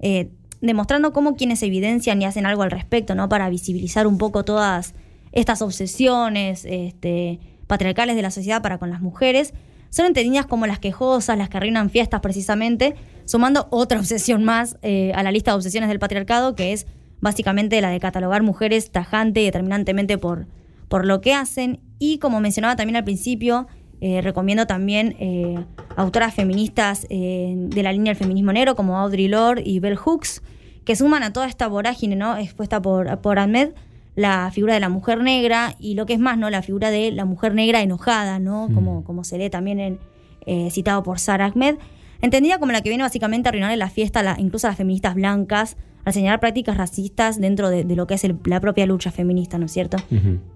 eh, 0.00 0.30
demostrando 0.60 1.12
cómo 1.12 1.36
quienes 1.36 1.62
evidencian 1.62 2.20
y 2.20 2.24
hacen 2.24 2.46
algo 2.46 2.64
al 2.64 2.72
respecto, 2.72 3.14
¿no? 3.14 3.28
Para 3.28 3.48
visibilizar 3.48 4.08
un 4.08 4.18
poco 4.18 4.44
todas 4.44 4.96
estas 5.30 5.62
obsesiones 5.62 6.64
este, 6.64 7.38
patriarcales 7.68 8.16
de 8.16 8.22
la 8.22 8.32
sociedad 8.32 8.60
para 8.60 8.78
con 8.78 8.90
las 8.90 9.00
mujeres, 9.00 9.54
son 9.90 10.06
entendidas 10.06 10.46
como 10.46 10.66
las 10.66 10.80
quejosas, 10.80 11.38
las 11.38 11.48
que 11.48 11.58
arruinan 11.58 11.90
fiestas 11.90 12.22
precisamente, 12.22 12.96
sumando 13.24 13.68
otra 13.70 14.00
obsesión 14.00 14.42
más 14.42 14.78
eh, 14.82 15.12
a 15.14 15.22
la 15.22 15.30
lista 15.30 15.52
de 15.52 15.58
obsesiones 15.58 15.88
del 15.88 16.00
patriarcado, 16.00 16.56
que 16.56 16.72
es 16.72 16.88
básicamente 17.20 17.80
la 17.80 17.90
de 17.90 18.00
catalogar 18.00 18.42
mujeres 18.42 18.90
tajante 18.90 19.42
y 19.42 19.44
determinantemente 19.44 20.18
por, 20.18 20.48
por 20.94 21.06
lo 21.06 21.20
que 21.20 21.34
hacen. 21.34 21.80
Y 21.98 22.18
como 22.18 22.38
mencionaba 22.38 22.76
también 22.76 22.94
al 22.94 23.02
principio, 23.02 23.66
eh, 24.00 24.20
recomiendo 24.22 24.68
también 24.68 25.16
eh, 25.18 25.56
autoras 25.96 26.32
feministas 26.32 27.04
eh, 27.10 27.52
de 27.56 27.82
la 27.82 27.90
línea 27.92 28.12
del 28.12 28.16
feminismo 28.16 28.52
negro, 28.52 28.76
como 28.76 28.96
Audre 29.00 29.26
Lorde 29.26 29.62
y 29.66 29.80
Bell 29.80 29.96
Hooks, 29.96 30.40
que 30.84 30.94
suman 30.94 31.24
a 31.24 31.32
toda 31.32 31.48
esta 31.48 31.66
vorágine 31.66 32.14
¿no? 32.14 32.36
expuesta 32.36 32.80
por, 32.80 33.18
por 33.22 33.40
Ahmed 33.40 33.70
la 34.14 34.48
figura 34.54 34.74
de 34.74 34.78
la 34.78 34.88
mujer 34.88 35.20
negra 35.20 35.74
y 35.80 35.94
lo 35.94 36.06
que 36.06 36.12
es 36.12 36.20
más, 36.20 36.38
¿no? 36.38 36.48
La 36.48 36.62
figura 36.62 36.92
de 36.92 37.10
la 37.10 37.24
mujer 37.24 37.54
negra 37.54 37.82
enojada, 37.82 38.38
¿no? 38.38 38.68
Como, 38.72 39.02
como 39.02 39.24
se 39.24 39.36
lee 39.36 39.50
también 39.50 39.80
en, 39.80 39.98
eh, 40.46 40.68
citado 40.70 41.02
por 41.02 41.18
Sara 41.18 41.46
Ahmed, 41.46 41.74
entendida 42.22 42.60
como 42.60 42.70
la 42.70 42.82
que 42.82 42.88
viene 42.90 43.02
básicamente 43.02 43.48
a 43.48 43.50
arruinarle 43.50 43.76
la 43.78 43.90
fiesta 43.90 44.22
la- 44.22 44.36
incluso 44.38 44.68
a 44.68 44.70
las 44.70 44.76
feministas 44.76 45.16
blancas, 45.16 45.76
al 46.04 46.12
señalar 46.12 46.40
prácticas 46.40 46.76
racistas 46.76 47.40
dentro 47.40 47.70
de, 47.70 47.84
de 47.84 47.96
lo 47.96 48.06
que 48.06 48.14
es 48.14 48.24
el- 48.24 48.36
la 48.44 48.60
propia 48.60 48.86
lucha 48.86 49.10
feminista, 49.10 49.58
¿no 49.58 49.66
es 49.66 49.72
cierto? 49.72 49.96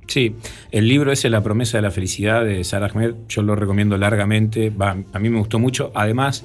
Sí, 0.06 0.34
el 0.70 0.88
libro 0.88 1.10
ese, 1.12 1.30
La 1.30 1.42
promesa 1.42 1.78
de 1.78 1.82
la 1.82 1.90
felicidad 1.90 2.44
de 2.44 2.62
Sarah 2.64 2.86
Ahmed, 2.92 3.14
yo 3.28 3.42
lo 3.42 3.54
recomiendo 3.56 3.96
largamente, 3.96 4.70
va, 4.70 4.96
a 5.12 5.18
mí 5.18 5.30
me 5.30 5.38
gustó 5.38 5.58
mucho, 5.58 5.90
además 5.94 6.44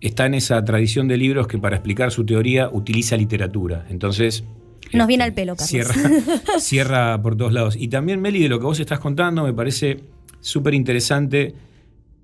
está 0.00 0.26
en 0.26 0.34
esa 0.34 0.64
tradición 0.64 1.08
de 1.08 1.16
libros 1.16 1.46
que 1.46 1.58
para 1.58 1.76
explicar 1.76 2.10
su 2.10 2.26
teoría 2.26 2.68
utiliza 2.70 3.16
literatura, 3.16 3.86
entonces 3.88 4.44
Nos 4.92 5.06
viene 5.06 5.24
al 5.24 5.32
pelo, 5.32 5.56
Carlos. 5.56 5.68
cierra, 5.70 5.94
cierra 6.58 7.22
por 7.22 7.36
todos 7.36 7.52
lados. 7.52 7.74
Y 7.76 7.88
también, 7.88 8.20
Meli, 8.20 8.42
de 8.42 8.48
lo 8.48 8.58
que 8.58 8.66
vos 8.66 8.78
estás 8.80 8.98
contando, 9.00 9.42
me 9.44 9.52
parece 9.52 10.00
súper 10.40 10.74
interesante 10.74 11.54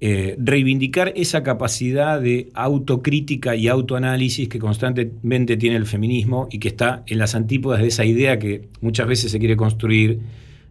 eh, 0.02 0.34
reivindicar 0.38 1.12
esa 1.14 1.42
capacidad 1.42 2.18
de 2.18 2.48
autocrítica 2.54 3.54
y 3.54 3.68
autoanálisis 3.68 4.48
que 4.48 4.58
constantemente 4.58 5.58
tiene 5.58 5.76
el 5.76 5.84
feminismo 5.84 6.48
y 6.50 6.58
que 6.58 6.68
está 6.68 7.02
en 7.06 7.18
las 7.18 7.34
antípodas 7.34 7.82
de 7.82 7.88
esa 7.88 8.06
idea 8.06 8.38
que 8.38 8.70
muchas 8.80 9.06
veces 9.06 9.30
se 9.30 9.38
quiere 9.38 9.58
construir 9.58 10.20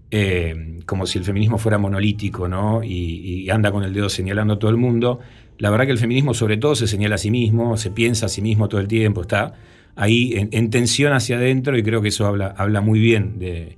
eh, 0.09 0.79
como 0.87 1.05
si 1.05 1.19
el 1.19 1.25
feminismo 1.25 1.59
fuera 1.59 1.77
monolítico, 1.77 2.47
¿no? 2.47 2.83
Y, 2.83 3.47
anda 3.51 3.71
con 3.71 3.83
el 3.83 3.93
dedo 3.93 4.09
señalando 4.09 4.55
a 4.55 4.59
todo 4.59 4.71
el 4.71 4.77
mundo. 4.77 5.19
La 5.59 5.69
verdad 5.69 5.85
que 5.85 5.91
el 5.91 5.99
feminismo 5.99 6.33
sobre 6.33 6.57
todo 6.57 6.73
se 6.73 6.87
señala 6.87 7.13
a 7.13 7.19
sí 7.19 7.29
mismo, 7.29 7.77
se 7.77 7.91
piensa 7.91 8.25
a 8.25 8.29
sí 8.29 8.41
mismo 8.41 8.67
todo 8.67 8.81
el 8.81 8.87
tiempo, 8.87 9.21
está 9.21 9.53
ahí 9.95 10.33
en, 10.35 10.49
en 10.53 10.71
tensión 10.71 11.13
hacia 11.13 11.37
adentro 11.37 11.77
y 11.77 11.83
creo 11.83 12.01
que 12.01 12.07
eso 12.07 12.25
habla 12.25 12.81
muy 12.81 12.99
bien 12.99 13.37
de, 13.37 13.77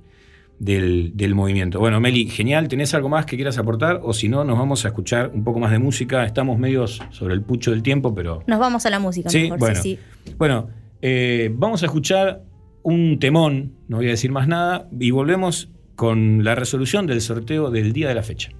del, 0.62 1.10
del 1.16 1.34
movimiento. 1.34 1.80
Bueno, 1.80 2.00
Meli, 2.00 2.26
genial, 2.28 2.68
¿tenés 2.68 2.94
algo 2.94 3.08
más 3.08 3.26
que 3.26 3.34
quieras 3.34 3.58
aportar? 3.58 4.00
O 4.04 4.12
si 4.12 4.28
no, 4.28 4.44
nos 4.44 4.56
vamos 4.56 4.84
a 4.84 4.88
escuchar 4.88 5.32
un 5.34 5.42
poco 5.42 5.58
más 5.58 5.72
de 5.72 5.80
música. 5.80 6.24
Estamos 6.24 6.56
medios 6.56 7.02
sobre 7.10 7.34
el 7.34 7.42
pucho 7.42 7.72
del 7.72 7.82
tiempo, 7.82 8.14
pero... 8.14 8.44
Nos 8.46 8.60
vamos 8.60 8.86
a 8.86 8.90
la 8.90 9.00
música, 9.00 9.28
Sí, 9.28 9.42
mejor, 9.42 9.58
bueno. 9.58 9.82
sí, 9.82 9.98
sí. 10.24 10.32
Bueno, 10.38 10.68
eh, 11.00 11.50
vamos 11.52 11.82
a 11.82 11.86
escuchar 11.86 12.44
un 12.84 13.18
temón, 13.18 13.72
no 13.88 13.96
voy 13.96 14.06
a 14.06 14.10
decir 14.10 14.30
más 14.30 14.46
nada, 14.46 14.88
y 14.98 15.10
volvemos 15.10 15.68
con 15.96 16.44
la 16.44 16.54
resolución 16.54 17.08
del 17.08 17.20
sorteo 17.20 17.70
del 17.70 17.92
día 17.92 18.08
de 18.08 18.14
la 18.14 18.22
fecha. 18.22 18.50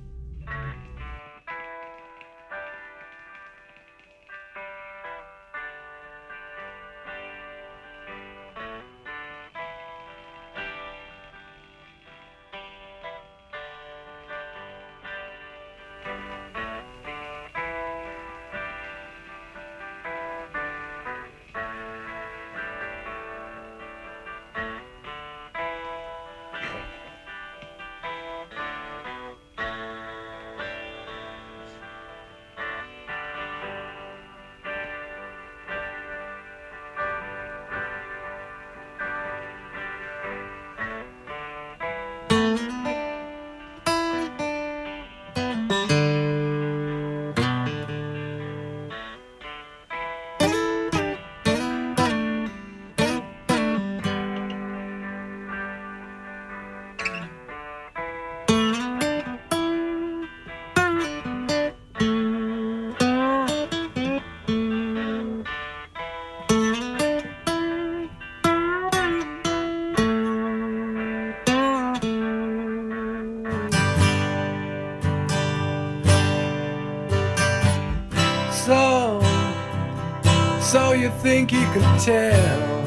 You 81.75 81.81
tell 81.99 82.83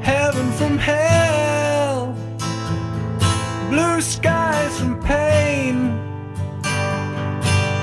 heaven 0.00 0.52
from 0.52 0.78
hell? 0.78 2.14
Blue 3.68 4.00
skies 4.00 4.78
from 4.78 5.02
pain. 5.02 5.98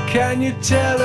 Can 0.07 0.41
you 0.41 0.53
tell 0.61 0.97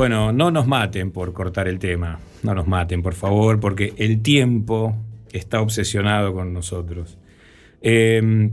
Bueno, 0.00 0.32
no 0.32 0.50
nos 0.50 0.66
maten 0.66 1.10
por 1.10 1.34
cortar 1.34 1.68
el 1.68 1.78
tema. 1.78 2.20
No 2.42 2.54
nos 2.54 2.66
maten, 2.66 3.02
por 3.02 3.12
favor, 3.12 3.60
porque 3.60 3.92
el 3.98 4.22
tiempo 4.22 4.96
está 5.30 5.60
obsesionado 5.60 6.32
con 6.32 6.54
nosotros. 6.54 7.18
Eh, 7.82 8.50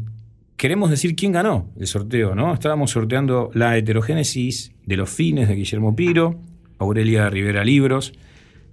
queremos 0.57 0.89
decir 0.89 1.15
quién 1.15 1.31
ganó 1.31 1.69
el 1.79 1.87
sorteo, 1.87 2.35
¿no? 2.35 2.53
Estábamos 2.53 2.91
sorteando 2.91 3.49
la 3.53 3.77
heterogénesis 3.77 4.73
de 4.85 4.97
los 4.97 5.09
fines 5.09 5.47
de 5.47 5.55
Guillermo 5.55 5.95
Piro, 5.95 6.37
Aurelia 6.79 7.29
Rivera 7.29 7.63
Libros. 7.63 8.11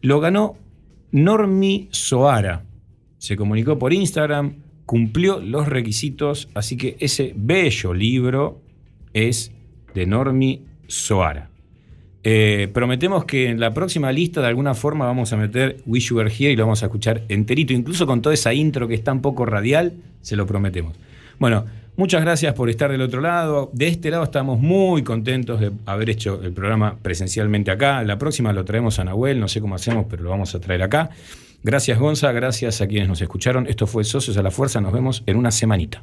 Lo 0.03 0.19
ganó 0.19 0.57
Normi 1.13 1.87
Soara. 1.93 2.65
Se 3.19 3.37
comunicó 3.37 3.79
por 3.79 3.93
Instagram, 3.93 4.57
cumplió 4.85 5.39
los 5.39 5.69
requisitos, 5.69 6.49
así 6.55 6.77
que 6.77 6.97
ese 6.99 7.35
bello 7.37 7.95
libro 7.95 8.61
es 9.13 9.53
de 9.95 10.07
Normi 10.07 10.65
Soara. 10.89 11.54
Eh, 12.27 12.71
prometemos 12.73 13.27
que 13.27 13.51
en 13.51 13.61
la 13.61 13.75
próxima 13.75 14.11
lista 14.11 14.41
de 14.41 14.47
alguna 14.47 14.73
forma 14.73 15.05
vamos 15.05 15.35
a 15.35 15.37
meter 15.37 15.77
Wish 15.85 16.09
You 16.09 16.17
Were 16.17 16.31
Here 16.31 16.53
y 16.53 16.57
lo 16.57 16.65
vamos 16.65 16.83
a 16.83 16.87
escuchar 16.87 17.23
enterito, 17.29 17.75
incluso 17.75 18.07
con 18.07 18.23
toda 18.23 18.35
esa 18.35 18.55
intro 18.55 18.89
que 18.89 18.95
es 18.95 19.05
tan 19.05 19.21
poco 19.21 19.45
radial, 19.45 19.93
se 20.23 20.35
lo 20.35 20.47
prometemos. 20.47 20.97
Bueno, 21.39 21.67
muchas 21.97 22.23
gracias 22.23 22.55
por 22.55 22.71
estar 22.71 22.91
del 22.91 23.03
otro 23.03 23.21
lado. 23.21 23.71
De 23.75 23.89
este 23.89 24.11
lado 24.11 24.25
estamos 24.25 24.59
muy 24.59 25.03
contentos 25.03 25.61
de 25.61 25.71
haber 25.85 26.09
hecho 26.09 26.41
el 26.43 26.53
programa 26.55 26.97
presencialmente 27.03 27.71
acá. 27.71 28.03
La 28.05 28.17
próxima 28.17 28.55
lo 28.55 28.65
traemos 28.65 28.99
a 28.99 29.05
Nahuel, 29.05 29.39
no 29.39 29.49
sé 29.49 29.61
cómo 29.61 29.75
hacemos, 29.75 30.07
pero 30.09 30.23
lo 30.23 30.31
vamos 30.31 30.55
a 30.55 30.61
traer 30.61 30.83
acá. 30.83 31.11
Gracias 31.63 31.99
Gonza, 31.99 32.33
gracias 32.33 32.81
a 32.81 32.87
quienes 32.87 33.07
nos 33.07 33.21
escucharon. 33.21 33.67
Esto 33.67 33.87
fue 33.87 34.03
Socios 34.03 34.39
a 34.39 34.43
la 34.43 34.51
Fuerza, 34.51 34.81
nos 34.81 34.95
vemos 34.95 35.23
en 35.27 35.37
una 35.37 35.51
semanita. 35.51 36.03